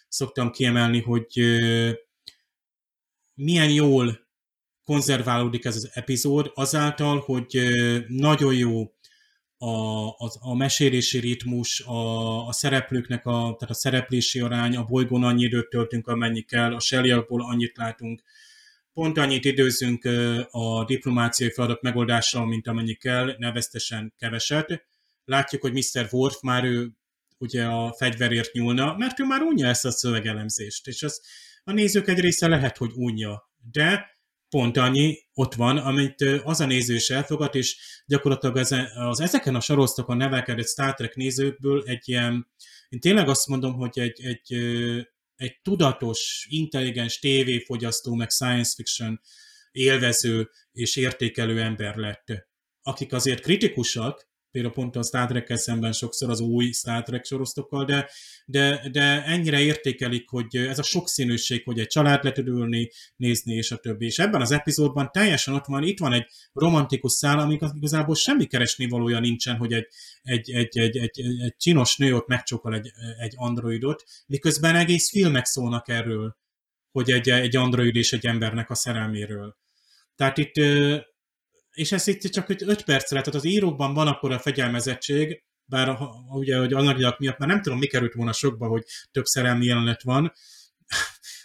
szoktam 0.09 0.51
kiemelni, 0.51 1.01
hogy 1.01 1.41
milyen 3.35 3.71
jól 3.71 4.28
konzerválódik 4.89 5.65
ez 5.65 5.77
az 5.77 5.91
epizód 5.93 6.51
azáltal, 6.55 7.19
hogy 7.19 7.61
nagyon 8.07 8.55
jó 8.55 8.93
a, 9.59 10.07
a, 10.09 10.31
a 10.39 10.55
mesélési 10.55 11.19
ritmus, 11.19 11.81
a, 11.81 12.47
a 12.47 12.53
szereplőknek 12.53 13.27
a, 13.27 13.31
tehát 13.33 13.75
a 13.75 13.75
szereplési 13.75 14.41
arány, 14.41 14.77
a 14.77 14.85
bolygón 14.85 15.25
annyi 15.25 15.43
időt 15.43 15.69
töltünk, 15.69 16.07
amennyi 16.07 16.43
kell, 16.43 16.75
a 16.75 16.81
Shelley-ból 16.81 17.43
annyit 17.43 17.77
látunk, 17.77 18.23
pont 18.93 19.19
annyit 19.19 19.45
időzünk 19.45 20.05
a 20.51 20.85
diplomáciai 20.85 21.51
feladat 21.51 21.83
megoldással, 21.83 22.47
mint 22.47 22.67
amennyi 22.67 22.95
kell, 22.95 23.35
neveztesen 23.39 24.15
keveset. 24.19 24.87
Látjuk, 25.25 25.63
hogy 25.63 25.73
Mr. 25.73 26.09
Worf 26.11 26.41
már 26.41 26.65
ő 26.65 26.91
ugye 27.39 27.65
a 27.65 27.93
fegyverért 27.93 28.53
nyúlna, 28.53 28.97
mert 28.97 29.21
ő 29.21 29.25
már 29.25 29.43
unja 29.43 29.67
ezt 29.67 29.85
a 29.85 29.91
szövegelemzést, 29.91 30.87
és 30.87 31.03
az 31.03 31.23
a 31.65 31.73
nézők 31.73 32.09
egy 32.09 32.21
része 32.21 32.49
lehet, 32.49 32.77
hogy 32.77 32.91
unja, 32.95 33.51
de 33.71 34.18
pont 34.49 34.77
annyi 34.77 35.19
ott 35.35 35.55
van, 35.55 35.77
amit 35.77 36.21
az 36.45 36.61
a 36.61 36.67
néző 36.67 36.95
is 36.95 37.11
elfogad, 37.11 37.55
és 37.55 37.77
gyakorlatilag 38.07 38.57
az, 38.57 38.75
az 38.95 39.21
ezeken 39.21 39.55
a 39.55 39.61
sorosztokon 39.61 40.17
nevelkedett 40.17 40.69
Star 40.69 40.95
Trek 40.95 41.15
nézőkből 41.15 41.83
egy 41.87 42.09
ilyen, 42.09 42.51
én 42.89 43.01
tényleg 43.01 43.29
azt 43.29 43.47
mondom, 43.47 43.75
hogy 43.75 43.99
egy, 43.99 44.21
egy, 44.23 44.55
egy 45.37 45.61
tudatos, 45.63 46.47
intelligens 46.51 47.19
tévéfogyasztó, 47.19 48.15
meg 48.15 48.31
science 48.31 48.73
fiction 48.77 49.21
élvező 49.71 50.51
és 50.73 50.97
értékelő 50.97 51.61
ember 51.61 51.97
lett, 51.97 52.49
akik 52.83 53.13
azért 53.13 53.43
kritikusak, 53.43 54.28
például 54.61 54.85
pont 54.85 54.97
a 54.97 55.03
Star 55.03 55.27
trek 55.27 55.57
szemben 55.57 55.93
sokszor 55.93 56.31
az 56.31 56.41
új 56.41 56.71
Star 56.71 57.03
Trek 57.03 57.25
sorosztokkal, 57.25 57.85
de, 57.85 58.11
de, 58.47 58.89
de 58.93 59.25
ennyire 59.25 59.61
értékelik, 59.61 60.29
hogy 60.29 60.57
ez 60.57 60.79
a 60.79 60.83
sokszínűség, 60.83 61.65
hogy 61.65 61.79
egy 61.79 61.87
család 61.87 62.25
le 62.25 62.33
tud 62.33 62.47
ülni, 62.47 62.91
nézni, 63.17 63.55
és 63.55 63.71
a 63.71 63.77
többi. 63.77 64.07
És 64.07 64.19
ebben 64.19 64.41
az 64.41 64.51
epizódban 64.51 65.11
teljesen 65.13 65.55
ott 65.55 65.65
van, 65.65 65.83
itt 65.83 65.99
van 65.99 66.13
egy 66.13 66.27
romantikus 66.53 67.13
szál, 67.13 67.39
amik 67.39 67.61
igazából 67.75 68.15
semmi 68.15 68.47
keresni 68.47 68.89
valója 68.89 69.21
nincsen, 69.21 69.57
hogy 69.57 69.73
egy, 69.73 69.87
egy, 70.23 70.51
egy, 70.51 70.79
egy, 70.79 70.97
egy, 70.97 71.21
egy 71.21 71.57
csinos 71.57 71.97
nő 71.97 72.15
ott 72.15 72.27
megcsokol 72.27 72.75
egy, 72.75 72.93
egy 73.19 73.33
androidot, 73.37 74.05
miközben 74.27 74.75
egész 74.77 75.11
filmek 75.11 75.45
szólnak 75.45 75.89
erről, 75.89 76.37
hogy 76.93 77.11
egy, 77.11 77.31
egy 77.31 77.57
android 77.57 77.97
és 77.97 78.13
egy 78.13 78.27
embernek 78.27 78.71
a 78.71 78.75
szerelméről. 78.75 79.57
Tehát 80.17 80.39
itt 80.39 80.57
és 81.79 81.93
ez 81.93 82.07
itt 82.07 82.21
csak 82.21 82.49
5 82.49 82.85
percre, 82.85 83.21
tehát 83.21 83.35
az 83.35 83.45
írókban 83.45 83.95
van 83.95 84.07
akkor 84.07 84.33
a 84.33 84.39
fegyelmezettség, 84.39 85.43
bár 85.65 85.89
a, 85.89 86.11
ugye, 86.31 86.59
hogy 86.59 86.73
anyagiak 86.73 87.19
miatt 87.19 87.39
már 87.39 87.49
nem 87.49 87.63
tudom, 87.63 87.79
mi 87.79 87.87
került 87.87 88.13
volna 88.13 88.33
sokba, 88.33 88.67
hogy 88.67 88.85
több 89.11 89.25
szerelmi 89.25 89.65
jelenet 89.65 90.03
van, 90.03 90.33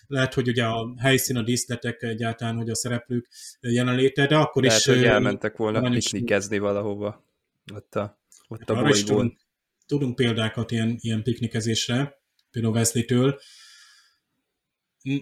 lehet, 0.07 0.33
hogy 0.33 0.47
ugye 0.47 0.65
a 0.65 0.93
helyszín, 0.97 1.37
a 1.37 1.41
díszletek 1.41 2.01
egyáltalán, 2.01 2.55
hogy 2.55 2.69
a 2.69 2.75
szereplők 2.75 3.27
jelenléte, 3.59 4.27
de 4.27 4.35
akkor 4.35 4.63
lehet, 4.63 4.79
is... 4.79 4.85
hogy 4.85 5.03
elmentek 5.03 5.57
volna 5.57 5.89
piknikezni 5.89 6.57
valahova, 6.57 7.25
ott 7.73 7.95
a, 7.95 8.19
ott 8.47 8.69
a 8.69 8.73
bolygón. 8.73 9.05
Tudunk, 9.05 9.39
tudunk 9.85 10.15
példákat 10.15 10.71
ilyen, 10.71 10.97
ilyen 10.99 11.23
piknikezésre, 11.23 12.21
például 12.51 12.73
Wesley-től, 12.73 13.39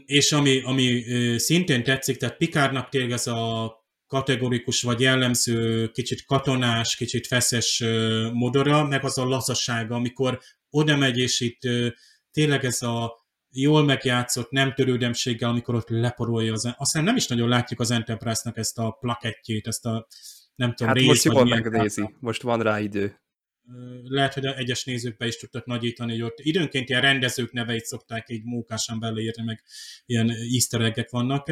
és 0.05 0.31
ami, 0.31 0.61
ami 0.61 1.03
szintén 1.37 1.83
tetszik, 1.83 2.17
tehát 2.17 2.37
Pikárnak 2.37 2.89
tényleg 2.89 3.11
ez 3.11 3.27
a 3.27 3.80
kategorikus 4.11 4.81
vagy 4.81 4.99
jellemző, 4.99 5.87
kicsit 5.87 6.25
katonás, 6.25 6.95
kicsit 6.95 7.27
feszes 7.27 7.83
modora, 8.33 8.87
meg 8.87 9.03
az 9.03 9.17
a 9.17 9.25
lazasága, 9.25 9.95
amikor 9.95 10.39
oda 10.69 10.97
megy, 10.97 11.17
és 11.17 11.39
itt 11.39 11.59
tényleg 12.31 12.65
ez 12.65 12.81
a 12.81 13.25
jól 13.49 13.83
megjátszott 13.83 14.49
nem 14.49 14.73
törődemséggel, 14.73 15.49
amikor 15.49 15.75
ott 15.75 15.89
leporolja 15.89 16.53
az... 16.53 16.73
Aztán 16.77 17.03
nem 17.03 17.15
is 17.15 17.27
nagyon 17.27 17.49
látjuk 17.49 17.79
az 17.79 17.91
Enterprise-nak 17.91 18.57
ezt 18.57 18.77
a 18.77 18.91
plakettjét, 18.91 19.67
ezt 19.67 19.85
a 19.85 20.07
nem 20.55 20.73
tudom, 20.73 20.87
hát 20.87 20.97
rész, 20.97 21.07
most 21.07 21.23
jól 21.23 21.45
megnézi, 21.45 22.15
most 22.19 22.41
van 22.41 22.61
rá 22.61 22.79
idő. 22.79 23.21
Lehet, 24.03 24.33
hogy 24.33 24.45
a 24.45 24.57
egyes 24.57 24.83
nézőkbe 24.83 25.27
is 25.27 25.37
tudtak 25.37 25.65
nagyítani, 25.65 26.11
hogy 26.11 26.21
ott 26.21 26.39
időnként 26.39 26.89
ilyen 26.89 27.01
rendezők 27.01 27.51
neveit 27.51 27.85
szokták 27.85 28.29
így 28.29 28.43
mókásan 28.43 28.99
beleírni, 28.99 29.43
meg 29.43 29.63
ilyen 30.05 30.29
easter 30.29 31.07
vannak 31.09 31.47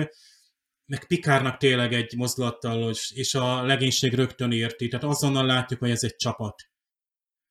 meg 0.90 1.08
Pikárnak 1.08 1.58
tényleg 1.58 1.94
egy 1.94 2.16
mozdulattal, 2.16 2.94
és 3.14 3.36
a 3.36 3.64
legénység 3.64 4.14
rögtön 4.14 4.52
érti, 4.52 4.88
tehát 4.88 5.06
azonnal 5.06 5.46
látjuk, 5.46 5.80
hogy 5.80 5.90
ez 5.90 6.04
egy 6.04 6.16
csapat. 6.16 6.70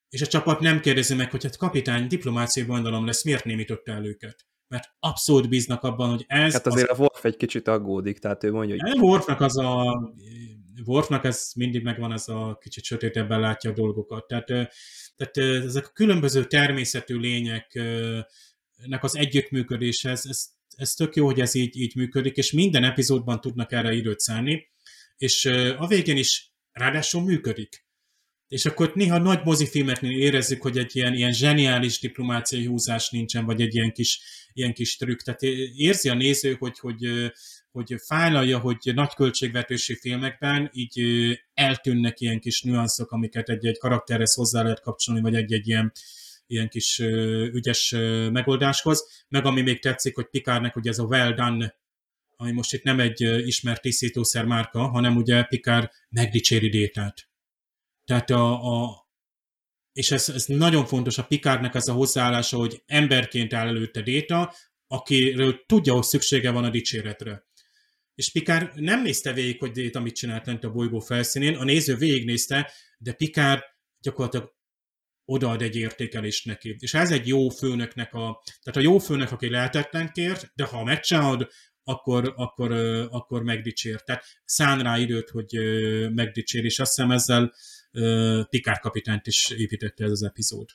És 0.09 0.23
a 0.23 0.27
csapat 0.27 0.61
nem 0.61 0.81
kérdezi 0.81 1.15
meg, 1.15 1.31
hogy 1.31 1.43
hát 1.43 1.57
kapitány, 1.57 2.07
diplomáciai 2.07 2.67
gondolom 2.67 3.07
lesz, 3.07 3.25
miért 3.25 3.45
némította 3.45 3.93
el 3.93 4.05
őket? 4.05 4.47
Mert 4.69 4.85
abszolút 4.99 5.49
bíznak 5.49 5.83
abban, 5.83 6.11
hogy 6.11 6.25
ez... 6.27 6.53
Hát 6.53 6.67
azért 6.67 6.91
az... 6.91 6.99
a 6.99 7.01
Worf 7.01 7.25
egy 7.25 7.37
kicsit 7.37 7.69
aggódik, 7.69 8.19
tehát 8.19 8.45
ő 8.45 8.53
mondja, 8.53 8.77
hogy... 8.79 8.99
Worfnak 9.01 9.41
az 9.41 9.59
a... 9.59 9.99
Worfnak 10.85 11.25
ez 11.25 11.51
mindig 11.55 11.83
megvan, 11.83 12.13
ez 12.13 12.29
a 12.29 12.59
kicsit 12.61 12.85
sötétebben 12.85 13.41
látja 13.41 13.71
a 13.71 13.75
dolgokat. 13.75 14.27
Tehát, 14.27 14.47
tehát 15.17 15.37
ezek 15.65 15.87
a 15.87 15.93
különböző 15.93 16.45
természetű 16.45 17.17
lényeknek 17.17 18.29
az 19.03 19.17
együttműködéshez, 19.17 20.27
ez 20.27 20.58
ez 20.79 20.93
tök 20.93 21.17
jó, 21.17 21.25
hogy 21.25 21.41
ez 21.41 21.55
így, 21.55 21.77
így 21.77 21.97
működik, 21.97 22.37
és 22.37 22.53
minden 22.53 22.85
epizódban 22.85 23.41
tudnak 23.41 23.73
erre 23.73 23.93
időt 23.93 24.21
szállni, 24.21 24.69
és 25.17 25.45
a 25.79 25.87
végén 25.87 26.17
is 26.17 26.53
ráadásul 26.73 27.23
működik. 27.23 27.87
És 28.49 28.67
akkor 28.67 28.93
néha 28.95 29.19
nagy 29.19 29.41
mozifilmeknél 29.45 30.19
érezzük, 30.19 30.63
hogy 30.63 30.79
egy 30.79 30.97
ilyen, 30.97 31.15
ilyen 31.15 31.33
zseniális 31.33 32.01
diplomáciai 32.01 32.67
húzás 32.67 33.11
nincsen, 33.11 33.45
vagy 33.45 33.61
egy 33.61 33.75
ilyen 33.75 33.93
kis, 33.93 34.21
ilyen 34.53 34.73
kis 34.73 34.97
trükk. 34.97 35.21
Tehát 35.21 35.43
érzi 35.77 36.09
a 36.09 36.15
néző, 36.15 36.57
hogy, 36.59 36.79
hogy, 36.79 37.31
hogy 37.71 37.95
fájlalja, 38.07 38.59
hogy 38.59 38.91
nagy 38.95 39.15
költségvetősi 39.15 39.95
filmekben 39.95 40.71
így 40.73 41.03
eltűnnek 41.55 42.21
ilyen 42.21 42.41
kis 42.41 42.63
nüanszok, 42.63 43.11
amiket 43.11 43.49
egy-egy 43.49 43.79
karakterhez 43.79 44.35
hozzá 44.35 44.63
lehet 44.63 44.81
kapcsolni, 44.81 45.21
vagy 45.21 45.35
egy-egy 45.35 45.69
ilyen 45.69 45.93
ilyen 46.49 46.69
kis 46.69 46.99
ügyes 47.53 47.91
megoldáshoz. 48.33 49.25
Meg 49.29 49.45
ami 49.45 49.61
még 49.61 49.81
tetszik, 49.81 50.15
hogy 50.15 50.27
Pikárnek 50.27 50.77
ugye 50.77 50.91
ez 50.91 50.99
a 50.99 51.05
well 51.05 51.33
done, 51.33 51.75
ami 52.37 52.53
most 52.53 52.73
itt 52.73 52.83
nem 52.83 53.01
egy 53.01 53.21
ismert 53.47 53.83
tisztítószer 53.83 54.45
márka, 54.45 54.89
hanem 54.89 55.17
ugye 55.17 55.43
Pikár 55.43 55.91
megdicséri 56.09 56.69
détát. 56.69 57.29
Tehát 58.05 58.31
a, 58.31 58.83
a 58.83 59.07
és 59.93 60.11
ez, 60.11 60.29
ez 60.29 60.45
nagyon 60.47 60.87
fontos 60.87 61.19
a 61.19 61.27
Pikárnak 61.27 61.75
ez 61.75 61.89
a 61.89 61.93
hozzáállása, 61.93 62.57
hogy 62.57 62.83
emberként 62.87 63.53
áll 63.53 63.67
előtte 63.67 64.03
Déta, 64.03 64.55
akiről 64.87 65.65
tudja, 65.67 65.93
hogy 65.93 66.03
szüksége 66.03 66.51
van 66.51 66.65
a 66.65 66.71
dicséretre. 66.71 67.47
És 68.15 68.31
Pikár 68.31 68.73
nem 68.75 69.03
nézte 69.03 69.33
végig, 69.33 69.59
hogy 69.59 69.71
Déta 69.71 70.01
mit 70.01 70.15
csinált 70.15 70.47
lent 70.47 70.65
a 70.65 70.71
bolygó 70.71 70.99
felszínén, 70.99 71.57
a 71.57 71.65
néző 71.65 71.97
végignézte, 71.97 72.71
de 72.99 73.13
Pikár 73.13 73.65
gyakorlatilag 74.01 74.57
odaad 75.31 75.63
egy 75.63 75.77
értékelést 75.77 76.45
neki. 76.47 76.77
És 76.79 76.95
ez 76.95 77.11
egy 77.11 77.27
jó 77.27 77.49
főnöknek 77.49 78.15
a... 78.15 78.43
Tehát 78.63 78.77
a 78.77 78.81
jó 78.81 78.99
főnök, 78.99 79.33
aki 79.33 79.51
lehetetlen 79.51 80.11
kért, 80.13 80.51
de 80.55 80.65
ha 80.65 80.85
megcsinálod, 80.85 81.49
akkor, 81.85 82.33
akkor, 82.37 82.73
akkor 83.11 83.43
megdicsér. 83.43 84.03
Tehát 84.03 84.25
szán 84.45 84.83
rá 84.83 84.99
időt, 84.99 85.31
hogy 85.31 85.53
megdicsér, 86.15 86.65
és 86.65 86.79
azt 86.79 86.95
hiszem 86.95 87.11
ezzel 87.11 87.55
Pikár 88.49 88.79
kapitányt 88.79 89.27
is 89.27 89.51
építette 89.51 90.05
ez 90.05 90.11
az 90.11 90.23
epizód. 90.23 90.69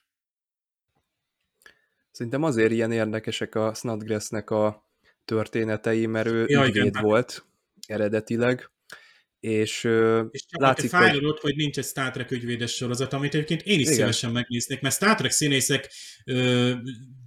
Szerintem 2.12 2.44
azért 2.44 2.72
ilyen 2.72 2.92
érdekesek 2.92 3.56
a 3.56 3.74
Snodgrassnek 3.74 4.50
a 4.50 4.90
történetei, 5.26 6.06
mert 6.06 6.28
ő 6.28 6.46
ja, 6.48 6.66
ügyvéd 6.66 7.02
volt 7.02 7.46
eredetileg, 7.88 8.72
és, 9.44 9.84
és 10.32 10.46
csak 10.46 10.62
látszik, 10.62 10.90
fájlod, 10.90 11.32
hogy... 11.32 11.40
hogy 11.42 11.56
nincs 11.56 11.78
egy 11.78 11.86
Star 11.86 12.12
Trek 12.12 12.32
ügyvédes 12.32 12.72
sorozat, 12.72 13.14
amit 13.14 13.34
egyébként 13.34 13.62
én 13.62 13.80
is 13.80 13.86
Igen. 13.86 13.94
szívesen 13.94 14.32
megnéznék, 14.32 14.82
mert 14.82 14.96
Star 14.96 15.16
Trek 15.16 15.32
színészek 15.32 15.92
ö, 16.26 16.74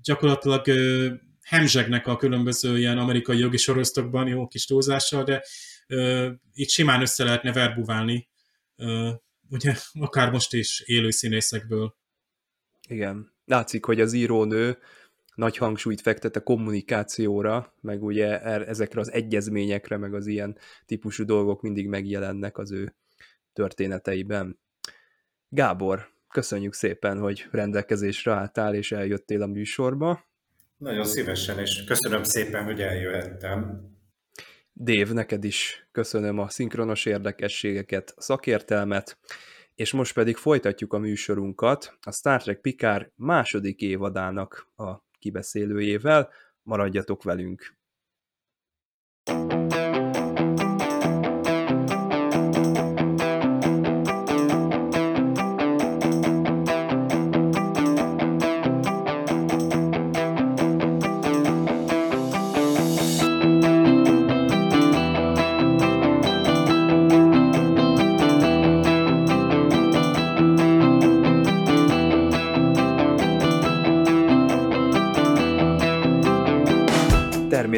gyakorlatilag 0.03 0.67
ö, 0.67 1.13
hemzsegnek 1.43 2.07
a 2.07 2.17
különböző 2.17 2.79
ilyen 2.79 2.99
amerikai 2.99 3.39
jogi 3.39 3.57
sorozatokban, 3.57 4.29
jó 4.29 4.47
kis 4.47 4.65
túlzással, 4.65 5.25
de 5.25 5.43
ö, 5.87 6.31
itt 6.53 6.69
simán 6.69 7.01
össze 7.01 7.25
lehetne 7.25 7.53
verbuválni, 7.53 8.29
ö, 8.77 9.11
ugye 9.51 9.75
akár 9.93 10.31
most 10.31 10.55
is 10.55 10.81
élő 10.81 11.11
színészekből. 11.11 11.97
Igen. 12.89 13.33
Látszik, 13.45 13.85
hogy 13.85 14.01
az 14.01 14.13
írónő 14.13 14.79
nagy 15.37 15.57
hangsúlyt 15.57 16.01
fektet 16.01 16.37
a 16.37 16.43
kommunikációra, 16.43 17.75
meg 17.81 18.03
ugye 18.03 18.41
er, 18.43 18.69
ezekre 18.69 19.01
az 19.01 19.13
egyezményekre, 19.13 19.97
meg 19.97 20.15
az 20.15 20.27
ilyen 20.27 20.59
típusú 20.87 21.25
dolgok 21.25 21.63
mindig 21.63 21.89
megjelennek 21.89 22.59
az 22.59 22.73
ő 22.73 22.95
történeteiben. 23.53 24.59
Gábor, 25.49 26.09
köszönjük 26.29 26.75
szépen, 26.75 27.19
hogy 27.19 27.47
rendelkezésre 27.51 28.33
álltál 28.33 28.75
és 28.75 28.93
eljöttél 28.93 29.43
a 29.43 29.47
műsorba. 29.47 30.25
Nagyon 30.77 31.05
szívesen, 31.05 31.59
és 31.59 31.85
köszönöm 31.85 32.23
szépen, 32.23 32.65
hogy 32.65 32.81
eljöhettem. 32.81 33.91
Dév, 34.73 35.11
neked 35.11 35.45
is 35.45 35.89
köszönöm 35.93 36.39
a 36.39 36.49
szinkronos 36.49 37.05
érdekességeket, 37.05 38.15
szakértelmet, 38.17 39.19
és 39.75 39.93
most 39.93 40.15
pedig 40.15 40.37
folytatjuk 40.37 40.93
a 40.93 40.99
műsorunkat 40.99 41.99
a 42.03 42.13
Star 42.13 42.43
Trek 42.43 42.61
Picard 42.61 43.11
második 43.15 43.81
évadának 43.81 44.73
a 44.77 45.06
kibeszélőjével, 45.19 46.31
maradjatok 46.63 47.23
velünk! 47.23 47.77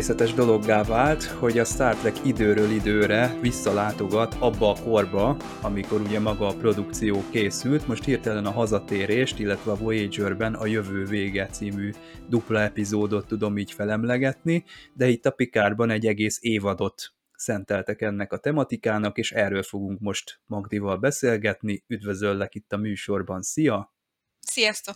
Természetes 0.08 0.46
dologgá 0.46 0.82
vált, 0.82 1.24
hogy 1.24 1.58
a 1.58 1.64
Star 1.64 1.94
Trek 1.96 2.26
időről 2.26 2.70
időre 2.70 3.38
visszalátogat 3.40 4.34
abba 4.34 4.70
a 4.70 4.82
korba, 4.82 5.36
amikor 5.62 6.00
ugye 6.00 6.20
maga 6.20 6.46
a 6.46 6.54
produkció 6.54 7.22
készült. 7.30 7.86
Most 7.86 8.04
hirtelen 8.04 8.46
a 8.46 8.50
hazatérést, 8.50 9.38
illetve 9.38 9.70
a 9.70 9.76
Voyager-ben 9.76 10.54
a 10.54 10.66
Jövő 10.66 11.04
vége 11.04 11.46
című 11.46 11.92
dupla 12.28 12.60
epizódot 12.60 13.26
tudom 13.26 13.58
így 13.58 13.72
felemlegetni, 13.72 14.64
de 14.94 15.08
itt 15.08 15.26
a 15.26 15.30
Picardban 15.30 15.90
egy 15.90 16.06
egész 16.06 16.38
évadot 16.40 17.12
szenteltek 17.34 18.02
ennek 18.02 18.32
a 18.32 18.38
tematikának, 18.38 19.18
és 19.18 19.32
erről 19.32 19.62
fogunk 19.62 20.00
most 20.00 20.40
Magdival 20.46 20.96
beszélgetni. 20.96 21.84
Üdvözöllek 21.86 22.54
itt 22.54 22.72
a 22.72 22.76
műsorban, 22.76 23.42
szia! 23.42 23.94
Sziasztok! 24.40 24.94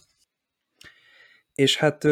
És 1.55 1.77
hát, 1.77 2.03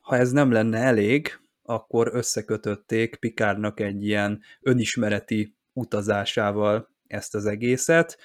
ha 0.00 0.16
ez 0.16 0.30
nem 0.30 0.52
lenne 0.52 0.78
elég, 0.78 1.39
akkor 1.70 2.10
összekötötték 2.12 3.16
Pikárnak 3.16 3.80
egy 3.80 4.04
ilyen 4.04 4.42
önismereti 4.60 5.56
utazásával 5.72 6.88
ezt 7.06 7.34
az 7.34 7.46
egészet, 7.46 8.18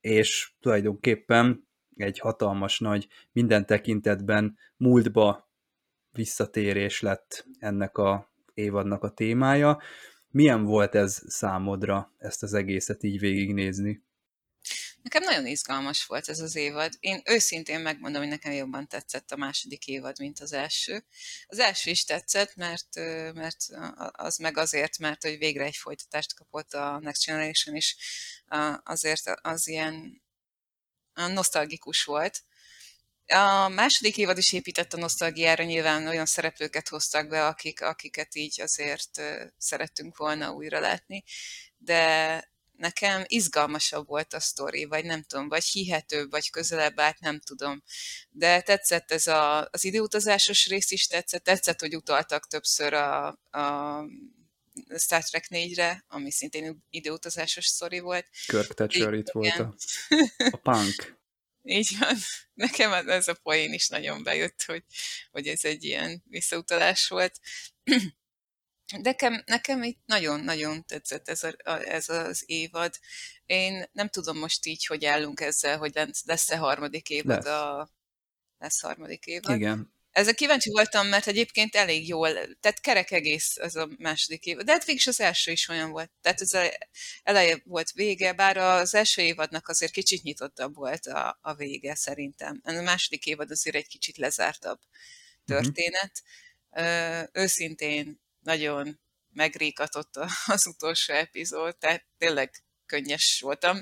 és 0.00 0.52
tulajdonképpen 0.60 1.68
egy 1.96 2.18
hatalmas 2.18 2.78
nagy, 2.78 3.08
minden 3.32 3.66
tekintetben 3.66 4.58
múltba 4.76 5.50
visszatérés 6.12 7.00
lett 7.00 7.46
ennek 7.58 7.98
a 7.98 8.32
évadnak 8.54 9.02
a 9.02 9.10
témája. 9.10 9.78
Milyen 10.28 10.64
volt 10.64 10.94
ez 10.94 11.22
számodra, 11.26 12.12
ezt 12.18 12.42
az 12.42 12.54
egészet 12.54 13.02
így 13.02 13.18
végignézni? 13.18 14.02
Nekem 15.02 15.22
nagyon 15.22 15.46
izgalmas 15.46 16.04
volt 16.04 16.28
ez 16.28 16.40
az 16.40 16.56
évad. 16.56 16.92
Én 17.00 17.22
őszintén 17.24 17.80
megmondom, 17.80 18.20
hogy 18.20 18.30
nekem 18.30 18.52
jobban 18.52 18.88
tetszett 18.88 19.30
a 19.30 19.36
második 19.36 19.86
évad, 19.86 20.18
mint 20.18 20.40
az 20.40 20.52
első. 20.52 21.04
Az 21.46 21.58
első 21.58 21.90
is 21.90 22.04
tetszett, 22.04 22.54
mert, 22.56 22.94
mert 23.34 23.56
az 24.12 24.36
meg 24.36 24.56
azért, 24.56 24.98
mert 24.98 25.22
hogy 25.22 25.38
végre 25.38 25.64
egy 25.64 25.76
folytatást 25.76 26.34
kapott 26.34 26.72
a 26.72 26.98
Next 26.98 27.26
Generation 27.26 27.76
is, 27.76 27.96
azért 28.82 29.22
az 29.42 29.68
ilyen 29.68 30.22
nosztalgikus 31.14 32.04
volt. 32.04 32.42
A 33.26 33.68
második 33.68 34.16
évad 34.16 34.38
is 34.38 34.52
épített 34.52 34.92
a 34.92 34.98
nosztalgiára, 34.98 35.64
nyilván 35.64 36.06
olyan 36.06 36.26
szereplőket 36.26 36.88
hoztak 36.88 37.28
be, 37.28 37.46
akik, 37.46 37.80
akiket 37.80 38.34
így 38.34 38.60
azért 38.60 39.22
szerettünk 39.58 40.16
volna 40.16 40.52
újra 40.52 40.80
látni, 40.80 41.24
de 41.76 42.44
nekem 42.80 43.24
izgalmasabb 43.26 44.06
volt 44.06 44.34
a 44.34 44.40
sztori, 44.40 44.84
vagy 44.84 45.04
nem 45.04 45.22
tudom, 45.22 45.48
vagy 45.48 45.64
hihetőbb, 45.64 46.30
vagy 46.30 46.50
közelebb 46.50 47.00
állt, 47.00 47.20
nem 47.20 47.40
tudom. 47.40 47.82
De 48.30 48.60
tetszett 48.60 49.10
ez 49.10 49.26
a, 49.26 49.68
az 49.70 49.84
időutazásos 49.84 50.66
rész 50.66 50.90
is 50.90 51.06
tetszett, 51.06 51.44
tetszett, 51.44 51.80
hogy 51.80 51.96
utaltak 51.96 52.46
többször 52.46 52.92
a, 52.92 53.26
a 53.50 54.04
Star 54.98 55.24
Trek 55.24 55.46
4-re, 55.48 56.04
ami 56.08 56.30
szintén 56.30 56.84
időutazásos 56.90 57.66
sztori 57.66 57.98
volt. 57.98 58.26
Kirk 58.46 58.74
Thatcher 58.74 59.12
itt 59.12 59.30
volt 59.30 59.58
a, 59.58 59.74
a 60.50 60.56
punk. 60.56 61.18
Így 61.62 61.96
van. 61.98 62.16
Nekem 62.54 63.08
ez 63.08 63.28
a 63.28 63.34
poén 63.42 63.72
is 63.72 63.88
nagyon 63.88 64.22
bejött, 64.22 64.62
hogy, 64.62 64.84
hogy 65.30 65.46
ez 65.46 65.64
egy 65.64 65.84
ilyen 65.84 66.22
visszautalás 66.28 67.08
volt. 67.08 67.40
Nekem, 68.98 69.42
nekem 69.46 69.82
itt 69.82 70.00
nagyon-nagyon 70.06 70.84
tetszett 70.84 71.28
ez, 71.28 71.44
a, 71.44 71.54
ez 71.84 72.08
az 72.08 72.42
évad. 72.46 72.98
Én 73.46 73.84
nem 73.92 74.08
tudom 74.08 74.38
most 74.38 74.66
így, 74.66 74.86
hogy 74.86 75.04
állunk 75.04 75.40
ezzel, 75.40 75.78
hogy 75.78 76.00
lesz-e 76.24 76.56
harmadik 76.56 77.10
évad 77.10 77.44
lesz. 77.44 77.54
a... 77.54 77.90
Lesz 78.58 78.80
harmadik 78.80 79.26
évad. 79.26 79.56
Igen. 79.56 79.92
Ezzel 80.10 80.34
kíváncsi 80.34 80.70
voltam, 80.70 81.06
mert 81.06 81.26
egyébként 81.26 81.74
elég 81.74 82.08
jól, 82.08 82.32
tehát 82.32 82.80
kerek 82.80 83.10
egész 83.10 83.56
ez 83.56 83.74
a 83.74 83.88
második 83.98 84.46
év. 84.46 84.56
De 84.56 84.72
hát 84.72 84.84
végig 84.84 85.02
az 85.06 85.20
első 85.20 85.50
is 85.50 85.68
olyan 85.68 85.90
volt. 85.90 86.10
Tehát 86.20 86.40
ez 86.40 86.52
eleje 87.22 87.62
volt 87.64 87.90
vége, 87.90 88.32
bár 88.32 88.56
az 88.56 88.94
első 88.94 89.22
évadnak 89.22 89.68
azért 89.68 89.92
kicsit 89.92 90.22
nyitottabb 90.22 90.74
volt 90.74 91.06
a, 91.06 91.38
a 91.42 91.54
vége 91.54 91.94
szerintem. 91.94 92.60
A 92.64 92.72
második 92.72 93.26
évad 93.26 93.50
azért 93.50 93.76
egy 93.76 93.88
kicsit 93.88 94.16
lezártabb 94.16 94.78
mhm. 95.44 95.56
történet. 95.56 96.22
Uh-huh. 96.70 97.28
őszintén 97.32 98.20
nagyon 98.42 99.00
megrékatott 99.32 100.16
az 100.46 100.66
utolsó 100.66 101.14
epizód, 101.14 101.76
tehát 101.76 102.04
tényleg 102.18 102.50
könnyes 102.86 103.40
voltam, 103.42 103.78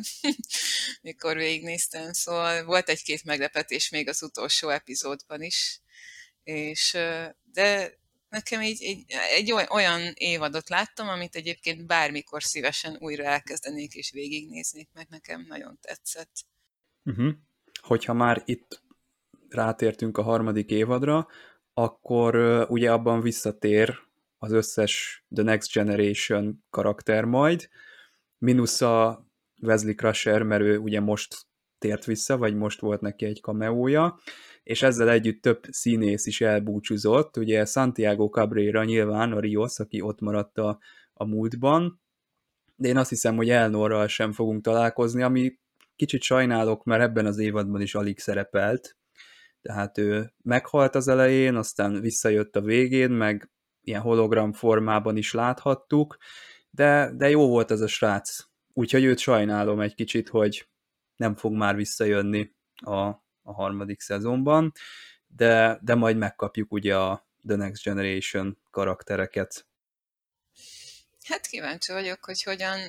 mikor 1.03 1.37
végignéztem, 1.37 2.13
szóval 2.13 2.65
volt 2.65 2.89
egy-két 2.89 3.25
meglepetés 3.25 3.89
még 3.89 4.09
az 4.09 4.23
utolsó 4.23 4.69
epizódban 4.69 5.43
is, 5.43 5.81
és 6.43 6.97
de 7.53 7.99
nekem 8.29 8.63
így, 8.63 8.83
egy, 8.83 9.05
egy 9.31 9.53
olyan 9.53 10.01
évadot 10.15 10.69
láttam, 10.69 11.09
amit 11.09 11.35
egyébként 11.37 11.87
bármikor 11.87 12.43
szívesen 12.43 12.97
újra 12.99 13.25
elkezdenék 13.25 13.95
és 13.95 14.11
végignéznék, 14.11 14.89
meg 14.93 15.07
nekem 15.11 15.45
nagyon 15.49 15.79
tetszett. 15.81 16.45
Uh-huh. 17.05 17.35
Hogyha 17.81 18.13
már 18.13 18.43
itt 18.45 18.83
rátértünk 19.49 20.19
a 20.19 20.23
harmadik 20.23 20.71
évadra, 20.71 21.29
akkor 21.75 22.37
ugye 22.71 22.93
abban 22.93 23.21
visszatér 23.21 24.08
az 24.39 24.53
összes 24.53 25.25
The 25.35 25.43
Next 25.43 25.73
Generation 25.73 26.65
karakter 26.71 27.25
majd, 27.25 27.69
mínusz 28.39 28.81
a 28.81 29.27
Wesley 29.63 29.95
Crusher, 29.95 30.43
mert 30.43 30.63
ő 30.63 30.79
ugye 30.79 31.01
most 31.01 31.47
tért 31.79 32.05
vissza, 32.05 32.37
vagy 32.37 32.57
most 32.57 32.81
volt 32.81 33.01
neki 33.01 33.25
egy 33.25 33.41
kameója, 33.41 34.19
és 34.63 34.83
ezzel 34.83 35.11
együtt 35.11 35.43
több 35.43 35.61
színész 35.71 36.27
is 36.27 36.41
elbúcsúzott, 36.41 37.37
ugye 37.37 37.65
Santiago 37.65 38.29
Cabrera 38.29 38.85
nyilván 38.85 39.33
a 39.33 39.41
Rios, 39.41 39.79
aki 39.79 40.01
ott 40.01 40.21
maradt 40.21 40.59
a, 40.59 40.79
a 41.13 41.25
múltban, 41.25 42.01
de 42.77 42.89
én 42.89 42.97
azt 42.97 43.09
hiszem, 43.09 43.37
hogy 43.37 43.51
Elnorral 43.51 44.07
sem 44.07 44.33
fogunk 44.33 44.63
találkozni, 44.63 45.23
ami 45.23 45.59
kicsit 45.97 46.23
sajnálok, 46.23 46.85
mert 46.85 47.03
ebben 47.03 47.27
az 47.27 47.39
évadban 47.39 47.81
is 47.81 47.95
alig 47.95 48.19
szerepelt, 48.19 48.97
tehát 49.63 49.99
ő 49.99 50.33
meghalt 50.43 50.95
az 50.95 51.09
elején, 51.09 51.55
aztán 51.55 52.01
visszajött 52.01 52.57
a 52.57 52.61
végén, 52.61 53.11
meg 53.11 53.51
ilyen 53.89 54.01
hologram 54.01 54.53
formában 54.53 55.17
is 55.17 55.33
láthattuk, 55.33 56.17
de, 56.71 57.11
de 57.15 57.31
jó 57.31 57.49
volt 57.49 57.71
ez 57.71 57.81
a 57.81 57.87
srác. 57.87 58.47
Úgyhogy 58.73 59.05
őt 59.05 59.19
sajnálom 59.19 59.81
egy 59.81 59.95
kicsit, 59.95 60.29
hogy 60.29 60.69
nem 61.17 61.35
fog 61.35 61.53
már 61.53 61.77
visszajönni 61.77 62.55
a, 62.75 63.01
a 63.43 63.53
harmadik 63.53 64.01
szezonban, 64.01 64.73
de, 65.27 65.79
de 65.83 65.95
majd 65.95 66.17
megkapjuk 66.17 66.73
ugye 66.73 66.97
a 66.97 67.27
The 67.47 67.57
Next 67.57 67.85
Generation 67.85 68.59
karaktereket. 68.71 69.68
Hát 71.29 71.47
kíváncsi 71.47 71.93
vagyok, 71.93 72.25
hogy 72.25 72.43
hogyan 72.43 72.81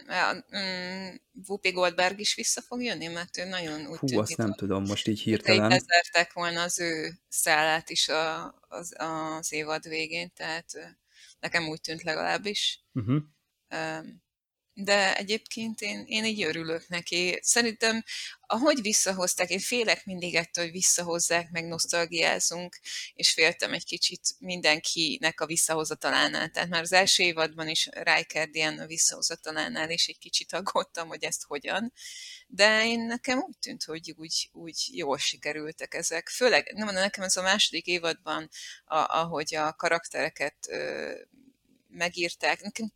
um, 0.51 1.21
Whoopi 1.47 1.71
Goldberg 1.71 2.19
is 2.19 2.35
vissza 2.35 2.61
fog 2.61 2.81
jönni, 2.81 3.07
mert 3.07 3.37
ő 3.37 3.45
nagyon 3.45 3.79
úgy 3.79 3.97
Hú, 3.97 4.07
tűnik, 4.07 4.23
azt 4.23 4.37
nem 4.37 4.53
tudom, 4.53 4.83
most 4.83 5.07
így 5.07 5.19
hirtelen. 5.19 5.69
Lezertek 5.69 6.33
volna 6.33 6.61
az 6.61 6.79
ő 6.79 7.13
szállát 7.27 7.89
is 7.89 8.07
a, 8.07 8.55
az, 8.67 8.95
az 8.97 9.53
évad 9.53 9.87
végén, 9.87 10.31
tehát 10.33 10.97
nekem 11.39 11.67
úgy 11.67 11.81
tűnt 11.81 12.03
legalábbis. 12.03 12.83
Uh-huh. 12.93 13.23
Um, 13.71 14.23
de 14.83 15.15
egyébként 15.15 15.81
én, 15.81 16.03
én 16.07 16.25
így 16.25 16.43
örülök 16.43 16.87
neki. 16.87 17.39
Szerintem, 17.41 18.03
ahogy 18.41 18.81
visszahozták, 18.81 19.49
én 19.49 19.59
félek 19.59 20.05
mindig 20.05 20.35
ettől, 20.35 20.63
hogy 20.63 20.73
visszahozzák, 20.73 21.49
meg 21.49 21.65
nosztalgiázunk, 21.65 22.79
és 23.13 23.31
féltem 23.31 23.73
egy 23.73 23.85
kicsit 23.85 24.21
mindenkinek 24.39 25.41
a 25.41 25.45
visszahozatalánál. 25.45 26.49
Tehát 26.49 26.69
már 26.69 26.81
az 26.81 26.91
első 26.91 27.23
évadban 27.23 27.67
is 27.67 27.89
Rijkaard 27.91 28.79
a 28.79 28.85
visszahozatalánál, 28.85 29.89
és 29.89 30.07
egy 30.07 30.19
kicsit 30.19 30.53
aggódtam, 30.53 31.07
hogy 31.07 31.23
ezt 31.23 31.43
hogyan. 31.43 31.93
De 32.47 32.85
én 32.85 32.99
nekem 32.99 33.39
úgy 33.39 33.57
tűnt, 33.59 33.83
hogy 33.83 34.13
úgy, 34.17 34.49
úgy 34.51 34.89
jól 34.91 35.17
sikerültek 35.17 35.93
ezek. 35.93 36.29
Főleg, 36.29 36.71
nem 36.73 36.85
mondom, 36.85 37.03
nekem 37.03 37.23
ez 37.23 37.35
a 37.35 37.41
második 37.41 37.85
évadban, 37.85 38.49
a, 38.85 38.97
ahogy 38.97 39.55
a 39.55 39.73
karaktereket 39.73 40.55
ö, 40.69 41.11
megírták, 41.87 42.61
nekem 42.61 42.91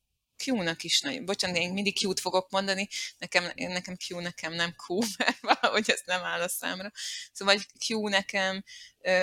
Q-nak 0.45 0.84
is 0.84 1.02
nagyon, 1.02 1.26
bocsánat, 1.26 1.57
én 1.57 1.74
mindig 1.74 2.06
Q-t 2.06 2.20
fogok 2.20 2.49
mondani, 2.49 2.88
nekem, 3.18 3.52
nekem 3.56 3.95
Q 4.07 4.20
nekem 4.20 4.53
nem 4.53 4.76
Q, 4.88 4.99
mert 5.18 5.40
valahogy 5.40 5.90
ez 5.90 6.02
nem 6.06 6.24
áll 6.24 6.41
a 6.41 6.48
számra. 6.48 6.91
Szóval 7.32 7.57
Q 7.88 8.07
nekem 8.07 8.64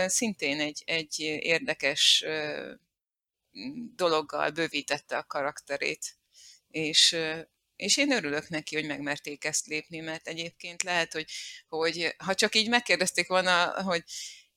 szintén 0.07 0.61
egy, 0.61 0.83
egy 0.87 1.21
érdekes 1.41 2.25
uh, 2.27 2.71
dologgal 3.97 4.51
bővítette 4.51 5.17
a 5.17 5.27
karakterét, 5.27 6.19
és 6.71 7.17
és 7.81 7.97
én 7.97 8.13
örülök 8.13 8.49
neki, 8.49 8.75
hogy 8.75 8.87
megmerték 8.87 9.45
ezt 9.45 9.67
lépni, 9.67 10.01
mert 10.01 10.29
egyébként 10.29 10.83
lehet, 10.83 11.13
hogy, 11.13 11.31
hogy 11.69 12.15
ha 12.19 12.35
csak 12.35 12.55
így 12.55 12.69
megkérdezték 12.69 13.29
volna, 13.29 13.83
hogy 13.83 14.03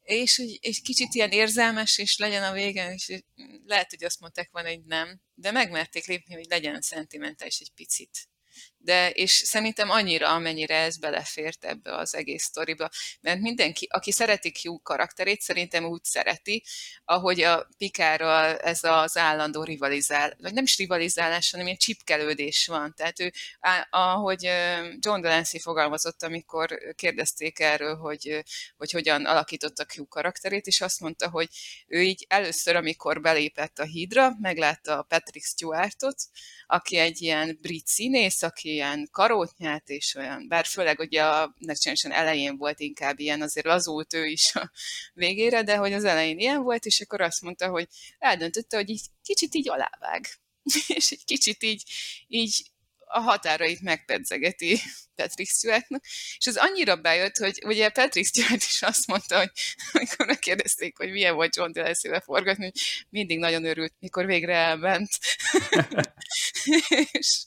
és 0.04 0.36
hogy 0.36 0.60
egy 0.62 0.82
kicsit 0.82 1.14
ilyen 1.14 1.32
érzelmes 1.32 1.98
is 1.98 2.18
legyen 2.18 2.44
a 2.44 2.52
vége, 2.52 2.94
és 2.94 3.24
lehet, 3.66 3.90
hogy 3.90 4.04
azt 4.04 4.20
mondták 4.20 4.50
van, 4.52 4.66
hogy 4.66 4.84
nem, 4.86 5.22
de 5.34 5.52
megmerték 5.52 6.06
lépni, 6.06 6.34
hogy 6.34 6.46
legyen 6.50 6.82
szentimentális 6.82 7.60
egy 7.60 7.72
picit. 7.76 8.28
De 8.84 9.10
és 9.10 9.32
szerintem 9.32 9.90
annyira, 9.90 10.34
amennyire 10.34 10.76
ez 10.76 10.98
belefért 10.98 11.66
ebbe 11.66 11.96
az 11.96 12.16
egész 12.16 12.44
sztoriba, 12.44 12.90
mert 13.22 13.40
mindenki, 13.40 13.88
aki 13.90 14.12
szereti 14.12 14.52
Q 14.64 14.82
karakterét, 14.82 15.42
szerintem 15.42 15.86
úgy 15.86 16.04
szereti, 16.04 16.64
ahogy 17.06 17.42
a 17.42 17.68
Pikárral 17.78 18.58
ez 18.58 18.84
az 18.84 19.18
állandó 19.18 19.64
rivalizál, 19.64 20.38
vagy 20.42 20.54
nem 20.54 20.64
is 20.64 20.78
rivalizálás, 20.78 21.52
hanem 21.52 21.66
ilyen 21.66 21.78
csipkelődés 21.78 22.68
van. 22.68 22.94
Tehát 22.96 23.20
ő, 23.20 23.32
ahogy 23.90 24.44
John 25.00 25.22
Delancey 25.22 25.60
fogalmazott, 25.60 26.24
amikor 26.24 26.78
kérdezték 26.96 27.60
erről, 27.60 27.96
hogy, 27.96 28.44
hogy 28.78 28.92
hogyan 28.92 29.26
alakította 29.26 29.86
Q 29.96 30.08
karakterét, 30.08 30.68
és 30.68 30.82
azt 30.82 31.00
mondta, 31.00 31.30
hogy 31.30 31.48
ő 31.88 32.02
így 32.02 32.26
először, 32.30 32.76
amikor 32.76 33.22
belépett 33.22 33.80
a 33.80 33.84
hídra, 33.84 34.32
meglátta 34.40 34.98
a 34.98 35.04
Patrick 35.04 35.46
Stewartot, 35.46 36.22
aki 36.68 36.98
egy 36.98 37.22
ilyen 37.22 37.58
brit 37.62 37.88
színész, 37.88 38.42
aki 38.42 38.73
ilyen 38.74 39.08
karótnyát, 39.12 39.90
és 39.90 40.16
olyan, 40.16 40.48
bár 40.48 40.66
főleg 40.66 41.00
ugye 41.00 41.24
a 41.24 41.56
Next 41.58 42.06
elején 42.10 42.58
volt 42.58 42.80
inkább 42.80 43.20
ilyen, 43.20 43.42
azért 43.42 43.66
lazult 43.66 44.14
ő 44.14 44.26
is 44.26 44.56
a 44.56 44.72
végére, 45.14 45.64
de 45.64 45.76
hogy 45.76 45.94
az 45.94 46.04
elején 46.04 46.40
ilyen 46.40 46.64
volt, 46.64 46.86
és 46.86 47.02
akkor 47.02 47.22
azt 47.22 47.42
mondta, 47.42 47.68
hogy 47.70 47.88
eldöntötte, 48.20 48.78
hogy 48.78 48.90
így 48.90 49.02
kicsit 49.24 49.56
így 49.56 49.70
alávág. 49.70 50.28
és 50.98 51.12
egy 51.12 51.24
kicsit 51.26 51.64
így, 51.64 51.84
így 52.28 52.72
a 53.14 53.20
határait 53.20 53.82
megpedzegeti 53.82 54.80
Patrick 55.16 55.50
Stewartnak, 55.50 56.04
és 56.38 56.46
ez 56.46 56.56
annyira 56.56 56.96
bejött, 56.96 57.38
hogy 57.38 57.62
ugye 57.66 57.90
Patrick 57.90 58.28
Stewart 58.28 58.64
is 58.64 58.82
azt 58.82 59.08
mondta, 59.08 59.38
hogy 59.38 59.52
amikor 59.94 60.26
megkérdezték, 60.26 60.98
hogy 60.98 61.12
milyen 61.12 61.36
volt 61.36 61.56
John 61.56 61.72
Delancey-vel 61.72 62.22
forgatni, 62.22 62.64
hogy 62.64 63.06
mindig 63.10 63.38
nagyon 63.38 63.66
örült, 63.66 63.94
mikor 64.00 64.26
végre 64.26 64.56
elment. 64.56 65.10
és, 67.12 67.46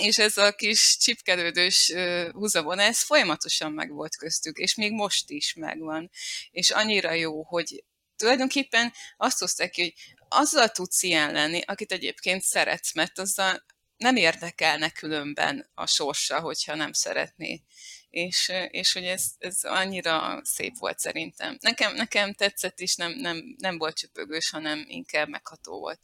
és 0.00 0.18
ez 0.18 0.36
a 0.36 0.52
kis 0.52 0.96
csipkelődős 0.96 1.92
húzavon, 2.32 2.78
ez 2.78 3.02
folyamatosan 3.02 3.72
meg 3.72 3.90
volt 3.90 4.16
köztük, 4.16 4.58
és 4.58 4.74
még 4.74 4.92
most 4.92 5.30
is 5.30 5.54
megvan. 5.54 6.10
És 6.50 6.70
annyira 6.70 7.12
jó, 7.12 7.42
hogy 7.42 7.84
tulajdonképpen 8.16 8.92
azt 9.16 9.38
hozták 9.38 9.70
ki, 9.70 9.82
hogy 9.82 9.94
azzal 10.28 10.68
tudsz 10.68 11.02
ilyen 11.02 11.32
lenni, 11.32 11.60
akit 11.64 11.92
egyébként 11.92 12.42
szeretsz, 12.42 12.94
mert 12.94 13.18
azzal 13.18 13.64
nem 13.96 14.16
érdekelne 14.16 14.90
különben 14.90 15.70
a 15.74 15.86
sorsa, 15.86 16.40
hogyha 16.40 16.74
nem 16.74 16.92
szeretné. 16.92 17.62
És, 18.10 18.52
és 18.68 18.92
hogy 18.92 19.04
ez, 19.04 19.24
ez 19.38 19.58
annyira 19.62 20.40
szép 20.44 20.78
volt 20.78 20.98
szerintem. 20.98 21.56
Nekem, 21.60 21.94
nekem 21.94 22.32
tetszett 22.32 22.80
is, 22.80 22.96
nem, 22.96 23.12
nem, 23.12 23.54
nem 23.58 23.78
volt 23.78 23.96
csöpögős, 23.96 24.50
hanem 24.50 24.84
inkább 24.86 25.28
megható 25.28 25.78
volt. 25.78 26.00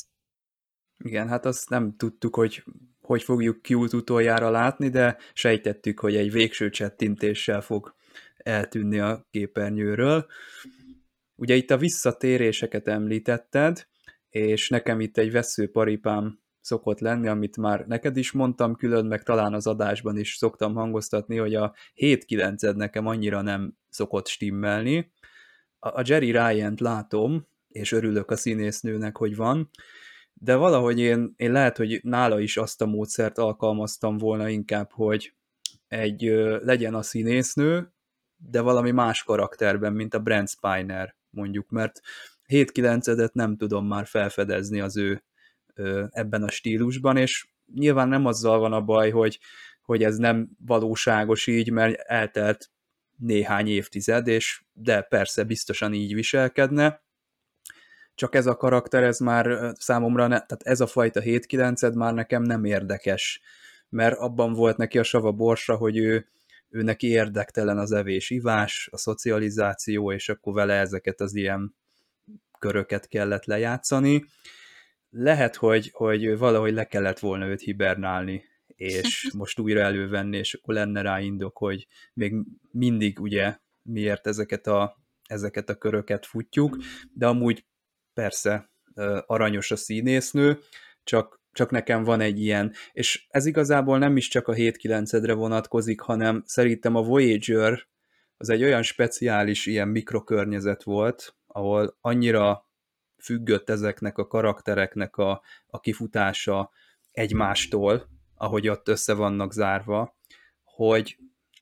Igen, 1.04 1.28
hát 1.28 1.44
azt 1.44 1.68
nem 1.68 1.96
tudtuk, 1.96 2.34
hogy 2.34 2.64
hogy 3.08 3.22
fogjuk 3.22 3.60
Q-t 3.68 3.92
utoljára 3.92 4.50
látni, 4.50 4.88
de 4.88 5.16
sejtettük, 5.32 6.00
hogy 6.00 6.16
egy 6.16 6.32
végső 6.32 6.70
csettintéssel 6.70 7.60
fog 7.60 7.94
eltűnni 8.36 8.98
a 8.98 9.26
képernyőről. 9.30 10.26
Ugye 11.34 11.54
itt 11.54 11.70
a 11.70 11.76
visszatéréseket 11.76 12.88
említetted, 12.88 13.86
és 14.28 14.68
nekem 14.68 15.00
itt 15.00 15.18
egy 15.18 15.32
veszőparipám 15.32 16.40
szokott 16.60 17.00
lenni, 17.00 17.28
amit 17.28 17.56
már 17.56 17.86
neked 17.86 18.16
is 18.16 18.32
mondtam 18.32 18.74
külön, 18.74 19.06
meg 19.06 19.22
talán 19.22 19.54
az 19.54 19.66
adásban 19.66 20.18
is 20.18 20.34
szoktam 20.34 20.74
hangoztatni, 20.74 21.36
hogy 21.36 21.54
a 21.54 21.74
7-9-ed 21.94 22.76
nekem 22.76 23.06
annyira 23.06 23.40
nem 23.40 23.76
szokott 23.88 24.26
stimmelni. 24.26 25.12
A 25.78 26.02
Jerry 26.04 26.30
Ryan-t 26.30 26.80
látom, 26.80 27.46
és 27.68 27.92
örülök 27.92 28.30
a 28.30 28.36
színésznőnek, 28.36 29.16
hogy 29.16 29.36
van, 29.36 29.70
de 30.40 30.56
valahogy 30.56 30.98
én, 30.98 31.32
én 31.36 31.52
lehet, 31.52 31.76
hogy 31.76 32.00
nála 32.02 32.40
is 32.40 32.56
azt 32.56 32.82
a 32.82 32.86
módszert 32.86 33.38
alkalmaztam 33.38 34.16
volna 34.16 34.48
inkább, 34.48 34.90
hogy 34.92 35.34
egy 35.88 36.22
legyen 36.62 36.94
a 36.94 37.02
színésznő, 37.02 37.92
de 38.36 38.60
valami 38.60 38.90
más 38.90 39.22
karakterben, 39.22 39.92
mint 39.92 40.14
a 40.14 40.18
Brent 40.18 40.48
Spiner 40.48 41.16
mondjuk, 41.30 41.70
mert 41.70 42.00
7-9-edet 42.48 43.32
nem 43.32 43.56
tudom 43.56 43.86
már 43.86 44.06
felfedezni 44.06 44.80
az 44.80 44.96
ő 44.96 45.24
ebben 46.10 46.42
a 46.42 46.50
stílusban, 46.50 47.16
és 47.16 47.48
nyilván 47.74 48.08
nem 48.08 48.26
azzal 48.26 48.58
van 48.58 48.72
a 48.72 48.80
baj, 48.80 49.10
hogy, 49.10 49.38
hogy 49.82 50.02
ez 50.02 50.16
nem 50.16 50.48
valóságos 50.66 51.46
így, 51.46 51.70
mert 51.70 52.00
eltelt 52.00 52.70
néhány 53.16 53.68
évtized, 53.68 54.26
és 54.26 54.64
de 54.72 55.02
persze 55.02 55.44
biztosan 55.44 55.92
így 55.92 56.14
viselkedne, 56.14 57.02
csak 58.18 58.34
ez 58.34 58.46
a 58.46 58.56
karakter, 58.56 59.02
ez 59.02 59.18
már 59.18 59.72
számomra, 59.74 60.26
ne, 60.26 60.28
tehát 60.28 60.62
ez 60.62 60.80
a 60.80 60.86
fajta 60.86 61.20
7-9 61.24 61.94
már 61.94 62.14
nekem 62.14 62.42
nem 62.42 62.64
érdekes, 62.64 63.40
mert 63.88 64.18
abban 64.18 64.52
volt 64.52 64.76
neki 64.76 64.98
a 64.98 65.02
sava 65.02 65.32
borsa, 65.32 65.76
hogy 65.76 65.96
ő, 65.96 66.28
ő 66.68 66.82
neki 66.82 67.06
érdektelen 67.06 67.78
az 67.78 67.92
evés-ivás, 67.92 68.88
a 68.92 68.96
szocializáció, 68.96 70.12
és 70.12 70.28
akkor 70.28 70.52
vele 70.54 70.74
ezeket 70.74 71.20
az 71.20 71.34
ilyen 71.34 71.74
köröket 72.58 73.08
kellett 73.08 73.44
lejátszani, 73.44 74.24
lehet, 75.10 75.56
hogy, 75.56 75.90
hogy 75.92 76.38
valahogy 76.38 76.72
le 76.72 76.84
kellett 76.84 77.18
volna 77.18 77.46
őt 77.46 77.60
hibernálni, 77.60 78.44
és 78.66 79.28
most 79.38 79.58
újra 79.58 79.80
elővenni, 79.80 80.36
és 80.36 80.54
akkor 80.54 80.74
lenne 80.74 81.02
rá 81.02 81.20
indok, 81.20 81.56
hogy 81.56 81.86
még 82.14 82.34
mindig 82.70 83.20
ugye 83.20 83.56
miért 83.82 84.26
ezeket 84.26 84.66
a, 84.66 84.96
ezeket 85.24 85.68
a 85.68 85.78
köröket 85.78 86.26
futjuk, 86.26 86.76
de 87.12 87.26
amúgy 87.26 87.66
persze 88.18 88.70
aranyos 89.26 89.70
a 89.70 89.76
színésznő, 89.76 90.58
csak, 91.04 91.40
csak 91.52 91.70
nekem 91.70 92.04
van 92.04 92.20
egy 92.20 92.40
ilyen, 92.40 92.72
és 92.92 93.26
ez 93.30 93.46
igazából 93.46 93.98
nem 93.98 94.16
is 94.16 94.28
csak 94.28 94.48
a 94.48 94.52
7-9-edre 94.52 95.34
vonatkozik, 95.34 96.00
hanem 96.00 96.42
szerintem 96.46 96.94
a 96.94 97.02
Voyager 97.02 97.86
az 98.36 98.48
egy 98.48 98.62
olyan 98.62 98.82
speciális 98.82 99.66
ilyen 99.66 99.88
mikrokörnyezet 99.88 100.82
volt, 100.82 101.36
ahol 101.46 101.96
annyira 102.00 102.70
függött 103.22 103.70
ezeknek 103.70 104.18
a 104.18 104.26
karaktereknek 104.26 105.16
a, 105.16 105.42
a 105.66 105.80
kifutása 105.80 106.70
egymástól, 107.12 108.08
ahogy 108.34 108.68
ott 108.68 108.88
össze 108.88 109.14
vannak 109.14 109.52
zárva, 109.52 110.16
hogy, 110.62 111.16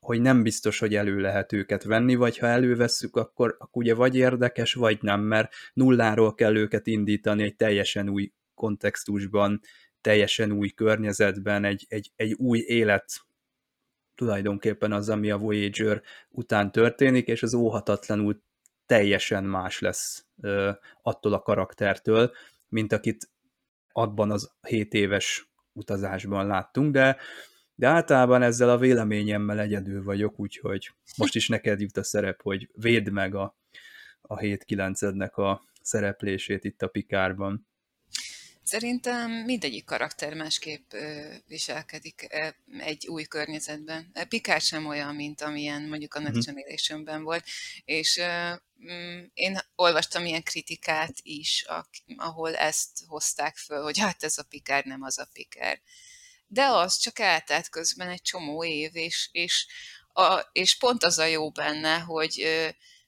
hogy 0.07 0.20
nem 0.20 0.43
biztos, 0.43 0.78
hogy 0.78 0.95
elő 0.95 1.20
lehet 1.20 1.53
őket 1.53 1.85
venni, 1.85 2.15
vagy 2.15 2.39
ha 2.39 2.47
elővesszük, 2.47 3.16
akkor, 3.16 3.57
akkor 3.59 3.83
ugye 3.83 3.95
vagy 3.95 4.16
érdekes, 4.16 4.74
vagy 4.74 4.99
nem, 5.03 5.20
mert 5.20 5.53
nulláról 5.73 6.35
kell 6.35 6.57
őket 6.57 6.87
indítani 6.87 7.43
egy 7.43 7.57
teljesen 7.57 8.09
új 8.09 8.33
kontextusban, 8.55 9.61
teljesen 10.01 10.53
új 10.53 10.69
környezetben, 10.69 11.65
egy, 11.65 11.87
egy, 11.89 12.12
egy 12.16 12.33
új 12.33 12.59
élet 12.59 13.27
tulajdonképpen 14.15 14.93
az, 14.93 15.09
ami 15.09 15.31
a 15.31 15.39
Voyager 15.39 16.03
után 16.28 16.73
történik, 16.73 17.27
és 17.27 17.43
az 17.43 17.55
óhatatlanul 17.55 18.43
teljesen 18.87 19.45
más 19.45 19.78
lesz 19.78 20.27
ö, 20.41 20.70
attól 21.03 21.33
a 21.33 21.43
karaktertől, 21.43 22.33
mint 22.69 22.93
akit 22.93 23.31
abban 23.93 24.31
az 24.31 24.53
7 24.69 24.95
éves 24.95 25.51
utazásban 25.73 26.47
láttunk, 26.47 26.93
de, 26.93 27.16
de 27.78 27.86
általában 27.86 28.43
ezzel 28.43 28.70
a 28.70 28.78
véleményemmel 28.78 29.61
egyedül 29.61 30.03
vagyok, 30.03 30.39
úgyhogy 30.39 30.90
most 31.16 31.35
is 31.35 31.48
neked 31.48 31.81
jut 31.81 31.97
a 31.97 32.05
szerep, 32.05 32.43
hogy 32.43 32.70
védd 32.74 33.11
meg 33.11 33.35
a, 33.35 33.57
a 34.20 34.36
7-9-ednek 34.36 35.32
a 35.32 35.62
szereplését 35.82 36.65
itt 36.65 36.82
a 36.82 36.89
Pikárban. 36.89 37.69
Szerintem 38.62 39.31
mindegyik 39.31 39.85
karakter 39.85 40.35
másképp 40.35 40.93
viselkedik 41.47 42.28
egy 42.78 43.07
új 43.07 43.24
környezetben. 43.24 44.12
Picard 44.28 44.62
sem 44.62 44.86
olyan, 44.86 45.15
mint 45.15 45.40
amilyen 45.40 45.82
mondjuk 45.82 46.15
a 46.15 46.20
Next 46.20 46.47
mhm. 46.47 46.57
Generation-ben 46.57 47.23
volt, 47.23 47.44
és 47.85 48.20
mm, 48.93 49.24
én 49.35 49.59
olvastam 49.74 50.24
ilyen 50.24 50.43
kritikát 50.43 51.15
is, 51.23 51.65
ahol 52.16 52.55
ezt 52.55 53.05
hozták 53.07 53.57
föl, 53.57 53.82
hogy 53.82 53.98
hát 53.98 54.23
ez 54.23 54.39
a 54.39 54.47
Picard 54.48 54.86
nem 54.86 55.03
az 55.03 55.19
a 55.19 55.28
Picard. 55.32 55.81
De 56.57 56.65
az 56.65 56.97
csak 56.97 57.19
eltelt 57.19 57.69
közben 57.69 58.09
egy 58.09 58.23
csomó 58.23 58.65
év, 58.65 58.97
és, 58.97 59.28
és, 59.33 59.66
a, 60.12 60.41
és 60.53 60.77
pont 60.78 61.05
az 61.05 61.19
a 61.19 61.24
jó 61.24 61.51
benne, 61.51 61.99
hogy 61.99 62.47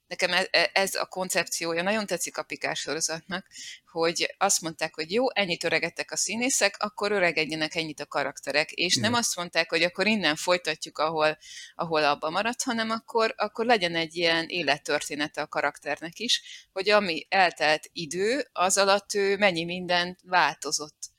nekem 0.06 0.32
e, 0.32 0.48
e, 0.50 0.70
ez 0.72 0.94
a 0.94 1.06
koncepciója 1.06 1.82
nagyon 1.82 2.06
tetszik 2.06 2.38
a 2.38 2.42
Pikás 2.42 2.80
sorozatnak, 2.80 3.46
hogy 3.90 4.34
azt 4.38 4.60
mondták, 4.60 4.94
hogy 4.94 5.12
jó, 5.12 5.30
ennyit 5.32 5.64
öregedtek 5.64 6.10
a 6.10 6.16
színészek, 6.16 6.76
akkor 6.78 7.12
öregedjenek 7.12 7.74
ennyit 7.74 8.00
a 8.00 8.06
karakterek, 8.06 8.70
és 8.70 8.96
nem 8.96 9.14
azt 9.14 9.36
mondták, 9.36 9.70
hogy 9.70 9.82
akkor 9.82 10.06
innen 10.06 10.36
folytatjuk, 10.36 10.98
ahol, 10.98 11.38
ahol 11.74 12.04
abba 12.04 12.30
maradt, 12.30 12.62
hanem 12.62 12.90
akkor, 12.90 13.34
akkor 13.36 13.64
legyen 13.64 13.94
egy 13.94 14.16
ilyen 14.16 14.48
élettörténete 14.48 15.40
a 15.40 15.48
karakternek 15.48 16.18
is, 16.18 16.42
hogy 16.72 16.88
ami 16.90 17.26
eltelt 17.28 17.88
idő, 17.92 18.48
az 18.52 18.78
alatt 18.78 19.14
ő 19.14 19.36
mennyi 19.36 19.64
mindent 19.64 20.18
változott 20.22 21.16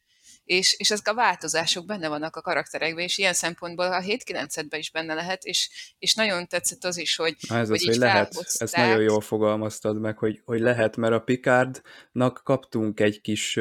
és, 0.49 0.75
és 0.77 0.91
ezek 0.91 1.07
a 1.07 1.13
változások 1.13 1.85
benne 1.85 2.07
vannak 2.07 2.35
a 2.35 2.41
karakterekben, 2.41 3.03
és 3.03 3.17
ilyen 3.17 3.33
szempontból 3.33 3.85
a 3.85 4.01
7-9-ben 4.01 4.79
is 4.79 4.91
benne 4.91 5.13
lehet, 5.13 5.43
és, 5.43 5.69
és 5.99 6.15
nagyon 6.15 6.47
tetszett 6.47 6.83
az 6.83 6.97
is, 6.97 7.15
hogy, 7.15 7.35
Na 7.47 7.57
ez 7.57 7.67
hogy, 7.67 7.77
az, 7.77 7.85
hogy 7.85 7.95
lehet, 7.95 8.35
ezt 8.35 8.75
nagyon 8.75 9.01
jól 9.01 9.21
fogalmaztad 9.21 9.99
meg, 9.99 10.17
hogy, 10.17 10.41
hogy 10.45 10.59
lehet, 10.59 10.95
mert 10.95 11.13
a 11.13 11.19
Picardnak 11.19 12.41
kaptunk 12.43 12.99
egy 12.99 13.21
kis 13.21 13.59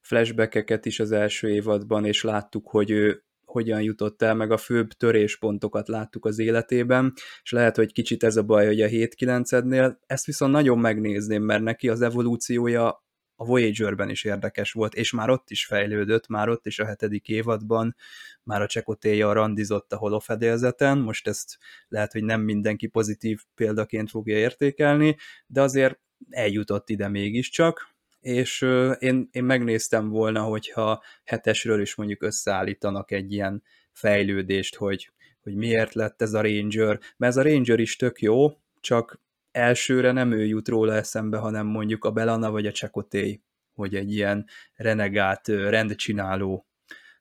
flashbackeket 0.00 0.86
is 0.86 1.00
az 1.00 1.12
első 1.12 1.48
évadban, 1.48 2.04
és 2.04 2.22
láttuk, 2.22 2.68
hogy 2.68 2.90
ő 2.90 3.24
hogyan 3.44 3.82
jutott 3.82 4.22
el, 4.22 4.34
meg 4.34 4.50
a 4.50 4.56
főbb 4.56 4.92
töréspontokat 4.92 5.88
láttuk 5.88 6.24
az 6.24 6.38
életében, 6.38 7.12
és 7.42 7.50
lehet, 7.50 7.76
hogy 7.76 7.92
kicsit 7.92 8.22
ez 8.22 8.36
a 8.36 8.42
baj, 8.42 8.66
hogy 8.66 8.80
a 8.80 8.88
7-9-ednél, 8.88 9.96
ezt 10.06 10.26
viszont 10.26 10.52
nagyon 10.52 10.78
megnézném, 10.78 11.42
mert 11.42 11.62
neki 11.62 11.88
az 11.88 12.00
evolúciója 12.00 13.08
a 13.40 13.44
Voyager-ben 13.44 14.08
is 14.08 14.24
érdekes 14.24 14.72
volt, 14.72 14.94
és 14.94 15.12
már 15.12 15.30
ott 15.30 15.50
is 15.50 15.66
fejlődött, 15.66 16.28
már 16.28 16.48
ott 16.48 16.66
is 16.66 16.78
a 16.78 16.84
hetedik 16.84 17.28
évadban, 17.28 17.96
már 18.42 18.62
a 18.62 18.66
csekotéja 18.66 19.32
randizott 19.32 19.92
a 19.92 19.96
holofedélzeten, 19.96 20.98
most 20.98 21.28
ezt 21.28 21.58
lehet, 21.88 22.12
hogy 22.12 22.24
nem 22.24 22.40
mindenki 22.40 22.86
pozitív 22.86 23.42
példaként 23.54 24.10
fogja 24.10 24.36
értékelni, 24.36 25.16
de 25.46 25.60
azért 25.60 25.98
eljutott 26.30 26.88
ide 26.88 27.08
mégiscsak, 27.08 27.94
és 28.20 28.60
én, 28.98 29.28
én 29.32 29.44
megnéztem 29.44 30.08
volna, 30.08 30.42
hogyha 30.42 31.02
hetesről 31.24 31.80
is 31.80 31.94
mondjuk 31.94 32.22
összeállítanak 32.22 33.10
egy 33.10 33.32
ilyen 33.32 33.62
fejlődést, 33.92 34.76
hogy, 34.76 35.10
hogy 35.42 35.54
miért 35.54 35.94
lett 35.94 36.22
ez 36.22 36.32
a 36.32 36.42
Ranger, 36.42 37.00
mert 37.16 37.32
ez 37.32 37.36
a 37.36 37.42
Ranger 37.42 37.78
is 37.78 37.96
tök 37.96 38.20
jó, 38.20 38.52
csak 38.80 39.20
elsőre 39.52 40.12
nem 40.12 40.32
ő 40.32 40.44
jut 40.44 40.68
róla 40.68 40.94
eszembe, 40.94 41.38
hanem 41.38 41.66
mondjuk 41.66 42.04
a 42.04 42.10
Belana 42.10 42.50
vagy 42.50 42.66
a 42.66 42.72
Csekotély, 42.72 43.42
hogy 43.74 43.94
egy 43.94 44.14
ilyen 44.14 44.46
renegát, 44.74 45.48
rendcsináló, 45.48 46.66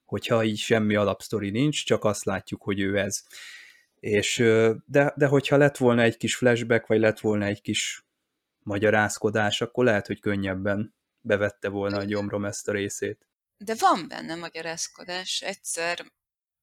hogyha 0.06 0.44
így 0.44 0.58
semmi 0.58 0.96
alapsztori 0.96 1.50
nincs, 1.50 1.86
csak 1.86 2.04
azt 2.04 2.26
látjuk, 2.26 2.62
hogy 2.64 2.80
ő 2.80 2.98
ez. 2.98 3.24
És, 4.00 4.38
de, 4.86 5.14
de 5.16 5.26
hogyha 5.28 5.58
lett 5.58 5.78
volna 5.78 6.02
egy 6.02 6.18
kis 6.18 6.36
flashback, 6.36 6.88
vagy 6.88 7.00
lett 7.00 7.20
volna 7.20 7.46
egy 7.46 7.62
kis 7.62 8.06
magyarázkodás, 8.60 9.62
akkor 9.62 9.84
lehet, 9.84 10.08
hogy 10.08 10.20
könnyebben 10.20 10.96
bevette 11.22 11.70
volna 11.70 11.98
a 11.98 12.04
gyomrom 12.04 12.46
ezt 12.46 12.68
a 12.68 12.72
részét. 12.72 13.28
De 13.58 13.76
van 13.80 14.06
benne 14.08 14.36
magyarázkodás. 14.36 15.42
Egyszer 15.42 16.06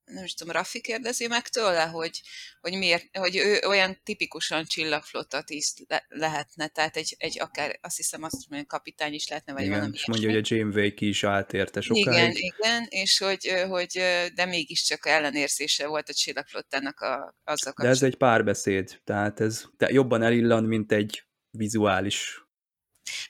nem 0.07 0.24
is 0.24 0.35
tudom, 0.35 0.53
Raffi 0.53 0.81
kérdezi 0.81 1.27
meg 1.27 1.49
tőle, 1.49 1.85
hogy, 1.85 2.23
hogy, 2.61 2.73
miért, 2.73 3.16
hogy 3.16 3.37
ő 3.37 3.61
olyan 3.66 4.01
tipikusan 4.05 4.65
csillagflotta 4.65 5.43
tiszt 5.43 5.85
le, 5.89 6.05
lehetne, 6.09 6.69
tehát 6.69 6.97
egy, 6.97 7.15
egy 7.19 7.41
akár, 7.41 7.78
azt 7.83 7.97
hiszem 7.97 8.23
azt 8.23 8.49
mondja, 8.49 8.69
kapitány 8.69 9.15
is 9.15 9.28
lehetne, 9.28 9.53
vagy 9.53 9.62
igen, 9.62 9.74
valami 9.74 9.95
és 9.95 10.07
mondja, 10.07 10.31
hogy 10.31 10.39
a 10.39 10.55
Janeway 10.55 10.95
ki 10.95 11.09
is 11.09 11.24
állt 11.24 11.53
érte 11.53 11.81
sokáig. 11.81 12.07
Igen, 12.07 12.33
igen, 12.35 12.87
és 12.89 13.19
hogy, 13.19 13.65
hogy 13.69 13.93
de 14.35 14.45
mégiscsak 14.45 15.07
ellenérzése 15.07 15.87
volt 15.87 16.09
a 16.09 16.15
csillagflottának 16.15 17.01
a, 17.01 17.35
azzal 17.45 17.73
De 17.83 17.89
ez 17.89 18.03
egy 18.03 18.16
párbeszéd, 18.16 19.01
tehát 19.05 19.41
ez 19.41 19.65
jobban 19.78 20.23
elillan, 20.23 20.65
mint 20.65 20.93
egy 20.93 21.24
vizuális 21.51 22.45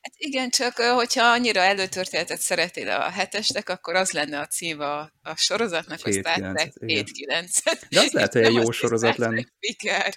Hát 0.01 0.13
igen, 0.17 0.51
csak 0.51 0.77
hogyha 0.77 1.25
annyira 1.25 1.61
előtörténetet 1.61 2.41
szeretnél 2.41 2.91
a 2.91 3.11
hetesnek, 3.11 3.69
akkor 3.69 3.95
az 3.95 4.11
lenne 4.11 4.41
a 4.41 4.47
cím 4.47 4.81
a, 4.81 5.01
a 5.23 5.37
sorozatnak, 5.37 6.01
hogy 6.01 6.13
Star 6.13 6.35
Trek 6.35 6.73
7-9. 6.81 7.87
De 7.89 8.01
az 8.01 8.13
lehet, 8.13 8.33
hogy 8.33 8.43
egy 8.43 8.55
jó 8.55 8.71
sorozat 8.71 9.17
lenne. 9.17 9.45
igen, 9.59 10.13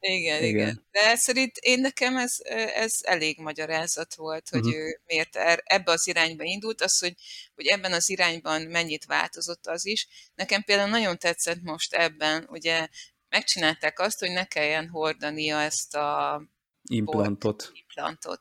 igen, 0.00 0.42
igen. 0.42 0.86
De 0.90 1.16
szerint 1.16 1.56
én 1.56 1.80
nekem 1.80 2.16
ez, 2.16 2.36
ez 2.74 2.94
elég 3.00 3.38
magyarázat 3.38 4.14
volt, 4.14 4.48
hogy 4.48 4.66
uh-huh. 4.66 4.80
ő 4.80 5.00
miért 5.06 5.36
er, 5.36 5.62
ebbe 5.64 5.92
az 5.92 6.06
irányba 6.06 6.44
indult, 6.44 6.80
az, 6.80 6.98
hogy, 6.98 7.14
hogy 7.54 7.66
ebben 7.66 7.92
az 7.92 8.10
irányban 8.10 8.62
mennyit 8.62 9.04
változott 9.04 9.66
az 9.66 9.86
is. 9.86 10.08
Nekem 10.34 10.62
például 10.62 10.88
nagyon 10.88 11.18
tetszett 11.18 11.62
most 11.62 11.94
ebben, 11.94 12.46
ugye 12.50 12.88
megcsinálták 13.28 14.00
azt, 14.00 14.18
hogy 14.18 14.30
ne 14.30 14.44
kelljen 14.44 14.88
hordania 14.88 15.60
ezt 15.60 15.94
a 15.94 16.42
implantot. 16.88 17.70
implantot. 17.74 18.38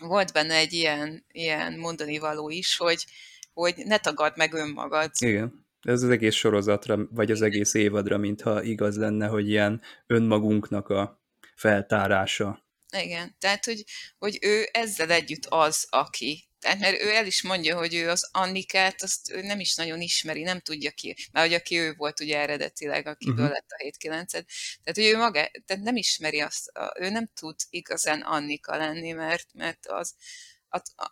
Volt 0.00 0.32
benne 0.32 0.54
egy 0.54 0.72
ilyen, 0.72 1.24
ilyen 1.32 1.78
mondani 1.78 2.18
való 2.18 2.50
is, 2.50 2.76
hogy, 2.76 3.04
hogy 3.52 3.74
ne 3.76 3.98
tagad 3.98 4.36
meg 4.36 4.52
önmagad. 4.52 5.10
Igen. 5.18 5.66
Ez 5.82 6.02
az 6.02 6.10
egész 6.10 6.34
sorozatra, 6.34 7.06
vagy 7.10 7.30
az 7.30 7.42
egész 7.42 7.74
évadra, 7.74 8.18
mintha 8.18 8.62
igaz 8.62 8.96
lenne, 8.96 9.26
hogy 9.26 9.48
ilyen 9.48 9.82
önmagunknak 10.06 10.88
a 10.88 11.22
feltárása. 11.54 12.66
Igen, 12.96 13.36
tehát, 13.38 13.64
hogy, 13.64 13.84
hogy 14.18 14.38
ő 14.40 14.68
ezzel 14.72 15.10
együtt 15.10 15.46
az, 15.48 15.86
aki. 15.90 16.47
Tehát, 16.58 16.78
mert 16.78 17.02
ő 17.02 17.14
el 17.14 17.26
is 17.26 17.42
mondja, 17.42 17.76
hogy 17.76 17.94
ő 17.94 18.08
az 18.10 18.28
Annikát, 18.32 19.02
azt 19.02 19.30
ő 19.30 19.42
nem 19.42 19.60
is 19.60 19.74
nagyon 19.74 20.00
ismeri, 20.00 20.42
nem 20.42 20.60
tudja 20.60 20.90
ki, 20.90 21.16
mert 21.32 21.46
hogy 21.46 21.54
aki 21.54 21.78
ő 21.78 21.94
volt 21.94 22.20
ugye 22.20 22.38
eredetileg, 22.38 23.06
akiből 23.06 23.34
uh-huh. 23.34 23.50
lett 23.50 23.70
a 23.70 23.82
7 23.82 23.96
9 23.96 24.30
Tehát, 24.30 24.46
hogy 24.92 25.04
ő 25.04 25.16
maga, 25.16 25.50
tehát 25.66 25.82
nem 25.82 25.96
ismeri 25.96 26.40
azt, 26.40 26.72
ő 26.98 27.10
nem 27.10 27.30
tud 27.34 27.56
igazán 27.70 28.20
Annika 28.20 28.76
lenni, 28.76 29.12
mert, 29.12 29.46
mert 29.52 29.86
az, 29.86 30.14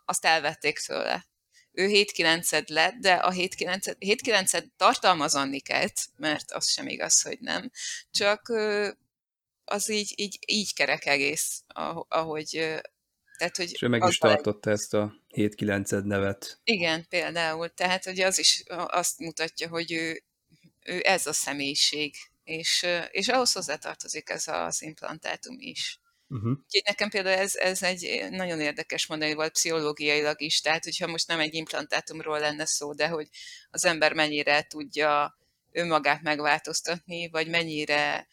azt 0.05 0.25
elvették 0.25 0.79
tőle. 0.79 1.27
Ő 1.73 1.87
7 1.87 2.13
9 2.13 2.69
lett, 2.69 2.95
de 2.95 3.13
a 3.13 3.31
7 3.31 3.55
9 3.55 3.87
7 3.99 4.21
9 4.21 4.53
tartalmaz 4.77 5.35
Annikát, 5.35 6.01
mert 6.17 6.53
az 6.53 6.69
sem 6.69 6.89
igaz, 6.89 7.23
hogy 7.23 7.39
nem. 7.41 7.71
Csak 8.11 8.53
az 9.65 9.89
így, 9.89 10.13
így, 10.17 10.39
így 10.47 10.75
kerek 10.75 11.07
egész, 11.07 11.63
ahogy 12.09 12.81
tehát, 13.37 13.57
hogy 13.57 13.73
És 13.73 13.83
ő 13.83 13.89
meg 13.89 14.05
is 14.09 14.19
tartotta 14.19 14.71
egy... 14.71 14.77
ezt 14.77 14.95
a 14.95 15.15
7-9 15.35 16.05
nevet. 16.05 16.61
Igen, 16.65 17.07
például. 17.09 17.69
Tehát, 17.69 18.05
hogy 18.05 18.21
az 18.21 18.39
is 18.39 18.63
azt 18.87 19.19
mutatja, 19.19 19.69
hogy 19.69 19.93
ő, 19.93 20.23
ő 20.85 21.01
ez 21.05 21.27
a 21.27 21.33
személyiség, 21.33 22.15
és, 22.45 22.87
és 23.11 23.29
ahhoz 23.29 23.53
hozzátartozik 23.53 24.31
ez 24.31 24.49
az 24.49 24.83
implantátum 24.83 25.57
is. 25.59 26.01
Uh-huh. 26.29 26.51
Úgyhogy 26.51 26.83
nekem 26.85 27.09
például 27.09 27.39
ez, 27.39 27.55
ez 27.55 27.83
egy 27.83 28.27
nagyon 28.31 28.61
érdekes 28.61 29.07
mondani 29.07 29.35
volt 29.35 29.53
pszichológiailag 29.53 30.41
is, 30.41 30.61
tehát 30.61 30.85
hogyha 30.85 31.07
most 31.07 31.29
nem 31.29 31.41
egy 31.41 31.55
implantátumról 31.55 32.39
lenne 32.39 32.65
szó, 32.65 32.95
de 32.95 33.09
hogy 33.09 33.29
az 33.71 33.85
ember 33.85 34.13
mennyire 34.13 34.63
tudja 34.63 35.39
önmagát 35.73 36.23
megváltoztatni, 36.23 37.29
vagy 37.29 37.49
mennyire 37.49 38.29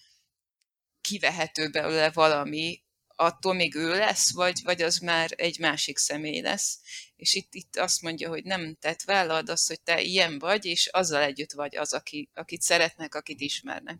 kivehető 1.01 1.69
belőle 1.69 2.11
valami, 2.11 2.82
attól 3.15 3.53
még 3.53 3.76
ő 3.76 3.90
lesz, 3.90 4.34
vagy, 4.34 4.61
vagy 4.64 4.81
az 4.81 4.98
már 4.98 5.30
egy 5.35 5.60
másik 5.60 5.98
személy 5.98 6.41
lesz. 6.41 6.80
És 7.15 7.34
itt, 7.34 7.53
itt 7.53 7.76
azt 7.76 8.02
mondja, 8.02 8.30
hogy 8.30 8.44
nem, 8.44 8.76
tett 8.80 9.02
vállald 9.02 9.49
azt, 9.49 9.68
hogy 9.68 9.81
te 9.81 10.02
ilyen 10.02 10.40
vagy, 10.40 10.65
és 10.65 10.88
azzal 10.88 11.22
együtt 11.22 11.52
vagy 11.52 11.76
az, 11.76 11.94
aki, 11.94 12.30
akit 12.34 12.61
szeretnek, 12.61 13.15
akit 13.15 13.40
ismernek. 13.40 13.98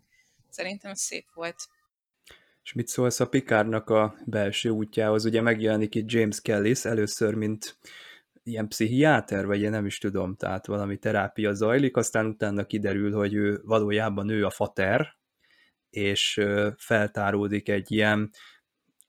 Szerintem 0.50 0.94
szép 0.94 1.26
volt. 1.34 1.56
És 2.62 2.72
mit 2.72 2.88
szólsz 2.88 3.20
a 3.20 3.28
Pikárnak 3.28 3.90
a 3.90 4.16
belső 4.26 4.68
útjához? 4.68 5.24
Ugye 5.24 5.40
megjelenik 5.40 5.94
itt 5.94 6.10
James 6.10 6.40
Kellis 6.40 6.84
először, 6.84 7.34
mint 7.34 7.78
ilyen 8.42 8.68
pszichiáter, 8.68 9.46
vagy 9.46 9.60
én 9.60 9.70
nem 9.70 9.86
is 9.86 9.98
tudom, 9.98 10.36
tehát 10.36 10.66
valami 10.66 10.98
terápia 10.98 11.54
zajlik, 11.54 11.96
aztán 11.96 12.26
utána 12.26 12.66
kiderül, 12.66 13.12
hogy 13.12 13.34
ő 13.34 13.60
valójában 13.64 14.28
ő 14.28 14.44
a 14.44 14.50
fater, 14.50 15.16
és 15.90 16.40
feltáródik 16.76 17.68
egy 17.68 17.92
ilyen 17.92 18.30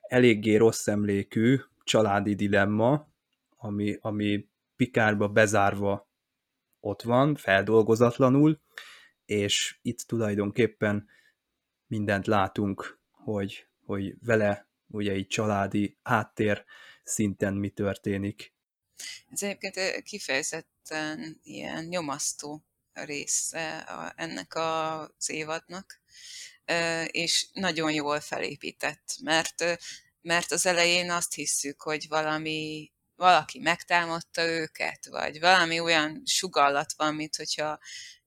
eléggé 0.08 0.56
rossz 0.56 0.88
emlékű 0.88 1.60
családi 1.84 2.36
dilemma, 2.36 3.08
ami, 3.58 3.98
ami 4.02 4.48
Pikárba 4.76 5.28
bezárva 5.28 6.10
ott 6.80 7.02
van, 7.02 7.36
feldolgozatlanul, 7.36 8.62
és 9.26 9.80
itt 9.82 10.00
tulajdonképpen 10.00 11.08
mindent 11.88 12.28
látunk, 12.28 13.00
hogy, 13.12 13.68
hogy 13.86 14.16
vele 14.20 14.70
ugye 14.88 15.12
egy 15.12 15.28
családi 15.28 15.98
háttér 16.04 16.66
szinten 17.04 17.54
mi 17.54 17.70
történik. 17.70 18.54
Ez 19.30 19.44
egyébként 19.44 20.04
kifejezetten 20.04 21.40
ilyen 21.44 21.86
nyomasztó 21.86 22.66
része 22.94 23.84
ennek 24.16 24.56
az 24.56 25.30
évadnak, 25.30 26.02
és 27.06 27.48
nagyon 27.54 27.92
jól 27.92 28.20
felépített, 28.20 29.16
mert, 29.22 29.78
mert 30.22 30.52
az 30.52 30.66
elején 30.66 31.12
azt 31.12 31.34
hisszük, 31.34 31.82
hogy 31.82 32.08
valami, 32.08 32.92
valaki 33.16 33.60
megtámadta 33.60 34.44
őket, 34.44 35.06
vagy 35.06 35.40
valami 35.40 35.80
olyan 35.80 36.22
sugallat 36.26 36.94
van, 36.98 37.16
mint 37.16 37.36
hogyha 37.36 37.80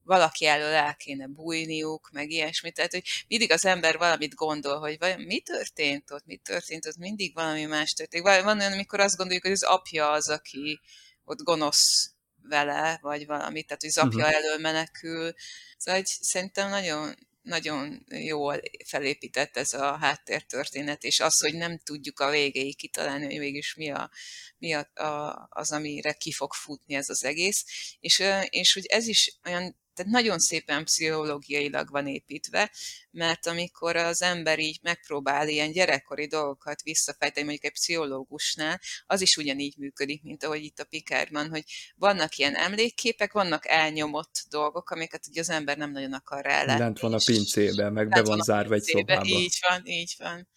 valaki 0.08 0.46
elől 0.46 0.72
el 0.72 0.96
kéne 0.96 1.26
bújniuk, 1.26 2.10
meg 2.12 2.30
ilyesmi. 2.30 2.70
Tehát, 2.72 2.92
hogy 2.92 3.04
mindig 3.28 3.52
az 3.52 3.64
ember 3.64 3.98
valamit 3.98 4.34
gondol, 4.34 4.78
hogy 4.78 4.98
vajon 4.98 5.20
mi 5.20 5.40
történt 5.40 6.10
ott, 6.10 6.26
mi 6.26 6.36
történt 6.36 6.86
ott, 6.86 6.96
mindig 6.96 7.34
valami 7.34 7.64
más 7.64 7.92
történik. 7.92 8.26
Van 8.26 8.58
olyan, 8.58 8.72
amikor 8.72 9.00
azt 9.00 9.16
gondoljuk, 9.16 9.42
hogy 9.42 9.52
az 9.52 9.62
apja 9.62 10.10
az, 10.10 10.28
aki 10.28 10.80
ott 11.24 11.42
gonosz 11.42 12.10
vele, 12.42 12.98
vagy 13.02 13.26
valami, 13.26 13.62
tehát 13.62 13.80
hogy 13.80 13.90
az 13.90 13.98
apja 13.98 14.18
uh-huh. 14.18 14.34
elől 14.34 14.58
menekül. 14.58 15.32
Szóval 15.76 16.00
hogy 16.00 16.06
szerintem 16.06 16.68
nagyon, 16.68 17.14
nagyon 17.48 18.04
jól 18.08 18.60
felépített 18.84 19.56
ez 19.56 19.72
a 19.72 19.96
háttértörténet, 19.96 21.02
és 21.02 21.20
az, 21.20 21.38
hogy 21.40 21.54
nem 21.54 21.78
tudjuk 21.78 22.20
a 22.20 22.30
végéig 22.30 22.76
kitalálni, 22.76 23.24
hogy 23.24 23.38
mégis 23.38 23.74
mi, 23.74 23.90
a, 23.90 24.10
mi 24.58 24.72
a, 24.72 24.90
a, 24.94 25.46
az, 25.50 25.72
amire 25.72 26.12
ki 26.12 26.32
fog 26.32 26.52
futni 26.52 26.94
ez 26.94 27.08
az 27.08 27.24
egész. 27.24 27.64
És, 28.00 28.22
és 28.48 28.72
hogy 28.72 28.86
ez 28.86 29.06
is 29.06 29.38
olyan 29.44 29.76
tehát 29.98 30.12
nagyon 30.12 30.38
szépen 30.38 30.84
pszichológiailag 30.84 31.90
van 31.90 32.06
építve, 32.06 32.70
mert 33.10 33.46
amikor 33.46 33.96
az 33.96 34.22
ember 34.22 34.58
így 34.58 34.78
megpróbál 34.82 35.48
ilyen 35.48 35.72
gyerekkori 35.72 36.26
dolgokat 36.26 36.82
visszafejteni, 36.82 37.46
mondjuk 37.46 37.64
egy 37.64 37.78
pszichológusnál, 37.78 38.80
az 39.06 39.20
is 39.20 39.36
ugyanígy 39.36 39.76
működik, 39.76 40.22
mint 40.22 40.44
ahogy 40.44 40.62
itt 40.62 40.78
a 40.78 40.84
Pikárban, 40.84 41.48
hogy 41.48 41.64
vannak 41.96 42.36
ilyen 42.36 42.54
emlékképek, 42.54 43.32
vannak 43.32 43.68
elnyomott 43.68 44.44
dolgok, 44.48 44.90
amiket 44.90 45.26
ugye 45.28 45.40
az 45.40 45.50
ember 45.50 45.76
nem 45.76 45.90
nagyon 45.90 46.12
akar 46.12 46.44
rá 46.44 46.64
látni. 46.64 46.82
Lent 46.82 47.00
van 47.00 47.12
a 47.12 47.18
pincébe, 47.24 47.90
meg 47.90 48.08
be 48.08 48.22
van 48.22 48.40
zárva 48.40 48.74
egy 48.74 48.82
szobába. 48.82 49.24
Így 49.24 49.58
van, 49.68 49.86
így 49.86 50.14
van. 50.18 50.48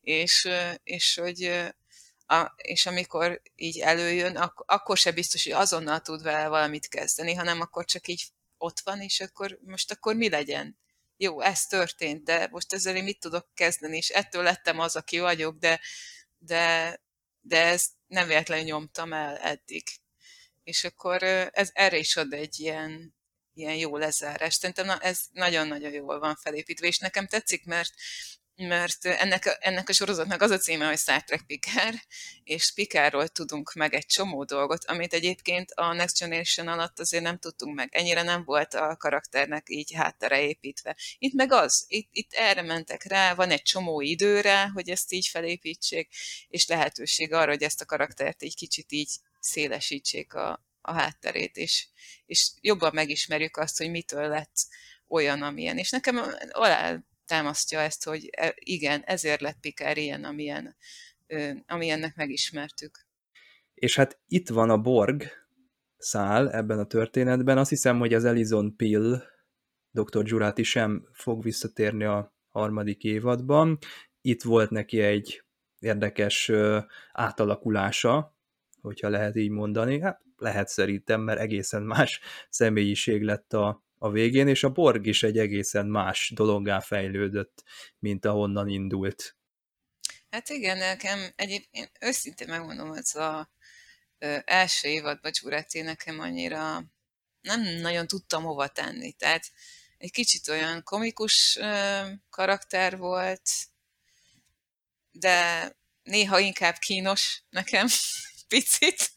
És, 0.00 0.48
és 0.82 1.14
hogy 1.14 1.50
a, 2.30 2.54
és 2.56 2.86
amikor 2.86 3.42
így 3.54 3.78
előjön, 3.78 4.36
ak- 4.36 4.64
akkor 4.66 4.96
se 4.96 5.12
biztos, 5.12 5.44
hogy 5.44 5.52
azonnal 5.52 6.00
tud 6.00 6.22
vele 6.22 6.48
valamit 6.48 6.88
kezdeni, 6.88 7.34
hanem 7.34 7.60
akkor 7.60 7.84
csak 7.84 8.08
így 8.08 8.22
ott 8.58 8.80
van, 8.80 9.00
és 9.00 9.20
akkor 9.20 9.58
most 9.64 9.90
akkor 9.90 10.16
mi 10.16 10.28
legyen? 10.28 10.78
Jó, 11.16 11.40
ez 11.40 11.66
történt, 11.66 12.24
de 12.24 12.48
most 12.50 12.72
ezzel 12.72 12.96
én 12.96 13.04
mit 13.04 13.20
tudok 13.20 13.48
kezdeni, 13.54 13.96
és 13.96 14.08
ettől 14.08 14.42
lettem 14.42 14.78
az, 14.78 14.96
aki 14.96 15.18
vagyok, 15.18 15.58
de, 15.58 15.80
de, 16.38 16.96
de 17.40 17.64
ezt 17.64 17.90
nem 18.06 18.26
véletlenül 18.26 18.64
nyomtam 18.64 19.12
el 19.12 19.36
eddig. 19.36 19.82
És 20.62 20.84
akkor 20.84 21.22
ez 21.52 21.70
erre 21.72 21.96
is 21.96 22.16
ad 22.16 22.32
egy 22.32 22.60
ilyen, 22.60 23.14
ilyen 23.54 23.74
jó 23.74 23.96
lezárás. 23.96 24.54
Szerintem 24.54 24.86
na, 24.86 24.98
ez 24.98 25.20
nagyon-nagyon 25.32 25.92
jól 25.92 26.18
van 26.18 26.36
felépítve, 26.36 26.86
és 26.86 26.98
nekem 26.98 27.26
tetszik, 27.26 27.64
mert 27.64 27.92
mert 28.66 29.04
ennek, 29.04 29.56
ennek 29.60 29.88
a 29.88 29.92
sorozatnak 29.92 30.42
az 30.42 30.50
a 30.50 30.58
címe, 30.58 30.86
hogy 30.86 30.98
Star 30.98 31.22
Trek 31.22 31.42
Picard, 31.46 31.98
és 32.44 32.72
Picardról 32.74 33.28
tudunk 33.28 33.72
meg 33.72 33.94
egy 33.94 34.06
csomó 34.06 34.44
dolgot, 34.44 34.84
amit 34.84 35.12
egyébként 35.12 35.70
a 35.70 35.92
Next 35.92 36.18
Generation 36.18 36.68
alatt 36.68 36.98
azért 36.98 37.22
nem 37.22 37.38
tudtunk 37.38 37.74
meg. 37.74 37.88
Ennyire 37.92 38.22
nem 38.22 38.44
volt 38.44 38.74
a 38.74 38.96
karakternek 38.96 39.66
így 39.68 39.92
háttere 39.92 40.42
építve. 40.42 40.96
Itt 41.18 41.34
meg 41.34 41.52
az, 41.52 41.84
itt, 41.88 42.08
itt 42.12 42.32
erre 42.32 42.62
mentek 42.62 43.02
rá, 43.02 43.34
van 43.34 43.50
egy 43.50 43.62
csomó 43.62 44.00
időre, 44.00 44.70
hogy 44.74 44.88
ezt 44.90 45.12
így 45.12 45.26
felépítsék, 45.26 46.08
és 46.48 46.66
lehetőség 46.66 47.32
arra, 47.32 47.50
hogy 47.50 47.62
ezt 47.62 47.80
a 47.80 47.86
karaktert 47.86 48.42
egy 48.42 48.54
kicsit 48.54 48.92
így 48.92 49.10
szélesítsék 49.40 50.34
a, 50.34 50.64
a 50.80 50.92
hátterét, 50.92 51.56
és, 51.56 51.86
és 52.26 52.50
jobban 52.60 52.90
megismerjük 52.94 53.56
azt, 53.56 53.78
hogy 53.78 53.90
mitől 53.90 54.28
lett 54.28 54.56
olyan, 55.08 55.42
amilyen. 55.42 55.78
És 55.78 55.90
nekem 55.90 56.34
alá 56.50 56.98
támasztja 57.28 57.80
ezt, 57.80 58.04
hogy 58.04 58.28
e, 58.30 58.54
igen, 58.56 59.02
ezért 59.02 59.40
lett 59.40 59.60
Picard 59.60 59.96
ilyen, 59.96 60.24
amilyen, 60.24 60.76
amilyennek 61.66 62.16
megismertük. 62.16 63.06
És 63.74 63.96
hát 63.96 64.18
itt 64.26 64.48
van 64.48 64.70
a 64.70 64.78
Borg 64.78 65.30
szál 65.96 66.52
ebben 66.52 66.78
a 66.78 66.86
történetben. 66.86 67.58
Azt 67.58 67.70
hiszem, 67.70 67.98
hogy 67.98 68.14
az 68.14 68.24
Elizon 68.24 68.76
Pill 68.76 69.22
Dr. 69.90 70.22
Jurati 70.26 70.62
sem 70.62 71.08
fog 71.12 71.42
visszatérni 71.42 72.04
a 72.04 72.34
harmadik 72.48 73.04
évadban. 73.04 73.78
Itt 74.20 74.42
volt 74.42 74.70
neki 74.70 75.00
egy 75.00 75.42
érdekes 75.78 76.52
átalakulása, 77.12 78.36
hogyha 78.80 79.08
lehet 79.08 79.36
így 79.36 79.50
mondani. 79.50 80.00
Hát 80.00 80.20
lehet 80.36 80.68
szerintem, 80.68 81.20
mert 81.20 81.40
egészen 81.40 81.82
más 81.82 82.20
személyiség 82.48 83.22
lett 83.22 83.52
a, 83.52 83.84
a 83.98 84.10
végén, 84.10 84.48
és 84.48 84.64
a 84.64 84.68
Borg 84.68 85.06
is 85.06 85.22
egy 85.22 85.38
egészen 85.38 85.86
más 85.86 86.32
dologgá 86.34 86.80
fejlődött, 86.80 87.64
mint 87.98 88.24
ahonnan 88.24 88.68
indult. 88.68 89.36
Hát 90.30 90.48
igen, 90.48 90.78
nekem 90.78 91.32
egyébként 91.36 91.90
őszintén 92.00 92.48
megmondom, 92.48 92.88
hogy 92.88 93.22
a 93.22 93.50
ö, 94.18 94.36
első 94.44 94.88
évadban 94.88 95.32
Csuretti 95.32 95.80
nekem 95.80 96.20
annyira 96.20 96.84
nem 97.40 97.62
nagyon 97.62 98.06
tudtam 98.06 98.42
hova 98.42 98.68
tenni. 98.68 99.12
Tehát 99.12 99.50
egy 99.98 100.10
kicsit 100.10 100.48
olyan 100.48 100.82
komikus 100.82 101.58
karakter 102.30 102.96
volt, 102.96 103.50
de 105.10 105.72
néha 106.02 106.38
inkább 106.38 106.76
kínos 106.76 107.42
nekem, 107.50 107.86
picit, 108.48 109.10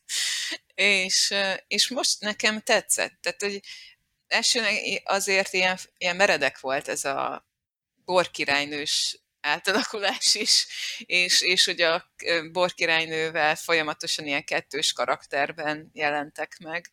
és, 0.74 1.34
és 1.68 1.90
most 1.90 2.20
nekem 2.20 2.62
tetszett. 2.62 3.18
Tehát, 3.22 3.42
hogy 3.42 3.62
elsőnek 4.32 5.02
azért 5.04 5.54
ilyen, 5.54 5.78
ilyen 5.98 6.16
meredek 6.16 6.60
volt 6.60 6.88
ez 6.88 7.06
a 7.06 7.48
borkirálynős 8.06 9.20
átalakulás 9.42 10.36
is, 10.36 10.68
és, 10.98 11.42
és 11.42 11.66
hogy 11.66 11.82
a 11.82 12.12
borkirálynővel 12.52 13.56
folyamatosan 13.56 14.26
ilyen 14.26 14.44
kettős 14.44 14.94
karakterben 14.94 15.90
jelentek 15.94 16.58
meg. 16.60 16.92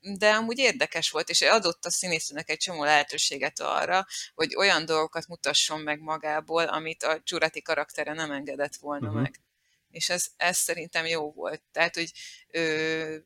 De 0.00 0.30
amúgy 0.30 0.58
érdekes 0.58 1.10
volt, 1.10 1.28
és 1.28 1.42
adott 1.42 1.84
a 1.84 1.90
színésznek 1.90 2.50
egy 2.50 2.58
csomó 2.58 2.84
lehetőséget 2.84 3.60
arra, 3.60 4.06
hogy 4.34 4.56
olyan 4.56 4.84
dolgokat 4.84 5.26
mutasson 5.26 5.80
meg 5.80 6.00
magából, 6.00 6.64
amit 6.64 7.02
a 7.02 7.20
Jurati 7.24 7.62
karaktere 7.62 8.12
nem 8.12 8.30
engedett 8.30 8.76
volna 8.76 9.06
uh-huh. 9.06 9.22
meg. 9.22 9.40
És 9.90 10.08
ez, 10.08 10.26
ez 10.36 10.56
szerintem 10.56 11.06
jó 11.06 11.32
volt. 11.32 11.62
Tehát, 11.72 11.94
hogy 11.94 12.12
ö, 12.50 13.16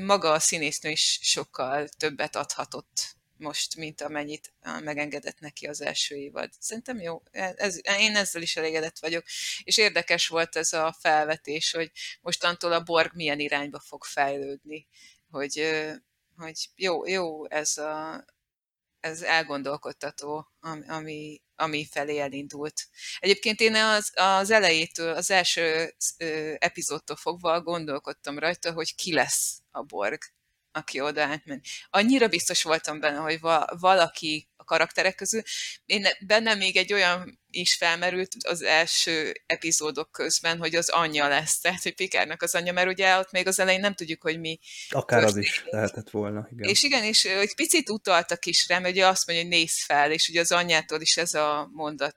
maga 0.00 0.32
a 0.32 0.38
színésznő 0.38 0.90
is 0.90 1.18
sokkal 1.22 1.88
többet 1.88 2.36
adhatott 2.36 3.16
most, 3.42 3.76
mint 3.76 4.00
amennyit 4.00 4.52
megengedett 4.80 5.38
neki 5.38 5.66
az 5.66 5.80
első 5.80 6.14
évad. 6.14 6.50
Szerintem 6.58 7.00
jó, 7.00 7.22
e, 7.30 7.54
ez, 7.56 7.80
én 7.98 8.16
ezzel 8.16 8.42
is 8.42 8.56
elégedett 8.56 8.98
vagyok. 8.98 9.24
És 9.62 9.76
érdekes 9.76 10.28
volt 10.28 10.56
ez 10.56 10.72
a 10.72 10.96
felvetés, 11.00 11.70
hogy 11.70 11.90
mostantól 12.20 12.72
a 12.72 12.82
Borg 12.82 13.14
milyen 13.14 13.38
irányba 13.40 13.80
fog 13.80 14.04
fejlődni. 14.04 14.86
Hogy, 15.30 15.70
hogy 16.36 16.68
jó, 16.76 17.06
jó 17.06 17.50
ez, 17.50 17.76
a, 17.76 18.24
ez 19.02 19.22
elgondolkodtató, 19.22 20.48
ami, 20.86 21.42
ami 21.56 21.86
felé 21.90 22.18
elindult. 22.18 22.88
Egyébként 23.18 23.60
én 23.60 23.74
az, 23.74 24.12
az 24.14 24.50
elejétől, 24.50 25.14
az 25.14 25.30
első 25.30 25.94
epizódtól 26.58 27.16
fogva 27.16 27.60
gondolkodtam 27.62 28.38
rajta, 28.38 28.72
hogy 28.72 28.94
ki 28.94 29.12
lesz 29.12 29.60
a 29.70 29.82
Borg, 29.82 30.22
aki 30.72 31.00
oda 31.00 31.22
átment. 31.22 31.64
Annyira 31.90 32.28
biztos 32.28 32.62
voltam 32.62 33.00
benne, 33.00 33.18
hogy 33.18 33.40
valaki 33.78 34.50
a 34.56 34.64
karakterek 34.64 35.14
közül. 35.14 35.42
Én 35.86 36.06
bennem 36.26 36.58
még 36.58 36.76
egy 36.76 36.92
olyan 36.92 37.40
is 37.50 37.76
felmerült 37.76 38.34
az 38.48 38.62
első 38.62 39.32
epizódok 39.46 40.12
közben, 40.12 40.58
hogy 40.58 40.74
az 40.74 40.88
anyja 40.88 41.28
lesz, 41.28 41.60
tehát 41.60 41.82
hogy 41.82 41.94
Pikárnak 41.94 42.42
az 42.42 42.54
anyja, 42.54 42.72
mert 42.72 42.88
ugye 42.88 43.18
ott 43.18 43.30
még 43.30 43.46
az 43.46 43.58
elején 43.58 43.80
nem 43.80 43.94
tudjuk, 43.94 44.22
hogy 44.22 44.40
mi 44.40 44.58
Akár 44.90 45.22
történik. 45.22 45.48
az 45.48 45.54
is 45.54 45.64
lehetett 45.70 46.10
volna. 46.10 46.48
Igen. 46.52 46.68
És 46.68 46.82
igen, 46.82 47.04
és 47.04 47.24
egy 47.24 47.54
picit 47.54 47.90
utaltak 47.90 48.46
is 48.46 48.68
rá, 48.68 48.78
mert 48.78 48.94
ugye 48.94 49.06
azt 49.06 49.26
mondja, 49.26 49.44
hogy 49.44 49.54
nézz 49.54 49.84
fel, 49.84 50.12
és 50.12 50.28
ugye 50.28 50.40
az 50.40 50.52
anyjától 50.52 51.00
is 51.00 51.16
ez 51.16 51.34
a 51.34 51.68
mondat 51.72 52.16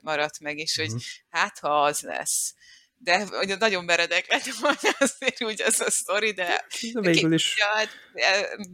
maradt 0.00 0.40
meg, 0.40 0.58
és 0.58 0.76
hogy 0.76 0.90
mhm. 0.90 0.98
hát 1.28 1.58
ha 1.58 1.82
az 1.82 2.00
lesz 2.00 2.54
de 3.04 3.26
hogy 3.30 3.54
nagyon 3.58 3.84
meredek 3.84 4.30
lett 4.30 4.54
volna 4.60 4.96
azért 4.98 5.42
úgy 5.42 5.60
ez 5.60 5.80
a 5.80 5.90
sztori, 5.90 6.32
de, 6.32 6.66
de 6.92 7.00
végül 7.00 7.32
is 7.32 7.56
ja, 7.58 7.66
hát, 7.66 7.88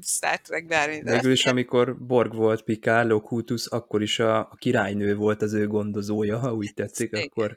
Star 0.02 0.40
Trek 0.40 0.66
bármi. 0.66 1.02
Végül 1.02 1.32
is, 1.32 1.46
amikor 1.46 1.98
Borg 1.98 2.34
volt 2.34 2.62
Picard, 2.62 3.08
Locutus, 3.08 3.66
akkor 3.66 4.02
is 4.02 4.18
a, 4.18 4.38
a 4.38 4.56
királynő 4.58 5.14
volt 5.14 5.42
az 5.42 5.52
ő 5.52 5.66
gondozója, 5.66 6.38
ha 6.38 6.52
úgy 6.52 6.74
tetszik, 6.74 7.08
Igen. 7.12 7.26
akkor 7.26 7.56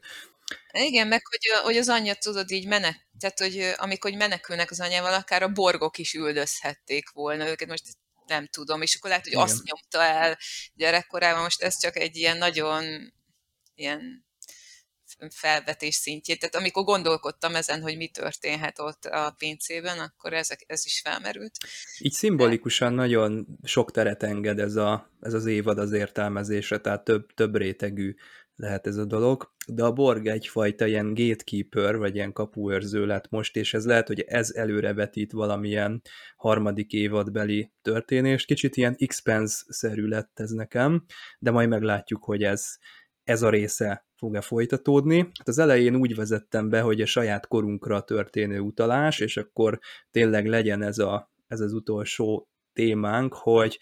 igen, 0.72 1.08
meg 1.08 1.22
hogy, 1.28 1.64
hogy 1.64 1.78
az 1.78 1.90
anyja 1.90 2.14
tudod 2.14 2.52
így 2.52 2.68
menek, 2.68 3.08
tehát 3.20 3.40
hogy 3.40 3.74
amikor 3.76 4.12
menekülnek 4.12 4.72
az 4.72 4.80
anyával, 4.80 5.14
akár 5.14 5.44
a 5.44 5.48
borgok 5.48 5.98
is 5.98 6.14
üldözhették 6.14 7.10
volna 7.10 7.50
őket, 7.50 7.68
most 7.68 7.84
nem 8.28 8.48
tudom, 8.48 8.82
és 8.82 8.96
akkor 8.96 9.10
lehet, 9.10 9.24
hogy 9.24 9.34
Igen. 9.34 9.44
azt 9.44 9.64
nyomta 9.64 10.08
el 10.14 10.38
gyerekkorában, 10.74 11.44
most 11.44 11.62
ez 11.62 11.80
csak 11.80 11.98
egy 11.98 12.16
ilyen 12.16 12.38
nagyon 12.38 13.14
ilyen 13.76 14.23
felvetés 15.30 15.96
szintjét. 15.96 16.40
Tehát 16.40 16.56
amikor 16.56 16.84
gondolkodtam 16.84 17.56
ezen, 17.56 17.82
hogy 17.82 17.98
mi 17.98 18.08
történhet 18.08 18.80
ott 18.80 19.06
a 19.06 19.36
pincében, 19.38 20.00
akkor 20.00 20.34
ezek, 20.34 20.64
ez 20.68 20.86
is 20.86 21.02
felmerült. 21.04 21.58
Így 22.00 22.12
szimbolikusan 22.12 22.94
nagyon 22.94 23.48
sok 23.64 23.92
teret 23.92 24.24
enged 24.24 24.60
ez, 24.60 24.76
a, 24.76 25.10
ez 25.22 25.34
az 25.34 25.46
évad 25.46 25.78
az 25.78 25.92
értelmezésre, 25.92 26.78
tehát 26.78 27.04
több, 27.04 27.34
több 27.34 27.56
rétegű 27.56 28.16
lehet 28.56 28.88
ez 28.88 28.98
a 28.98 29.06
dolog, 29.06 29.54
de 29.68 29.84
a 29.84 29.92
Borg 29.92 30.28
egyfajta 30.28 30.86
ilyen 30.86 31.14
gatekeeper, 31.14 31.98
vagy 31.98 32.16
ilyen 32.16 32.34
kapuőrző 32.34 33.06
lett 33.06 33.30
most, 33.30 33.56
és 33.56 33.74
ez 33.74 33.86
lehet, 33.86 34.08
hogy 34.08 34.20
ez 34.20 34.52
előrevetít 34.52 35.32
valamilyen 35.32 36.02
harmadik 36.38 36.92
évadbeli 36.92 37.72
történést. 37.82 38.46
Kicsit 38.46 38.76
ilyen 38.76 38.96
Expense-szerű 38.98 40.06
lett 40.06 40.40
ez 40.40 40.50
nekem, 40.50 41.06
de 41.40 41.52
majd 41.52 41.70
meglátjuk, 41.70 42.24
hogy 42.24 42.44
ez, 42.44 42.76
ez 43.24 43.42
a 43.42 43.50
része 43.50 44.06
fog-e 44.24 44.42
folytatódni. 44.42 45.18
Hát 45.18 45.48
az 45.48 45.58
elején 45.58 45.96
úgy 45.96 46.16
vezettem 46.16 46.70
be, 46.70 46.82
hogy 46.82 47.02
a 47.02 47.06
saját 47.06 47.48
korunkra 47.48 48.02
történő 48.02 48.60
utalás, 48.60 49.20
és 49.20 49.38
akkor 49.38 49.80
tényleg 50.12 50.48
legyen 50.48 50.82
ez, 50.82 50.98
a, 50.98 51.32
ez 51.48 51.60
az 51.60 51.74
utolsó 51.74 52.48
témánk, 52.74 53.34
hogy 53.34 53.80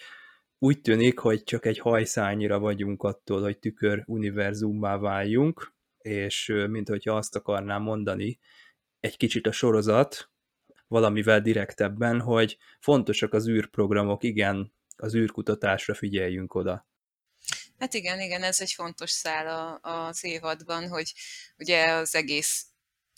úgy 0.59 0.81
tűnik, 0.81 1.19
hogy 1.19 1.43
csak 1.43 1.65
egy 1.65 1.79
hajszányira 1.79 2.59
vagyunk 2.59 3.03
attól, 3.03 3.41
hogy 3.41 3.59
tükör 3.59 4.03
univerzummá 4.05 4.97
váljunk, 4.97 5.73
és 5.97 6.53
mint 6.69 6.87
hogyha 6.87 7.15
azt 7.15 7.35
akarnám 7.35 7.81
mondani, 7.81 8.39
egy 8.99 9.17
kicsit 9.17 9.47
a 9.47 9.51
sorozat, 9.51 10.31
valamivel 10.87 11.41
direktebben, 11.41 12.19
hogy 12.19 12.57
fontosak 12.79 13.33
az 13.33 13.47
űrprogramok, 13.47 14.23
igen, 14.23 14.73
az 14.97 15.15
űrkutatásra 15.15 15.93
figyeljünk 15.93 16.53
oda. 16.53 16.89
Hát 17.81 17.93
igen, 17.93 18.19
igen, 18.19 18.43
ez 18.43 18.61
egy 18.61 18.71
fontos 18.71 19.09
szál 19.11 19.77
az 19.81 20.23
évadban, 20.23 20.87
hogy 20.87 21.13
ugye 21.57 21.91
az 21.91 22.15
egész 22.15 22.65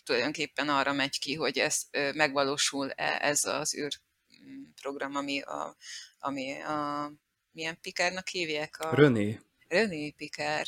tulajdonképpen 0.03 0.69
arra 0.69 0.93
megy 0.93 1.19
ki, 1.19 1.33
hogy 1.33 1.57
ez 1.57 1.81
megvalósul 1.91 2.91
-e 2.91 3.17
ez 3.21 3.43
az 3.43 3.75
űrprogram, 3.75 5.15
ami 5.15 5.41
a, 5.41 5.75
ami 6.19 6.61
a 6.61 7.11
milyen 7.51 7.79
Pikárnak 7.81 8.27
hívják? 8.27 8.79
A, 8.79 8.95
René. 8.95 9.39
René 9.67 10.09
Pikár 10.09 10.67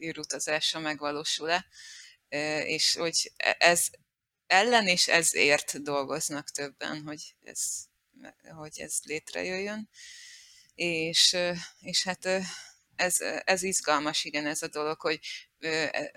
űrutazása 0.00 0.78
megvalósul-e, 0.78 1.66
és 2.64 2.94
hogy 2.94 3.32
e, 3.36 3.56
ez 3.58 3.86
ellen 4.46 4.86
és 4.86 5.08
ezért 5.08 5.82
dolgoznak 5.82 6.50
többen, 6.50 7.02
hogy 7.02 7.34
ez, 7.42 7.62
hogy 8.56 8.80
ez 8.80 8.98
létrejöjjön. 9.02 9.88
És, 10.74 11.36
és 11.80 12.04
hát 12.04 12.28
ez, 12.96 13.16
ez 13.44 13.62
izgalmas, 13.62 14.24
igen, 14.24 14.46
ez 14.46 14.62
a 14.62 14.68
dolog, 14.68 15.00
hogy, 15.00 15.20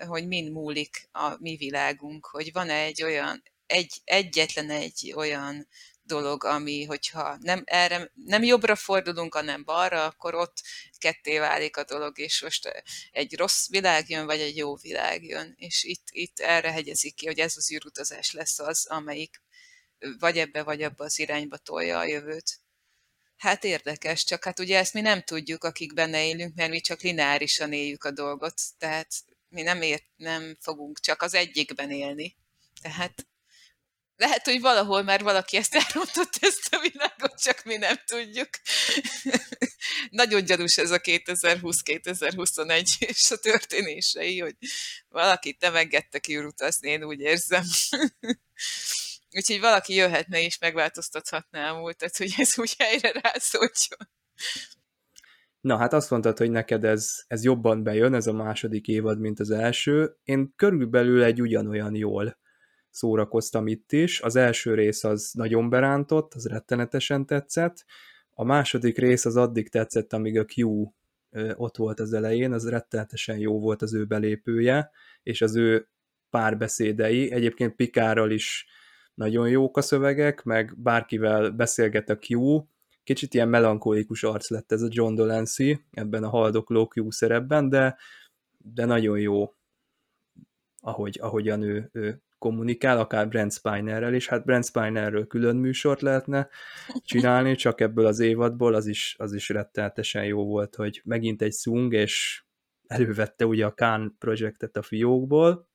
hogy 0.06 0.26
mind 0.26 0.50
múlik 0.52 1.08
a 1.12 1.36
mi 1.38 1.56
világunk, 1.56 2.26
hogy 2.26 2.52
van 2.52 2.68
-e 2.68 2.82
egy 2.82 3.02
olyan, 3.02 3.42
egy, 3.66 4.00
egyetlen 4.04 4.70
egy 4.70 5.12
olyan 5.16 5.68
dolog, 6.02 6.44
ami, 6.44 6.84
hogyha 6.84 7.36
nem, 7.40 7.62
erre, 7.64 8.10
nem 8.24 8.42
jobbra 8.42 8.74
fordulunk, 8.76 9.34
hanem 9.34 9.64
balra, 9.64 10.04
akkor 10.04 10.34
ott 10.34 10.62
ketté 10.98 11.38
válik 11.38 11.76
a 11.76 11.84
dolog, 11.84 12.18
és 12.18 12.42
most 12.42 12.84
egy 13.10 13.36
rossz 13.36 13.68
világ 13.68 14.10
jön, 14.10 14.26
vagy 14.26 14.40
egy 14.40 14.56
jó 14.56 14.76
világ 14.76 15.24
jön. 15.24 15.54
És 15.56 15.84
itt, 15.84 16.06
itt 16.10 16.40
erre 16.40 16.72
hegyezik 16.72 17.14
ki, 17.14 17.26
hogy 17.26 17.38
ez 17.38 17.56
az 17.56 17.72
űrutazás 17.72 18.32
lesz 18.32 18.58
az, 18.58 18.86
amelyik 18.86 19.42
vagy 20.18 20.38
ebbe, 20.38 20.62
vagy 20.62 20.82
abba 20.82 21.04
az 21.04 21.18
irányba 21.18 21.56
tolja 21.56 21.98
a 21.98 22.06
jövőt. 22.06 22.60
Hát 23.40 23.64
érdekes, 23.64 24.24
csak 24.24 24.44
hát 24.44 24.58
ugye 24.58 24.78
ezt 24.78 24.94
mi 24.94 25.00
nem 25.00 25.22
tudjuk, 25.22 25.64
akik 25.64 25.94
benne 25.94 26.26
élünk, 26.26 26.54
mert 26.54 26.70
mi 26.70 26.80
csak 26.80 27.00
lineárisan 27.00 27.72
éljük 27.72 28.04
a 28.04 28.10
dolgot, 28.10 28.54
tehát 28.78 29.08
mi 29.48 29.62
nem, 29.62 29.82
ért, 29.82 30.04
nem 30.16 30.56
fogunk 30.60 31.00
csak 31.00 31.22
az 31.22 31.34
egyikben 31.34 31.90
élni. 31.90 32.36
Tehát 32.82 33.26
lehet, 34.16 34.44
hogy 34.44 34.60
valahol 34.60 35.02
már 35.02 35.22
valaki 35.22 35.56
ezt 35.56 35.74
elrontott 35.74 36.38
ezt 36.40 36.74
a 36.74 36.80
világot, 36.80 37.42
csak 37.42 37.64
mi 37.64 37.76
nem 37.76 37.96
tudjuk. 38.06 38.48
Nagyon 40.10 40.44
gyanús 40.44 40.76
ez 40.76 40.90
a 40.90 40.98
2020-2021 40.98 42.90
és 42.98 43.30
a 43.30 43.36
történései, 43.36 44.40
hogy 44.40 44.56
valakit 45.08 45.60
nem 45.60 45.76
engedtek 45.76 46.24
utazni, 46.28 46.90
én 46.90 47.04
úgy 47.04 47.20
érzem. 47.20 47.64
Úgyhogy 49.36 49.60
valaki 49.60 49.94
jöhetne 49.94 50.42
és 50.42 50.58
megváltoztathatná 50.58 51.70
a 51.70 51.78
múltat, 51.78 52.16
hogy 52.16 52.34
ez 52.36 52.58
úgy 52.58 52.74
helyre 52.78 53.12
rászóljon. 53.20 54.10
Na 55.60 55.76
hát 55.76 55.92
azt 55.92 56.10
mondtad, 56.10 56.38
hogy 56.38 56.50
neked 56.50 56.84
ez, 56.84 57.22
ez 57.26 57.44
jobban 57.44 57.82
bejön, 57.82 58.14
ez 58.14 58.26
a 58.26 58.32
második 58.32 58.88
évad, 58.88 59.20
mint 59.20 59.40
az 59.40 59.50
első. 59.50 60.16
Én 60.22 60.52
körülbelül 60.56 61.22
egy 61.22 61.40
ugyanolyan 61.40 61.94
jól 61.94 62.38
szórakoztam 62.90 63.66
itt 63.66 63.92
is. 63.92 64.20
Az 64.20 64.36
első 64.36 64.74
rész 64.74 65.04
az 65.04 65.30
nagyon 65.32 65.68
berántott, 65.68 66.34
az 66.34 66.46
rettenetesen 66.46 67.26
tetszett. 67.26 67.84
A 68.30 68.44
második 68.44 68.98
rész 68.98 69.24
az 69.24 69.36
addig 69.36 69.68
tetszett, 69.68 70.12
amíg 70.12 70.38
a 70.38 70.44
Q 70.54 70.92
ott 71.54 71.76
volt 71.76 72.00
az 72.00 72.12
elején, 72.12 72.52
az 72.52 72.68
rettenetesen 72.68 73.38
jó 73.38 73.60
volt 73.60 73.82
az 73.82 73.94
ő 73.94 74.04
belépője, 74.04 74.90
és 75.22 75.42
az 75.42 75.56
ő 75.56 75.88
párbeszédei. 76.30 77.32
Egyébként 77.32 77.74
Pikárral 77.74 78.30
is 78.30 78.66
nagyon 79.20 79.48
jók 79.48 79.76
a 79.76 79.80
szövegek, 79.82 80.42
meg 80.42 80.74
bárkivel 80.76 81.50
beszélget 81.50 82.08
a 82.08 82.18
Q, 82.28 82.64
kicsit 83.04 83.34
ilyen 83.34 83.48
melankolikus 83.48 84.22
arc 84.22 84.50
lett 84.50 84.72
ez 84.72 84.82
a 84.82 84.88
John 84.90 85.14
Delancey 85.14 85.84
ebben 85.90 86.24
a 86.24 86.28
haldokló 86.28 86.92
Q 86.94 87.10
szerepben, 87.10 87.68
de, 87.68 87.96
de 88.58 88.84
nagyon 88.84 89.18
jó, 89.18 89.54
ahogy, 90.80 91.18
ahogyan 91.20 91.62
ő, 91.62 91.88
ő 91.92 92.22
kommunikál, 92.38 92.98
akár 92.98 93.28
Brent 93.28 93.52
Spinerrel 93.52 94.14
is, 94.14 94.28
hát 94.28 94.44
Brent 94.44 94.64
Spinerről 94.64 95.26
külön 95.26 95.56
műsort 95.56 96.00
lehetne 96.00 96.48
csinálni, 97.04 97.54
csak 97.54 97.80
ebből 97.80 98.06
az 98.06 98.20
évadból 98.20 98.74
az 98.74 98.86
is, 98.86 99.14
az 99.18 99.32
is 99.32 99.48
rettenetesen 99.48 100.24
jó 100.24 100.44
volt, 100.44 100.74
hogy 100.74 101.00
megint 101.04 101.42
egy 101.42 101.52
szung, 101.52 101.92
és 101.92 102.44
elővette 102.86 103.46
ugye 103.46 103.66
a 103.66 103.74
Khan 103.74 104.16
projektet 104.18 104.76
a 104.76 104.82
fiókból, 104.82 105.69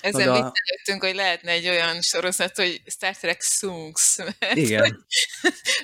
ezen 0.00 0.28
a... 0.28 0.32
viccelődtünk, 0.32 1.02
hogy 1.02 1.14
lehetne 1.14 1.50
egy 1.50 1.68
olyan 1.68 2.00
sorozat, 2.00 2.56
hogy 2.56 2.82
Star 2.86 3.16
Trek 3.16 3.42
Sungs. 3.42 4.18
Igen. 4.54 5.06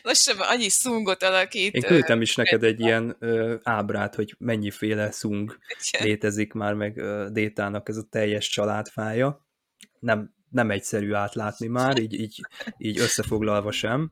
Lassan 0.03 0.39
annyi 0.39 0.69
szungot 0.69 1.23
alakít. 1.23 1.75
Én 1.75 1.83
küldtem 1.83 2.21
is 2.21 2.35
neked 2.35 2.62
egy 2.62 2.81
ilyen 2.81 3.16
ö, 3.19 3.55
ábrát, 3.62 4.15
hogy 4.15 4.35
mennyiféle 4.39 5.11
szung 5.11 5.59
létezik 5.99 6.53
már, 6.53 6.75
meg 6.75 6.97
ö, 6.97 7.29
Détának 7.33 7.89
ez 7.89 7.97
a 7.97 8.07
teljes 8.11 8.49
családfája 8.49 9.43
nem, 10.05 10.35
nem 10.51 10.71
egyszerű 10.71 11.12
átlátni 11.12 11.66
már, 11.66 11.99
így, 11.99 12.12
így, 12.21 12.41
így 12.79 12.99
összefoglalva 12.99 13.73
sem. 13.73 14.11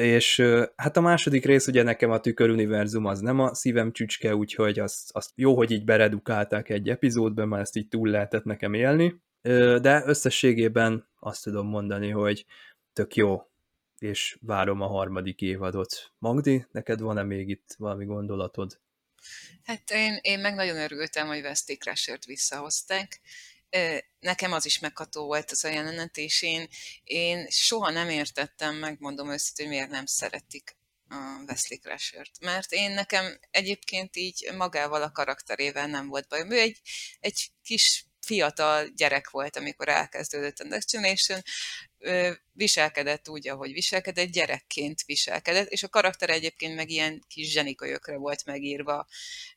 És 0.00 0.42
hát 0.76 0.96
a 0.96 1.00
második 1.00 1.44
rész 1.44 1.66
ugye 1.66 1.82
nekem 1.82 2.10
a 2.10 2.20
tüköruniverzum 2.20 3.04
az 3.04 3.20
nem 3.20 3.40
a 3.40 3.54
szívem 3.54 3.92
csücske, 3.92 4.34
úgyhogy 4.34 4.78
azt, 4.78 5.10
azt 5.12 5.30
jó, 5.34 5.56
hogy 5.56 5.70
így 5.70 5.84
beredukálták 5.84 6.68
egy 6.68 6.88
epizódban, 6.88 7.48
mert 7.48 7.62
ezt 7.62 7.76
így 7.76 7.88
túl 7.88 8.08
lehetett 8.08 8.44
nekem 8.44 8.74
élni, 8.74 9.20
de 9.80 10.02
összességében 10.06 11.08
azt 11.18 11.42
tudom 11.42 11.66
mondani, 11.66 12.08
hogy 12.10 12.44
tök 12.92 13.14
jó, 13.14 13.42
és 13.98 14.38
várom 14.40 14.80
a 14.80 14.86
harmadik 14.86 15.40
évadot. 15.40 16.12
Magdi, 16.18 16.66
neked 16.70 17.00
van-e 17.00 17.22
még 17.22 17.48
itt 17.48 17.74
valami 17.78 18.04
gondolatod? 18.04 18.80
Hát 19.62 19.90
én, 19.90 20.18
én 20.20 20.40
meg 20.40 20.54
nagyon 20.54 20.76
örültem, 20.76 21.26
hogy 21.26 21.40
Westy 21.40 21.72
Crashert 21.78 22.24
visszahozták 22.24 23.20
nekem 24.20 24.52
az 24.52 24.66
is 24.66 24.78
megható 24.78 25.24
volt 25.24 25.50
az 25.50 25.64
a 25.64 25.68
jelenet, 25.68 26.16
és 26.16 26.42
én, 26.42 26.68
én 27.04 27.46
soha 27.50 27.90
nem 27.90 28.08
értettem, 28.08 28.76
megmondom 28.76 29.30
őszintén, 29.30 29.66
hogy 29.66 29.74
miért 29.74 29.90
nem 29.90 30.06
szeretik 30.06 30.76
a 31.08 31.42
Wesley 31.46 31.78
Crashert. 31.78 32.40
Mert 32.40 32.72
én 32.72 32.90
nekem 32.90 33.38
egyébként 33.50 34.16
így 34.16 34.50
magával 34.56 35.02
a 35.02 35.12
karakterével 35.12 35.86
nem 35.86 36.08
volt 36.08 36.28
bajom. 36.28 36.50
Ő 36.50 36.58
egy, 36.58 36.80
egy 37.20 37.50
kis 37.62 38.04
fiatal 38.20 38.86
gyerek 38.96 39.30
volt, 39.30 39.56
amikor 39.56 39.88
elkezdődött 39.88 40.58
a 40.58 40.64
Next 40.64 40.90
Generation, 40.90 41.42
viselkedett 42.52 43.28
úgy, 43.28 43.48
ahogy 43.48 43.72
viselkedett, 43.72 44.28
gyerekként 44.28 45.02
viselkedett, 45.02 45.68
és 45.68 45.82
a 45.82 45.88
karakter 45.88 46.30
egyébként 46.30 46.74
meg 46.74 46.90
ilyen 46.90 47.24
kis 47.28 47.50
zsenikölyökre 47.50 48.16
volt 48.16 48.44
megírva, 48.44 49.06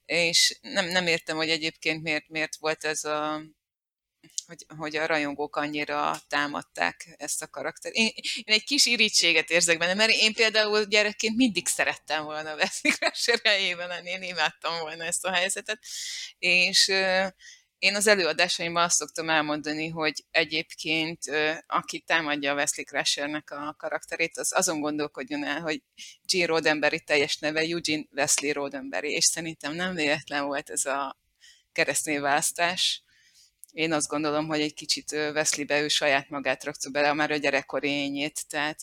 és 0.06 0.58
nem, 0.62 0.86
nem 0.86 1.08
értem, 1.08 1.36
hogy 1.36 1.50
egyébként 1.50 2.04
miért, 2.04 2.28
miért 2.28 2.56
volt 2.56 2.84
ez 2.84 3.04
a 3.04 3.44
hogy, 4.54 4.78
hogy 4.78 4.96
a 4.96 5.06
rajongók 5.06 5.56
annyira 5.56 6.22
támadták 6.28 7.16
ezt 7.18 7.42
a 7.42 7.48
karaktert. 7.48 7.96
Én, 7.96 8.12
én 8.16 8.54
egy 8.54 8.64
kis 8.64 8.86
irítséget 8.86 9.50
érzek 9.50 9.78
benne, 9.78 9.94
mert 9.94 10.12
én 10.12 10.34
például 10.34 10.84
gyerekként 10.84 11.36
mindig 11.36 11.68
szerettem 11.68 12.24
volna 12.24 12.56
Wesley 12.56 12.94
Crusher 12.94 13.40
helyében 13.44 13.88
lenni, 13.88 14.10
én 14.10 14.24
imádtam 14.24 14.80
volna 14.80 15.04
ezt 15.04 15.26
a 15.26 15.32
helyzetet, 15.32 15.80
és 16.40 16.88
én 17.78 17.96
az 17.96 18.08
előadásaimban 18.08 18.84
azt 18.84 18.96
szoktam 18.96 19.30
elmondani, 19.30 19.88
hogy 19.88 20.26
egyébként 20.32 21.20
aki 21.68 22.00
támadja 22.00 22.52
a 22.52 22.56
Wesley 22.56 22.86
Crushernek 22.86 23.52
a 23.52 23.76
karakterét, 23.78 24.38
az 24.38 24.54
azon 24.56 24.80
gondolkodjon 24.80 25.44
el, 25.46 25.62
hogy 25.62 25.82
Gene 26.32 26.46
Roddenberry 26.46 27.00
teljes 27.00 27.38
neve 27.38 27.60
Eugene 27.60 28.04
Wesley 28.12 28.54
Roddenberry, 28.54 29.12
és 29.12 29.26
szerintem 29.26 29.74
nem 29.74 29.94
véletlen 29.94 30.46
volt 30.46 30.70
ez 30.70 30.86
a 30.86 31.18
keresztnévválasztás, 31.72 33.04
én 33.74 33.92
azt 33.92 34.08
gondolom, 34.08 34.48
hogy 34.48 34.62
egy 34.62 34.74
kicsit 34.74 35.12
be 35.66 35.82
ő 35.82 35.88
saját 35.88 36.30
magát 36.30 36.64
rakta 36.64 36.90
bele, 36.90 37.14
már 37.14 37.32
a 37.32 37.36
gyerekkori 37.36 37.90
tehát 38.50 38.80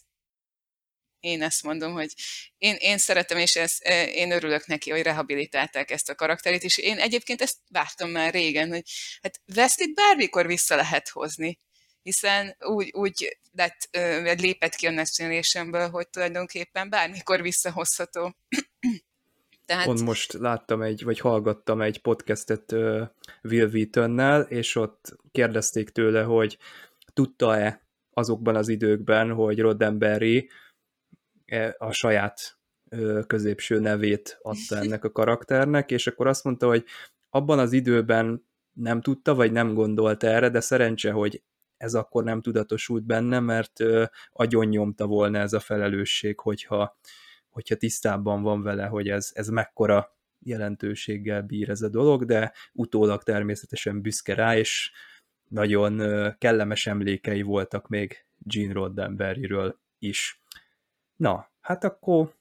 én 1.21 1.43
ezt 1.43 1.63
mondom, 1.63 1.93
hogy 1.93 2.15
én, 2.59 2.75
én 2.75 2.99
szeretem, 2.99 3.39
és 3.39 3.57
ezt, 3.57 3.83
én 4.13 4.31
örülök 4.31 4.67
neki, 4.67 4.91
hogy 4.91 5.03
rehabilitálták 5.03 5.91
ezt 5.91 6.09
a 6.09 6.15
karakterét, 6.15 6.63
és 6.63 6.79
én 6.79 6.99
egyébként 6.99 7.43
ezt 7.43 7.57
vártam 7.69 8.11
már 8.11 8.33
régen, 8.33 8.69
hogy 8.69 8.83
hát 9.23 9.41
Wesley-t 9.57 9.95
bármikor 9.95 10.47
vissza 10.47 10.77
lehet 10.77 11.09
hozni, 11.09 11.59
hiszen 12.03 12.57
úgy, 12.61 12.91
úgy 12.93 13.39
lett, 13.53 13.89
lépett 14.41 14.75
ki 14.75 14.87
a 14.87 14.91
Next 14.91 15.23
hogy 15.91 16.09
tulajdonképpen 16.09 16.91
bármikor 16.91 17.43
visszahozható. 17.43 18.37
Tehát... 19.71 19.85
Pont 19.85 20.03
most 20.03 20.33
láttam 20.33 20.83
egy, 20.83 21.05
vagy 21.05 21.19
hallgattam 21.19 21.81
egy 21.81 22.01
podcastet 22.01 22.73
uh, 22.73 23.03
Will 23.43 23.69
Wheatonnel, 23.73 24.41
és 24.41 24.77
ott 24.77 25.17
kérdezték 25.31 25.91
tőle, 25.91 26.23
hogy 26.23 26.59
tudta-e 27.13 27.87
azokban 28.13 28.57
az 28.57 28.69
időkben, 28.69 29.33
hogy 29.33 29.61
Roddenberry 29.61 30.51
e, 31.45 31.75
a 31.79 31.93
saját 31.93 32.59
középső 33.27 33.79
nevét 33.79 34.39
adta 34.43 34.77
ennek 34.83 35.05
a 35.05 35.13
karakternek, 35.13 35.91
és 35.91 36.07
akkor 36.07 36.27
azt 36.27 36.45
mondta, 36.45 36.67
hogy 36.67 36.85
abban 37.29 37.59
az 37.59 37.73
időben 37.73 38.47
nem 38.73 39.01
tudta, 39.01 39.35
vagy 39.35 39.53
nem 39.53 39.75
gondolta 39.75 40.27
erre, 40.27 40.49
de 40.49 40.61
szerencse, 40.61 41.11
hogy 41.11 41.43
ez 41.77 41.95
akkor 41.95 42.25
nem 42.25 42.41
tudatosult 42.41 43.05
benne, 43.05 43.41
mert 43.41 43.81
uh, 43.81 44.07
agyon 44.33 44.67
nyomta 44.67 45.07
volna 45.07 45.39
ez 45.39 45.53
a 45.53 45.61
felelősség, 45.61 46.41
hogyha 46.41 46.99
hogyha 47.51 47.75
tisztában 47.75 48.43
van 48.43 48.63
vele, 48.63 48.87
hogy 48.87 49.09
ez, 49.09 49.31
ez 49.35 49.49
mekkora 49.49 50.19
jelentőséggel 50.39 51.43
bír 51.43 51.71
ez 51.71 51.83
a 51.83 51.89
dolog, 51.89 52.25
de 52.25 52.53
utólag 52.73 53.23
természetesen 53.23 54.01
büszke 54.01 54.35
rá, 54.35 54.57
és 54.57 54.93
nagyon 55.49 56.03
kellemes 56.39 56.87
emlékei 56.87 57.43
voltak 57.43 57.89
még 57.89 58.27
Gene 58.39 58.73
Roddenberryről 58.73 59.81
is. 59.99 60.43
Na, 61.17 61.53
hát 61.61 61.85
akkor 61.85 62.35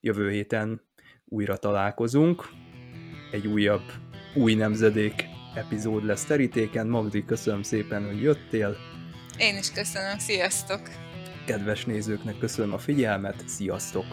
jövő 0.00 0.30
héten 0.30 0.82
újra 1.24 1.56
találkozunk. 1.56 2.48
Egy 3.30 3.46
újabb, 3.46 3.92
új 4.34 4.54
nemzedék 4.54 5.24
epizód 5.54 6.04
lesz 6.04 6.24
terítéken. 6.24 6.86
Magdi, 6.86 7.24
köszönöm 7.24 7.62
szépen, 7.62 8.06
hogy 8.06 8.22
jöttél. 8.22 8.76
Én 9.38 9.56
is 9.56 9.72
köszönöm, 9.72 10.18
sziasztok! 10.18 10.80
Kedves 11.44 11.84
nézőknek 11.84 12.38
köszönöm 12.38 12.72
a 12.72 12.78
figyelmet, 12.78 13.42
sziasztok! 13.46 14.04